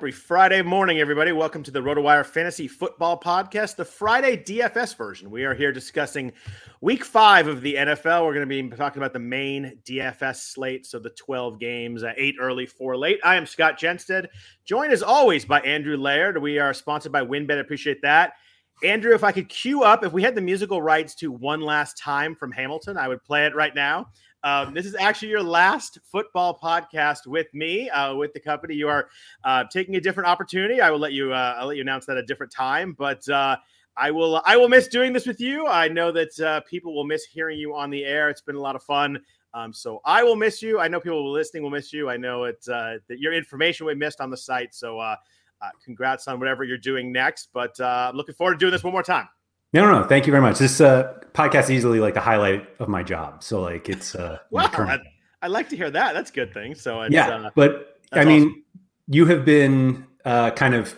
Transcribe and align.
Happy 0.00 0.12
Friday 0.12 0.62
morning, 0.62 0.98
everybody. 0.98 1.30
Welcome 1.30 1.62
to 1.62 1.70
the 1.70 1.82
RotoWire 1.82 2.24
Fantasy 2.24 2.66
Football 2.66 3.20
Podcast, 3.20 3.76
the 3.76 3.84
Friday 3.84 4.34
DFS 4.34 4.96
version. 4.96 5.30
We 5.30 5.44
are 5.44 5.52
here 5.52 5.72
discussing 5.72 6.32
week 6.80 7.04
five 7.04 7.48
of 7.48 7.60
the 7.60 7.74
NFL. 7.74 8.24
We're 8.24 8.32
going 8.32 8.48
to 8.48 8.62
be 8.62 8.76
talking 8.78 9.02
about 9.02 9.12
the 9.12 9.18
main 9.18 9.78
DFS 9.84 10.36
slate, 10.36 10.86
so 10.86 10.98
the 10.98 11.10
12 11.10 11.60
games, 11.60 12.02
uh, 12.02 12.14
eight 12.16 12.36
early, 12.40 12.64
four 12.64 12.96
late. 12.96 13.20
I 13.24 13.36
am 13.36 13.44
Scott 13.44 13.78
Jenstad, 13.78 14.28
joined 14.64 14.90
as 14.90 15.02
always 15.02 15.44
by 15.44 15.60
Andrew 15.60 15.98
Laird. 15.98 16.40
We 16.40 16.58
are 16.58 16.72
sponsored 16.72 17.12
by 17.12 17.20
WynnBET. 17.20 17.60
Appreciate 17.60 18.00
that. 18.00 18.32
Andrew, 18.82 19.14
if 19.14 19.22
I 19.22 19.32
could 19.32 19.50
cue 19.50 19.82
up, 19.82 20.02
if 20.02 20.14
we 20.14 20.22
had 20.22 20.34
the 20.34 20.40
musical 20.40 20.80
rights 20.80 21.14
to 21.16 21.30
One 21.30 21.60
Last 21.60 21.98
Time 21.98 22.34
from 22.34 22.52
Hamilton, 22.52 22.96
I 22.96 23.06
would 23.06 23.22
play 23.22 23.44
it 23.44 23.54
right 23.54 23.74
now. 23.74 24.06
Um, 24.42 24.72
this 24.72 24.86
is 24.86 24.94
actually 24.94 25.28
your 25.28 25.42
last 25.42 25.98
football 26.04 26.58
podcast 26.58 27.26
with 27.26 27.52
me, 27.52 27.90
uh, 27.90 28.14
with 28.14 28.32
the 28.32 28.40
company. 28.40 28.74
You 28.74 28.88
are 28.88 29.08
uh, 29.44 29.64
taking 29.70 29.96
a 29.96 30.00
different 30.00 30.28
opportunity. 30.28 30.80
I 30.80 30.90
will 30.90 30.98
let 30.98 31.12
you. 31.12 31.32
Uh, 31.32 31.56
I'll 31.58 31.66
let 31.66 31.76
you 31.76 31.82
announce 31.82 32.06
that 32.06 32.16
at 32.16 32.24
a 32.24 32.26
different 32.26 32.52
time. 32.52 32.94
But 32.96 33.28
uh, 33.28 33.56
I 33.96 34.10
will. 34.10 34.40
I 34.46 34.56
will 34.56 34.68
miss 34.68 34.88
doing 34.88 35.12
this 35.12 35.26
with 35.26 35.40
you. 35.40 35.66
I 35.66 35.88
know 35.88 36.10
that 36.12 36.40
uh, 36.40 36.60
people 36.62 36.94
will 36.94 37.04
miss 37.04 37.24
hearing 37.24 37.58
you 37.58 37.74
on 37.74 37.90
the 37.90 38.04
air. 38.04 38.30
It's 38.30 38.40
been 38.40 38.56
a 38.56 38.60
lot 38.60 38.76
of 38.76 38.82
fun. 38.82 39.18
Um, 39.52 39.72
so 39.72 40.00
I 40.04 40.22
will 40.22 40.36
miss 40.36 40.62
you. 40.62 40.78
I 40.78 40.88
know 40.88 41.00
people 41.00 41.30
listening 41.30 41.62
will 41.62 41.70
miss 41.70 41.92
you. 41.92 42.08
I 42.08 42.16
know 42.16 42.44
uh, 42.44 42.52
that 42.66 43.18
your 43.18 43.32
information 43.32 43.84
we 43.84 43.94
missed 43.94 44.20
on 44.20 44.30
the 44.30 44.36
site. 44.36 44.74
So 44.74 45.14
congrats 45.84 46.28
on 46.28 46.38
whatever 46.38 46.64
you're 46.64 46.78
doing 46.78 47.12
next. 47.12 47.50
But 47.52 47.78
I'm 47.80 48.16
looking 48.16 48.34
forward 48.34 48.54
to 48.54 48.58
doing 48.58 48.72
this 48.72 48.84
one 48.84 48.92
more 48.92 49.02
time. 49.02 49.28
No, 49.72 49.84
no, 49.84 50.00
no. 50.00 50.06
Thank 50.06 50.26
you 50.26 50.32
very 50.32 50.42
much. 50.42 50.58
This 50.58 50.80
uh, 50.80 51.14
podcast 51.32 51.64
is 51.64 51.70
easily 51.72 52.00
like 52.00 52.14
the 52.14 52.20
highlight 52.20 52.68
of 52.78 52.88
my 52.88 53.02
job. 53.02 53.42
So 53.42 53.60
like 53.62 53.88
it's 53.88 54.14
uh, 54.14 54.38
wow. 54.50 54.68
I, 54.72 54.98
I, 55.42 55.46
like 55.46 55.68
to 55.70 55.76
hear 55.76 55.90
that. 55.90 56.12
That's 56.12 56.30
a 56.30 56.34
good 56.34 56.52
thing. 56.52 56.74
So 56.74 57.04
yeah, 57.08 57.28
uh, 57.28 57.50
but 57.54 57.98
I 58.12 58.24
mean, 58.24 58.42
awesome. 58.42 58.64
you 59.08 59.26
have 59.26 59.44
been 59.44 60.06
uh, 60.24 60.50
kind 60.50 60.74
of 60.74 60.94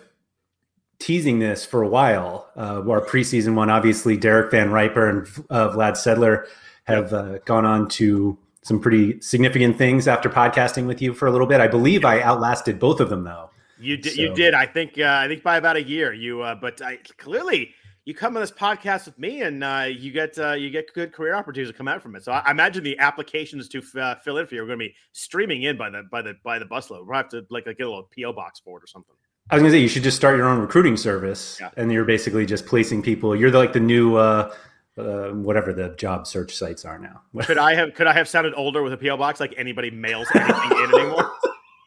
teasing 0.99 1.39
this 1.39 1.65
for 1.65 1.83
a 1.83 1.89
while. 1.89 2.51
Uh, 2.57 2.83
our 2.89 3.05
preseason 3.05 3.55
one, 3.55 3.69
obviously, 3.69 4.17
Derek 4.17 4.51
Van 4.51 4.71
Riper 4.71 5.09
and 5.09 5.27
uh, 5.51 5.71
Vlad 5.71 5.93
Sedler 5.93 6.47
have 6.85 7.13
uh, 7.13 7.39
gone 7.41 7.67
on 7.67 7.89
to 7.89 8.39
some 8.63 8.81
pretty 8.81 9.21
significant 9.21 9.77
things 9.77 10.07
after 10.07 10.31
podcasting 10.31 10.87
with 10.87 11.03
you 11.03 11.13
for 11.13 11.27
a 11.27 11.33
little 11.33 11.47
bit. 11.47 11.61
I 11.61 11.67
believe 11.67 12.05
I 12.05 12.23
outlasted 12.23 12.79
both 12.79 13.01
of 13.01 13.11
them 13.11 13.25
though. 13.25 13.51
You 13.79 13.97
did. 13.97 14.15
So. 14.15 14.23
You 14.23 14.35
did. 14.35 14.55
I 14.55 14.67
think. 14.67 14.99
Uh, 14.99 15.21
I 15.25 15.29
think 15.29 15.43
by 15.43 15.57
about 15.57 15.77
a 15.77 15.83
year. 15.83 16.13
You. 16.13 16.43
Uh, 16.43 16.55
but 16.55 16.81
I 16.81 16.99
clearly 17.19 17.75
you 18.05 18.15
come 18.15 18.37
on 18.37 18.43
this 18.43 18.51
podcast 18.51 19.07
with 19.07 19.19
me 19.19 19.43
and 19.43 19.63
uh, 19.63 19.87
you 19.89 20.11
get 20.11 20.39
uh, 20.39 20.53
you 20.53 20.71
get 20.71 20.93
good 20.93 21.13
career 21.13 21.35
opportunities 21.35 21.73
to 21.73 21.77
come 21.77 21.89
out 21.89 22.03
from 22.03 22.17
it. 22.17 22.25
So 22.25 22.33
I, 22.33 22.51
imagine 22.51 22.83
the 22.83 22.99
applications 22.99 23.69
to 23.69 23.79
f- 23.79 23.97
uh, 23.97 24.15
fill 24.17 24.39
in 24.39 24.47
for 24.47 24.55
you 24.55 24.63
are 24.63 24.67
going 24.67 24.79
to 24.79 24.85
be 24.85 24.95
streaming 25.13 25.63
in 25.63 25.77
by 25.77 25.91
the 25.91 26.03
by 26.11 26.23
the 26.23 26.35
by 26.43 26.59
the 26.59 26.65
busload. 26.65 27.07
We'll 27.07 27.17
have 27.17 27.29
to 27.31 27.47
like, 27.51 27.67
like 27.67 27.79
get 27.79 27.87
a 27.87 27.91
little 27.91 28.09
PO 28.17 28.33
box 28.33 28.61
for 28.61 28.79
it 28.79 28.85
or 28.85 28.87
something. 28.87 29.15
I 29.51 29.57
was 29.57 29.63
gonna 29.63 29.73
say 29.73 29.79
you 29.79 29.89
should 29.89 30.05
just 30.05 30.17
start 30.17 30.37
your 30.37 30.49
own 30.49 30.61
recruiting 30.61 30.97
service, 30.97 31.59
yeah. 31.61 31.71
and 31.77 31.93
you're 31.93 32.05
basically 32.05 32.47
just 32.47 32.67
placing 32.67 33.03
people. 33.03 33.35
You're 33.37 33.51
the, 33.51 33.59
like 33.59 33.73
the 33.73 33.81
new 33.81 34.17
uh, 34.17 34.55
uh, 34.97 35.31
whatever 35.31 35.73
the 35.73 35.91
job 35.97 36.27
search 36.27 36.55
sites 36.55 36.85
are 36.85 36.99
now. 36.99 37.23
could 37.45 37.59
I 37.59 37.75
have 37.75 37.95
could 37.95 38.07
I 38.07 38.13
have 38.13 38.29
sounded 38.29 38.55
older 38.57 38.83
with 38.83 38.93
a 38.93 38.97
PO 38.97 39.17
box? 39.17 39.41
Like 39.41 39.55
anybody 39.57 39.91
mails 39.91 40.29
anything 40.35 40.71
in 40.71 40.95
anymore? 40.95 41.31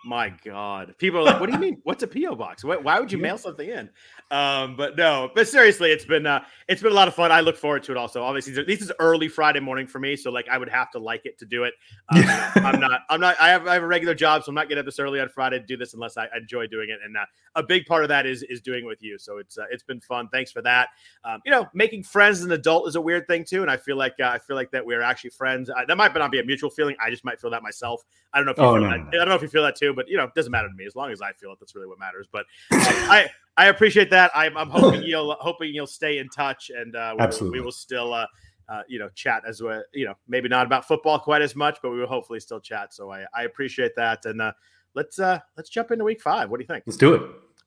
My 0.05 0.31
God, 0.45 0.93
people 0.99 1.19
are 1.19 1.23
like, 1.23 1.39
"What 1.39 1.47
do 1.47 1.53
you 1.53 1.59
mean? 1.59 1.79
What's 1.83 2.03
a 2.03 2.07
PO 2.07 2.35
box? 2.35 2.63
Why 2.63 2.99
would 2.99 3.11
you 3.11 3.17
mail 3.17 3.39
something 3.39 3.67
in?" 3.67 3.89
Um, 4.29 4.75
but 4.75 4.95
no, 4.97 5.31
but 5.33 5.47
seriously, 5.47 5.91
it's 5.91 6.05
been 6.05 6.27
uh, 6.27 6.43
it's 6.67 6.81
been 6.81 6.91
a 6.91 6.95
lot 6.95 7.07
of 7.07 7.15
fun. 7.15 7.31
I 7.31 7.41
look 7.41 7.57
forward 7.57 7.81
to 7.83 7.91
it. 7.91 7.97
Also, 7.97 8.23
obviously, 8.23 8.53
this 8.63 8.81
is 8.81 8.91
early 8.99 9.27
Friday 9.27 9.59
morning 9.59 9.87
for 9.87 9.97
me, 9.97 10.15
so 10.15 10.29
like 10.29 10.47
I 10.47 10.59
would 10.59 10.69
have 10.69 10.91
to 10.91 10.99
like 10.99 11.25
it 11.25 11.39
to 11.39 11.45
do 11.45 11.63
it. 11.63 11.73
Um, 12.09 12.23
I'm 12.55 12.79
not. 12.79 13.01
I'm 13.09 13.19
not. 13.19 13.35
I 13.39 13.49
have 13.49 13.67
I 13.67 13.73
have 13.73 13.83
a 13.83 13.87
regular 13.87 14.13
job, 14.13 14.43
so 14.43 14.49
I'm 14.49 14.55
not 14.55 14.69
getting 14.69 14.79
up 14.79 14.85
this 14.85 14.99
early 14.99 15.19
on 15.19 15.29
Friday 15.29 15.59
to 15.59 15.65
do 15.65 15.75
this 15.75 15.95
unless 15.95 16.17
I 16.17 16.27
enjoy 16.37 16.67
doing 16.67 16.89
it. 16.89 16.99
And 17.03 17.17
uh, 17.17 17.25
a 17.55 17.63
big 17.63 17.87
part 17.87 18.03
of 18.03 18.09
that 18.09 18.27
is 18.27 18.43
is 18.43 18.61
doing 18.61 18.83
it 18.83 18.87
with 18.87 19.01
you. 19.01 19.17
So 19.17 19.37
it's 19.39 19.57
uh, 19.57 19.65
it's 19.71 19.83
been 19.83 20.01
fun. 20.01 20.29
Thanks 20.31 20.51
for 20.51 20.61
that. 20.61 20.89
Um, 21.23 21.41
you 21.45 21.51
know, 21.51 21.67
making 21.73 22.03
friends 22.03 22.39
as 22.39 22.45
an 22.45 22.51
adult 22.51 22.87
is 22.87 22.95
a 22.95 23.01
weird 23.01 23.25
thing 23.27 23.43
too, 23.43 23.61
and 23.61 23.71
I 23.71 23.77
feel 23.77 23.95
like 23.97 24.13
uh, 24.19 24.25
I 24.25 24.37
feel 24.37 24.55
like 24.55 24.69
that 24.71 24.85
we're 24.85 25.01
actually 25.01 25.31
friends. 25.31 25.69
Uh, 25.69 25.85
that 25.87 25.97
might 25.97 26.13
not 26.13 26.31
be 26.31 26.39
a 26.39 26.43
mutual 26.43 26.69
feeling. 26.69 26.95
I 27.03 27.09
just 27.09 27.25
might 27.25 27.41
feel 27.41 27.49
that 27.51 27.63
myself. 27.63 28.03
I 28.33 28.37
don't 28.37 28.45
know 28.45 28.51
if 28.51 28.57
you 28.57 28.63
oh, 28.63 28.73
feel 28.73 28.81
no, 28.81 28.89
that. 28.89 28.99
No. 28.99 29.07
I 29.07 29.11
don't 29.11 29.29
know 29.29 29.35
if 29.35 29.41
you 29.41 29.47
feel 29.47 29.63
that 29.63 29.75
too, 29.75 29.93
but 29.95 30.07
you 30.07 30.17
know, 30.17 30.25
it 30.25 30.33
doesn't 30.35 30.51
matter 30.51 30.67
to 30.67 30.73
me 30.73 30.85
as 30.85 30.95
long 30.95 31.11
as 31.11 31.21
I 31.21 31.33
feel 31.33 31.51
it. 31.51 31.57
That's 31.59 31.75
really 31.75 31.87
what 31.87 31.99
matters. 31.99 32.27
But 32.31 32.45
I 32.71 33.29
I 33.57 33.67
appreciate 33.67 34.09
that. 34.11 34.31
I'm, 34.35 34.57
I'm 34.57 34.69
hoping 34.69 35.03
you'll 35.05 35.35
hoping 35.39 35.73
you'll 35.73 35.87
stay 35.87 36.17
in 36.17 36.29
touch, 36.29 36.71
and 36.75 36.95
uh, 36.95 37.15
we, 37.17 37.23
Absolutely. 37.23 37.59
we 37.59 37.65
will 37.65 37.71
still 37.71 38.13
uh, 38.13 38.27
uh, 38.69 38.81
you 38.87 38.99
know 38.99 39.09
chat 39.15 39.43
as 39.47 39.61
well. 39.61 39.83
You 39.93 40.05
know, 40.05 40.13
maybe 40.27 40.49
not 40.49 40.65
about 40.65 40.85
football 40.85 41.19
quite 41.19 41.41
as 41.41 41.55
much, 41.55 41.79
but 41.81 41.91
we 41.91 41.99
will 41.99 42.07
hopefully 42.07 42.39
still 42.39 42.59
chat. 42.59 42.93
So 42.93 43.11
I, 43.11 43.25
I 43.33 43.43
appreciate 43.43 43.95
that, 43.95 44.25
and 44.25 44.41
uh, 44.41 44.51
let's 44.93 45.19
uh, 45.19 45.39
let's 45.57 45.69
jump 45.69 45.91
into 45.91 46.03
week 46.03 46.21
five. 46.21 46.49
What 46.49 46.57
do 46.57 46.63
you 46.63 46.67
think? 46.67 46.83
Let's 46.85 46.97
do 46.97 47.13
it. 47.13 47.21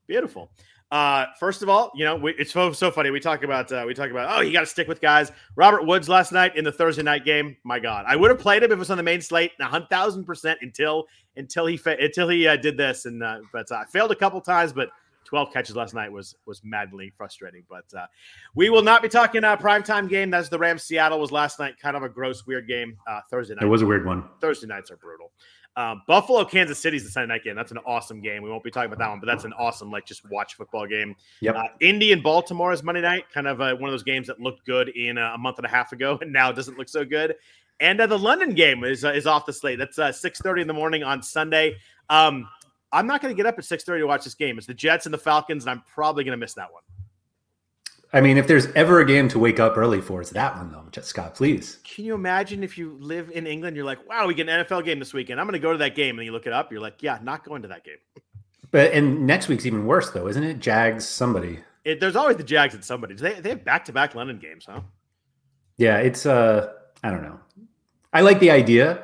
Beautiful. 0.06 0.50
Uh, 0.90 1.26
first 1.38 1.62
of 1.62 1.68
all, 1.68 1.90
you 1.94 2.04
know, 2.04 2.16
we, 2.16 2.32
it's 2.38 2.52
so, 2.52 2.72
so 2.72 2.90
funny. 2.90 3.10
We 3.10 3.20
talk 3.20 3.42
about, 3.42 3.70
uh, 3.70 3.84
we 3.86 3.92
talk 3.92 4.10
about, 4.10 4.34
oh, 4.36 4.40
you 4.40 4.52
got 4.52 4.60
to 4.60 4.66
stick 4.66 4.88
with 4.88 5.00
guys. 5.00 5.30
Robert 5.54 5.86
Woods 5.86 6.08
last 6.08 6.32
night 6.32 6.56
in 6.56 6.64
the 6.64 6.72
Thursday 6.72 7.02
night 7.02 7.24
game. 7.24 7.56
My 7.62 7.78
God, 7.78 8.06
I 8.08 8.16
would 8.16 8.30
have 8.30 8.38
played 8.38 8.62
him 8.62 8.72
if 8.72 8.76
it 8.76 8.78
was 8.78 8.90
on 8.90 8.96
the 8.96 9.02
main 9.02 9.20
slate, 9.20 9.52
a 9.60 9.86
thousand 9.86 10.24
percent 10.24 10.60
until, 10.62 11.04
until 11.36 11.66
he, 11.66 11.76
fa- 11.76 11.98
until 12.00 12.28
he 12.28 12.46
uh, 12.46 12.56
did 12.56 12.78
this. 12.78 13.04
And, 13.04 13.22
uh, 13.22 13.40
but 13.52 13.70
I 13.70 13.84
failed 13.84 14.12
a 14.12 14.16
couple 14.16 14.40
times, 14.40 14.72
but 14.72 14.88
12 15.28 15.52
catches 15.52 15.76
last 15.76 15.92
night 15.92 16.10
was 16.10 16.34
was 16.46 16.62
madly 16.64 17.12
frustrating. 17.14 17.62
But 17.68 17.84
uh, 17.94 18.06
we 18.54 18.70
will 18.70 18.82
not 18.82 19.02
be 19.02 19.10
talking 19.10 19.44
a 19.44 19.48
uh, 19.48 19.56
primetime 19.58 20.08
game. 20.08 20.30
That's 20.30 20.48
the 20.48 20.58
Rams 20.58 20.84
Seattle 20.84 21.20
was 21.20 21.30
last 21.30 21.58
night. 21.58 21.78
Kind 21.78 21.98
of 21.98 22.02
a 22.02 22.08
gross, 22.08 22.46
weird 22.46 22.66
game. 22.66 22.96
Uh, 23.06 23.20
Thursday 23.30 23.54
night. 23.54 23.64
It 23.64 23.68
was 23.68 23.82
a 23.82 23.86
weird 23.86 24.06
one. 24.06 24.24
Thursday 24.40 24.66
nights 24.66 24.90
are 24.90 24.96
brutal. 24.96 25.32
Um, 25.78 26.02
Buffalo, 26.08 26.44
Kansas 26.44 26.76
City 26.76 26.96
is 26.96 27.04
the 27.04 27.10
Sunday 27.10 27.32
night 27.32 27.44
game. 27.44 27.54
That's 27.54 27.70
an 27.70 27.78
awesome 27.86 28.20
game. 28.20 28.42
We 28.42 28.50
won't 28.50 28.64
be 28.64 28.70
talking 28.70 28.88
about 28.92 28.98
that 28.98 29.10
one, 29.10 29.20
but 29.20 29.26
that's 29.26 29.44
an 29.44 29.52
awesome, 29.52 29.92
like, 29.92 30.04
just 30.04 30.28
watch 30.28 30.56
football 30.56 30.88
game. 30.88 31.14
Yep. 31.40 31.54
Uh, 31.54 31.62
Indy 31.78 32.10
and 32.10 32.20
Baltimore 32.20 32.72
is 32.72 32.82
Monday 32.82 33.00
night. 33.00 33.26
Kind 33.32 33.46
of 33.46 33.60
uh, 33.60 33.76
one 33.76 33.88
of 33.88 33.92
those 33.92 34.02
games 34.02 34.26
that 34.26 34.40
looked 34.40 34.66
good 34.66 34.88
in 34.88 35.18
uh, 35.18 35.34
a 35.36 35.38
month 35.38 35.58
and 35.58 35.66
a 35.66 35.70
half 35.70 35.92
ago, 35.92 36.18
and 36.22 36.32
now 36.32 36.50
it 36.50 36.56
doesn't 36.56 36.76
look 36.78 36.88
so 36.88 37.04
good. 37.04 37.36
And 37.78 38.00
uh, 38.00 38.08
the 38.08 38.18
London 38.18 38.54
game 38.54 38.82
is 38.82 39.04
uh, 39.04 39.12
is 39.12 39.28
off 39.28 39.46
the 39.46 39.52
slate. 39.52 39.78
That's 39.78 40.00
uh, 40.00 40.10
six 40.10 40.40
thirty 40.40 40.62
in 40.62 40.66
the 40.66 40.74
morning 40.74 41.04
on 41.04 41.22
Sunday. 41.22 41.76
Um, 42.10 42.48
I'm 42.92 43.06
not 43.06 43.22
going 43.22 43.32
to 43.32 43.36
get 43.36 43.46
up 43.46 43.58
at 43.58 43.64
6:30 43.64 44.00
to 44.00 44.04
watch 44.04 44.24
this 44.24 44.34
game. 44.34 44.58
It's 44.58 44.66
the 44.66 44.74
Jets 44.74 45.06
and 45.06 45.12
the 45.12 45.18
Falcons, 45.18 45.64
and 45.64 45.70
I'm 45.70 45.82
probably 45.82 46.24
going 46.24 46.36
to 46.36 46.40
miss 46.40 46.54
that 46.54 46.72
one. 46.72 46.82
I 48.12 48.22
mean, 48.22 48.38
if 48.38 48.46
there's 48.46 48.66
ever 48.68 49.00
a 49.00 49.04
game 49.04 49.28
to 49.28 49.38
wake 49.38 49.60
up 49.60 49.76
early 49.76 50.00
for, 50.00 50.20
it's 50.20 50.30
that 50.30 50.56
one 50.56 50.72
though. 50.72 50.84
Just 50.90 51.08
Scott, 51.08 51.34
please. 51.34 51.78
Can 51.84 52.06
you 52.06 52.14
imagine 52.14 52.64
if 52.64 52.78
you 52.78 52.96
live 53.00 53.30
in 53.30 53.46
England? 53.46 53.76
You're 53.76 53.84
like, 53.84 54.08
wow, 54.08 54.26
we 54.26 54.34
get 54.34 54.48
an 54.48 54.64
NFL 54.64 54.84
game 54.84 54.98
this 54.98 55.12
weekend. 55.12 55.38
I'm 55.38 55.46
going 55.46 55.52
to 55.52 55.58
go 55.58 55.72
to 55.72 55.78
that 55.78 55.94
game, 55.94 56.18
and 56.18 56.24
you 56.24 56.32
look 56.32 56.46
it 56.46 56.52
up. 56.52 56.72
You're 56.72 56.80
like, 56.80 57.02
yeah, 57.02 57.18
not 57.22 57.44
going 57.44 57.62
to 57.62 57.68
that 57.68 57.84
game. 57.84 57.98
But 58.70 58.92
and 58.92 59.26
next 59.26 59.48
week's 59.48 59.66
even 59.66 59.86
worse 59.86 60.10
though, 60.10 60.26
isn't 60.26 60.42
it? 60.42 60.58
Jags, 60.58 61.06
somebody. 61.06 61.60
It, 61.84 62.00
there's 62.00 62.16
always 62.16 62.36
the 62.36 62.44
Jags 62.44 62.74
and 62.74 62.84
somebody. 62.84 63.14
They 63.14 63.34
they 63.40 63.50
have 63.50 63.64
back 63.64 63.84
to 63.86 63.92
back 63.92 64.14
London 64.14 64.38
games, 64.38 64.64
huh? 64.66 64.80
Yeah, 65.76 65.98
it's 65.98 66.26
uh, 66.26 66.72
I 67.02 67.10
don't 67.10 67.22
know. 67.22 67.38
I 68.12 68.22
like 68.22 68.40
the 68.40 68.50
idea. 68.50 69.02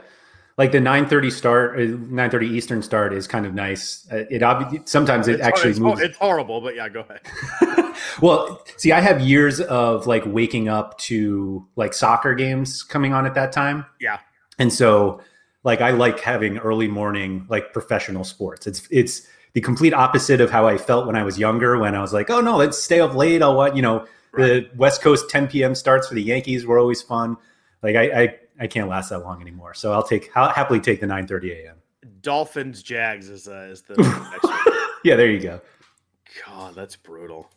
Like 0.56 0.70
the 0.70 0.78
9:30 0.78 1.32
start, 1.32 1.76
9:30 1.78 2.34
uh, 2.34 2.40
Eastern 2.40 2.82
start 2.82 3.12
is 3.12 3.26
kind 3.26 3.44
of 3.44 3.54
nice. 3.54 4.06
Uh, 4.10 4.24
it 4.30 4.42
obviously 4.42 4.82
sometimes 4.84 5.28
it 5.28 5.34
it's, 5.34 5.42
actually 5.42 5.70
it's, 5.70 5.80
moves. 5.80 6.00
It's 6.00 6.16
horrible, 6.16 6.60
but 6.60 6.76
yeah, 6.76 6.88
go 6.88 7.00
ahead. 7.00 7.80
well, 8.20 8.64
see, 8.76 8.92
I 8.92 9.00
have 9.00 9.20
years 9.20 9.60
of 9.60 10.06
like 10.06 10.22
waking 10.26 10.68
up 10.68 10.98
to 10.98 11.66
like 11.76 11.92
soccer 11.94 12.34
games 12.34 12.82
coming 12.82 13.12
on 13.12 13.26
at 13.26 13.34
that 13.34 13.52
time. 13.52 13.84
Yeah, 14.00 14.18
and 14.58 14.72
so 14.72 15.20
like 15.64 15.80
I 15.80 15.90
like 15.90 16.20
having 16.20 16.58
early 16.58 16.88
morning 16.88 17.46
like 17.48 17.72
professional 17.72 18.24
sports. 18.24 18.66
It's 18.66 18.86
it's 18.90 19.26
the 19.54 19.60
complete 19.60 19.94
opposite 19.94 20.40
of 20.40 20.50
how 20.50 20.66
I 20.66 20.76
felt 20.76 21.06
when 21.06 21.16
I 21.16 21.22
was 21.22 21.38
younger. 21.38 21.78
When 21.78 21.94
I 21.94 22.00
was 22.00 22.12
like, 22.12 22.30
oh 22.30 22.40
no, 22.40 22.56
let's 22.56 22.82
stay 22.82 23.00
up 23.00 23.14
late. 23.14 23.42
I'll 23.42 23.56
what 23.56 23.74
you 23.74 23.82
know. 23.82 24.06
Right. 24.32 24.68
The 24.68 24.76
West 24.76 25.00
Coast 25.00 25.30
10 25.30 25.46
p.m. 25.46 25.76
starts 25.76 26.08
for 26.08 26.14
the 26.14 26.22
Yankees 26.22 26.66
were 26.66 26.76
always 26.78 27.00
fun. 27.00 27.36
Like 27.82 27.94
I, 27.94 28.22
I 28.22 28.38
I 28.60 28.66
can't 28.66 28.88
last 28.88 29.10
that 29.10 29.20
long 29.20 29.40
anymore. 29.40 29.74
So 29.74 29.92
I'll 29.92 30.02
take 30.02 30.30
I'll 30.36 30.50
happily 30.50 30.80
take 30.80 31.00
the 31.00 31.06
9:30 31.06 31.64
a.m. 31.64 31.76
Dolphins 32.20 32.82
Jags 32.82 33.28
is 33.28 33.48
uh, 33.48 33.68
is 33.70 33.82
the 33.82 33.96
next 34.32 34.44
one. 34.44 34.58
Yeah, 35.04 35.16
there 35.16 35.30
you 35.30 35.40
go. 35.40 35.60
God, 36.44 36.74
that's 36.74 36.96
brutal. 36.96 37.50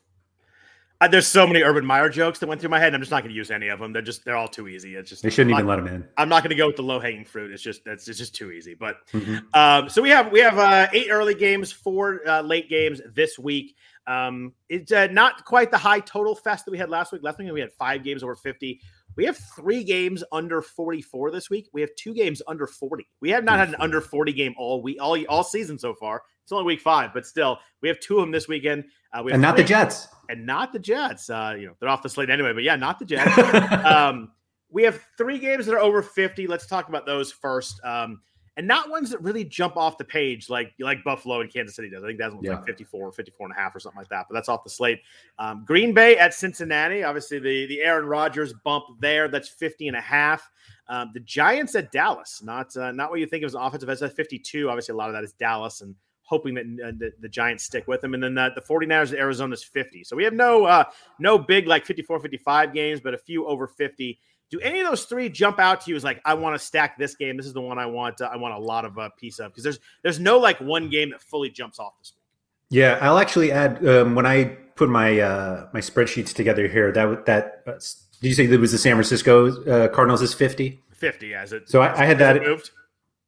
Uh, 0.99 1.07
there's 1.07 1.27
so 1.27 1.45
many 1.45 1.61
Urban 1.61 1.85
Meyer 1.85 2.09
jokes 2.09 2.39
that 2.39 2.47
went 2.47 2.59
through 2.59 2.71
my 2.71 2.79
head. 2.79 2.95
I'm 2.95 3.01
just 3.01 3.11
not 3.11 3.21
going 3.21 3.29
to 3.29 3.35
use 3.35 3.51
any 3.51 3.67
of 3.67 3.79
them. 3.79 3.93
They're 3.93 4.01
just 4.01 4.25
they're 4.25 4.35
all 4.35 4.47
too 4.47 4.67
easy. 4.67 4.95
It's 4.95 5.09
just 5.09 5.21
they 5.21 5.29
shouldn't 5.29 5.53
I'm 5.53 5.59
even 5.59 5.67
not, 5.67 5.77
let 5.77 5.85
them 5.85 5.95
in. 6.01 6.07
I'm 6.17 6.29
not 6.29 6.41
going 6.41 6.49
to 6.49 6.55
go 6.55 6.65
with 6.65 6.75
the 6.75 6.83
low 6.83 6.99
hanging 6.99 7.25
fruit. 7.25 7.51
It's 7.51 7.61
just 7.61 7.85
that's 7.85 8.07
it's 8.07 8.17
just 8.17 8.33
too 8.33 8.51
easy. 8.51 8.73
But 8.73 8.97
mm-hmm. 9.13 9.37
um, 9.53 9.89
so 9.89 10.01
we 10.01 10.09
have 10.09 10.31
we 10.31 10.39
have 10.39 10.57
uh, 10.57 10.87
eight 10.93 11.09
early 11.11 11.35
games, 11.35 11.71
four 11.71 12.27
uh, 12.27 12.41
late 12.41 12.67
games 12.67 12.99
this 13.13 13.37
week. 13.37 13.75
Um, 14.07 14.53
it's 14.69 14.91
uh, 14.91 15.07
not 15.11 15.45
quite 15.45 15.69
the 15.69 15.77
high 15.77 15.99
total 15.99 16.33
fest 16.33 16.65
that 16.65 16.71
we 16.71 16.77
had 16.77 16.89
last 16.89 17.11
week. 17.11 17.21
Last 17.21 17.37
week 17.37 17.51
we 17.51 17.59
had 17.59 17.73
five 17.73 18.03
games 18.03 18.23
over 18.23 18.35
50. 18.35 18.81
We 19.15 19.25
have 19.25 19.37
three 19.55 19.83
games 19.83 20.23
under 20.31 20.61
44 20.61 21.31
this 21.31 21.49
week. 21.49 21.67
We 21.73 21.81
have 21.81 21.89
two 21.95 22.13
games 22.13 22.41
under 22.47 22.67
40. 22.67 23.07
We 23.19 23.31
have 23.31 23.43
not 23.43 23.59
had 23.59 23.69
an 23.69 23.75
under 23.79 23.99
40 23.99 24.31
game 24.33 24.55
all 24.57 24.81
week, 24.81 24.97
all 25.01 25.17
all 25.25 25.43
season 25.43 25.77
so 25.77 25.93
far. 25.93 26.23
It's 26.47 26.53
only 26.53 26.63
week 26.63 26.79
five, 26.79 27.13
but 27.13 27.27
still, 27.27 27.59
we 27.81 27.89
have 27.89 27.99
two 27.99 28.19
of 28.19 28.21
them 28.21 28.31
this 28.31 28.47
weekend. 28.47 28.85
Uh, 29.13 29.21
and 29.25 29.41
not 29.41 29.55
three, 29.55 29.63
the 29.63 29.67
Jets. 29.67 30.07
And 30.29 30.45
not 30.45 30.71
the 30.71 30.79
Jets. 30.79 31.29
Uh, 31.29 31.57
you 31.59 31.67
know, 31.67 31.73
they're 31.77 31.89
off 31.89 32.01
the 32.01 32.07
slate 32.07 32.29
anyway. 32.29 32.53
But 32.53 32.63
yeah, 32.63 32.77
not 32.77 32.99
the 32.99 33.03
Jets. 33.03 33.37
um, 33.85 34.31
we 34.69 34.83
have 34.83 35.01
three 35.17 35.39
games 35.39 35.65
that 35.65 35.75
are 35.75 35.81
over 35.81 36.01
50. 36.01 36.47
Let's 36.47 36.65
talk 36.65 36.87
about 36.87 37.05
those 37.05 37.33
first. 37.33 37.83
Um, 37.83 38.21
and 38.55 38.65
not 38.65 38.89
ones 38.89 39.09
that 39.09 39.21
really 39.21 39.43
jump 39.43 39.75
off 39.75 39.97
the 39.97 40.05
page 40.05 40.49
like 40.49 40.71
like 40.79 41.03
Buffalo 41.03 41.41
and 41.41 41.51
Kansas 41.51 41.75
City 41.75 41.89
does. 41.89 42.01
I 42.01 42.07
think 42.07 42.17
that's 42.17 42.33
yeah. 42.41 42.55
like 42.55 42.65
54, 42.65 43.11
54 43.11 43.47
and 43.47 43.53
a 43.53 43.59
half 43.59 43.75
or 43.75 43.81
something 43.81 43.99
like 43.99 44.07
that, 44.07 44.27
but 44.29 44.35
that's 44.35 44.47
off 44.47 44.63
the 44.63 44.69
slate. 44.69 45.01
Um, 45.37 45.65
Green 45.67 45.93
Bay 45.93 46.17
at 46.17 46.33
Cincinnati, 46.33 47.03
obviously 47.03 47.39
the, 47.39 47.65
the 47.67 47.81
Aaron 47.81 48.05
Rodgers 48.05 48.53
bump 48.63 48.85
there, 49.01 49.27
that's 49.27 49.49
50 49.49 49.89
and 49.89 49.97
a 49.97 50.01
half. 50.01 50.49
Um, 50.87 51.11
the 51.13 51.19
Giants 51.19 51.75
at 51.75 51.91
Dallas, 51.91 52.41
not 52.41 52.75
uh, 52.77 52.93
not 52.93 53.11
what 53.11 53.19
you 53.19 53.25
think 53.25 53.43
of 53.43 53.47
as 53.47 53.55
an 53.55 53.61
offensive 53.61 53.89
as 53.89 53.99
52. 53.99 54.69
Obviously, 54.69 54.93
a 54.93 54.95
lot 54.95 55.09
of 55.09 55.13
that 55.13 55.25
is 55.25 55.33
Dallas 55.33 55.81
and 55.81 55.93
hoping 56.27 56.53
that 56.55 56.65
uh, 56.65 56.91
the, 56.97 57.13
the, 57.21 57.29
Giants 57.29 57.63
stick 57.63 57.87
with 57.87 58.01
them. 58.01 58.13
And 58.13 58.21
then 58.21 58.35
the, 58.35 58.51
the 58.53 58.61
49ers 58.61 59.13
at 59.13 59.19
Arizona's 59.19 59.63
50. 59.63 60.03
So 60.03 60.15
we 60.15 60.25
have 60.25 60.33
no 60.33 60.65
uh, 60.65 60.83
no 61.19 61.37
big 61.37 61.67
like 61.67 61.85
54, 61.85 62.19
55 62.19 62.73
games, 62.73 62.99
but 62.99 63.13
a 63.13 63.17
few 63.17 63.47
over 63.47 63.67
50. 63.67 64.19
Do 64.49 64.59
any 64.59 64.79
of 64.79 64.87
those 64.87 65.05
three 65.05 65.29
jump 65.29 65.59
out 65.59 65.81
to 65.81 65.89
you 65.89 65.95
as 65.95 66.03
like 66.03 66.21
I 66.23 66.33
want 66.35 66.55
to 66.55 66.59
stack 66.63 66.97
this 66.97 67.15
game? 67.15 67.37
This 67.37 67.45
is 67.45 67.53
the 67.53 67.61
one 67.61 67.79
I 67.79 67.85
want. 67.85 68.21
Uh, 68.21 68.29
I 68.31 68.37
want 68.37 68.53
a 68.53 68.59
lot 68.59 68.85
of 68.85 68.97
uh, 68.97 69.09
piece 69.17 69.39
of 69.39 69.51
because 69.51 69.63
there's 69.63 69.79
there's 70.03 70.19
no 70.19 70.37
like 70.37 70.59
one 70.59 70.89
game 70.89 71.11
that 71.11 71.21
fully 71.21 71.49
jumps 71.49 71.79
off 71.79 71.93
this 71.99 72.13
week. 72.15 72.23
Yeah, 72.69 72.97
I'll 73.01 73.17
actually 73.17 73.51
add 73.51 73.85
um, 73.87 74.15
when 74.15 74.25
I 74.25 74.45
put 74.75 74.89
my 74.89 75.19
uh, 75.19 75.67
my 75.73 75.79
spreadsheets 75.79 76.33
together 76.33 76.67
here. 76.67 76.91
That 76.91 77.25
that 77.25 77.63
uh, 77.67 77.73
did 78.21 78.27
you 78.29 78.33
say 78.33 78.45
there 78.45 78.59
was 78.59 78.71
the 78.71 78.77
San 78.77 78.93
Francisco 78.93 79.63
uh, 79.63 79.87
Cardinals 79.89 80.21
is 80.21 80.33
fifty? 80.33 80.81
Fifty, 80.93 81.33
as 81.33 81.53
it. 81.53 81.69
So 81.69 81.81
I, 81.81 82.03
I 82.03 82.05
had 82.05 82.17
that 82.19 82.41
moved. 82.41 82.71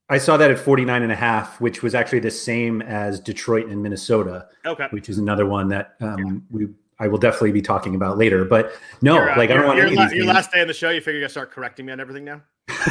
I 0.09 0.17
saw 0.17 0.38
that 0.38 0.50
at 0.50 0.57
49 0.57 1.03
and 1.03 1.11
a 1.11 1.15
half, 1.15 1.61
which 1.61 1.83
was 1.83 1.94
actually 1.94 2.19
the 2.19 2.31
same 2.31 2.81
as 2.81 3.19
Detroit 3.19 3.67
and 3.67 3.83
Minnesota. 3.83 4.47
Okay. 4.65 4.88
Which 4.89 5.07
is 5.07 5.19
another 5.19 5.45
one 5.45 5.69
that 5.69 5.95
um, 6.01 6.17
yeah. 6.17 6.33
we 6.50 6.67
I 7.00 7.07
will 7.07 7.17
definitely 7.17 7.53
be 7.53 7.61
talking 7.61 7.95
about 7.95 8.17
later. 8.17 8.44
But 8.44 8.73
no, 9.01 9.17
uh, 9.17 9.33
like 9.38 9.50
I 9.51 9.53
don't 9.53 9.67
want 9.67 9.79
any 9.79 9.95
la- 9.95 10.09
your 10.09 10.25
last 10.25 10.51
day 10.51 10.61
on 10.61 10.67
the 10.67 10.73
show. 10.73 10.89
You 10.89 11.00
figure 11.00 11.13
you're 11.13 11.21
gonna 11.21 11.29
start 11.29 11.51
correcting 11.51 11.85
me 11.85 11.94
on 11.94 12.00
everything 12.00 12.25
now. 12.25 12.41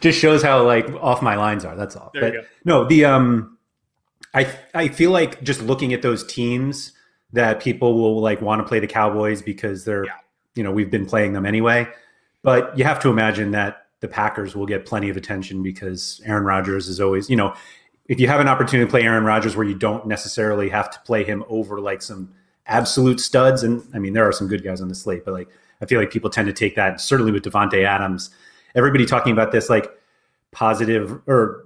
Just 0.00 0.18
shows 0.18 0.42
how 0.42 0.64
like 0.64 0.88
off 0.94 1.20
my 1.20 1.36
lines 1.36 1.64
are. 1.64 1.76
That's 1.76 1.94
all. 1.94 2.10
There 2.14 2.22
but 2.22 2.46
no, 2.64 2.84
the 2.84 3.04
um, 3.04 3.58
I 4.32 4.50
I 4.74 4.88
feel 4.88 5.10
like 5.10 5.42
just 5.42 5.60
looking 5.60 5.92
at 5.92 6.00
those 6.00 6.24
teams 6.24 6.92
that 7.32 7.60
people 7.60 7.94
will 7.94 8.20
like 8.20 8.40
want 8.40 8.62
to 8.62 8.66
play 8.66 8.80
the 8.80 8.86
Cowboys 8.86 9.42
because 9.42 9.84
they're 9.84 10.06
yeah. 10.06 10.12
you 10.54 10.62
know 10.62 10.72
we've 10.72 10.90
been 10.90 11.04
playing 11.04 11.34
them 11.34 11.44
anyway. 11.44 11.86
But 12.42 12.78
you 12.78 12.84
have 12.84 13.00
to 13.00 13.10
imagine 13.10 13.50
that 13.50 13.88
the 14.00 14.08
Packers 14.08 14.56
will 14.56 14.66
get 14.66 14.86
plenty 14.86 15.08
of 15.08 15.16
attention 15.16 15.62
because 15.62 16.20
Aaron 16.24 16.44
Rodgers 16.44 16.88
is 16.88 17.00
always, 17.00 17.30
you 17.30 17.36
know, 17.36 17.54
if 18.06 18.18
you 18.18 18.26
have 18.26 18.40
an 18.40 18.48
opportunity 18.48 18.86
to 18.86 18.90
play 18.90 19.02
Aaron 19.02 19.24
Rodgers 19.24 19.54
where 19.54 19.66
you 19.66 19.74
don't 19.74 20.06
necessarily 20.06 20.68
have 20.68 20.90
to 20.90 20.98
play 21.00 21.22
him 21.22 21.44
over 21.48 21.80
like 21.80 22.02
some 22.02 22.32
absolute 22.66 23.20
studs, 23.20 23.62
and 23.62 23.86
I 23.94 23.98
mean 23.98 24.14
there 24.14 24.26
are 24.26 24.32
some 24.32 24.48
good 24.48 24.64
guys 24.64 24.80
on 24.80 24.88
the 24.88 24.94
slate, 24.94 25.24
but 25.24 25.32
like 25.32 25.48
I 25.80 25.86
feel 25.86 26.00
like 26.00 26.10
people 26.10 26.28
tend 26.28 26.46
to 26.48 26.52
take 26.52 26.74
that. 26.74 27.00
Certainly 27.00 27.32
with 27.32 27.44
Davante 27.44 27.84
Adams, 27.84 28.30
everybody 28.74 29.06
talking 29.06 29.32
about 29.32 29.52
this 29.52 29.70
like 29.70 29.90
positive 30.50 31.20
or 31.28 31.62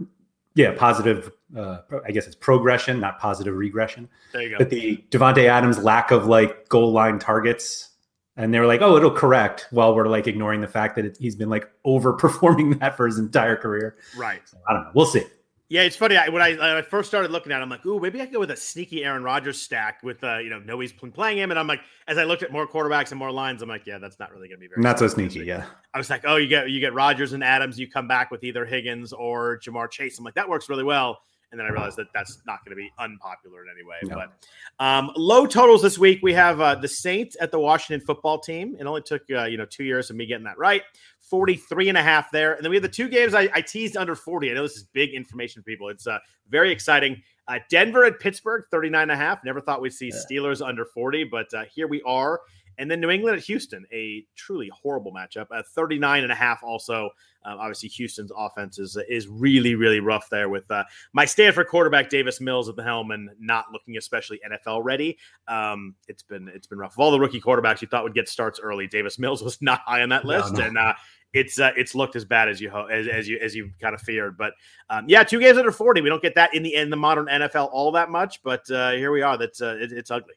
yeah 0.55 0.73
positive. 0.73 1.33
Uh, 1.57 1.79
I 2.05 2.11
guess 2.11 2.27
it's 2.27 2.35
progression, 2.35 2.99
not 2.99 3.21
positive 3.21 3.55
regression. 3.55 4.09
There 4.33 4.43
you 4.43 4.51
go. 4.51 4.59
But 4.59 4.71
the 4.71 5.03
Davante 5.11 5.45
Adams 5.49 5.79
lack 5.79 6.11
of 6.11 6.27
like 6.27 6.69
goal 6.69 6.91
line 6.91 7.21
targets 7.21 7.91
and 8.37 8.53
they 8.53 8.61
were 8.61 8.67
like, 8.67 8.83
"Oh, 8.83 8.97
it'll 8.97 9.11
correct." 9.11 9.67
While 9.71 9.95
we're 9.95 10.09
like 10.09 10.27
ignoring 10.27 10.61
the 10.61 10.69
fact 10.69 10.97
that 10.97 11.05
it, 11.05 11.17
he's 11.21 11.37
been 11.37 11.51
like 11.51 11.71
overperforming 11.87 12.79
that 12.81 12.97
for 12.97 13.07
his 13.07 13.19
entire 13.19 13.57
career. 13.57 13.97
Right. 14.17 14.41
So, 14.45 14.59
I 14.69 14.73
don't 14.73 14.85
know. 14.85 14.91
We'll 14.95 15.07
see. 15.07 15.25
Yeah, 15.71 15.83
it's 15.83 15.97
funny. 15.97 16.17
I, 16.17 16.29
when, 16.29 16.43
I, 16.43 16.51
when 16.51 16.61
I 16.61 16.83
first 16.83 17.09
started 17.09 17.31
looking 17.31 17.51
at, 17.51 17.59
it, 17.59 17.63
I'm 17.63 17.71
like, 17.71 17.87
"Ooh, 17.87 17.99
maybe 17.99 18.21
I 18.21 18.27
could 18.27 18.35
go 18.35 18.41
with 18.41 18.51
a 18.51 18.57
sneaky 18.57 19.03
Aaron 19.03 19.23
Rodgers 19.23 19.61
stack 19.61 20.03
with, 20.03 20.23
uh, 20.23 20.39
you 20.39 20.51
know, 20.51 20.59
no 20.59 20.79
he's 20.79 20.93
playing 20.93 21.39
him." 21.39 21.51
And 21.51 21.59
I'm 21.59 21.67
like, 21.67 21.81
as 22.07 22.19
I 22.19 22.25
looked 22.25 22.43
at 22.43 22.53
more 22.53 22.69
quarterbacks 22.69 23.11
and 23.11 23.19
more 23.19 23.33
lines, 23.33 23.63
I'm 23.63 23.69
like, 23.69 23.87
"Yeah, 23.87 23.99
that's 23.99 24.19
not 24.19 24.31
really 24.31 24.49
going 24.49 24.59
to 24.59 24.61
be 24.61 24.69
very." 24.69 24.83
Not 24.83 24.99
so 24.99 25.09
sneaky, 25.09 25.41
yeah. 25.41 25.65
I 25.95 25.99
was 25.99 26.11
like, 26.11 26.23
"Oh, 26.27 26.37
you 26.37 26.49
get 26.49 26.71
you 26.71 26.81
get 26.81 26.93
Rodgers 26.93 27.33
and 27.33 27.43
Adams. 27.43 27.79
You 27.79 27.91
come 27.91 28.07
back 28.07 28.31
with 28.31 28.45
either 28.45 28.67
Higgins 28.67 29.13
or 29.13 29.59
Ja'Marr 29.61 29.91
Chase." 29.91 30.19
I'm 30.19 30.25
like, 30.25 30.35
that 30.35 30.49
works 30.49 30.69
really 30.69 30.85
well. 30.85 31.21
And 31.55 31.61
then 31.61 31.69
I 31.69 31.71
realized 31.71 31.97
that 31.99 32.09
that's 32.13 32.43
not 32.49 32.65
going 32.65 32.77
to 32.77 32.83
be 32.83 32.91
unpopular 32.99 33.63
in 33.63 33.69
any 33.73 33.87
way. 33.87 33.99
No. 34.03 34.17
But 34.17 34.85
um, 34.85 35.13
low 35.15 35.47
totals 35.47 35.83
this 35.83 35.97
week. 35.97 36.19
We 36.21 36.33
have 36.33 36.61
uh, 36.61 36.75
the 36.75 36.89
Saints 36.89 37.37
at 37.41 37.53
the 37.53 37.61
Washington 37.61 38.05
football 38.05 38.41
team. 38.41 38.77
It 38.77 38.87
only 38.87 39.03
took, 39.03 39.23
uh, 39.31 39.45
you 39.45 39.57
know, 39.57 39.65
two 39.65 39.85
years 39.85 40.11
of 40.11 40.17
me 40.17 40.27
getting 40.27 40.43
that 40.47 40.59
right. 40.59 40.83
43 41.21 41.91
and 41.91 41.97
a 41.97 42.03
half 42.03 42.33
there. 42.33 42.55
And 42.55 42.65
then 42.65 42.71
we 42.71 42.77
have 42.77 42.83
the 42.83 42.89
two 42.89 43.09
games 43.09 43.35
I, 43.35 43.49
I 43.55 43.61
teased 43.61 43.97
under 43.97 44.17
40. 44.17 44.51
I 44.51 44.55
know 44.55 44.63
this 44.63 44.77
is 44.77 44.83
big 44.93 45.15
information 45.15 45.63
for 45.63 45.67
people. 45.67 45.91
It's 45.91 46.09
uh, 46.09 46.19
very 46.49 46.73
exciting. 46.73 47.23
Uh, 47.47 47.61
Denver 47.71 48.05
at 48.05 48.19
Pittsburgh, 48.19 48.65
39 48.73 49.03
and 49.03 49.13
a 49.13 49.17
half. 49.17 49.45
Never 49.45 49.61
thought 49.61 49.81
we'd 49.81 49.93
see 49.93 50.11
Steelers 50.11 50.61
under 50.61 50.85
40, 50.85 51.23
but 51.31 51.55
uh, 51.55 51.67
here 51.73 51.87
we 51.87 52.03
are. 52.03 52.41
And 52.79 52.91
then 52.91 53.01
New 53.01 53.11
England 53.11 53.39
at 53.39 53.45
Houston, 53.45 53.87
a 53.93 54.27
truly 54.35 54.69
horrible 54.75 55.13
matchup 55.13 55.47
at 55.57 55.69
39 55.69 56.25
and 56.25 56.33
a 56.33 56.35
half. 56.35 56.65
Also, 56.65 57.11
um, 57.45 57.59
obviously, 57.59 57.89
Houston's 57.91 58.33
offense 58.37 58.79
is, 58.79 58.97
is 59.09 59.29
really, 59.29 59.75
really 59.75 60.01
rough 60.01 60.29
there 60.31 60.49
with 60.49 60.71
uh, 60.71 60.85
my 61.13 61.25
Stanford 61.25 61.69
quarterback 61.69 62.09
Davis 62.09 62.41
Mills 62.41 62.69
at 62.69 62.77
the 62.77 62.83
helm 62.83 63.11
and 63.11 63.31
not 63.39 63.67
looking 63.73 63.97
especially 63.97 64.41
NFL 64.51 64.83
ready. 64.83 65.19
Um, 65.49 65.95
it's 66.09 66.23
been 66.23 66.49
it's 66.49 66.67
been 66.67 66.79
rough. 66.79 66.95
Of 66.95 67.01
all 67.01 67.11
the 67.11 67.21
rookie 67.21 67.41
quarterbacks 67.41 67.83
you 67.83 67.89
thought 67.89 68.05
would 68.05 68.15
get 68.15 68.29
starts 68.29 68.61
early, 68.61 68.87
Davis 68.87 69.19
Mills 69.19 69.43
was 69.43 69.61
not 69.61 69.81
high 69.87 70.03
on 70.03 70.09
that 70.11 70.25
list, 70.25 70.55
no, 70.55 70.61
no. 70.61 70.67
and 70.67 70.79
uh, 70.79 70.95
it's 71.35 71.61
uh, 71.61 71.73
it's 71.77 71.95
looked 71.95 72.17
as 72.17 72.25
bad 72.25 72.49
as 72.49 72.61
you 72.61 72.71
ho- 72.71 72.87
as, 72.87 73.07
as 73.09 73.29
you 73.29 73.39
as 73.43 73.55
you 73.55 73.71
kind 73.81 73.95
of 73.95 74.01
feared. 74.01 74.39
But 74.39 74.55
um, 74.89 75.05
yeah, 75.09 75.23
two 75.25 75.41
games 75.41 75.59
under 75.59 75.73
40. 75.73 76.01
We 76.01 76.09
don't 76.09 76.23
get 76.23 76.35
that 76.37 76.55
in 76.55 76.63
the 76.63 76.75
in 76.75 76.89
the 76.89 76.97
modern 76.97 77.27
NFL 77.27 77.69
all 77.73 77.93
that 77.93 78.09
much, 78.09 78.43
but 78.43 78.69
uh, 78.71 78.93
here 78.93 79.13
we 79.13 79.21
are. 79.21 79.37
That's 79.37 79.61
uh, 79.61 79.77
it, 79.79 79.93
it's 79.93 80.11
ugly. 80.11 80.35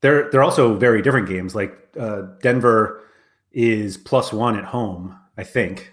They're 0.00 0.30
they're 0.30 0.44
also 0.44 0.76
very 0.76 1.02
different 1.02 1.28
games. 1.28 1.54
Like 1.54 1.76
uh, 1.98 2.22
Denver 2.40 3.04
is 3.52 3.96
plus 3.96 4.32
one 4.32 4.56
at 4.56 4.64
home, 4.64 5.18
I 5.36 5.44
think. 5.44 5.92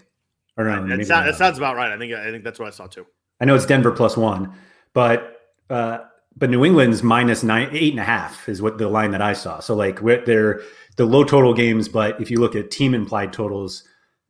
Or 0.56 0.64
no, 0.64 0.96
that, 0.96 1.06
sound, 1.06 1.28
that 1.28 1.36
sounds 1.36 1.58
about 1.58 1.76
right. 1.76 1.92
I 1.92 1.98
think 1.98 2.14
I 2.14 2.30
think 2.30 2.44
that's 2.44 2.58
what 2.58 2.68
I 2.68 2.70
saw 2.70 2.86
too. 2.86 3.06
I 3.40 3.44
know 3.44 3.54
it's 3.54 3.66
Denver 3.66 3.92
plus 3.92 4.16
one, 4.16 4.52
but 4.94 5.40
uh, 5.68 5.98
but 6.36 6.50
New 6.50 6.64
England's 6.64 7.02
minus 7.02 7.42
nine 7.42 7.68
eight 7.72 7.92
and 7.92 8.00
a 8.00 8.04
half 8.04 8.48
is 8.48 8.62
what 8.62 8.78
the 8.78 8.88
line 8.88 9.10
that 9.10 9.22
I 9.22 9.34
saw. 9.34 9.60
So 9.60 9.74
like 9.74 10.00
they're 10.00 10.62
the 10.96 11.04
low 11.04 11.24
total 11.24 11.52
games, 11.52 11.88
but 11.88 12.20
if 12.20 12.30
you 12.30 12.40
look 12.40 12.56
at 12.56 12.70
team 12.70 12.94
implied 12.94 13.32
totals, 13.32 13.84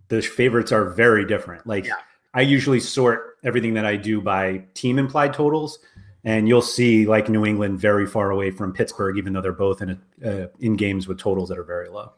the 0.09 0.21
favorites 0.21 0.73
are 0.73 0.91
very 0.91 1.25
different. 1.25 1.67
Like 1.67 1.87
yeah. 1.87 1.95
I 2.35 2.41
usually 2.41 2.81
sort 2.81 3.37
everything 3.45 3.75
that 3.75 3.87
I 3.87 3.97
do 3.97 4.21
by 4.21 4.65
team 4.75 4.99
implied 4.99 5.33
totals 5.33 5.79
and 6.27 6.49
you'll 6.49 6.61
see 6.61 7.07
like 7.07 7.29
New 7.29 7.47
England 7.47 7.79
very 7.79 8.05
far 8.05 8.33
away 8.33 8.51
from 8.51 8.73
Pittsburgh, 8.73 9.17
even 9.17 9.33
though 9.33 9.41
they're 9.41 9.53
both 9.53 9.81
in 9.81 9.91
a, 9.91 10.29
uh, 10.29 10.47
in 10.59 10.75
games 10.75 11.07
with 11.07 11.19
totals 11.19 11.49
that 11.49 11.59
are 11.59 11.65
very 11.65 11.89
low. 11.89 12.13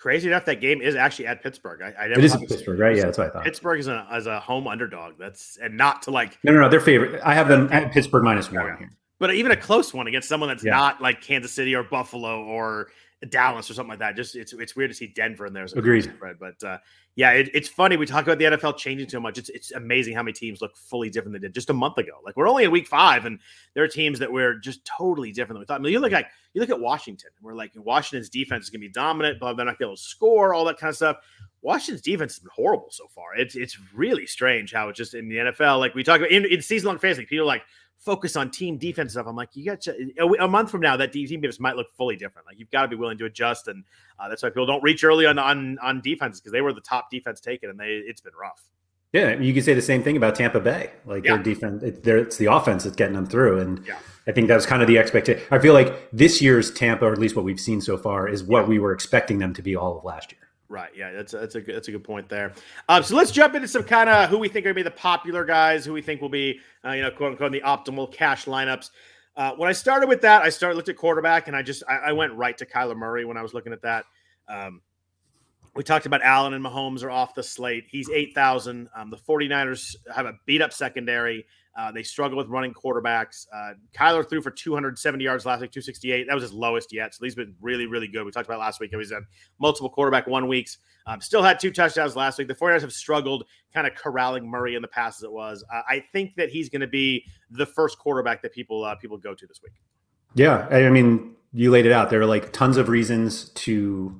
Crazy 0.00 0.28
enough, 0.28 0.46
that 0.46 0.62
game 0.62 0.80
is 0.80 0.94
actually 0.94 1.26
at 1.26 1.42
Pittsburgh. 1.42 1.82
I, 1.82 2.04
I 2.04 2.08
never 2.08 2.20
it 2.20 2.24
is 2.24 2.34
Pittsburgh, 2.34 2.78
right? 2.78 2.96
Yeah, 2.96 3.04
that's 3.04 3.18
what 3.18 3.26
I 3.26 3.30
thought. 3.30 3.44
Pittsburgh 3.44 3.80
is 3.80 3.86
a, 3.86 4.06
as 4.10 4.26
a 4.26 4.40
home 4.40 4.66
underdog. 4.66 5.18
That's 5.18 5.58
and 5.60 5.76
not 5.76 6.00
to 6.02 6.10
like 6.10 6.38
no, 6.42 6.52
no, 6.52 6.60
no. 6.60 6.70
They're 6.70 6.80
favorite. 6.80 7.20
I 7.22 7.34
have 7.34 7.48
them 7.48 7.68
at 7.70 7.92
Pittsburgh 7.92 8.24
minus 8.24 8.50
one 8.50 8.78
here. 8.78 8.90
But 9.18 9.34
even 9.34 9.52
a 9.52 9.56
close 9.56 9.92
one 9.92 10.06
against 10.06 10.26
someone 10.26 10.48
that's 10.48 10.64
yeah. 10.64 10.70
not 10.70 11.02
like 11.02 11.20
Kansas 11.20 11.52
City 11.52 11.74
or 11.74 11.82
Buffalo 11.82 12.42
or 12.42 12.88
Dallas 13.26 13.70
or 13.70 13.74
something 13.74 13.90
like 13.90 13.98
that. 13.98 14.16
Just 14.16 14.34
it's 14.34 14.52
it's 14.54 14.74
weird 14.74 14.90
to 14.90 14.96
see 14.96 15.08
Denver 15.08 15.46
in 15.46 15.52
there 15.52 15.64
as 15.64 15.74
a 15.74 15.78
Agreed. 15.78 16.04
spread. 16.04 16.36
But 16.38 16.62
uh, 16.66 16.78
yeah, 17.16 17.32
it, 17.32 17.50
it's 17.52 17.68
funny. 17.68 17.96
We 17.98 18.06
talk 18.06 18.24
about 18.26 18.38
the 18.38 18.44
NFL 18.44 18.78
changing 18.78 19.10
so 19.10 19.20
much. 19.20 19.36
It's 19.36 19.50
it's 19.50 19.72
amazing 19.72 20.14
how 20.14 20.22
many 20.22 20.32
teams 20.32 20.62
look 20.62 20.76
fully 20.76 21.10
different 21.10 21.34
than 21.34 21.42
they 21.42 21.48
did 21.48 21.54
just 21.54 21.68
a 21.68 21.74
month 21.74 21.98
ago. 21.98 22.12
Like 22.24 22.36
we're 22.36 22.48
only 22.48 22.64
in 22.64 22.70
week 22.70 22.86
five, 22.88 23.26
and 23.26 23.38
there 23.74 23.84
are 23.84 23.88
teams 23.88 24.18
that 24.20 24.32
we're 24.32 24.54
just 24.54 24.84
totally 24.86 25.32
different 25.32 25.56
than 25.56 25.60
we 25.60 25.66
thought. 25.66 25.80
I 25.80 25.82
mean, 25.82 25.92
you 25.92 26.00
look 26.00 26.12
like 26.12 26.28
you 26.54 26.60
look 26.60 26.70
at 26.70 26.80
Washington. 26.80 27.30
We're 27.42 27.54
like 27.54 27.72
Washington's 27.76 28.30
defense 28.30 28.64
is 28.64 28.70
going 28.70 28.80
to 28.80 28.88
be 28.88 28.92
dominant, 28.92 29.38
but 29.38 29.54
they're 29.54 29.66
not 29.66 29.72
going 29.72 29.74
to 29.74 29.78
be 29.78 29.84
able 29.86 29.96
to 29.96 30.02
score 30.02 30.54
all 30.54 30.64
that 30.64 30.78
kind 30.78 30.88
of 30.88 30.96
stuff. 30.96 31.16
Washington's 31.62 32.00
defense 32.00 32.36
has 32.36 32.38
been 32.40 32.50
horrible 32.54 32.88
so 32.90 33.06
far. 33.14 33.36
It's 33.36 33.54
it's 33.54 33.78
really 33.94 34.24
strange 34.24 34.72
how 34.72 34.88
it's 34.88 34.96
just 34.96 35.12
in 35.12 35.28
the 35.28 35.36
NFL. 35.36 35.78
Like 35.78 35.94
we 35.94 36.02
talk 36.02 36.20
about 36.20 36.30
in, 36.30 36.46
in 36.46 36.62
season 36.62 36.88
long 36.88 36.98
fantasy, 36.98 37.26
people 37.26 37.42
are 37.42 37.46
like 37.46 37.64
focus 38.00 38.34
on 38.34 38.50
team 38.50 38.78
defense 38.78 39.12
stuff. 39.12 39.26
I'm 39.26 39.36
like, 39.36 39.50
you 39.54 39.64
got 39.64 39.82
to, 39.82 40.12
a, 40.40 40.48
month 40.48 40.70
from 40.70 40.80
now 40.80 40.96
that 40.96 41.12
team 41.12 41.26
defense 41.26 41.60
might 41.60 41.76
look 41.76 41.90
fully 41.96 42.16
different. 42.16 42.46
Like 42.46 42.58
you've 42.58 42.70
got 42.70 42.82
to 42.82 42.88
be 42.88 42.96
willing 42.96 43.18
to 43.18 43.26
adjust, 43.26 43.68
and 43.68 43.84
uh, 44.18 44.28
that's 44.28 44.42
why 44.42 44.48
people 44.48 44.66
don't 44.66 44.82
reach 44.82 45.04
early 45.04 45.26
on 45.26 45.38
on 45.38 45.78
on 45.80 46.00
defenses 46.00 46.40
because 46.40 46.52
they 46.52 46.60
were 46.60 46.72
the 46.72 46.80
top 46.80 47.10
defense 47.10 47.40
taken, 47.40 47.70
and 47.70 47.78
they 47.78 48.02
it's 48.06 48.20
been 48.20 48.32
rough. 48.40 48.62
Yeah, 49.12 49.40
you 49.40 49.52
could 49.52 49.64
say 49.64 49.74
the 49.74 49.82
same 49.82 50.04
thing 50.04 50.16
about 50.16 50.36
Tampa 50.36 50.60
Bay. 50.60 50.90
Like 51.04 51.24
yeah. 51.24 51.34
their 51.34 51.42
defense, 51.42 51.82
it, 51.82 52.06
it's 52.06 52.36
the 52.36 52.46
offense 52.46 52.84
that's 52.84 52.96
getting 52.96 53.14
them 53.14 53.26
through, 53.26 53.60
and 53.60 53.84
yeah. 53.86 53.98
I 54.26 54.32
think 54.32 54.48
that 54.48 54.54
was 54.54 54.66
kind 54.66 54.82
of 54.82 54.88
the 54.88 54.98
expectation. 54.98 55.42
I 55.50 55.58
feel 55.58 55.74
like 55.74 56.10
this 56.12 56.40
year's 56.40 56.70
Tampa, 56.70 57.06
or 57.06 57.12
at 57.12 57.18
least 57.18 57.34
what 57.34 57.44
we've 57.44 57.60
seen 57.60 57.80
so 57.80 57.96
far, 57.96 58.28
is 58.28 58.44
what 58.44 58.62
yeah. 58.62 58.68
we 58.68 58.78
were 58.78 58.92
expecting 58.92 59.38
them 59.38 59.52
to 59.54 59.62
be 59.62 59.74
all 59.74 59.98
of 59.98 60.04
last 60.04 60.32
year. 60.32 60.39
Right. 60.70 60.90
Yeah, 60.94 61.10
that's 61.10 61.34
a, 61.34 61.38
that's 61.38 61.56
a 61.56 61.60
good, 61.60 61.74
that's 61.74 61.88
a 61.88 61.90
good 61.90 62.04
point 62.04 62.28
there. 62.28 62.52
Um, 62.88 63.02
so 63.02 63.16
let's 63.16 63.32
jump 63.32 63.56
into 63.56 63.66
some 63.66 63.82
kind 63.82 64.08
of 64.08 64.30
who 64.30 64.38
we 64.38 64.46
think 64.46 64.64
are 64.64 64.72
going 64.72 64.76
to 64.76 64.78
be 64.78 64.82
the 64.84 64.92
popular 64.92 65.44
guys, 65.44 65.84
who 65.84 65.92
we 65.92 66.00
think 66.00 66.22
will 66.22 66.28
be, 66.28 66.60
uh, 66.84 66.92
you 66.92 67.02
know, 67.02 67.10
quote 67.10 67.32
unquote, 67.32 67.50
the 67.50 67.60
optimal 67.62 68.10
cash 68.10 68.44
lineups. 68.44 68.90
Uh, 69.36 69.52
when 69.56 69.68
I 69.68 69.72
started 69.72 70.08
with 70.08 70.20
that, 70.20 70.42
I 70.42 70.48
started 70.48 70.76
looked 70.76 70.88
at 70.88 70.96
quarterback, 70.96 71.48
and 71.48 71.56
I 71.56 71.62
just 71.62 71.82
I, 71.88 71.96
I 71.96 72.12
went 72.12 72.34
right 72.34 72.56
to 72.56 72.64
Kyler 72.64 72.96
Murray 72.96 73.24
when 73.24 73.36
I 73.36 73.42
was 73.42 73.52
looking 73.52 73.72
at 73.72 73.82
that. 73.82 74.04
Um, 74.46 74.80
we 75.74 75.82
talked 75.82 76.06
about 76.06 76.22
Allen 76.22 76.54
and 76.54 76.64
Mahomes 76.64 77.02
are 77.02 77.10
off 77.10 77.34
the 77.34 77.42
slate. 77.42 77.86
He's 77.88 78.08
8,000. 78.08 78.88
Um, 78.94 79.10
the 79.10 79.16
49ers 79.16 79.96
have 80.14 80.26
a 80.26 80.34
beat 80.46 80.62
up 80.62 80.72
secondary. 80.72 81.46
Uh, 81.78 81.92
they 81.92 82.02
struggle 82.02 82.36
with 82.36 82.48
running 82.48 82.74
quarterbacks. 82.74 83.46
Uh, 83.54 83.74
Kyler 83.94 84.28
threw 84.28 84.42
for 84.42 84.50
270 84.50 85.22
yards 85.22 85.46
last 85.46 85.60
week, 85.60 85.70
268. 85.70 86.26
That 86.26 86.34
was 86.34 86.42
his 86.42 86.52
lowest 86.52 86.92
yet. 86.92 87.14
So 87.14 87.24
he's 87.24 87.34
been 87.34 87.54
really, 87.60 87.86
really 87.86 88.08
good. 88.08 88.24
We 88.24 88.32
talked 88.32 88.48
about 88.48 88.58
last 88.58 88.80
week. 88.80 88.90
He's 88.92 89.12
had 89.12 89.22
multiple 89.60 89.88
quarterback 89.88 90.26
one 90.26 90.48
weeks. 90.48 90.78
Um, 91.06 91.20
still 91.20 91.42
had 91.42 91.58
two 91.58 91.70
touchdowns 91.70 92.16
last 92.16 92.38
week. 92.38 92.48
The 92.48 92.54
49ers 92.54 92.80
have 92.82 92.92
struggled 92.92 93.44
kind 93.72 93.86
of 93.86 93.94
corralling 93.94 94.48
Murray 94.48 94.74
in 94.74 94.82
the 94.82 94.88
past 94.88 95.20
as 95.20 95.24
it 95.24 95.32
was. 95.32 95.64
Uh, 95.72 95.82
I 95.88 96.04
think 96.12 96.34
that 96.36 96.50
he's 96.50 96.68
going 96.68 96.80
to 96.80 96.86
be 96.86 97.24
the 97.50 97.66
first 97.66 97.98
quarterback 97.98 98.42
that 98.42 98.52
people 98.52 98.84
uh, 98.84 98.94
people 98.96 99.16
go 99.16 99.34
to 99.34 99.46
this 99.46 99.60
week. 99.62 99.72
Yeah, 100.34 100.68
I 100.70 100.88
mean, 100.90 101.34
you 101.52 101.70
laid 101.70 101.86
it 101.86 101.92
out. 101.92 102.10
There 102.10 102.20
are 102.20 102.26
like 102.26 102.52
tons 102.52 102.76
of 102.76 102.88
reasons 102.88 103.48
to 103.50 104.14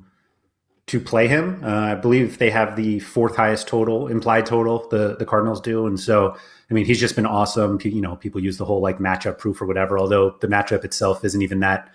to 0.91 0.99
play 0.99 1.29
him. 1.29 1.63
Uh, 1.63 1.69
I 1.69 1.95
believe 1.95 2.39
they 2.39 2.51
have 2.51 2.75
the 2.75 2.99
fourth 2.99 3.37
highest 3.37 3.69
total 3.69 4.09
implied 4.09 4.45
total. 4.45 4.89
The 4.89 5.15
the 5.17 5.25
Cardinals 5.25 5.61
do, 5.61 5.87
and 5.87 5.99
so 5.99 6.37
I 6.69 6.75
mean 6.75 6.85
he's 6.85 6.99
just 6.99 7.15
been 7.15 7.27
awesome. 7.27 7.79
You 7.81 8.01
know, 8.01 8.17
people 8.17 8.43
use 8.43 8.57
the 8.57 8.65
whole 8.65 8.81
like 8.81 8.99
matchup 8.99 9.39
proof 9.39 9.63
or 9.63 9.67
whatever. 9.67 10.01
Although 10.01 10.37
the 10.41 10.49
matchup 10.49 10.85
itself 10.85 11.25
isn't 11.25 11.43
even 11.43 11.61
that 11.61 11.89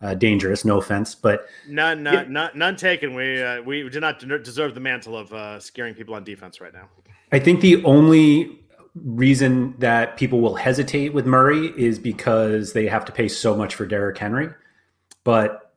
uh, 0.00 0.14
dangerous. 0.14 0.64
No 0.64 0.78
offense, 0.78 1.14
but 1.14 1.48
none, 1.68 2.02
none, 2.02 2.14
yeah. 2.14 2.24
none, 2.28 2.50
none 2.54 2.76
taken. 2.76 3.14
We 3.14 3.42
uh, 3.42 3.60
we 3.60 3.86
do 3.90 4.00
not 4.00 4.20
deserve 4.20 4.72
the 4.72 4.80
mantle 4.80 5.18
of 5.18 5.34
uh, 5.34 5.60
scaring 5.60 5.94
people 5.94 6.14
on 6.14 6.24
defense 6.24 6.62
right 6.62 6.72
now. 6.72 6.88
I 7.32 7.40
think 7.40 7.60
the 7.60 7.84
only 7.84 8.58
reason 8.94 9.74
that 9.80 10.16
people 10.16 10.40
will 10.40 10.54
hesitate 10.54 11.12
with 11.12 11.26
Murray 11.26 11.74
is 11.76 11.98
because 11.98 12.72
they 12.72 12.86
have 12.86 13.04
to 13.04 13.12
pay 13.12 13.28
so 13.28 13.54
much 13.54 13.74
for 13.74 13.84
Derrick 13.84 14.16
Henry, 14.16 14.48
but 15.24 15.69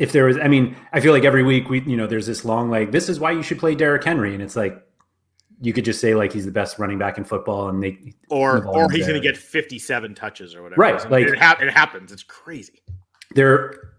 if 0.00 0.12
there 0.12 0.24
was, 0.24 0.38
I 0.38 0.48
mean, 0.48 0.74
I 0.94 1.00
feel 1.00 1.12
like 1.12 1.24
every 1.24 1.42
week 1.42 1.68
we, 1.68 1.82
you 1.82 1.94
know, 1.94 2.06
there's 2.06 2.26
this 2.26 2.42
long 2.42 2.70
like, 2.70 2.90
this 2.90 3.10
is 3.10 3.20
why 3.20 3.32
you 3.32 3.42
should 3.42 3.58
play 3.58 3.74
Derrick 3.74 4.02
Henry, 4.02 4.32
and 4.32 4.42
it's 4.42 4.56
like 4.56 4.82
you 5.60 5.74
could 5.74 5.84
just 5.84 6.00
say 6.00 6.14
like 6.14 6.32
he's 6.32 6.46
the 6.46 6.50
best 6.50 6.78
running 6.78 6.98
back 6.98 7.18
in 7.18 7.24
football, 7.24 7.68
and 7.68 7.82
they 7.82 8.14
or 8.30 8.66
or 8.66 8.90
he's 8.90 9.06
going 9.06 9.20
to 9.20 9.26
get 9.26 9.36
57 9.36 10.14
touches 10.14 10.54
or 10.54 10.62
whatever. 10.62 10.80
Right, 10.80 11.10
like 11.10 11.26
it, 11.26 11.38
ha- 11.38 11.58
it 11.60 11.70
happens. 11.70 12.12
It's 12.12 12.22
crazy. 12.22 12.82
There, 13.34 13.92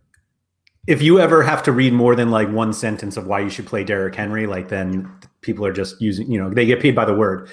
if 0.87 1.03
you 1.03 1.19
ever 1.19 1.43
have 1.43 1.61
to 1.63 1.71
read 1.71 1.93
more 1.93 2.15
than 2.15 2.31
like 2.31 2.49
one 2.49 2.73
sentence 2.73 3.15
of 3.15 3.27
why 3.27 3.39
you 3.39 3.51
should 3.51 3.67
play 3.67 3.83
Derrick 3.83 4.15
Henry, 4.15 4.47
like 4.47 4.69
then 4.69 5.07
people 5.41 5.63
are 5.67 5.71
just 5.71 6.01
using, 6.01 6.29
you 6.31 6.41
know, 6.41 6.49
they 6.49 6.65
get 6.65 6.79
paid 6.79 6.95
by 6.95 7.05
the 7.05 7.13
word. 7.13 7.47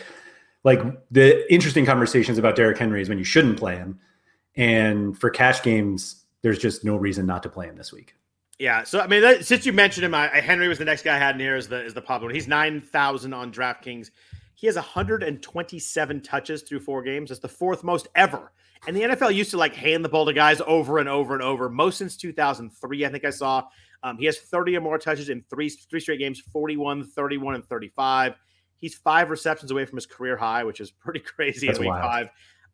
Like 0.64 0.80
the 1.10 1.52
interesting 1.52 1.84
conversations 1.84 2.38
about 2.38 2.56
Derrick 2.56 2.78
Henry 2.78 3.02
is 3.02 3.10
when 3.10 3.18
you 3.18 3.24
shouldn't 3.24 3.58
play 3.58 3.76
him, 3.76 4.00
and 4.56 5.18
for 5.18 5.28
cash 5.28 5.62
games, 5.62 6.24
there's 6.40 6.58
just 6.58 6.82
no 6.82 6.96
reason 6.96 7.26
not 7.26 7.42
to 7.42 7.50
play 7.50 7.66
him 7.66 7.76
this 7.76 7.92
week. 7.92 8.14
Yeah, 8.58 8.82
so 8.82 9.00
I 9.00 9.06
mean, 9.06 9.22
that, 9.22 9.46
since 9.46 9.64
you 9.64 9.72
mentioned 9.72 10.04
him, 10.04 10.14
I, 10.14 10.26
Henry 10.40 10.66
was 10.66 10.78
the 10.78 10.84
next 10.84 11.02
guy 11.02 11.14
I 11.14 11.18
had 11.18 11.36
in 11.36 11.40
here 11.40 11.56
is 11.56 11.68
the 11.68 11.84
as 11.84 11.94
the 11.94 12.02
popular. 12.02 12.28
One. 12.28 12.34
He's 12.34 12.48
nine 12.48 12.80
thousand 12.80 13.32
on 13.32 13.52
DraftKings. 13.52 14.10
He 14.54 14.66
has 14.66 14.74
127 14.74 16.20
touches 16.22 16.62
through 16.62 16.80
four 16.80 17.02
games. 17.02 17.28
That's 17.28 17.40
the 17.40 17.48
fourth 17.48 17.84
most 17.84 18.08
ever. 18.16 18.50
And 18.88 18.96
the 18.96 19.02
NFL 19.02 19.32
used 19.32 19.52
to 19.52 19.56
like 19.56 19.74
hand 19.74 20.04
the 20.04 20.08
ball 20.08 20.26
to 20.26 20.32
guys 20.32 20.60
over 20.66 20.98
and 20.98 21.08
over 21.08 21.34
and 21.34 21.42
over. 21.42 21.68
Most 21.68 21.98
since 21.98 22.16
2003, 22.16 23.04
I 23.04 23.08
think 23.08 23.24
I 23.24 23.30
saw. 23.30 23.62
Um, 24.02 24.18
he 24.18 24.24
has 24.26 24.38
30 24.38 24.76
or 24.76 24.80
more 24.80 24.98
touches 24.98 25.28
in 25.28 25.44
three 25.48 25.68
three 25.68 26.00
straight 26.00 26.18
games 26.18 26.40
41, 26.52 27.04
31, 27.04 27.54
and 27.54 27.64
35. 27.64 28.34
He's 28.80 28.96
five 28.96 29.30
receptions 29.30 29.70
away 29.70 29.84
from 29.84 29.96
his 29.96 30.06
career 30.06 30.36
high, 30.36 30.64
which 30.64 30.80
is 30.80 30.90
pretty 30.90 31.20
crazy 31.36 31.66
That's 31.66 31.78
in 31.78 31.84
week 31.84 31.90
wild. 31.92 32.02
five. 32.02 32.28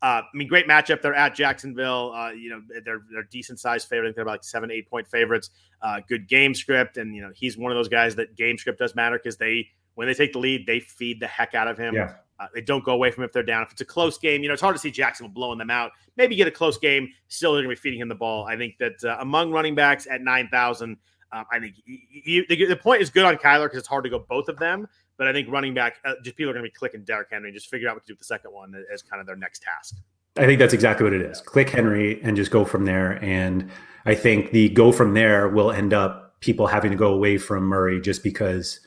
Uh, 0.05 0.21
I 0.21 0.37
mean, 0.37 0.49
great 0.49 0.69
matchup. 0.69 1.01
They're 1.01 1.15
at 1.15 1.35
Jacksonville. 1.35 2.13
Uh, 2.15 2.31
you 2.33 2.51
know, 2.51 2.61
they're 2.85 3.01
they're 3.11 3.23
decent 3.23 3.59
sized 3.59 3.89
favorite. 3.89 4.05
I 4.05 4.09
think 4.09 4.17
they're 4.17 4.23
about 4.23 4.33
like 4.33 4.45
seven, 4.45 4.71
eight 4.71 4.87
point 4.87 5.09
favorites. 5.09 5.49
Uh, 5.81 6.01
good 6.07 6.29
game 6.29 6.55
script, 6.55 6.99
and 6.99 7.17
you 7.17 7.23
know, 7.23 7.31
he's 7.35 7.57
one 7.57 7.73
of 7.73 7.77
those 7.77 7.89
guys 7.89 8.15
that 8.17 8.37
game 8.37 8.59
script 8.59 8.79
does 8.79 8.95
matter 8.95 9.17
because 9.17 9.39
they 9.39 9.67
when 9.95 10.07
they 10.07 10.13
take 10.13 10.35
the 10.35 10.39
lead, 10.39 10.67
they 10.67 10.79
feed 10.79 11.21
the 11.21 11.27
heck 11.27 11.55
out 11.55 11.69
of 11.69 11.79
him. 11.79 11.95
Yeah. 11.95 12.17
Uh, 12.39 12.49
they 12.53 12.61
don't 12.61 12.85
go 12.85 12.93
away 12.93 13.11
from 13.13 13.23
him 13.23 13.29
if 13.29 13.33
they're 13.33 13.43
down. 13.43 13.63
If 13.63 13.73
it's 13.73 13.81
a 13.81 13.87
close 13.87 14.19
game, 14.19 14.43
you 14.43 14.49
know, 14.49 14.53
it's 14.53 14.61
hard 14.61 14.75
to 14.75 14.79
see 14.79 14.91
Jacksonville 14.91 15.33
blowing 15.33 15.57
them 15.57 15.71
out. 15.71 15.93
Maybe 16.19 16.37
get 16.37 16.49
a 16.49 16.51
close 16.51 16.77
game. 16.77 17.09
Still, 17.29 17.55
they're 17.55 17.63
going 17.63 17.75
to 17.75 17.81
be 17.81 17.83
feeding 17.83 18.01
him 18.01 18.09
the 18.09 18.15
ball. 18.15 18.45
I 18.45 18.59
think 18.59 18.77
that 18.81 19.03
uh, 19.05 19.17
among 19.21 19.53
running 19.53 19.75
backs 19.75 20.07
at 20.11 20.21
nine 20.21 20.49
thousand, 20.51 20.99
um, 21.33 21.45
I 21.51 21.61
think 21.61 21.77
the, 21.87 22.67
the 22.67 22.77
point 22.77 23.01
is 23.01 23.09
good 23.09 23.25
on 23.25 23.37
Kyler 23.37 23.65
because 23.65 23.79
it's 23.79 23.89
hard 23.89 24.05
to 24.05 24.11
go 24.11 24.19
both 24.19 24.49
of 24.49 24.59
them. 24.59 24.87
But 25.17 25.29
I 25.29 25.33
think 25.33 25.49
running 25.49 25.75
back, 25.75 25.97
uh, 26.05 26.15
just 26.23 26.37
people 26.37 26.51
are 26.51 26.55
going 26.55 26.65
to 26.65 26.71
be 26.71 26.75
clicking 26.75 27.05
Derrick 27.05 27.29
Henry 27.31 27.49
and 27.49 27.57
just 27.57 27.71
figure 27.71 27.89
out 27.89 27.97
what 27.97 28.03
to 28.03 28.09
do 28.09 28.13
with 28.15 28.21
the 28.21 28.25
second 28.25 28.53
one 28.53 28.75
as 28.93 29.03
kind 29.03 29.21
of 29.21 29.27
their 29.27 29.37
next 29.37 29.63
task. 29.63 29.97
I 30.37 30.47
think 30.47 30.59
that's 30.59 30.75
exactly 30.75 31.05
what 31.05 31.13
it 31.13 31.23
is. 31.23 31.41
Click 31.41 31.71
Henry 31.71 32.21
and 32.23 32.37
just 32.37 32.51
go 32.51 32.65
from 32.65 32.85
there. 32.85 33.23
And 33.23 33.71
I 34.05 34.15
think 34.15 34.51
the 34.51 34.69
go 34.71 34.91
from 34.91 35.15
there 35.15 35.49
will 35.49 35.71
end 35.71 35.95
up 35.95 36.41
people 36.41 36.67
having 36.67 36.91
to 36.91 36.97
go 36.97 37.13
away 37.13 37.39
from 37.39 37.65
Murray 37.65 38.01
just 38.01 38.25
because, 38.25 38.81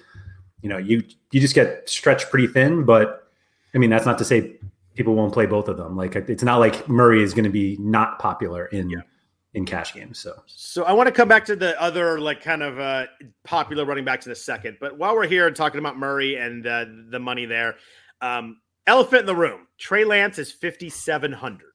you 0.61 0.69
know, 0.69 0.77
you 0.77 1.03
you 1.31 1.39
just 1.39 1.55
get 1.55 1.87
stretched 1.89 2.29
pretty 2.29 2.47
thin. 2.47 2.83
But 2.83 3.31
I 3.73 3.77
mean, 3.77 3.89
that's 3.89 4.05
not 4.05 4.17
to 4.17 4.25
say 4.25 4.57
people 4.95 5.15
won't 5.15 5.31
play 5.31 5.45
both 5.45 5.69
of 5.69 5.77
them. 5.77 5.95
Like 5.95 6.15
it's 6.15 6.43
not 6.43 6.57
like 6.57 6.89
Murray 6.89 7.23
is 7.23 7.33
going 7.33 7.45
to 7.45 7.49
be 7.49 7.77
not 7.79 8.19
popular 8.19 8.65
in 8.65 8.89
yeah. 8.89 8.99
In 9.53 9.65
cash 9.65 9.93
games. 9.93 10.19
So 10.19 10.41
so 10.45 10.83
I 10.83 10.93
want 10.93 11.07
to 11.07 11.13
come 11.13 11.27
back 11.27 11.45
to 11.45 11.55
the 11.55 11.79
other 11.81 12.19
like 12.19 12.41
kind 12.41 12.61
of 12.61 12.79
uh, 12.79 13.07
popular 13.43 13.85
running 13.85 14.05
backs 14.05 14.25
in 14.25 14.31
a 14.31 14.35
second. 14.35 14.77
But 14.79 14.97
while 14.97 15.15
we're 15.15 15.27
here 15.27 15.47
and 15.47 15.55
talking 15.55 15.79
about 15.79 15.97
Murray 15.97 16.35
and 16.35 16.65
uh, 16.65 16.85
the 17.09 17.19
money 17.19 17.45
there. 17.45 17.75
Um, 18.21 18.57
Elephant 18.87 19.21
in 19.21 19.25
the 19.25 19.35
room. 19.35 19.67
Trey 19.77 20.05
Lance 20.05 20.39
is 20.39 20.51
5,700. 20.53 21.67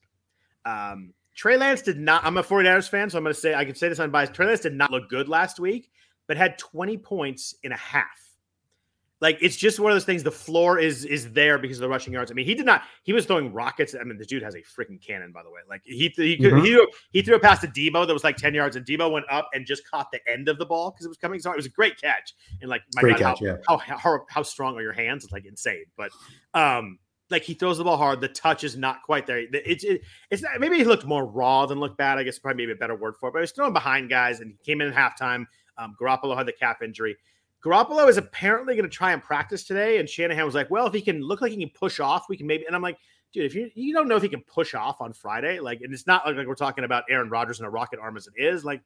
Um, 0.65 1.13
Trey 1.37 1.59
Lance 1.59 1.83
did 1.83 1.99
not, 1.99 2.25
I'm 2.25 2.39
a 2.39 2.43
49ers 2.43 2.89
fan, 2.89 3.11
so 3.11 3.19
I'm 3.19 3.25
going 3.25 3.35
to 3.35 3.41
say, 3.41 3.55
I 3.55 3.67
can 3.67 3.75
say 3.75 3.91
this 3.91 4.01
on 4.01 4.11
bias. 4.11 4.31
Trey 4.31 4.47
Lance 4.47 4.61
did 4.61 4.75
not 4.75 4.91
look 4.91 5.11
good 5.11 5.29
last 5.29 5.61
week, 5.61 5.91
but 6.27 6.39
had 6.39 6.59
20 6.59 6.97
points 6.99 7.55
in 7.63 7.73
a 7.73 7.77
half. 7.77 8.07
Like 9.23 9.39
it's 9.41 9.55
just 9.55 9.79
one 9.79 9.93
of 9.93 9.95
those 9.95 10.05
things. 10.05 10.25
The 10.25 10.33
floor 10.33 10.81
is 10.81 11.05
is 11.05 11.31
there 11.31 11.57
because 11.57 11.79
of 11.79 11.83
the 11.83 11.89
rushing 11.89 12.13
yards. 12.13 12.33
I 12.33 12.35
mean, 12.35 12.45
he 12.45 12.57
did 12.57 12.67
not. 12.67 12.83
He 13.05 13.13
was 13.13 13.25
throwing 13.25 13.53
rockets. 13.53 13.95
I 13.95 14.03
mean, 14.03 14.19
the 14.19 14.27
dude 14.27 14.43
has 14.43 14.57
a 14.57 14.63
freaking 14.63 15.01
cannon, 15.01 15.31
by 15.31 15.45
the 15.45 15.49
way. 15.49 15.61
Like 15.71 15.81
he 15.85 16.13
he 16.17 16.37
mm-hmm. 16.37 16.57
he, 16.65 16.73
threw, 16.73 16.89
he 17.13 17.23
threw 17.23 17.37
a 17.37 17.39
pass 17.39 17.61
to 17.61 17.69
Deebo 17.69 18.05
that 18.05 18.13
was 18.13 18.25
like 18.25 18.37
ten 18.37 18.53
yards, 18.53 18.75
and 18.75 18.85
Deebo 18.85 19.13
went 19.13 19.27
up 19.31 19.49
and 19.55 19.65
just 19.65 19.89
caught 19.89 20.11
the 20.11 20.19
end 20.29 20.49
of 20.49 20.59
the 20.59 20.67
ball 20.67 20.91
because 20.91 21.07
it 21.07 21.09
was 21.09 21.19
coming. 21.19 21.39
So 21.39 21.53
it 21.53 21.57
was 21.57 21.67
a 21.67 21.71
great 21.71 22.01
catch. 22.01 22.35
And 22.61 22.69
like, 22.69 22.83
my 22.97 23.01
great 23.01 23.19
God, 23.19 23.37
catch, 23.39 23.47
how, 23.69 23.77
yeah. 23.77 23.79
how, 23.87 23.97
how 23.97 24.27
how 24.29 24.43
strong 24.43 24.77
are 24.77 24.83
your 24.83 24.93
hands? 24.93 25.23
It's 25.23 25.33
like 25.33 25.47
insane. 25.47 25.85
But 25.97 26.11
um, 26.53 26.99
like 27.31 27.45
he 27.45 27.55
throws 27.55 27.79
the 27.79 27.85
ball 27.85 27.97
hard. 27.97 28.21
The 28.21 28.27
touch 28.27 28.65
is 28.65 28.77
not 28.77 29.03
quite 29.05 29.29
there. 29.29 29.39
It's 29.53 29.85
it, 29.85 30.03
it's 30.33 30.43
not, 30.43 30.59
maybe 30.59 30.79
he 30.79 30.85
looked 30.85 31.07
more 31.07 31.25
raw 31.25 31.65
than 31.67 31.79
looked 31.79 31.97
bad. 31.97 32.19
I 32.19 32.25
guess 32.25 32.41
probably 32.41 32.65
maybe 32.65 32.73
a 32.73 32.77
better 32.77 32.97
word 32.97 33.15
for 33.21 33.29
it. 33.29 33.33
But 33.35 33.39
he 33.39 33.43
was 33.43 33.53
throwing 33.53 33.73
behind 33.73 34.11
guys, 34.11 34.41
and 34.41 34.51
he 34.51 34.57
came 34.65 34.81
in 34.81 34.93
at 34.93 34.95
halftime. 34.95 35.47
Um, 35.79 35.95
Garoppolo 36.01 36.37
had 36.37 36.47
the 36.47 36.53
calf 36.53 36.83
injury. 36.83 37.17
Garoppolo 37.65 38.09
is 38.09 38.17
apparently 38.17 38.75
going 38.75 38.89
to 38.89 38.95
try 38.95 39.13
and 39.13 39.23
practice 39.23 39.65
today, 39.65 39.99
and 39.99 40.09
Shanahan 40.09 40.45
was 40.45 40.55
like, 40.55 40.71
"Well, 40.71 40.87
if 40.87 40.93
he 40.93 41.01
can 41.01 41.23
look 41.23 41.41
like 41.41 41.53
he 41.53 41.59
can 41.59 41.71
push 41.71 42.01
off, 42.01 42.27
we 42.29 42.37
can 42.37 42.47
maybe." 42.47 42.67
And 42.67 42.75
I'm 42.75 42.83
like, 42.83 42.99
"Dude, 43.33 43.45
if 43.45 43.55
you 43.55 43.71
you 43.75 43.95
don't 43.95 44.09
know 44.09 44.17
if 44.17 44.23
he 44.23 44.29
can 44.29 44.43
push 44.43 44.75
off 44.75 45.01
on 45.01 45.13
Friday, 45.13 45.61
like, 45.61 45.81
and 45.81 45.95
it's 45.95 46.07
not 46.07 46.27
like, 46.27 46.37
like 46.37 46.47
we're 46.47 46.55
talking 46.55 46.85
about 46.85 47.05
Aaron 47.09 47.31
Rodgers 47.31 47.61
and 47.61 47.67
a 47.67 47.71
rocket 47.71 48.01
arm 48.01 48.17
as 48.17 48.27
it 48.27 48.35
is. 48.37 48.65
Like, 48.65 48.83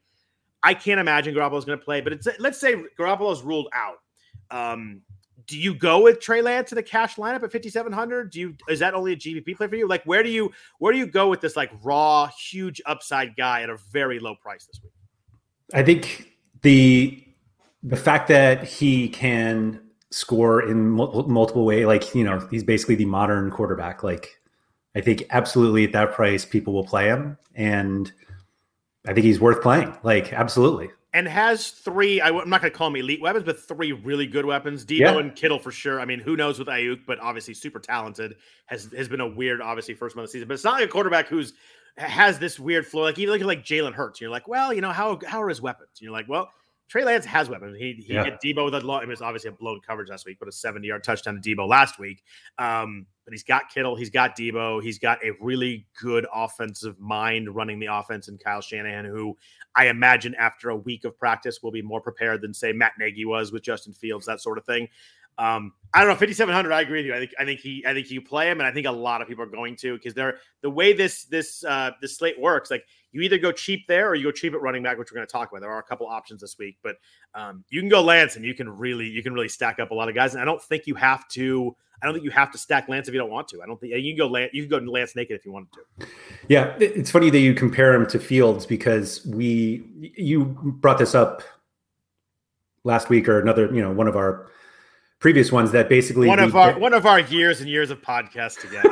I 0.63 0.75
can't 0.75 1.01
imagine 1.01 1.35
Garoppolo's 1.35 1.65
going 1.65 1.79
to 1.79 1.85
play. 1.85 2.03
But 2.03 2.13
it's 2.13 2.29
let's 2.39 2.59
say 2.59 2.77
Garoppolo's 2.99 3.43
ruled 3.43 3.69
out. 3.73 3.97
Um, 4.51 5.01
do 5.47 5.59
you 5.59 5.75
go 5.75 6.03
with 6.03 6.21
Trey 6.21 6.43
Lance 6.43 6.73
in 6.73 6.77
the 6.77 6.83
cash 6.83 7.17
lineup 7.17 7.43
at 7.43 7.53
5700? 7.53 8.31
Do 8.31 8.41
you 8.41 8.57
is 8.69 8.81
that 8.81 8.95
only 8.95 9.13
a 9.13 9.17
GPP 9.17 9.57
play 9.57 9.69
for 9.69 9.77
you? 9.77 9.87
Like 9.89 10.05
where 10.05 10.23
do 10.23 10.29
you 10.29 10.53
where 10.79 10.93
do 10.93 10.99
you 10.99 11.07
go 11.07 11.29
with 11.29 11.41
this 11.41 11.57
like 11.57 11.71
raw 11.83 12.29
huge 12.29 12.83
upside 12.85 13.37
guy 13.37 13.63
at 13.63 13.71
a 13.71 13.77
very 13.91 14.19
low 14.19 14.35
price 14.35 14.67
this 14.67 14.81
week? 14.83 14.93
I 15.73 15.83
think 15.83 16.33
the 16.63 17.26
the 17.87 17.97
fact 17.97 18.29
that 18.29 18.65
he 18.65 19.09
can 19.09 19.81
score 20.11 20.61
in 20.61 20.91
multiple 20.91 21.65
way, 21.65 21.87
like 21.87 22.15
you 22.15 22.25
know, 22.25 22.47
he's 22.51 22.65
basically 22.65 22.97
the 22.97 23.07
modern 23.07 23.51
quarterback. 23.51 24.03
Like, 24.03 24.39
I 24.95 25.01
think 25.01 25.25
absolutely 25.31 25.85
at 25.85 25.93
that 25.93 26.13
price, 26.13 26.45
people 26.45 26.75
will 26.75 26.87
play 26.87 27.07
him, 27.07 27.39
and 27.55 28.13
I 29.07 29.15
think 29.15 29.25
he's 29.25 29.41
worth 29.41 29.63
playing. 29.63 29.97
Like, 30.03 30.33
absolutely 30.33 30.91
and 31.17 31.27
has 31.27 31.71
three. 31.71 32.21
I, 32.21 32.29
am 32.29 32.51
not 32.51 32.61
going 32.61 32.71
to 32.71 32.77
call 32.77 32.91
them 32.91 32.97
elite 32.97 33.23
weapons, 33.23 33.47
but 33.47 33.59
three 33.59 33.93
really 33.93 34.27
good 34.27 34.45
weapons. 34.45 34.85
Deebo 34.85 34.99
yeah. 35.01 35.17
and 35.17 35.35
Kittle 35.35 35.59
for 35.59 35.73
sure. 35.73 35.99
I 35.99 36.05
mean, 36.05 36.21
who 36.21 36.37
knows 36.37 36.59
with 36.59 36.69
Aiyuk, 36.69 37.07
but 37.07 37.19
obviously 37.21 37.55
super 37.55 37.79
talented. 37.79 38.37
Has 38.67 38.93
has 38.95 39.09
been 39.09 39.23
a 39.23 39.27
weird, 39.27 39.63
obviously 39.63 39.95
first 39.95 40.15
month 40.15 40.25
of 40.25 40.29
the 40.29 40.33
season, 40.33 40.49
but 40.49 40.55
it's 40.55 40.65
not 40.65 40.75
like 40.75 40.85
a 40.85 40.89
quarterback 40.89 41.27
who's 41.27 41.55
has 41.97 42.39
this 42.39 42.61
weird 42.61 42.87
flow. 42.87 43.05
Like 43.05 43.19
even 43.19 43.33
look 43.33 43.41
at 43.41 43.47
like 43.47 43.65
Jalen 43.65 43.95
Hurts. 43.95 44.21
You're 44.21 44.29
like, 44.29 44.47
well, 44.47 44.75
you 44.75 44.83
know 44.83 44.93
how 44.93 45.19
how 45.27 45.41
are 45.41 45.49
his 45.49 45.63
weapons? 45.63 45.89
And 45.95 46.03
you're 46.03 46.13
like, 46.13 46.29
well, 46.29 46.51
Trey 46.89 47.05
Lance 47.05 47.25
has 47.25 47.49
weapons. 47.49 47.77
He 47.79 47.95
he 48.07 48.15
yeah. 48.15 48.25
hit 48.25 48.39
Deebo 48.43 48.65
with 48.65 48.75
a 48.75 48.81
long. 48.81 49.03
It 49.03 49.09
was 49.09 49.21
obviously 49.21 49.49
a 49.49 49.53
blown 49.53 49.81
coverage 49.81 50.09
last 50.09 50.25
week, 50.25 50.39
but 50.39 50.49
a 50.49 50.53
70 50.53 50.87
yard 50.87 51.03
touchdown 51.03 51.41
to 51.41 51.41
Deebo 51.41 51.69
last 51.69 51.99
week. 51.99 52.23
Um, 52.59 53.07
but 53.25 53.33
he's 53.33 53.43
got 53.43 53.69
Kittle, 53.71 53.97
he's 53.97 54.11
got 54.11 54.37
Deebo, 54.37 54.81
he's 54.81 55.01
got 55.01 55.19
a 55.25 55.33
really 55.41 55.85
good 56.01 56.27
offensive 56.33 56.99
mind 57.01 57.53
running 57.53 57.81
the 57.81 57.87
offense, 57.87 58.29
and 58.29 58.43
Kyle 58.43 58.61
Shanahan, 58.61 59.05
who 59.05 59.37
I 59.75 59.89
imagine 59.89 60.37
after 60.37 60.71
a 60.71 60.77
week 60.77 61.05
of 61.05 61.19
practice 61.19 61.61
will 61.61 61.73
be 61.73 61.83
more 61.83 62.01
prepared 62.01 62.41
than 62.41 62.55
say 62.55 62.73
Matt 62.73 62.93
Nagy 63.01 63.25
was 63.25 63.51
with 63.51 63.65
Justin 63.65 63.93
Fields, 63.93 64.27
that 64.27 64.41
sort 64.41 64.59
of 64.59 64.65
thing. 64.65 64.89
Um, 65.39 65.73
I 65.93 66.01
don't 66.01 66.09
know, 66.09 66.15
5700. 66.15 66.73
I 66.73 66.81
agree 66.81 66.99
with 67.01 67.07
you. 67.07 67.15
I 67.15 67.19
think 67.19 67.33
I 67.39 67.45
think 67.45 67.61
he 67.61 67.85
I 67.87 67.93
think 67.93 68.11
you 68.11 68.23
play 68.23 68.51
him, 68.51 68.61
and 68.61 68.67
I 68.67 68.73
think 68.73 68.87
a 68.87 68.93
lot 68.93 69.21
of 69.21 69.29
people 69.29 69.45
are 69.45 69.49
going 69.49 69.77
to 69.77 69.95
because 69.95 70.15
they're 70.15 70.39
the 70.63 70.71
way 70.71 70.93
this 70.93 71.25
this 71.25 71.65
uh 71.65 71.91
this 72.01 72.17
slate 72.17 72.41
works. 72.41 72.71
Like 72.71 72.87
you 73.17 73.23
either 73.23 73.39
go 73.39 73.51
cheap 73.51 73.87
there 73.87 74.11
or 74.11 74.15
you 74.15 74.25
go 74.25 74.31
cheap 74.31 74.53
at 74.53 74.61
running 74.61 74.83
back, 74.83 74.99
which 74.99 75.11
we're 75.11 75.17
going 75.17 75.27
to 75.27 75.33
talk 75.33 75.51
about. 75.51 75.63
There 75.63 75.71
are 75.71 75.79
a 75.79 75.83
couple 75.83 76.07
options 76.07 76.43
this 76.43 76.57
week, 76.59 76.77
but 76.83 76.97
um, 77.35 77.65
you 77.71 77.81
can 77.81 77.89
go 77.89 78.03
Lance, 78.03 78.37
and 78.37 78.45
you 78.45 78.55
can 78.55 78.69
really 78.69 79.07
you 79.07 79.23
can 79.23 79.33
really 79.33 79.49
stack 79.49 79.79
up 79.79 79.91
a 79.91 79.95
lot 79.95 80.11
of 80.11 80.15
guys. 80.15 80.35
And 80.35 80.43
I 80.43 80.45
don't 80.45 80.63
think 80.63 80.87
you 80.87 80.95
have 80.97 81.27
to. 81.29 81.75
I 82.03 82.05
don't 82.05 82.15
think 82.15 82.27
you 82.27 82.31
have 82.31 82.53
to 82.53 82.59
stack 82.59 82.91
Lance 82.91 83.09
if 83.09 83.15
you 83.15 83.21
don't 83.21 83.31
want 83.31 83.49
to. 83.49 83.63
I 83.63 83.67
don't 83.67 83.81
think 83.81 83.95
you 83.95 84.13
can 84.15 84.19
go 84.19 84.27
Lance. 84.27 84.51
You 84.53 84.67
can 84.67 84.85
go 84.85 84.91
Lance 84.93 85.17
naked 85.17 85.35
if 85.35 85.47
you 85.47 85.53
wanted 85.53 85.71
to. 85.73 86.07
Yeah, 86.49 86.77
it's 86.79 87.11
funny 87.11 87.31
that 87.31 87.39
you 87.39 87.55
compare 87.55 87.95
him 87.95 88.07
to 88.09 88.19
Fields 88.19 88.67
because 88.67 89.25
we 89.27 89.83
you 89.99 90.45
brought 90.45 90.99
this 90.99 91.15
up 91.15 91.43
last 92.85 93.09
week 93.09 93.29
or 93.29 93.41
another 93.41 93.67
you 93.75 93.81
know 93.81 93.93
one 93.93 94.09
of 94.09 94.17
our 94.17 94.51
previous 95.21 95.51
ones 95.51 95.73
that 95.73 95.89
basically 95.89 96.29
one 96.29 96.39
of 96.39 96.55
our 96.55 96.79
one 96.79 96.93
of 96.93 97.07
our 97.07 97.21
years 97.21 97.61
and 97.61 97.71
years 97.71 97.91
of 97.91 98.03
podcasts 98.03 98.61
together. 98.61 98.91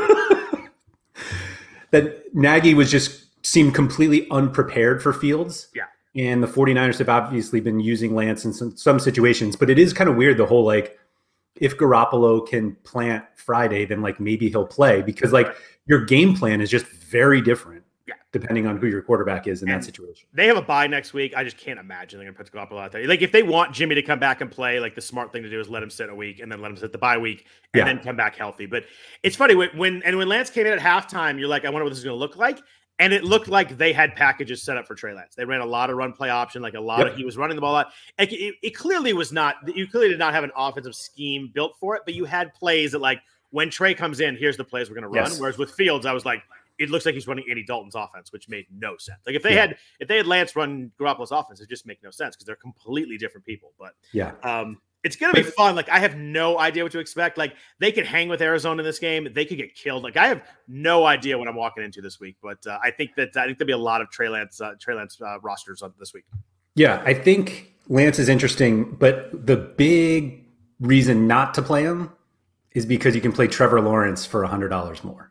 that 1.91 2.35
Nagy 2.35 2.75
was 2.75 2.91
just 2.91 3.24
seemed 3.45 3.75
completely 3.75 4.29
unprepared 4.31 5.03
for 5.03 5.13
Fields. 5.13 5.69
Yeah. 5.75 5.85
And 6.17 6.43
the 6.43 6.47
49ers 6.47 6.99
have 6.99 7.09
obviously 7.09 7.61
been 7.61 7.81
using 7.81 8.15
Lance 8.15 8.45
in 8.45 8.53
some, 8.53 8.77
some 8.77 8.99
situations, 8.99 9.57
but 9.57 9.69
it 9.69 9.79
is 9.79 9.93
kind 9.93 10.09
of 10.09 10.17
weird 10.17 10.39
the 10.39 10.47
whole 10.47 10.65
like 10.65 10.99
if 11.57 11.77
Garoppolo 11.77 12.47
can 12.47 12.75
plant 12.85 13.25
Friday, 13.37 13.85
then 13.85 14.03
like 14.03 14.19
maybe 14.19 14.49
he'll 14.49 14.67
play 14.67 15.03
because 15.03 15.33
like 15.33 15.55
your 15.87 16.05
game 16.05 16.37
plan 16.37 16.61
is 16.61 16.71
just 16.71 16.87
very 16.87 17.41
different 17.41 17.85
yeah. 18.07 18.15
depending 18.33 18.67
on 18.67 18.77
who 18.77 18.87
your 18.87 19.03
quarterback 19.03 19.47
is 19.47 19.63
in 19.63 19.69
and 19.69 19.81
that 19.81 19.85
situation. 19.85 20.29
They 20.33 20.47
have 20.47 20.57
a 20.57 20.63
bye 20.63 20.87
next 20.87 21.13
week. 21.13 21.35
I 21.37 21.45
just 21.45 21.57
can't 21.57 21.79
imagine 21.79 22.19
they're 22.19 22.27
going 22.31 22.37
to 22.37 22.51
put 22.51 22.53
Garoppolo 22.53 22.81
out 22.81 22.93
there. 22.93 23.07
Like 23.07 23.23
if 23.23 23.33
they 23.33 23.43
want 23.43 23.73
Jimmy 23.73 23.95
to 23.95 24.03
come 24.03 24.19
back 24.19 24.41
and 24.41 24.51
play, 24.51 24.81
like 24.81 24.95
the 24.95 25.01
smart 25.01 25.33
thing 25.33 25.43
to 25.43 25.51
do 25.51 25.61
is 25.61 25.69
let 25.69 25.83
him 25.83 25.91
sit 25.91 26.09
a 26.11 26.15
week 26.15 26.41
and 26.41 26.51
then 26.51 26.61
let 26.61 26.71
him 26.71 26.77
sit 26.77 26.93
the 26.93 26.99
bye 26.99 27.19
week 27.19 27.47
and 27.73 27.81
yeah. 27.81 27.85
then 27.85 28.01
come 28.01 28.17
back 28.17 28.37
healthy. 28.37 28.67
But 28.67 28.85
it's 29.23 29.37
funny 29.37 29.55
when 29.55 30.03
and 30.03 30.17
when 30.17 30.29
Lance 30.29 30.51
came 30.51 30.67
in 30.67 30.73
at 30.73 30.81
halftime, 30.81 31.39
you're 31.39 31.49
like, 31.49 31.65
I 31.65 31.71
wonder 31.71 31.85
what 31.85 31.91
this 31.91 31.99
is 31.99 32.05
going 32.05 32.17
to 32.17 32.21
look 32.21 32.37
like. 32.37 32.61
And 33.01 33.13
it 33.13 33.25
looked 33.25 33.49
like 33.49 33.77
they 33.77 33.93
had 33.93 34.15
packages 34.15 34.63
set 34.63 34.77
up 34.77 34.87
for 34.87 34.95
Trey 34.95 35.15
Lance. 35.15 35.35
They 35.35 35.45
ran 35.45 35.61
a 35.61 35.67
lot 35.67 35.91
of 35.91 35.97
run 35.97 36.13
play 36.13 36.31
option, 36.31 36.63
like 36.63 36.75
a 36.75 36.81
lot 36.81 37.01
yep. 37.01 37.09
of 37.09 37.17
he 37.17 37.25
was 37.25 37.37
running 37.37 37.57
the 37.57 37.61
ball 37.61 37.75
out. 37.75 37.87
Like 38.19 38.33
it, 38.33 38.55
it 38.63 38.71
clearly 38.71 39.13
was 39.13 39.33
not. 39.33 39.57
You 39.75 39.89
clearly 39.89 40.11
did 40.11 40.19
not 40.19 40.33
have 40.33 40.45
an 40.45 40.53
offensive 40.57 40.95
scheme 40.95 41.51
built 41.53 41.77
for 41.81 41.97
it, 41.97 42.03
but 42.05 42.15
you 42.15 42.25
had 42.25 42.55
plays 42.55 42.93
that 42.93 43.01
like 43.01 43.21
when 43.51 43.69
Trey 43.69 43.95
comes 43.95 44.21
in, 44.21 44.37
here's 44.37 44.57
the 44.57 44.65
plays 44.65 44.89
we're 44.89 44.95
going 44.95 45.03
to 45.03 45.09
run. 45.09 45.31
Yes. 45.31 45.41
Whereas 45.41 45.59
with 45.59 45.73
Fields, 45.73 46.07
I 46.07 46.13
was 46.13 46.25
like, 46.25 46.43
it 46.79 46.91
looks 46.91 47.07
like 47.07 47.15
he's 47.15 47.29
running 47.29 47.45
Andy 47.49 47.65
Dalton's 47.65 47.95
offense, 47.95 48.33
which 48.33 48.49
made 48.49 48.67
no 48.77 48.97
sense. 48.97 49.21
Like 49.27 49.37
if 49.37 49.43
they 49.43 49.55
yeah. 49.55 49.61
had 49.61 49.77
if 50.01 50.09
they 50.09 50.17
had 50.17 50.27
Lance 50.27 50.57
run 50.57 50.91
Garoppolo's 50.99 51.31
offense, 51.31 51.61
it 51.61 51.69
just 51.69 51.87
make 51.87 52.03
no 52.03 52.11
sense 52.11 52.35
because 52.35 52.47
they're 52.47 52.57
completely 52.57 53.17
different 53.17 53.45
people. 53.45 53.73
But 53.79 53.93
yeah, 54.13 54.33
um, 54.43 54.81
it's 55.05 55.17
gonna 55.17 55.35
be 55.35 55.43
fun. 55.43 55.77
Like 55.77 55.89
I 55.89 55.99
have 55.99 56.17
no 56.17 56.59
idea 56.59 56.83
what 56.83 56.93
to 56.93 56.99
expect. 56.99 57.39
Like 57.39 57.55
they 57.79 57.93
could 57.93 58.07
hang 58.07 58.29
with 58.29 58.43
Arizona 58.43 58.81
in 58.81 58.85
this 58.85 58.99
game. 58.99 59.29
They 59.33 59.45
could 59.45 59.59
get 59.59 59.75
killed. 59.75 60.03
Like 60.03 60.17
I 60.17 60.27
have 60.27 60.43
no 60.67 61.05
idea 61.05 61.39
what 61.39 61.47
I'm 61.47 61.55
walking 61.55 61.85
into 61.85 62.01
this 62.01 62.19
week. 62.19 62.37
But 62.43 62.67
uh, 62.67 62.79
I 62.83 62.91
think 62.91 63.15
that 63.17 63.37
I 63.37 63.47
think 63.47 63.59
there'll 63.59 63.67
be 63.67 63.73
a 63.73 63.79
lot 63.79 64.01
of 64.01 64.11
Trey 64.11 64.29
Lance 64.29 64.61
uh, 64.61 64.73
Trey 64.81 64.95
Lance 64.95 65.21
uh, 65.21 65.39
rosters 65.41 65.83
on 65.83 65.93
this 65.99 66.13
week. 66.13 66.25
Yeah, 66.75 67.03
I 67.05 67.15
think 67.15 67.73
Lance 67.89 68.19
is 68.19 68.29
interesting, 68.29 68.97
but 68.99 69.47
the 69.47 69.57
big 69.57 70.45
reason 70.81 71.29
not 71.29 71.55
to 71.55 71.63
play 71.63 71.85
him 71.85 72.11
is 72.73 72.85
because 72.85 73.15
you 73.15 73.21
can 73.21 73.31
play 73.31 73.47
Trevor 73.47 73.81
Lawrence 73.81 74.27
for 74.27 74.43
a 74.43 74.49
hundred 74.49 74.71
dollars 74.71 75.05
more 75.05 75.31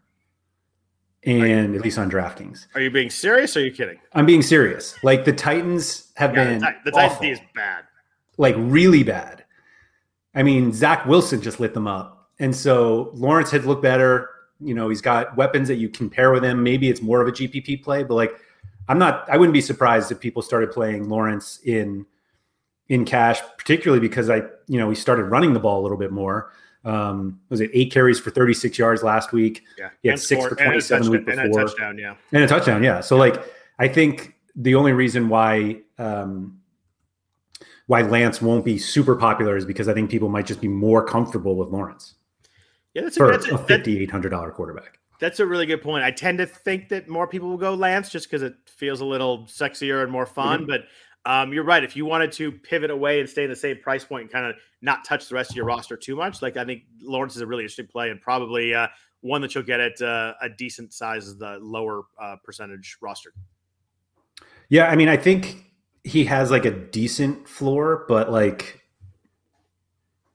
and 1.26 1.74
you, 1.74 1.80
at 1.80 1.82
least 1.84 1.98
on 1.98 2.10
DraftKings. 2.10 2.68
Are 2.76 2.82
you 2.82 2.92
being 2.92 3.10
serious? 3.10 3.56
or 3.56 3.62
Are 3.62 3.64
you 3.64 3.72
kidding? 3.72 4.00
I'm 4.14 4.26
being 4.26 4.42
serious. 4.42 5.02
Like 5.04 5.26
the 5.26 5.34
Titans 5.34 6.12
have 6.16 6.36
yeah, 6.36 6.44
been 6.44 6.60
the, 6.60 6.74
the 6.86 6.92
Titans 6.92 7.20
D 7.20 7.30
is 7.30 7.40
bad, 7.56 7.86
like 8.38 8.56
really 8.58 9.04
bad. 9.04 9.42
I 10.36 10.43
mean, 10.43 10.74
Zach 10.74 11.06
Wilson 11.06 11.41
just 11.41 11.60
lit 11.60 11.74
them 11.74 11.88
up, 11.88 12.30
and 12.39 12.56
so 12.56 13.12
Lawrence 13.13 13.52
had 13.52 13.65
looked 13.65 13.84
better. 13.84 14.30
You 14.60 14.74
know, 14.74 14.89
he's 14.89 15.02
got 15.02 15.36
weapons 15.36 15.67
that 15.67 15.76
you 15.76 15.89
can 15.89 16.10
pair 16.10 16.32
with 16.32 16.43
him. 16.43 16.63
Maybe 16.63 16.89
it's 16.89 17.02
more 17.02 17.22
of 17.22 17.28
a 17.28 17.32
GPP 17.32 17.84
play, 17.84 18.04
but 18.04 18.15
like, 18.15 18.34
I'm 18.88 18.98
not. 18.98 19.30
I 19.30 19.38
wouldn't 19.38 19.54
be 19.54 19.62
surprised 19.62 20.12
if 20.12 20.19
people 20.19 20.41
started 20.41 20.72
playing 20.72 21.10
Lawrence 21.10 21.60
in 21.63 22.06
in 22.89 23.06
cash, 23.06 23.41
particularly 23.58 24.00
because 24.00 24.30
I, 24.30 24.43
you 24.67 24.80
know, 24.80 24.89
he 24.89 24.96
started 24.96 25.24
running 25.26 25.54
the 25.54 25.60
ball 25.60 25.82
a 25.82 25.84
little 25.84 25.98
bit 25.98 26.12
more. 26.12 26.52
Um, 26.86 27.39
was 27.50 27.62
it 27.62 27.72
eight 27.74 27.91
carries 27.91 28.19
for 28.19 28.30
36 28.30 28.78
yards 28.78 29.04
last 29.04 29.32
week? 29.32 29.63
Yeah. 29.78 29.89
He 30.02 30.10
had 30.10 30.13
and 30.13 30.22
six 30.22 30.46
for 30.46 30.56
27 30.56 31.06
the 31.06 31.12
week 31.12 31.26
before. 31.26 31.41
And 31.41 31.54
a 31.54 31.58
touchdown, 31.58 31.98
yeah. 31.98 32.15
And 32.34 32.43
a 32.43 32.48
touchdown, 32.48 32.84
yeah. 32.84 33.00
So 33.00 33.15
like 33.15 33.41
I 33.80 33.88
think 33.88 34.36
the 34.56 34.76
only 34.76 34.91
reason 34.91 35.30
why 35.30 35.82
um, 35.98 36.60
why 37.88 38.02
Lance 38.02 38.41
won't 38.41 38.63
be 38.63 38.78
super 38.78 39.15
popular 39.15 39.58
is 39.58 39.65
because 39.65 39.88
I 39.88 39.93
think 39.93 40.10
people 40.10 40.30
might 40.30 40.46
just 40.46 40.62
be 40.62 40.67
more 40.67 41.04
comfortable 41.04 41.56
with 41.56 41.69
Lawrence. 41.69 42.15
Yeah, 42.93 43.04
that's 43.04 43.19
a, 43.19 43.26
that's 43.26 43.48
a, 43.48 43.56
a 43.56 43.58
fifty 43.58 44.02
eight 44.02 44.12
hundred 44.12 44.30
dollar 44.30 44.52
quarterback. 44.52 45.00
That's 45.19 45.39
a 45.39 45.46
really 45.46 45.65
good 45.65 45.82
point. 45.82 46.04
I 46.04 46.12
tend 46.12 46.38
to 46.39 46.46
think 46.46 46.89
that 46.89 47.08
more 47.08 47.28
people 47.28 47.50
will 47.50 47.58
go 47.58 47.74
Lance 47.74 48.10
just 48.10 48.30
because 48.30 48.41
it 48.41 48.56
feels 48.67 49.02
a 49.02 49.06
little 49.06 49.46
sexier 49.46 50.04
and 50.04 50.12
more 50.12 50.26
fun. 50.26 50.62
Mm-hmm. 50.62 50.69
But 50.69 50.82
um, 51.26 51.54
you're 51.54 51.63
right. 51.63 51.84
If 51.84 51.96
you 51.96 52.06
wanted 52.06 52.32
to 52.34 52.52
pivot 52.52 52.91
away 52.91 53.19
and 53.19 53.30
stay 53.30 53.43
in 53.46 53.50
the 53.50 53.56
same 53.56 53.78
price 53.78 54.04
point 54.04 54.24
and 54.24 54.32
kind 54.32 54.46
of 54.46 54.56
not 54.82 55.06
touch 55.06 55.30
the 55.30 55.36
rest 55.36 55.52
of 55.52 55.56
your 55.56 55.65
roster 55.65 55.96
too 55.96 56.15
much, 56.15 56.41
like 56.41 56.58
I 56.58 56.65
think 56.65 56.84
Lawrence 57.02 57.36
is 57.36 57.41
a 57.41 57.48
really 57.48 57.63
interesting 57.63 57.88
play 57.88 58.10
and 58.10 58.19
probably 58.19 58.74
uh, 58.74 58.88
one 59.22 59.41
that 59.41 59.56
you'll 59.56 59.63
get 59.63 59.80
at 59.80 60.02
uh, 60.02 60.34
a 60.41 60.50
decent 60.50 60.93
size 60.93 61.30
of 61.30 61.39
the 61.39 61.58
lower 61.62 62.04
uh, 62.22 62.36
percentage 62.43 62.98
roster. 63.02 63.34
Yeah, 64.67 64.88
I 64.89 64.96
mean, 64.96 65.08
I 65.08 65.15
think 65.15 65.73
he 66.04 66.26
has 66.26 66.52
like 66.52 66.66
a 66.66 66.72
decent 66.72 67.48
floor, 67.48 68.06
but 68.08 68.32
like, 68.32 68.82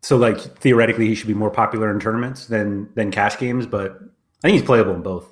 so 0.03 0.17
like 0.17 0.39
theoretically, 0.39 1.07
he 1.07 1.15
should 1.15 1.29
be 1.29 1.35
more 1.35 1.51
popular 1.51 1.91
in 1.91 2.01
tournaments 2.01 2.47
than 2.47 2.93
than 2.95 3.11
cash 3.11 3.39
games. 3.39 3.67
But 3.67 3.99
I 4.43 4.49
think 4.49 4.55
he's 4.55 4.63
playable 4.63 4.95
in 4.95 5.03
both. 5.03 5.29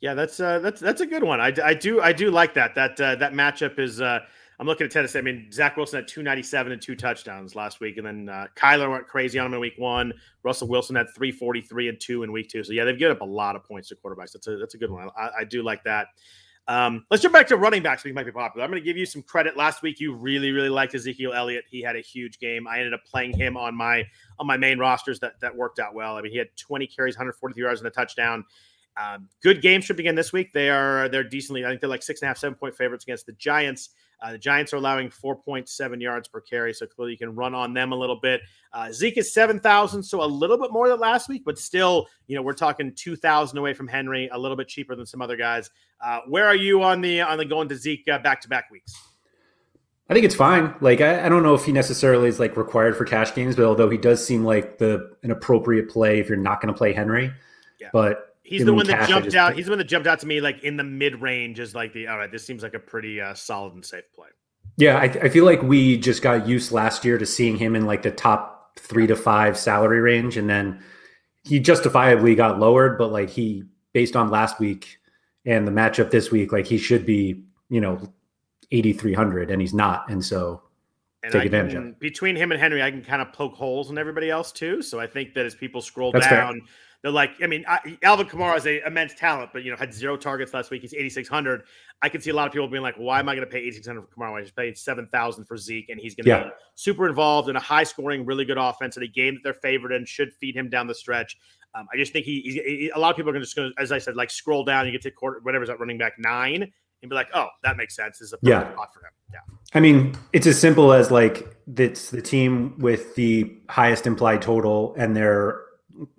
Yeah, 0.00 0.14
that's 0.14 0.40
uh, 0.40 0.60
that's 0.60 0.80
that's 0.80 1.00
a 1.00 1.06
good 1.06 1.24
one. 1.24 1.40
I, 1.40 1.52
I 1.62 1.74
do 1.74 2.00
I 2.00 2.12
do 2.12 2.30
like 2.30 2.54
that. 2.54 2.74
That 2.74 3.00
uh, 3.00 3.16
that 3.16 3.32
matchup 3.32 3.78
is. 3.78 4.00
Uh, 4.00 4.20
I'm 4.60 4.66
looking 4.66 4.86
at 4.86 4.90
Tennessee. 4.90 5.20
I 5.20 5.22
mean, 5.22 5.52
Zach 5.52 5.76
Wilson 5.76 5.98
had 6.00 6.08
297 6.08 6.72
and 6.72 6.82
two 6.82 6.96
touchdowns 6.96 7.54
last 7.54 7.78
week, 7.78 7.96
and 7.96 8.04
then 8.04 8.28
uh, 8.28 8.48
Kyler 8.56 8.90
went 8.90 9.06
crazy 9.06 9.38
on 9.38 9.46
him 9.46 9.54
in 9.54 9.60
week 9.60 9.74
one. 9.76 10.12
Russell 10.42 10.66
Wilson 10.66 10.96
had 10.96 11.06
343 11.14 11.88
and 11.90 12.00
two 12.00 12.24
in 12.24 12.32
week 12.32 12.48
two. 12.48 12.64
So 12.64 12.72
yeah, 12.72 12.84
they've 12.84 12.98
given 12.98 13.16
up 13.16 13.20
a 13.20 13.24
lot 13.24 13.54
of 13.54 13.62
points 13.62 13.88
to 13.90 13.96
quarterbacks. 13.96 14.32
That's 14.32 14.48
a 14.48 14.56
that's 14.56 14.74
a 14.74 14.78
good 14.78 14.90
one. 14.90 15.10
I, 15.16 15.30
I 15.40 15.44
do 15.44 15.62
like 15.62 15.84
that. 15.84 16.08
Um, 16.68 17.06
let's 17.10 17.22
jump 17.22 17.32
back 17.32 17.46
to 17.48 17.56
running 17.56 17.82
backs. 17.82 18.04
We 18.04 18.12
might 18.12 18.26
be 18.26 18.32
popular. 18.32 18.62
I'm 18.62 18.70
going 18.70 18.80
to 18.82 18.84
give 18.84 18.98
you 18.98 19.06
some 19.06 19.22
credit. 19.22 19.56
Last 19.56 19.80
week, 19.80 20.00
you 20.00 20.14
really, 20.14 20.50
really 20.50 20.68
liked 20.68 20.94
Ezekiel 20.94 21.32
Elliott. 21.32 21.64
He 21.68 21.80
had 21.80 21.96
a 21.96 22.00
huge 22.00 22.38
game. 22.38 22.68
I 22.68 22.76
ended 22.76 22.92
up 22.92 23.00
playing 23.06 23.32
him 23.32 23.56
on 23.56 23.74
my 23.74 24.04
on 24.38 24.46
my 24.46 24.58
main 24.58 24.78
rosters. 24.78 25.18
That 25.20 25.40
that 25.40 25.56
worked 25.56 25.78
out 25.78 25.94
well. 25.94 26.16
I 26.16 26.22
mean, 26.22 26.30
he 26.30 26.36
had 26.36 26.48
20 26.58 26.86
carries, 26.86 27.16
143 27.16 27.62
yards, 27.62 27.80
and 27.80 27.88
a 27.88 27.90
touchdown. 27.90 28.44
Um, 29.00 29.28
good 29.42 29.62
game 29.62 29.80
should 29.80 29.96
begin 29.96 30.14
this 30.14 30.32
week. 30.32 30.52
They 30.52 30.68
are 30.68 31.08
they're 31.08 31.24
decently. 31.24 31.64
I 31.64 31.68
think 31.70 31.80
they're 31.80 31.88
like 31.88 32.02
six 32.02 32.20
and 32.20 32.26
a 32.26 32.28
half, 32.28 32.38
seven 32.38 32.54
point 32.54 32.76
favorites 32.76 33.04
against 33.04 33.24
the 33.24 33.32
Giants. 33.32 33.88
Uh, 34.20 34.32
the 34.32 34.38
Giants 34.38 34.72
are 34.72 34.76
allowing 34.76 35.10
4.7 35.10 36.00
yards 36.00 36.28
per 36.28 36.40
carry, 36.40 36.74
so 36.74 36.86
clearly 36.86 37.12
you 37.12 37.18
can 37.18 37.34
run 37.34 37.54
on 37.54 37.72
them 37.72 37.92
a 37.92 37.96
little 37.96 38.18
bit. 38.20 38.40
Uh, 38.72 38.92
Zeke 38.92 39.18
is 39.18 39.32
7,000, 39.32 40.02
so 40.02 40.22
a 40.22 40.26
little 40.26 40.58
bit 40.58 40.72
more 40.72 40.88
than 40.88 40.98
last 40.98 41.28
week, 41.28 41.42
but 41.44 41.58
still, 41.58 42.06
you 42.26 42.36
know, 42.36 42.42
we're 42.42 42.52
talking 42.52 42.92
2,000 42.94 43.56
away 43.56 43.74
from 43.74 43.86
Henry, 43.86 44.28
a 44.32 44.38
little 44.38 44.56
bit 44.56 44.68
cheaper 44.68 44.96
than 44.96 45.06
some 45.06 45.22
other 45.22 45.36
guys. 45.36 45.70
Uh, 46.00 46.20
where 46.26 46.46
are 46.46 46.56
you 46.56 46.82
on 46.82 47.00
the 47.00 47.20
on 47.20 47.38
the 47.38 47.44
going 47.44 47.68
to 47.68 47.76
Zeke 47.76 48.06
back 48.06 48.40
to 48.40 48.48
back 48.48 48.70
weeks? 48.70 48.92
I 50.10 50.14
think 50.14 50.24
it's 50.24 50.34
fine. 50.34 50.74
Like 50.80 51.00
I, 51.00 51.26
I, 51.26 51.28
don't 51.28 51.42
know 51.42 51.54
if 51.54 51.64
he 51.64 51.72
necessarily 51.72 52.28
is 52.28 52.40
like 52.40 52.56
required 52.56 52.96
for 52.96 53.04
cash 53.04 53.34
games, 53.34 53.56
but 53.56 53.64
although 53.64 53.90
he 53.90 53.98
does 53.98 54.24
seem 54.24 54.42
like 54.44 54.78
the 54.78 55.14
an 55.22 55.30
appropriate 55.30 55.90
play 55.90 56.18
if 56.18 56.28
you're 56.28 56.38
not 56.38 56.60
going 56.62 56.72
to 56.72 56.78
play 56.78 56.92
Henry. 56.92 57.30
Yeah. 57.78 57.88
But 57.92 58.27
He's 58.48 58.64
the 58.64 58.72
one 58.72 58.86
that 58.86 59.08
jumped 59.08 59.34
out. 59.34 59.54
He's 59.54 59.66
the 59.66 59.72
one 59.72 59.78
that 59.78 59.84
jumped 59.84 60.06
out 60.06 60.20
to 60.20 60.26
me 60.26 60.40
like 60.40 60.64
in 60.64 60.78
the 60.78 60.84
mid 60.84 61.20
range 61.20 61.60
is 61.60 61.74
like 61.74 61.92
the 61.92 62.08
all 62.08 62.16
right. 62.16 62.32
This 62.32 62.46
seems 62.46 62.62
like 62.62 62.72
a 62.72 62.78
pretty 62.78 63.20
uh, 63.20 63.34
solid 63.34 63.74
and 63.74 63.84
safe 63.84 64.04
play. 64.14 64.28
Yeah, 64.78 64.96
I, 64.96 65.04
I 65.04 65.28
feel 65.28 65.44
like 65.44 65.62
we 65.62 65.98
just 65.98 66.22
got 66.22 66.48
used 66.48 66.72
last 66.72 67.04
year 67.04 67.18
to 67.18 67.26
seeing 67.26 67.58
him 67.58 67.76
in 67.76 67.84
like 67.84 68.02
the 68.02 68.10
top 68.10 68.78
three 68.78 69.06
to 69.06 69.16
five 69.16 69.58
salary 69.58 70.00
range, 70.00 70.36
and 70.38 70.48
then 70.48 70.82
he 71.44 71.60
justifiably 71.60 72.34
got 72.34 72.58
lowered. 72.58 72.96
But 72.96 73.12
like 73.12 73.28
he, 73.28 73.64
based 73.92 74.16
on 74.16 74.30
last 74.30 74.58
week 74.58 74.98
and 75.44 75.66
the 75.66 75.72
matchup 75.72 76.10
this 76.10 76.30
week, 76.30 76.50
like 76.50 76.66
he 76.66 76.78
should 76.78 77.04
be, 77.04 77.42
you 77.68 77.82
know, 77.82 78.00
eighty 78.70 78.94
three 78.94 79.14
hundred, 79.14 79.50
and 79.50 79.60
he's 79.60 79.74
not, 79.74 80.08
and 80.08 80.24
so 80.24 80.62
and 81.22 81.32
take 81.32 81.42
I 81.42 81.44
advantage 81.44 81.72
can, 81.72 81.88
of. 81.88 82.00
Between 82.00 82.34
him 82.34 82.50
and 82.50 82.60
Henry, 82.60 82.82
I 82.82 82.90
can 82.90 83.04
kind 83.04 83.20
of 83.20 83.30
poke 83.32 83.54
holes 83.54 83.90
in 83.90 83.98
everybody 83.98 84.30
else 84.30 84.52
too. 84.52 84.80
So 84.80 84.98
I 84.98 85.06
think 85.06 85.34
that 85.34 85.44
as 85.44 85.54
people 85.54 85.82
scroll 85.82 86.12
That's 86.12 86.26
down. 86.26 86.60
Fair 86.60 86.68
they're 87.08 87.14
like, 87.14 87.30
I 87.42 87.46
mean, 87.46 87.64
I, 87.66 87.96
Alvin 88.02 88.26
Kamara 88.26 88.58
is 88.58 88.66
a 88.66 88.86
immense 88.86 89.14
talent, 89.14 89.50
but 89.54 89.62
you 89.64 89.70
know 89.70 89.78
had 89.78 89.94
zero 89.94 90.16
targets 90.16 90.52
last 90.52 90.70
week. 90.70 90.82
He's 90.82 90.92
eighty 90.92 91.08
six 91.08 91.26
hundred. 91.26 91.62
I 92.02 92.10
can 92.10 92.20
see 92.20 92.30
a 92.30 92.34
lot 92.34 92.46
of 92.46 92.52
people 92.52 92.68
being 92.68 92.82
like, 92.82 92.96
why 92.96 93.18
am 93.18 93.28
I 93.30 93.34
going 93.34 93.46
to 93.46 93.50
pay 93.50 93.60
eighty 93.60 93.72
six 93.72 93.86
hundred 93.86 94.02
for 94.02 94.08
Kamara? 94.08 94.38
I 94.38 94.42
just 94.42 94.54
paid 94.54 94.76
seven 94.76 95.06
thousand 95.06 95.46
for 95.46 95.56
Zeke, 95.56 95.88
and 95.88 95.98
he's 95.98 96.14
going 96.14 96.24
to 96.24 96.30
yeah. 96.30 96.44
be 96.44 96.50
super 96.74 97.08
involved 97.08 97.48
in 97.48 97.56
a 97.56 97.60
high 97.60 97.84
scoring, 97.84 98.26
really 98.26 98.44
good 98.44 98.58
offense 98.58 98.98
in 98.98 99.02
a 99.02 99.06
game 99.06 99.34
that 99.34 99.40
they're 99.42 99.54
favored 99.54 99.92
in. 99.92 100.04
Should 100.04 100.34
feed 100.34 100.54
him 100.54 100.68
down 100.68 100.86
the 100.86 100.94
stretch. 100.94 101.38
Um, 101.74 101.86
I 101.92 101.96
just 101.96 102.12
think 102.12 102.26
he, 102.26 102.40
he, 102.42 102.90
a 102.94 102.98
lot 102.98 103.10
of 103.10 103.16
people 103.16 103.30
are 103.30 103.32
going 103.32 103.42
to 103.42 103.46
just 103.46 103.56
going 103.56 103.72
to, 103.74 103.82
as 103.82 103.90
I 103.90 103.98
said, 103.98 104.16
like 104.16 104.30
scroll 104.30 104.64
down. 104.64 104.84
You 104.84 104.92
get 104.92 105.02
to 105.02 105.10
quarter, 105.10 105.40
whatever's 105.42 105.70
at 105.70 105.80
running 105.80 105.96
back 105.96 106.14
nine, 106.18 106.62
and 106.62 107.08
be 107.08 107.14
like, 107.14 107.28
oh, 107.34 107.48
that 107.62 107.76
makes 107.76 107.96
sense. 107.96 108.18
This 108.18 108.28
is 108.28 108.32
a 108.34 108.38
yeah. 108.42 108.72
spot 108.72 108.92
for 108.92 109.00
him. 109.00 109.12
Yeah. 109.32 109.40
I 109.74 109.80
mean, 109.80 110.14
it's 110.32 110.46
as 110.46 110.58
simple 110.60 110.92
as 110.92 111.10
like 111.10 111.46
it's 111.76 112.10
the 112.10 112.22
team 112.22 112.78
with 112.78 113.14
the 113.14 113.56
highest 113.68 114.06
implied 114.06 114.42
total, 114.42 114.94
and 114.98 115.16
they're 115.16 115.62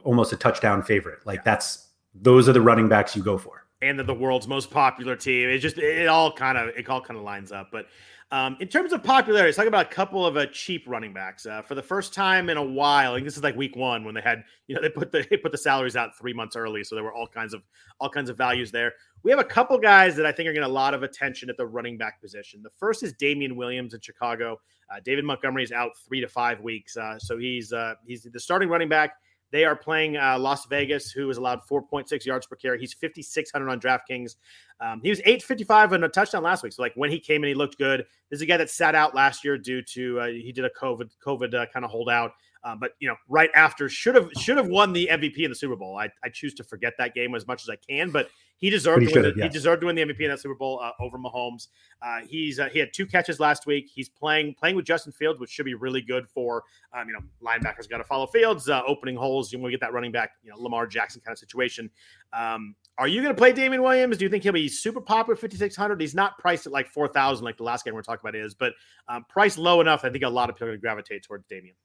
almost 0.03 0.33
a 0.33 0.37
touchdown 0.37 0.81
favorite. 0.81 1.25
Like 1.25 1.37
yeah. 1.39 1.43
that's 1.45 1.87
those 2.13 2.49
are 2.49 2.53
the 2.53 2.61
running 2.61 2.87
backs 2.87 3.15
you 3.15 3.23
go 3.23 3.37
for. 3.37 3.65
And 3.81 3.97
they're 3.97 4.05
the 4.05 4.13
world's 4.13 4.47
most 4.47 4.71
popular 4.71 5.15
team. 5.15 5.49
It 5.49 5.59
just 5.59 5.77
it 5.77 6.07
all 6.07 6.31
kind 6.31 6.57
of 6.57 6.69
it 6.75 6.89
all 6.89 7.01
kind 7.01 7.17
of 7.17 7.23
lines 7.23 7.51
up. 7.51 7.69
But 7.71 7.87
um, 8.31 8.57
in 8.59 8.67
terms 8.67 8.93
of 8.93 9.03
popularity, 9.03 9.47
let's 9.47 9.57
talk 9.57 9.65
about 9.65 9.87
a 9.87 9.89
couple 9.89 10.23
of 10.23 10.37
uh, 10.37 10.45
cheap 10.47 10.83
running 10.85 11.13
backs. 11.13 11.47
Uh, 11.47 11.63
for 11.63 11.73
the 11.73 11.81
first 11.81 12.13
time 12.13 12.49
in 12.49 12.57
a 12.57 12.63
while, 12.63 13.13
I 13.13 13.15
think 13.15 13.25
this 13.25 13.37
is 13.37 13.41
like 13.43 13.55
week 13.55 13.75
one 13.75 14.03
when 14.03 14.13
they 14.13 14.21
had, 14.21 14.43
you 14.67 14.75
know, 14.75 14.81
they 14.81 14.89
put 14.89 15.11
the 15.11 15.25
they 15.29 15.37
put 15.37 15.51
the 15.51 15.57
salaries 15.57 15.95
out 15.95 16.15
three 16.15 16.33
months 16.33 16.55
early, 16.55 16.83
so 16.83 16.93
there 16.93 17.03
were 17.03 17.13
all 17.13 17.27
kinds 17.27 17.53
of 17.53 17.63
all 17.99 18.09
kinds 18.09 18.29
of 18.29 18.37
values 18.37 18.69
there. 18.69 18.93
We 19.23 19.31
have 19.31 19.39
a 19.39 19.45
couple 19.45 19.77
guys 19.79 20.15
that 20.15 20.25
I 20.25 20.31
think 20.31 20.47
are 20.47 20.53
getting 20.53 20.69
a 20.69 20.71
lot 20.71 20.93
of 20.93 21.01
attention 21.01 21.49
at 21.49 21.57
the 21.57 21.65
running 21.65 21.97
back 21.97 22.21
position. 22.21 22.61
The 22.61 22.69
first 22.69 23.01
is 23.01 23.13
Damien 23.13 23.55
Williams 23.55 23.93
in 23.93 24.01
Chicago. 24.01 24.59
Uh, 24.93 24.99
David 25.03 25.25
Montgomery 25.25 25.63
is 25.63 25.71
out 25.71 25.91
three 26.07 26.21
to 26.21 26.27
five 26.27 26.61
weeks, 26.61 26.97
uh, 26.97 27.17
so 27.17 27.37
he's 27.37 27.73
uh, 27.73 27.95
he's 28.05 28.27
the 28.31 28.39
starting 28.39 28.69
running 28.69 28.89
back. 28.89 29.15
They 29.51 29.65
are 29.65 29.75
playing 29.75 30.17
uh, 30.17 30.37
Las 30.39 30.65
Vegas, 30.65 31.11
who 31.11 31.29
is 31.29 31.37
allowed 31.37 31.61
4.6 31.69 32.25
yards 32.25 32.45
per 32.45 32.55
carry. 32.55 32.79
He's 32.79 32.93
5,600 32.93 33.69
on 33.69 33.79
DraftKings. 33.79 34.35
Um, 34.79 35.01
he 35.01 35.09
was 35.09 35.19
855 35.19 35.93
and 35.93 36.03
a 36.03 36.09
touchdown 36.09 36.43
last 36.43 36.63
week. 36.63 36.73
So, 36.73 36.81
like 36.81 36.93
when 36.95 37.09
he 37.09 37.19
came 37.19 37.43
in, 37.43 37.49
he 37.49 37.53
looked 37.53 37.77
good. 37.77 38.05
This 38.29 38.37
is 38.37 38.41
a 38.41 38.45
guy 38.45 38.57
that 38.57 38.69
sat 38.69 38.95
out 38.95 39.15
last 39.15 39.43
year 39.43 39.57
due 39.57 39.81
to 39.81 40.19
uh, 40.19 40.27
he 40.27 40.51
did 40.51 40.65
a 40.65 40.69
COVID 40.69 41.09
COVID 41.25 41.53
uh, 41.53 41.65
kind 41.73 41.83
of 41.83 41.91
holdout. 41.91 42.31
Um, 42.63 42.79
but 42.79 42.91
you 42.99 43.07
know, 43.07 43.15
right 43.27 43.49
after 43.55 43.87
should 43.89 44.15
have 44.15 44.29
should 44.33 44.57
have 44.57 44.67
won 44.67 44.93
the 44.93 45.09
MVP 45.11 45.39
in 45.39 45.49
the 45.49 45.55
Super 45.55 45.75
Bowl. 45.75 45.97
I, 45.97 46.09
I 46.23 46.29
choose 46.29 46.53
to 46.55 46.63
forget 46.63 46.93
that 46.97 47.13
game 47.13 47.33
as 47.35 47.47
much 47.47 47.63
as 47.63 47.69
I 47.69 47.77
can, 47.77 48.11
but 48.11 48.29
he 48.59 48.69
deserved 48.69 49.07
to 49.07 49.13
win 49.13 49.23
the, 49.23 49.33
yeah. 49.35 49.43
he 49.43 49.49
deserved 49.49 49.81
to 49.81 49.87
win 49.87 49.95
the 49.95 50.01
MVP 50.03 50.19
in 50.19 50.29
that 50.29 50.39
Super 50.41 50.53
Bowl 50.53 50.81
uh, 50.83 50.91
over 50.99 51.17
Mahomes. 51.17 51.69
Uh, 52.01 52.19
he's 52.27 52.59
uh, 52.59 52.67
he 52.67 52.77
had 52.77 52.93
two 52.93 53.05
catches 53.05 53.39
last 53.39 53.65
week. 53.65 53.89
He's 53.91 54.09
playing 54.09 54.53
playing 54.55 54.75
with 54.75 54.85
Justin 54.85 55.13
Fields, 55.13 55.39
which 55.39 55.49
should 55.49 55.65
be 55.65 55.75
really 55.75 56.01
good 56.01 56.27
for 56.27 56.63
um, 56.93 57.07
you 57.07 57.13
know 57.13 57.21
linebackers 57.41 57.89
got 57.89 57.97
to 57.97 58.03
follow 58.03 58.27
Fields, 58.27 58.67
uh, 58.67 58.81
opening 58.85 59.15
holes. 59.15 59.51
You 59.53 59.59
want 59.59 59.71
to 59.71 59.77
get 59.77 59.81
that 59.81 59.93
running 59.93 60.11
back, 60.11 60.31
you 60.43 60.51
know, 60.51 60.57
Lamar 60.57 60.87
Jackson 60.87 61.21
kind 61.25 61.31
of 61.31 61.39
situation. 61.39 61.89
Um, 62.33 62.75
are 62.97 63.07
you 63.07 63.21
going 63.21 63.33
to 63.33 63.37
play 63.37 63.53
Damien 63.53 63.81
Williams? 63.81 64.17
Do 64.17 64.25
you 64.25 64.29
think 64.29 64.43
he'll 64.43 64.51
be 64.51 64.67
super 64.67 64.99
popular 64.99 65.37
5600? 65.37 66.01
He's 66.01 66.13
not 66.13 66.37
priced 66.37 66.65
at 66.65 66.73
like 66.73 66.89
4000 66.89 67.45
like 67.45 67.55
the 67.55 67.63
last 67.63 67.85
game 67.85 67.93
we're 67.93 68.01
talking 68.01 68.19
about 68.21 68.35
is, 68.35 68.53
but 68.53 68.73
um, 69.07 69.25
priced 69.29 69.57
low 69.57 69.79
enough. 69.79 70.03
I 70.03 70.09
think 70.09 70.25
a 70.25 70.29
lot 70.29 70.49
of 70.49 70.57
people 70.57 70.67
are 70.67 70.71
going 70.71 70.79
to 70.79 70.81
gravitate 70.81 71.23
towards 71.23 71.45
Damien. 71.47 71.75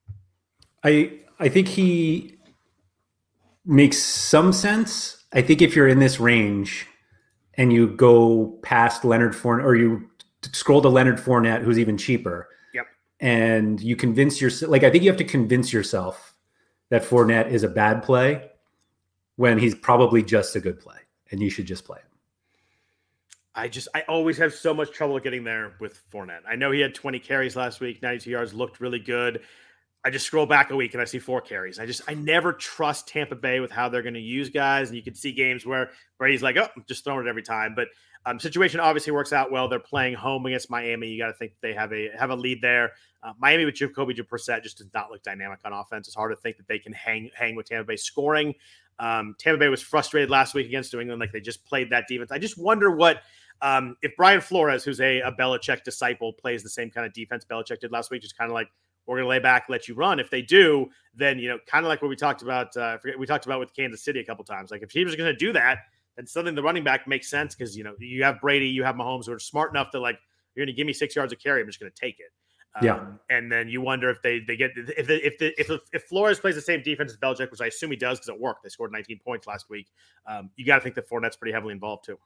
I 0.83 1.21
I 1.39 1.49
think 1.49 1.69
he 1.69 2.37
makes 3.65 3.99
some 3.99 4.53
sense 4.53 5.25
I 5.35 5.43
think 5.43 5.61
if 5.61 5.75
you're 5.75 5.89
in 5.89 5.99
this 5.99 6.21
range 6.21 6.87
and 7.55 7.73
you 7.73 7.89
go 7.89 8.59
past 8.63 9.05
Leonard 9.05 9.33
Fournette 9.33 9.65
or 9.65 9.75
you 9.75 10.09
scroll 10.53 10.81
to 10.81 10.89
Leonard 10.89 11.19
Fournette, 11.19 11.63
who's 11.63 11.79
even 11.79 11.99
cheaper. 11.99 12.49
Yep. 12.73 12.87
And 13.19 13.81
you 13.81 13.97
convince 13.97 14.41
yourself, 14.41 14.71
like, 14.71 14.85
I 14.85 14.91
think 14.91 15.03
you 15.03 15.11
have 15.11 15.19
to 15.19 15.25
convince 15.25 15.73
yourself 15.73 16.35
that 16.91 17.03
Fournette 17.03 17.51
is 17.51 17.65
a 17.65 17.69
bad 17.69 18.05
play 18.05 18.49
when 19.35 19.59
he's 19.59 19.75
probably 19.75 20.23
just 20.23 20.55
a 20.55 20.61
good 20.61 20.79
play 20.79 20.99
and 21.33 21.43
you 21.43 21.51
should 21.51 21.67
just 21.67 21.85
play 21.85 21.99
him. 21.99 22.07
I 23.57 23.67
just, 23.67 23.89
I 23.95 24.03
always 24.03 24.39
have 24.39 24.55
so 24.55 24.73
much 24.73 24.93
trouble 24.93 25.19
getting 25.19 25.43
there 25.43 25.75
with 25.81 26.01
Fournette. 26.13 26.43
I 26.49 26.55
know 26.55 26.71
he 26.71 26.81
had 26.81 26.95
20 26.95 27.19
carries 27.19 27.57
last 27.57 27.81
week, 27.81 28.03
92 28.03 28.31
yards, 28.31 28.55
looked 28.55 28.81
really 28.81 28.99
good. 29.01 29.43
I 30.05 30.11
just 30.11 30.27
scroll 30.27 30.45
back 30.45 30.71
a 30.71 30.77
week 30.77 30.93
and 30.93 31.01
I 31.01 31.07
see 31.07 31.19
four 31.19 31.41
carries. 31.41 31.79
I 31.79 31.87
just 31.87 32.03
I 32.07 32.15
never 32.15 32.53
trust 32.53 33.09
Tampa 33.09 33.35
Bay 33.35 33.61
with 33.61 33.71
how 33.71 33.89
they're 33.89 34.03
going 34.03 34.15
to 34.15 34.21
use 34.21 34.51
guys, 34.51 34.89
and 34.89 34.97
you 34.97 35.03
can 35.03 35.15
see 35.15 35.33
games 35.33 35.65
where 35.65 35.91
Brady's 36.19 36.43
like, 36.43 36.57
oh, 36.57 36.69
I'm 36.77 36.85
just 36.87 37.05
throwing 37.05 37.27
it 37.27 37.29
every 37.29 37.43
time. 37.43 37.75
But 37.75 37.89
um, 38.27 38.39
situation 38.39 38.81
obviously 38.81 39.13
works 39.13 39.33
out 39.33 39.51
well. 39.51 39.69
They're 39.69 39.79
playing 39.79 40.15
home 40.15 40.45
against 40.47 40.71
Miami. 40.71 41.09
You 41.09 41.19
got 41.19 41.29
to 41.29 41.33
think 41.35 41.53
they 41.63 41.73
have 41.73 41.93
a 41.93 42.11
have 42.19 42.31
a 42.31 42.37
lead 42.37 42.61
there. 42.61 42.93
Uh, 43.23 43.33
Miami 43.39 43.65
with 43.65 43.75
Jacoby 43.75 44.15
Brissett 44.15 44.63
just 44.63 44.79
does 44.79 44.93
not 44.93 45.11
look 45.11 45.23
dynamic 45.23 45.61
on 45.65 45.73
offense. 45.73 46.07
It's 46.07 46.17
hard 46.17 46.33
to 46.33 46.37
think 46.37 46.59
that 46.59 46.69
they 46.69 46.79
can 46.79 46.93
hang 46.93 47.31
hang 47.35 47.57
with 47.57 47.67
Tampa 47.67 47.87
Bay 47.87 47.97
scoring. 47.97 48.55
Um, 48.99 49.35
Tampa 49.39 49.59
Bay 49.59 49.69
was 49.69 49.83
frustrated 49.83 50.31
last 50.31 50.55
week 50.55 50.67
against 50.67 50.93
New 50.93 51.01
England, 51.01 51.21
like 51.21 51.33
they 51.33 51.41
just 51.41 51.65
played 51.65 51.91
that 51.91 52.07
defense. 52.09 52.31
I 52.31 52.39
just 52.39 52.59
wonder 52.59 52.91
what 52.91 53.23
um, 53.61 53.97
if 54.03 54.15
Brian 54.17 54.41
Flores, 54.41 54.85
who's 54.85 55.01
a, 55.01 55.21
a 55.21 55.33
Belichick 55.33 55.83
disciple, 55.85 56.33
plays 56.33 56.63
the 56.63 56.69
same 56.69 56.91
kind 56.91 57.07
of 57.07 57.13
defense 57.13 57.45
Belichick 57.45 57.81
did 57.81 57.91
last 57.91 58.11
week, 58.11 58.23
just 58.23 58.37
kind 58.37 58.51
of 58.51 58.55
like 58.55 58.69
we're 59.07 59.17
going 59.17 59.25
to 59.25 59.29
lay 59.29 59.39
back, 59.39 59.67
let 59.69 59.89
you 59.89 59.95
run. 59.95 60.19
If 60.19 60.31
they 60.31 60.43
do, 60.43 60.89
then 61.15 61.39
you 61.39 61.49
know, 61.49 61.59
kind 61.67 61.85
of 61.85 61.89
like 61.89 62.03
what 62.03 62.09
we 62.09 62.17
talked 62.17 62.43
about. 62.43 62.77
Uh, 62.77 62.99
forget 62.99 63.19
we 63.19 63.27
talked 63.27 63.47
about 63.47 63.61
with 63.61 63.75
Kansas 63.75 64.03
City 64.03 64.21
a 64.21 64.25
couple 64.25 64.45
times. 64.45 64.71
Like 64.71 64.83
if 64.83 64.91
teams 64.91 65.13
are 65.13 65.17
going 65.17 65.33
to 65.33 65.37
do 65.37 65.53
that, 65.53 65.79
then 66.17 66.27
suddenly 66.27 66.55
the 66.55 66.63
running 66.63 66.85
back 66.85 67.07
makes 67.07 67.29
sense 67.29 67.55
because 67.55 67.77
you 67.77 67.85
know 67.85 67.95
you 67.99 68.25
have 68.25 68.41
Brady, 68.41 68.69
you 68.69 68.85
have 68.85 68.97
Mahomes 68.97 69.27
who 69.27 69.33
are 69.33 69.39
smart 69.39 69.71
enough 69.71 69.91
to 69.91 70.01
like 70.01 70.19
you're 70.55 70.65
going 70.65 70.75
to 70.75 70.77
give 70.77 70.87
me 70.87 70.93
six 70.93 71.17
yards 71.17 71.33
of 71.33 71.39
carry, 71.39 71.61
I'm 71.61 71.67
just 71.67 71.81
going 71.81 71.91
to 71.91 72.01
take 72.01 72.21
it. 72.21 72.31
Um, 72.77 72.85
yeah, 72.85 73.07
and 73.31 73.53
then 73.53 73.69
you 73.69 73.81
wonder 73.81 74.11
if 74.11 74.21
they 74.23 74.41
they 74.41 74.57
get 74.57 74.73
if 74.77 75.07
the, 75.07 75.27
if 75.27 75.39
the, 75.39 75.61
if 75.61 75.69
the, 75.69 75.81
if 75.93 76.05
Flores 76.05 76.41
plays 76.41 76.57
the 76.57 76.61
same 76.61 76.83
defense 76.83 77.13
as 77.13 77.19
Belichick, 77.19 77.51
which 77.51 77.61
I 77.61 77.67
assume 77.67 77.91
he 77.91 77.97
does 77.97 78.19
because 78.19 78.29
it 78.29 78.41
worked. 78.41 78.65
They 78.65 78.69
scored 78.69 78.91
19 78.91 79.21
points 79.25 79.47
last 79.47 79.71
week. 79.71 79.93
Um, 80.27 80.51
you 80.57 80.65
got 80.65 80.77
to 80.77 80.81
think 80.81 80.97
that 80.97 81.09
Fournette's 81.09 81.37
pretty 81.37 81.53
heavily 81.53 81.73
involved 81.73 82.05
too. 82.05 82.19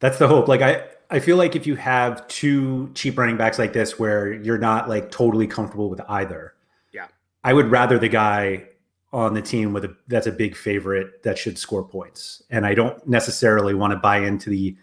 That's 0.00 0.18
the 0.18 0.28
hope. 0.28 0.48
Like 0.48 0.62
I, 0.62 0.84
I 1.10 1.18
feel 1.20 1.36
like 1.36 1.56
if 1.56 1.66
you 1.66 1.76
have 1.76 2.26
two 2.28 2.90
cheap 2.94 3.18
running 3.18 3.36
backs 3.36 3.58
like 3.58 3.72
this, 3.72 3.98
where 3.98 4.32
you're 4.32 4.58
not 4.58 4.88
like 4.88 5.10
totally 5.10 5.46
comfortable 5.46 5.90
with 5.90 6.00
either, 6.08 6.54
yeah, 6.92 7.08
I 7.44 7.52
would 7.52 7.70
rather 7.70 7.98
the 7.98 8.08
guy 8.08 8.64
on 9.12 9.32
the 9.34 9.42
team 9.42 9.72
with 9.72 9.84
a 9.84 9.96
that's 10.08 10.26
a 10.26 10.32
big 10.32 10.54
favorite 10.54 11.22
that 11.22 11.38
should 11.38 11.58
score 11.58 11.82
points. 11.82 12.42
And 12.50 12.66
I 12.66 12.74
don't 12.74 13.06
necessarily 13.08 13.74
want 13.74 13.92
to 13.92 13.98
buy 13.98 14.18
into 14.18 14.50
the 14.50 14.76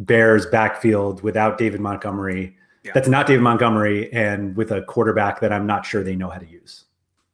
Bears 0.00 0.46
backfield 0.46 1.22
without 1.22 1.58
David 1.58 1.80
Montgomery. 1.80 2.56
Yeah. 2.82 2.92
That's 2.94 3.08
not 3.08 3.26
David 3.26 3.42
Montgomery, 3.42 4.12
and 4.12 4.56
with 4.56 4.72
a 4.72 4.82
quarterback 4.82 5.40
that 5.40 5.52
I'm 5.52 5.66
not 5.66 5.86
sure 5.86 6.02
they 6.02 6.16
know 6.16 6.30
how 6.30 6.38
to 6.38 6.48
use. 6.48 6.84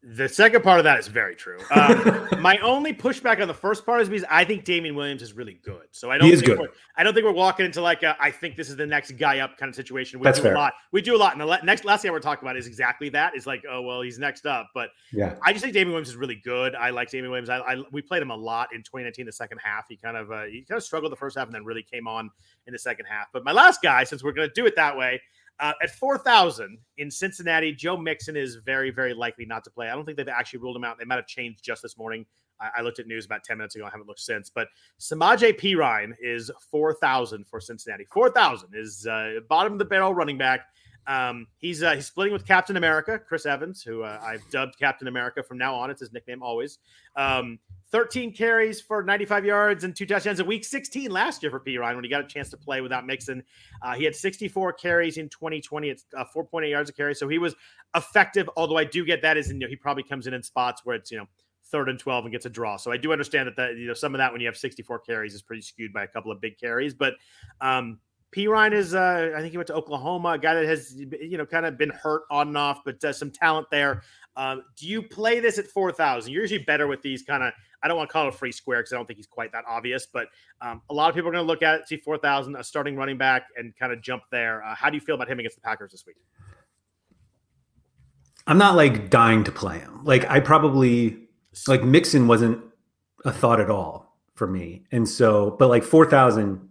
The 0.00 0.28
second 0.28 0.62
part 0.62 0.78
of 0.78 0.84
that 0.84 1.00
is 1.00 1.08
very 1.08 1.34
true. 1.34 1.58
Um, 1.72 2.28
my 2.40 2.56
only 2.58 2.94
pushback 2.94 3.42
on 3.42 3.48
the 3.48 3.54
first 3.54 3.84
part 3.84 4.00
is 4.00 4.08
because 4.08 4.24
I 4.30 4.44
think 4.44 4.64
Damien 4.64 4.94
Williams 4.94 5.22
is 5.22 5.32
really 5.32 5.58
good. 5.64 5.86
So 5.90 6.08
I 6.08 6.18
don't. 6.18 6.28
He 6.28 6.32
is 6.32 6.40
think 6.40 6.56
good. 6.56 6.70
I 6.96 7.02
don't 7.02 7.14
think 7.14 7.26
we're 7.26 7.32
walking 7.32 7.66
into 7.66 7.80
like 7.80 8.04
a, 8.04 8.16
I 8.20 8.30
think 8.30 8.56
this 8.56 8.70
is 8.70 8.76
the 8.76 8.86
next 8.86 9.12
guy 9.12 9.40
up 9.40 9.58
kind 9.58 9.68
of 9.68 9.74
situation. 9.74 10.20
We 10.20 10.24
That's 10.24 10.38
do 10.38 10.44
fair. 10.44 10.54
a 10.54 10.58
lot. 10.58 10.74
We 10.92 11.02
do 11.02 11.16
a 11.16 11.18
lot. 11.18 11.32
And 11.32 11.40
the 11.40 11.58
next 11.64 11.84
last 11.84 12.02
thing 12.02 12.12
we're 12.12 12.20
talking 12.20 12.46
about 12.46 12.56
is 12.56 12.68
exactly 12.68 13.08
that. 13.08 13.34
Is 13.36 13.44
like, 13.44 13.64
oh 13.68 13.82
well, 13.82 14.00
he's 14.00 14.20
next 14.20 14.46
up. 14.46 14.68
But 14.72 14.90
yeah, 15.12 15.34
I 15.42 15.52
just 15.52 15.64
think 15.64 15.74
Damien 15.74 15.90
Williams 15.90 16.10
is 16.10 16.16
really 16.16 16.40
good. 16.44 16.76
I 16.76 16.90
like 16.90 17.10
Damien 17.10 17.32
Williams. 17.32 17.50
I, 17.50 17.58
I 17.58 17.82
we 17.90 18.00
played 18.00 18.22
him 18.22 18.30
a 18.30 18.36
lot 18.36 18.72
in 18.72 18.84
2019, 18.84 19.26
the 19.26 19.32
second 19.32 19.58
half. 19.64 19.86
He 19.88 19.96
kind 19.96 20.16
of 20.16 20.30
uh, 20.30 20.44
he 20.44 20.62
kind 20.62 20.78
of 20.78 20.84
struggled 20.84 21.10
the 21.10 21.16
first 21.16 21.36
half 21.36 21.48
and 21.48 21.54
then 21.54 21.64
really 21.64 21.82
came 21.82 22.06
on 22.06 22.30
in 22.68 22.72
the 22.72 22.78
second 22.78 23.06
half. 23.06 23.26
But 23.32 23.44
my 23.44 23.52
last 23.52 23.82
guy, 23.82 24.04
since 24.04 24.22
we're 24.22 24.32
going 24.32 24.48
to 24.48 24.54
do 24.54 24.64
it 24.64 24.76
that 24.76 24.96
way, 24.96 25.20
uh, 25.60 25.72
at 25.82 25.90
4,000 25.90 26.78
in 26.98 27.10
Cincinnati, 27.10 27.72
Joe 27.72 27.96
Mixon 27.96 28.36
is 28.36 28.56
very, 28.56 28.90
very 28.90 29.12
likely 29.12 29.44
not 29.44 29.64
to 29.64 29.70
play. 29.70 29.88
I 29.88 29.94
don't 29.94 30.04
think 30.04 30.16
they've 30.16 30.28
actually 30.28 30.60
ruled 30.60 30.76
him 30.76 30.84
out. 30.84 30.98
They 30.98 31.04
might 31.04 31.16
have 31.16 31.26
changed 31.26 31.64
just 31.64 31.82
this 31.82 31.96
morning. 31.98 32.26
I, 32.60 32.70
I 32.78 32.82
looked 32.82 32.98
at 32.98 33.06
news 33.06 33.26
about 33.26 33.42
10 33.44 33.58
minutes 33.58 33.74
ago. 33.74 33.84
I 33.84 33.90
haven't 33.90 34.06
looked 34.06 34.20
since. 34.20 34.50
But 34.50 34.68
Samaje 35.00 35.58
Perine 35.58 36.14
is 36.20 36.50
4,000 36.70 37.46
for 37.46 37.60
Cincinnati. 37.60 38.04
4,000 38.12 38.70
is 38.74 39.06
uh, 39.06 39.40
bottom 39.48 39.72
of 39.72 39.78
the 39.78 39.84
barrel 39.84 40.14
running 40.14 40.38
back. 40.38 40.66
Um, 41.08 41.46
he's 41.56 41.82
uh, 41.82 41.94
he's 41.94 42.06
splitting 42.06 42.34
with 42.34 42.46
Captain 42.46 42.76
America, 42.76 43.18
Chris 43.18 43.46
Evans, 43.46 43.82
who 43.82 44.02
uh, 44.02 44.20
I've 44.22 44.42
dubbed 44.50 44.78
Captain 44.78 45.08
America 45.08 45.42
from 45.42 45.56
now 45.56 45.74
on. 45.74 45.90
It's 45.90 46.00
his 46.00 46.12
nickname 46.12 46.42
always. 46.42 46.78
Um, 47.16 47.58
13 47.90 48.32
carries 48.32 48.80
for 48.80 49.02
95 49.02 49.44
yards 49.44 49.84
and 49.84 49.96
two 49.96 50.06
touchdowns 50.06 50.40
in 50.40 50.46
week 50.46 50.64
16 50.64 51.10
last 51.10 51.42
year 51.42 51.50
for 51.50 51.60
Perine 51.60 51.94
when 51.94 52.04
he 52.04 52.10
got 52.10 52.20
a 52.22 52.26
chance 52.26 52.50
to 52.50 52.56
play 52.56 52.80
without 52.80 53.06
Mixon. 53.06 53.42
Uh, 53.82 53.94
he 53.94 54.04
had 54.04 54.14
64 54.14 54.74
carries 54.74 55.16
in 55.16 55.28
2020. 55.28 55.88
It's 55.88 56.04
uh, 56.16 56.24
4.8 56.34 56.70
yards 56.70 56.90
a 56.90 56.92
carry, 56.92 57.14
so 57.14 57.28
he 57.28 57.38
was 57.38 57.54
effective. 57.96 58.48
Although 58.56 58.76
I 58.76 58.84
do 58.84 59.04
get 59.04 59.22
that 59.22 59.36
is 59.36 59.48
you 59.48 59.58
know 59.58 59.68
he 59.68 59.76
probably 59.76 60.02
comes 60.02 60.26
in 60.26 60.34
in 60.34 60.42
spots 60.42 60.82
where 60.84 60.96
it's 60.96 61.10
you 61.10 61.18
know 61.18 61.26
third 61.70 61.88
and 61.88 61.98
12 61.98 62.24
and 62.26 62.32
gets 62.32 62.46
a 62.46 62.50
draw. 62.50 62.76
So 62.76 62.92
I 62.92 62.96
do 62.96 63.12
understand 63.12 63.46
that 63.48 63.56
that 63.56 63.76
you 63.76 63.86
know 63.86 63.94
some 63.94 64.14
of 64.14 64.18
that 64.18 64.32
when 64.32 64.40
you 64.40 64.46
have 64.46 64.56
64 64.56 65.00
carries 65.00 65.34
is 65.34 65.42
pretty 65.42 65.62
skewed 65.62 65.92
by 65.92 66.04
a 66.04 66.08
couple 66.08 66.30
of 66.30 66.40
big 66.40 66.58
carries, 66.58 66.94
but 66.94 67.14
um, 67.60 67.98
Perine 68.36 68.74
is, 68.74 68.94
uh, 68.94 69.32
I 69.34 69.40
think 69.40 69.52
he 69.52 69.56
went 69.56 69.68
to 69.68 69.74
Oklahoma, 69.74 70.30
a 70.30 70.38
guy 70.38 70.54
that 70.54 70.66
has, 70.66 70.94
you 70.96 71.38
know, 71.38 71.46
kind 71.46 71.64
of 71.64 71.78
been 71.78 71.90
hurt 71.90 72.22
on 72.30 72.48
and 72.48 72.58
off, 72.58 72.80
but 72.84 73.02
uh, 73.02 73.12
some 73.12 73.30
talent 73.30 73.68
there. 73.70 74.02
Um, 74.36 74.62
do 74.76 74.86
you 74.86 75.02
play 75.02 75.40
this 75.40 75.58
at 75.58 75.66
4,000? 75.66 76.30
You're 76.30 76.42
usually 76.42 76.62
better 76.64 76.86
with 76.86 77.00
these 77.00 77.22
kind 77.22 77.42
of, 77.42 77.52
I 77.82 77.88
don't 77.88 77.96
want 77.96 78.08
to 78.08 78.12
call 78.12 78.26
it 78.26 78.34
a 78.34 78.36
free 78.36 78.52
square 78.52 78.80
because 78.80 78.92
I 78.92 78.96
don't 78.96 79.06
think 79.06 79.18
he's 79.18 79.26
quite 79.26 79.52
that 79.52 79.64
obvious, 79.68 80.06
but 80.06 80.28
um, 80.60 80.82
a 80.90 80.94
lot 80.94 81.08
of 81.08 81.14
people 81.14 81.28
are 81.28 81.32
going 81.32 81.44
to 81.44 81.46
look 81.46 81.62
at 81.62 81.80
it, 81.80 81.88
see 81.88 81.96
4,000, 81.96 82.56
a 82.56 82.64
starting 82.64 82.96
running 82.96 83.18
back, 83.18 83.46
and 83.56 83.76
kind 83.76 83.92
of 83.92 84.02
jump 84.02 84.22
there. 84.30 84.64
Uh, 84.64 84.74
how 84.74 84.90
do 84.90 84.96
you 84.96 85.00
feel 85.00 85.14
about 85.14 85.28
him 85.28 85.38
against 85.38 85.56
the 85.56 85.62
Packers 85.62 85.92
this 85.92 86.04
week? 86.06 86.16
I'm 88.46 88.58
not 88.58 88.76
like 88.76 89.10
dying 89.10 89.44
to 89.44 89.52
play 89.52 89.78
him. 89.78 90.04
Like, 90.04 90.28
I 90.30 90.40
probably, 90.40 91.28
like, 91.66 91.84
Mixon 91.84 92.26
wasn't 92.26 92.64
a 93.24 93.32
thought 93.32 93.60
at 93.60 93.70
all 93.70 94.16
for 94.34 94.46
me. 94.46 94.84
And 94.90 95.08
so, 95.08 95.56
but 95.58 95.68
like 95.68 95.84
4,000, 95.84 96.68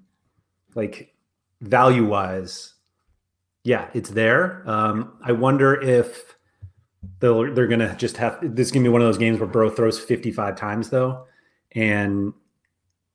like, 0.75 1.13
value 1.61 2.05
wise, 2.05 2.73
yeah, 3.63 3.89
it's 3.93 4.09
there. 4.09 4.63
Um, 4.65 5.17
I 5.21 5.33
wonder 5.33 5.79
if 5.79 6.36
they'll 7.19 7.53
they're 7.53 7.67
gonna 7.67 7.95
just 7.97 8.17
have 8.17 8.39
this. 8.41 8.67
Is 8.67 8.71
gonna 8.71 8.83
be 8.83 8.89
one 8.89 9.01
of 9.01 9.07
those 9.07 9.17
games 9.17 9.39
where 9.39 9.47
Burrow 9.47 9.69
throws 9.69 9.99
fifty 9.99 10.31
five 10.31 10.55
times 10.55 10.89
though, 10.89 11.25
and 11.73 12.33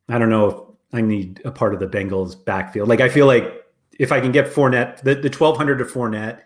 I 0.09 0.19
don't 0.19 0.31
know 0.31 0.49
if 0.49 0.57
I 0.93 1.01
need 1.01 1.41
a 1.45 1.51
part 1.51 1.75
of 1.75 1.81
the 1.81 1.87
Bengals 1.87 2.43
backfield. 2.45 2.89
Like 2.89 3.01
I 3.01 3.09
feel 3.09 3.27
like 3.27 3.65
if 3.99 4.13
I 4.13 4.21
can 4.21 4.33
get 4.33 4.47
Fournette, 4.47 5.03
the 5.03 5.15
the 5.15 5.31
twelve 5.31 5.57
hundred 5.57 5.79
to 5.79 5.85
Fournette 5.85 6.41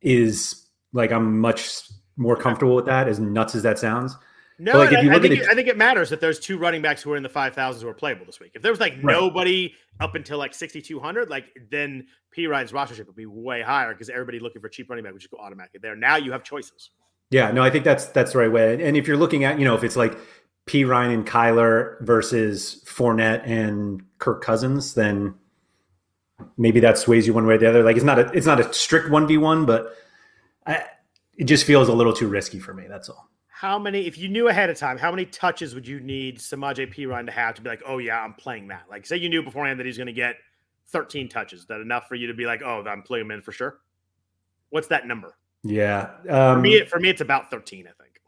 is 0.00 0.66
like 0.92 1.12
I'm 1.12 1.40
much 1.40 1.88
more 2.16 2.36
comfortable 2.36 2.76
with 2.76 2.86
that. 2.86 3.08
As 3.08 3.18
nuts 3.18 3.54
as 3.54 3.62
that 3.62 3.78
sounds. 3.78 4.16
No, 4.62 4.78
like 4.78 4.92
I, 4.92 5.16
I, 5.16 5.18
think 5.18 5.34
it, 5.34 5.48
I, 5.48 5.54
think 5.56 5.66
it, 5.66 5.76
matters 5.76 6.08
that 6.10 6.20
there's 6.20 6.38
two 6.38 6.56
running 6.56 6.82
backs 6.82 7.02
who 7.02 7.10
are 7.10 7.16
in 7.16 7.24
the 7.24 7.28
5,000s 7.28 7.82
who 7.82 7.88
are 7.88 7.94
playable 7.94 8.24
this 8.24 8.38
week. 8.38 8.52
If 8.54 8.62
there 8.62 8.70
was 8.70 8.78
like 8.78 8.92
right. 9.02 9.12
nobody 9.12 9.74
up 9.98 10.14
until 10.14 10.38
like 10.38 10.54
6,200, 10.54 11.28
like 11.28 11.46
then 11.68 12.06
Perine's 12.30 12.70
rostership 12.70 13.08
would 13.08 13.16
be 13.16 13.26
way 13.26 13.60
higher 13.60 13.92
because 13.92 14.08
everybody 14.08 14.38
looking 14.38 14.62
for 14.62 14.68
cheap 14.68 14.88
running 14.88 15.02
back 15.02 15.14
would 15.14 15.20
just 15.20 15.32
go 15.32 15.38
automatically 15.38 15.80
there. 15.82 15.96
Now 15.96 16.14
you 16.14 16.30
have 16.30 16.44
choices. 16.44 16.90
Yeah, 17.32 17.50
no, 17.50 17.60
I 17.60 17.70
think 17.70 17.84
that's 17.84 18.06
that's 18.06 18.34
the 18.34 18.38
right 18.38 18.52
way. 18.52 18.86
And 18.86 18.96
if 18.96 19.08
you're 19.08 19.16
looking 19.16 19.42
at, 19.42 19.58
you 19.58 19.64
know, 19.64 19.74
if 19.74 19.82
it's 19.82 19.96
like 19.96 20.16
Perine 20.68 21.12
and 21.12 21.26
Kyler 21.26 22.00
versus 22.02 22.84
Fournette 22.86 23.44
and 23.44 24.00
Kirk 24.18 24.44
Cousins, 24.44 24.94
then 24.94 25.34
maybe 26.56 26.78
that 26.78 26.98
sways 26.98 27.26
you 27.26 27.32
one 27.32 27.46
way 27.46 27.54
or 27.54 27.58
the 27.58 27.68
other. 27.68 27.82
Like 27.82 27.96
it's 27.96 28.04
not 28.04 28.20
a 28.20 28.30
it's 28.30 28.46
not 28.46 28.60
a 28.60 28.72
strict 28.72 29.10
one 29.10 29.26
v 29.26 29.38
one, 29.38 29.66
but 29.66 29.96
I, 30.64 30.84
it 31.36 31.44
just 31.46 31.64
feels 31.64 31.88
a 31.88 31.92
little 31.92 32.12
too 32.12 32.28
risky 32.28 32.60
for 32.60 32.72
me. 32.72 32.86
That's 32.88 33.08
all 33.08 33.28
how 33.62 33.78
many, 33.78 34.08
if 34.08 34.18
you 34.18 34.28
knew 34.28 34.48
ahead 34.48 34.70
of 34.70 34.76
time, 34.76 34.98
how 34.98 35.12
many 35.12 35.24
touches 35.24 35.72
would 35.72 35.86
you 35.86 36.00
need 36.00 36.36
Samaje 36.36 36.90
P. 36.90 37.06
Perine 37.06 37.26
to 37.26 37.30
have 37.30 37.54
to 37.54 37.62
be 37.62 37.70
like, 37.70 37.80
oh 37.86 37.98
yeah, 37.98 38.20
I'm 38.20 38.34
playing 38.34 38.66
that? 38.68 38.86
Like, 38.90 39.06
say 39.06 39.16
you 39.16 39.28
knew 39.28 39.40
beforehand 39.40 39.78
that 39.78 39.86
he's 39.86 39.96
going 39.96 40.08
to 40.08 40.12
get 40.12 40.34
13 40.88 41.28
touches. 41.28 41.60
Is 41.60 41.66
that 41.66 41.80
enough 41.80 42.08
for 42.08 42.16
you 42.16 42.26
to 42.26 42.34
be 42.34 42.44
like, 42.44 42.60
oh, 42.64 42.82
I'm 42.84 43.02
playing 43.02 43.26
him 43.26 43.30
in 43.30 43.40
for 43.40 43.52
sure? 43.52 43.78
What's 44.70 44.88
that 44.88 45.06
number? 45.06 45.36
Yeah, 45.62 46.10
um, 46.28 46.56
for 46.56 46.60
me, 46.60 46.84
for 46.86 46.98
me, 46.98 47.08
it's 47.08 47.20
about 47.20 47.52
13. 47.52 47.86
I 47.86 48.02
think. 48.02 48.20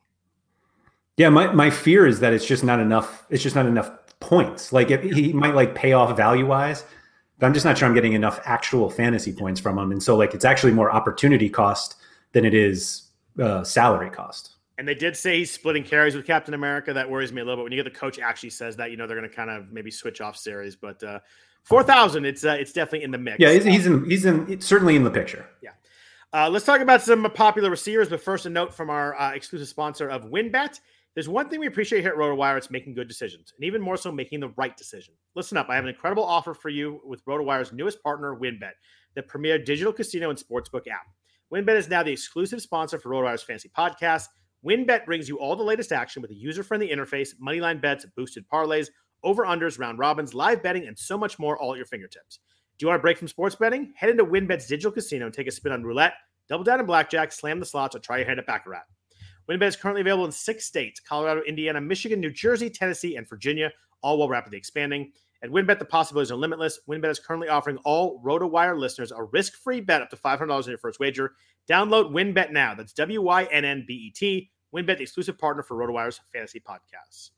Yeah, 1.16 1.31
my 1.31 1.53
my 1.53 1.68
fear 1.68 2.07
is 2.07 2.20
that 2.20 2.33
it's 2.33 2.47
just 2.47 2.62
not 2.62 2.79
enough. 2.79 3.27
It's 3.29 3.42
just 3.42 3.57
not 3.57 3.66
enough 3.66 3.90
points. 4.20 4.73
Like 4.73 4.92
if 4.92 5.03
he 5.03 5.33
might 5.33 5.57
like 5.57 5.75
pay 5.75 5.94
off 5.94 6.16
value 6.16 6.47
wise, 6.47 6.85
but 7.40 7.47
I'm 7.47 7.55
just 7.55 7.64
not 7.66 7.77
sure 7.77 7.88
I'm 7.88 7.94
getting 7.94 8.12
enough 8.12 8.38
actual 8.44 8.88
fantasy 8.88 9.33
points 9.33 9.61
from 9.61 9.79
him. 9.79 9.90
And 9.90 10.01
so 10.01 10.16
like 10.16 10.33
it's 10.33 10.44
actually 10.44 10.75
more 10.75 10.92
opportunity 10.92 11.51
cost 11.51 11.97
than 12.33 12.44
it 12.44 12.55
is 12.55 13.09
uh, 13.42 13.64
salary 13.64 14.11
cost. 14.11 14.54
And 14.77 14.89
they 14.89 14.95
did 14.95 15.17
say 15.17 15.39
he's 15.39 15.53
splitting 15.53 15.85
carries 15.85 16.17
with 16.17 16.27
Captain 16.27 16.53
America. 16.53 16.93
That 16.93 17.09
worries 17.09 17.33
me 17.33 17.41
a 17.41 17.45
little 17.45 17.59
bit. 17.59 17.63
When 17.65 17.73
you 17.73 17.83
get 17.83 17.93
the 17.93 17.97
coach 17.99 18.19
actually 18.19 18.51
says 18.51 18.77
that, 18.77 18.91
you 18.91 18.97
know 18.97 19.07
they're 19.07 19.17
going 19.17 19.29
to 19.29 19.35
kind 19.35 19.51
of 19.51 19.71
maybe 19.71 19.91
switch 19.91 20.21
off 20.21 20.37
series. 20.37 20.75
But 20.75 21.03
uh, 21.03 21.21
four 21.63 21.85
thousand, 21.85 22.25
it's 22.25 22.45
uh, 22.45 22.57
it's 22.59 22.73
definitely 22.73 23.05
in 23.05 23.13
the 23.13 23.19
mix. 23.19 23.39
Yeah, 23.39 23.53
he's, 23.53 23.65
he's 23.65 23.87
in 23.87 24.11
he's 24.11 24.25
in 24.25 24.61
certainly 24.61 24.97
in 24.97 25.05
the 25.05 25.11
picture. 25.11 25.47
Yeah. 25.63 25.71
Uh, 26.33 26.51
let's 26.51 26.65
talk 26.65 26.81
about 26.81 27.03
some 27.03 27.23
popular 27.35 27.71
receivers. 27.71 28.09
But 28.09 28.21
first, 28.21 28.47
a 28.47 28.51
note 28.51 28.75
from 28.75 28.91
our 28.91 29.15
uh, 29.15 29.33
exclusive 29.33 29.69
sponsor 29.69 30.09
of 30.09 30.25
WynnBET. 30.25 30.81
There's 31.15 31.29
one 31.29 31.49
thing 31.49 31.61
we 31.61 31.69
appreciate 31.69 32.01
here 32.01 32.11
at 32.11 32.19
RotoWire. 32.19 32.59
It's 32.59 32.73
making 32.73 32.95
good 32.95 33.07
decisions, 33.07 33.53
and 33.57 33.65
even 33.65 33.81
more 33.81 33.97
so, 33.97 34.11
making 34.11 34.41
the 34.41 34.49
right 34.57 34.77
decision. 34.77 35.15
Listen 35.37 35.57
up. 35.57 35.69
I 35.69 35.77
have 35.77 35.85
an 35.85 35.91
incredible 35.91 36.25
offer 36.25 36.53
for 36.55 36.71
you 36.71 37.01
with 37.05 37.25
RotoWire's 37.27 37.73
newest 37.73 38.03
partner, 38.03 38.35
WynnBET, 38.35 38.73
the 39.15 39.23
premier 39.23 39.57
digital 39.57 39.93
casino 39.93 40.31
and 40.31 40.39
sportsbook 40.39 40.89
app. 40.89 41.07
WynnBET 41.53 41.77
is 41.77 41.89
now 41.89 42.03
the 42.03 42.11
exclusive 42.11 42.61
sponsor 42.61 42.99
for 42.99 43.11
RotoWire's 43.11 43.45
fantasy 43.45 43.71
podcast. 43.79 44.27
WynnBET 44.64 45.05
brings 45.05 45.29
you 45.29 45.38
all 45.38 45.57
the 45.57 45.62
latest 45.62 45.92
action 45.92 46.22
with 46.22 46.31
a 46.31 46.35
user 46.35 46.62
friendly 46.62 46.88
interface, 46.88 47.35
moneyline 47.40 47.81
bets, 47.83 48.07
boosted 48.16 48.48
parlays, 48.48 48.88
over 49.22 49.44
unders, 49.44 49.79
round 49.79 49.98
robins, 49.98 50.33
live 50.33 50.62
betting, 50.62 50.87
and 50.87 50.98
so 50.98 51.18
much 51.18 51.38
more 51.38 51.59
all 51.59 51.72
at 51.72 51.77
your 51.77 51.87
fingertips. 51.87 52.40
Do 52.79 52.85
you 52.85 52.88
want 52.88 53.00
a 53.00 53.03
break 53.03 53.18
from 53.18 53.29
sports 53.29 53.57
betting? 53.57 53.92
Head 53.94 54.11
into 54.11 54.24
WynnBET's 54.24 54.66
digital 54.66 54.90
casino 54.90 55.27
and 55.27 55.35
take 55.35 55.46
a 55.46 55.50
spin 55.50 55.72
on 55.72 55.85
roulette, 55.85 56.14
double 56.48 56.64
down 56.64 56.81
in 56.81 56.87
blackjack, 56.87 57.31
slam 57.31 57.61
the 57.61 57.66
slots, 57.66 57.94
or 57.94 57.98
try 57.98 58.18
your 58.18 58.27
hand 58.27 58.38
at 58.38 58.46
Baccarat. 58.46 58.85
WynnBET 59.50 59.68
is 59.68 59.77
currently 59.77 60.00
available 60.00 60.24
in 60.24 60.33
six 60.33 60.64
states 60.64 60.98
Colorado, 60.98 61.42
Indiana, 61.42 61.81
Michigan, 61.81 62.20
New 62.20 62.31
Jersey, 62.31 62.70
Tennessee, 62.70 63.16
and 63.16 63.29
Virginia, 63.29 63.70
all 64.03 64.18
while 64.18 64.29
rapidly 64.29 64.57
expanding. 64.57 65.12
At 65.42 65.50
WynnBET, 65.50 65.79
the 65.79 65.85
possibilities 65.85 66.33
are 66.33 66.37
limitless. 66.37 66.81
WynnBET 66.88 67.11
is 67.11 67.18
currently 67.18 67.50
offering 67.50 67.77
all 67.85 68.22
RotoWire 68.24 68.79
listeners 68.79 69.12
a 69.12 69.24
risk 69.24 69.53
free 69.62 69.83
bet 69.83 70.00
up 70.00 70.09
to 70.09 70.16
$500 70.16 70.50
on 70.50 70.64
your 70.64 70.79
first 70.79 71.00
wager. 71.00 71.33
Download 71.68 72.11
WynnBET 72.11 72.50
now. 72.50 72.74
That's 72.74 72.94
W 72.94 73.20
Y 74.75 74.81
N 74.81 74.83
N 74.83 74.87
B 74.87 74.93
T. 74.93 74.93
WynnBET, 74.93 74.97
the 74.99 75.03
exclusive 75.03 75.39
partner 75.39 75.63
for 75.63 75.77
RotoWire's 75.77 76.21
fantasy 76.33 76.61
podcasts. 76.61 77.31